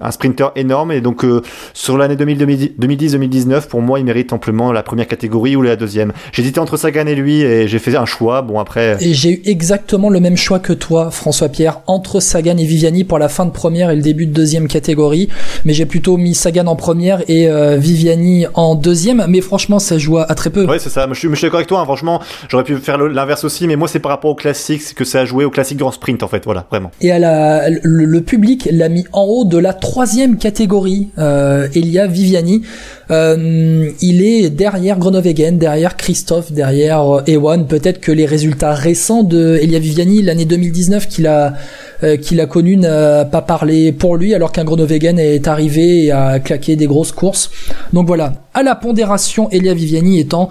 un 0.00 0.10
sprinter 0.10 0.50
énorme, 0.56 0.92
et 0.92 1.00
donc 1.00 1.24
sur 1.72 1.96
l'année 1.96 2.16
2010-2019, 2.16 3.68
pour 3.68 3.80
moi, 3.80 3.98
il 3.98 4.04
mérite 4.04 4.32
amplement 4.32 4.72
la 4.72 4.82
première 4.82 5.06
catégorie 5.06 5.56
ou 5.56 5.62
la 5.62 5.76
deuxième. 5.76 6.12
J'hésitais 6.32 6.58
entre 6.58 6.76
Sagan 6.76 7.06
et 7.06 7.14
lui, 7.14 7.42
et 7.42 7.68
j'ai 7.68 7.78
fait 7.78 7.96
un 7.96 8.04
choix. 8.04 8.42
Bon, 8.42 8.58
après, 8.58 8.96
Et 9.00 9.14
j'ai 9.14 9.30
eu 9.30 9.42
exactement 9.44 10.10
le 10.10 10.20
même 10.20 10.36
choix 10.36 10.58
que 10.58 10.72
toi, 10.72 11.10
François 11.10 11.48
Pierre, 11.48 11.80
entre 11.86 12.20
Sagan 12.20 12.56
et 12.58 12.64
Viviani 12.64 13.04
pour 13.04 13.18
la 13.18 13.28
fin 13.28 13.46
de 13.46 13.50
première 13.50 13.90
et 13.90 13.96
le 13.96 14.02
début 14.02 14.26
de 14.26 14.32
deuxième 14.32 14.68
catégorie. 14.68 15.28
Mais 15.64 15.72
j'ai 15.72 15.86
plutôt 15.86 16.16
mis 16.16 16.34
Sagan 16.34 16.66
en 16.66 16.76
première 16.76 17.22
et 17.28 17.48
Viviani 17.78 18.46
en 18.54 18.74
deuxième. 18.74 19.24
Mais 19.28 19.40
franchement, 19.40 19.78
ça 19.78 19.98
joue 19.98 20.18
à, 20.18 20.34
très 20.34 20.50
peu. 20.50 20.66
Ouais, 20.66 20.78
c'est 20.78 20.90
ça. 20.90 21.06
Je 21.10 21.18
suis, 21.18 21.28
je 21.28 21.34
suis 21.34 21.46
d'accord 21.46 21.58
avec 21.58 21.68
toi. 21.68 21.80
hein. 21.80 21.84
Franchement, 21.84 22.20
j'aurais 22.48 22.64
pu 22.64 22.76
faire 22.76 22.98
l'inverse 22.98 23.44
aussi, 23.44 23.66
mais 23.66 23.76
moi, 23.76 23.88
c'est 23.88 24.00
par 24.00 24.10
rapport 24.10 24.30
au 24.30 24.34
classique, 24.34 24.82
c'est 24.82 24.94
que 24.94 25.04
ça 25.04 25.20
a 25.20 25.24
joué 25.24 25.44
au 25.44 25.50
classique 25.50 25.78
grand 25.78 25.92
sprint, 25.92 26.22
en 26.22 26.28
fait. 26.28 26.44
Voilà, 26.44 26.55
Et 27.00 27.10
à 27.10 27.18
la, 27.18 27.68
le, 27.70 28.20
public 28.20 28.68
l'a 28.70 28.88
mis 28.88 29.04
en 29.12 29.22
haut 29.24 29.44
de 29.44 29.58
la 29.58 29.72
troisième 29.72 30.36
catégorie, 30.38 31.08
euh, 31.18 31.68
Elia 31.74 32.06
Viviani. 32.06 32.62
Euh, 33.10 33.90
il 34.00 34.22
est 34.22 34.50
derrière 34.50 34.98
Groenewegen, 34.98 35.58
derrière 35.58 35.96
Christophe, 35.96 36.52
derrière 36.52 37.02
euh, 37.02 37.22
Ewan. 37.26 37.66
Peut-être 37.66 38.00
que 38.00 38.12
les 38.12 38.26
résultats 38.26 38.74
récents 38.74 39.22
de 39.22 39.58
Elia 39.60 39.78
Viviani, 39.78 40.22
l'année 40.22 40.44
2019 40.44 41.08
qu'il 41.08 41.26
a 41.26 41.54
euh, 42.02 42.16
qu'il 42.16 42.40
a 42.40 42.46
connu, 42.46 42.76
n'a 42.76 43.24
pas 43.24 43.42
parlé 43.42 43.92
pour 43.92 44.16
lui, 44.16 44.34
alors 44.34 44.52
qu'un 44.52 44.64
Groenewegen 44.64 45.18
est 45.18 45.48
arrivé 45.48 46.04
et 46.04 46.12
a 46.12 46.38
claqué 46.40 46.76
des 46.76 46.86
grosses 46.86 47.12
courses. 47.12 47.50
Donc 47.92 48.06
voilà, 48.06 48.32
à 48.56 48.62
la 48.62 48.74
pondération, 48.74 49.50
Elia 49.50 49.74
Viviani 49.74 50.18
étant 50.18 50.48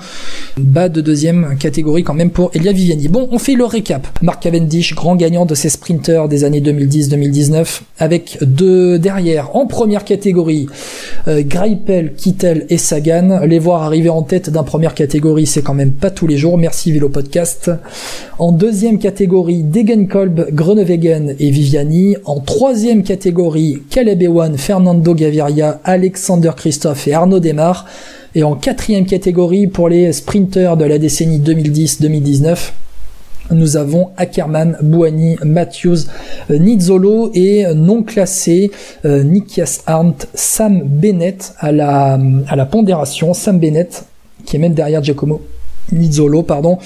bas 0.58 0.89
de 0.89 1.02
deuxième 1.02 1.58
catégorie 1.60 2.04
quand 2.04 2.14
même 2.14 2.30
pour 2.30 2.52
Elia 2.54 2.72
Viviani. 2.72 3.08
Bon, 3.08 3.28
on 3.32 3.39
fait 3.39 3.56
le 3.56 3.66
récap. 3.66 4.08
Mark 4.22 4.43
Cavendish, 4.43 4.93
grand 4.93 5.16
gagnant 5.16 5.46
de 5.46 5.56
ces 5.56 5.70
sprinters 5.70 6.28
des 6.28 6.43
années 6.43 6.62
2010-2019, 6.62 7.82
avec 7.98 8.38
deux 8.41 9.00
derrière 9.00 9.56
en 9.56 9.66
première 9.66 10.04
catégorie, 10.04 10.68
euh, 11.28 11.41
Greipel, 11.43 12.14
Kittel 12.14 12.68
et 12.70 12.78
Sagan. 12.78 13.41
Les 13.46 13.60
voir 13.60 13.84
arriver 13.84 14.10
en 14.10 14.22
tête 14.22 14.50
d'un 14.50 14.64
première 14.64 14.93
catégorie, 14.93 15.48
c'est 15.48 15.62
quand 15.62 15.74
même 15.74 15.91
pas 15.91 16.12
tous 16.12 16.28
les 16.28 16.38
jours. 16.38 16.58
Merci 16.58 16.91
Vélo 16.91 17.10
Podcast. 17.10 17.72
En 18.38 18.52
deuxième 18.52 19.00
catégorie, 19.00 19.64
Degenkolb, 19.64 20.50
Groenewegen 20.52 21.34
et 21.39 21.49
Viviani. 21.49 22.15
En 22.25 22.39
troisième 22.39 23.03
catégorie, 23.03 23.81
Caleb 23.89 24.21
Ewan, 24.21 24.57
Fernando 24.57 25.13
Gaviria, 25.13 25.79
Alexander 25.83 26.51
Christophe 26.55 27.07
et 27.07 27.13
Arnaud 27.13 27.39
Desmar. 27.39 27.86
Et 28.36 28.43
en 28.43 28.55
quatrième 28.55 29.05
catégorie, 29.05 29.67
pour 29.67 29.89
les 29.89 30.11
sprinters 30.11 30.77
de 30.77 30.86
la 30.86 30.97
décennie 30.97 31.39
2010-2019, 31.39 32.71
nous 33.51 33.77
avons 33.77 34.09
Ackerman, 34.17 34.77
Bouhanni, 34.81 35.38
Matthews, 35.43 36.07
euh, 36.49 36.57
Nizzolo 36.57 37.31
et 37.33 37.65
euh, 37.65 37.73
non 37.73 38.01
classé 38.03 38.71
euh, 39.05 39.23
Nikias 39.23 39.83
Arndt, 39.86 40.27
Sam 40.33 40.81
Bennett 40.83 41.53
à 41.59 41.71
la 41.71 42.65
pondération. 42.65 43.33
Sam 43.33 43.59
Bennett 43.59 44.05
qui 44.45 44.55
est 44.55 44.59
même 44.59 44.73
derrière 44.73 45.03
Giacomo. 45.03 45.41
Mizzolo, 45.91 46.43
pardon. 46.43 46.77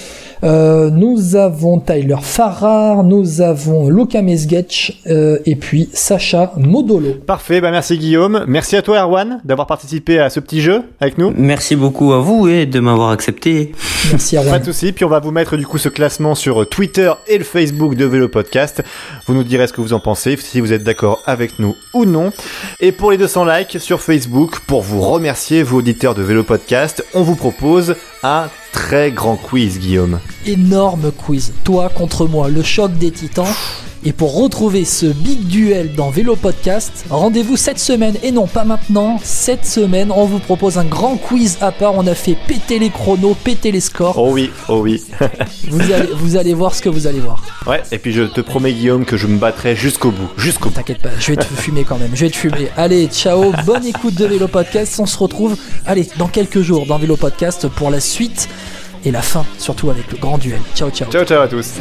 Euh, 0.42 0.90
nous 0.90 1.36
avons 1.36 1.80
Tyler 1.80 2.16
Farrar, 2.20 3.02
nous 3.04 3.40
avons 3.40 3.88
Luca 3.90 4.22
Mesgetch 4.22 5.00
euh, 5.06 5.38
et 5.46 5.56
puis 5.56 5.88
Sacha 5.92 6.52
Modolo. 6.56 7.14
Parfait, 7.26 7.60
bah 7.60 7.70
merci 7.70 7.98
Guillaume. 7.98 8.44
Merci 8.46 8.76
à 8.76 8.82
toi 8.82 9.00
Erwan 9.00 9.40
d'avoir 9.44 9.66
participé 9.66 10.18
à 10.18 10.30
ce 10.30 10.40
petit 10.40 10.60
jeu 10.60 10.82
avec 11.00 11.18
nous. 11.18 11.32
Merci 11.36 11.76
beaucoup 11.76 12.12
à 12.12 12.20
vous 12.20 12.48
et 12.48 12.66
de 12.66 12.80
m'avoir 12.80 13.10
accepté. 13.10 13.72
Merci 14.10 14.36
Erwan. 14.36 14.50
Pas 14.52 14.58
de 14.58 14.64
soucis, 14.64 14.92
puis 14.92 15.04
on 15.04 15.08
va 15.08 15.20
vous 15.20 15.30
mettre 15.30 15.56
du 15.56 15.66
coup 15.66 15.78
ce 15.78 15.88
classement 15.88 16.34
sur 16.34 16.68
Twitter 16.68 17.12
et 17.26 17.38
le 17.38 17.44
Facebook 17.44 17.94
de 17.94 18.04
Vélo 18.04 18.28
Podcast. 18.28 18.82
Vous 19.26 19.34
nous 19.34 19.44
direz 19.44 19.66
ce 19.66 19.72
que 19.72 19.80
vous 19.80 19.92
en 19.92 20.00
pensez, 20.00 20.36
si 20.36 20.60
vous 20.60 20.72
êtes 20.72 20.84
d'accord 20.84 21.22
avec 21.26 21.58
nous 21.58 21.74
ou 21.94 22.04
non. 22.04 22.32
Et 22.80 22.92
pour 22.92 23.10
les 23.10 23.18
200 23.18 23.44
likes 23.44 23.80
sur 23.80 24.00
Facebook, 24.00 24.60
pour 24.60 24.82
vous 24.82 25.00
remercier, 25.00 25.62
vous 25.62 25.78
auditeurs 25.78 26.14
de 26.14 26.22
Vélo 26.22 26.44
Podcast, 26.44 27.04
on 27.14 27.22
vous 27.22 27.36
propose 27.36 27.96
un 28.22 28.48
très 28.72 29.10
grand 29.10 29.36
quiz, 29.36 29.78
Guillaume. 29.78 30.20
Énorme 30.46 31.12
quiz. 31.12 31.52
Toi 31.64 31.88
contre 31.88 32.26
moi, 32.26 32.48
le 32.48 32.62
choc 32.62 32.92
des 32.92 33.10
titans. 33.10 33.46
Et 34.02 34.12
pour 34.12 34.34
retrouver 34.34 34.86
ce 34.86 35.04
big 35.04 35.46
duel 35.46 35.94
dans 35.94 36.08
Vélo 36.08 36.34
Podcast, 36.34 37.04
rendez-vous 37.10 37.58
cette 37.58 37.78
semaine 37.78 38.14
et 38.22 38.32
non 38.32 38.46
pas 38.46 38.64
maintenant. 38.64 39.20
Cette 39.22 39.66
semaine, 39.66 40.10
on 40.10 40.24
vous 40.24 40.38
propose 40.38 40.78
un 40.78 40.86
grand 40.86 41.16
quiz 41.16 41.58
à 41.60 41.70
part. 41.70 41.94
On 41.96 42.06
a 42.06 42.14
fait 42.14 42.34
péter 42.46 42.78
les 42.78 42.88
chronos, 42.88 43.34
péter 43.34 43.70
les 43.72 43.80
scores. 43.80 44.16
Oh 44.16 44.30
oui, 44.32 44.50
oh 44.70 44.80
oui. 44.80 45.02
vous, 45.68 45.92
allez, 45.92 46.08
vous 46.14 46.36
allez 46.36 46.54
voir 46.54 46.74
ce 46.74 46.80
que 46.80 46.88
vous 46.88 47.06
allez 47.06 47.20
voir. 47.20 47.44
Ouais, 47.66 47.82
et 47.92 47.98
puis 47.98 48.14
je 48.14 48.22
te 48.22 48.40
promets, 48.40 48.72
Guillaume, 48.72 49.04
que 49.04 49.18
je 49.18 49.26
me 49.26 49.36
battrai 49.36 49.76
jusqu'au 49.76 50.10
bout. 50.10 50.30
Jusqu'au 50.38 50.70
bout. 50.70 50.76
T'inquiète 50.76 51.02
pas, 51.02 51.10
je 51.18 51.32
vais 51.32 51.36
te 51.36 51.44
fumer 51.44 51.84
quand 51.84 51.98
même. 51.98 52.12
Je 52.14 52.24
vais 52.24 52.30
te 52.30 52.36
fumer. 52.36 52.70
Allez, 52.78 53.06
ciao, 53.08 53.52
bonne 53.66 53.84
écoute 53.84 54.14
de 54.14 54.24
Vélo 54.24 54.48
Podcast. 54.48 54.98
On 54.98 55.06
se 55.06 55.18
retrouve, 55.18 55.58
allez, 55.84 56.08
dans 56.16 56.28
quelques 56.28 56.62
jours 56.62 56.86
dans 56.86 56.96
Vélo 56.96 57.18
Podcast 57.18 57.68
pour 57.68 57.90
la 57.90 58.00
suite 58.00 58.48
et 59.04 59.10
la 59.10 59.20
fin, 59.20 59.44
surtout 59.58 59.90
avec 59.90 60.10
le 60.10 60.16
grand 60.16 60.38
duel. 60.38 60.60
Ciao, 60.74 60.88
ciao. 60.90 61.10
Ciao, 61.10 61.24
ciao 61.24 61.42
à 61.42 61.48
tous. 61.48 61.74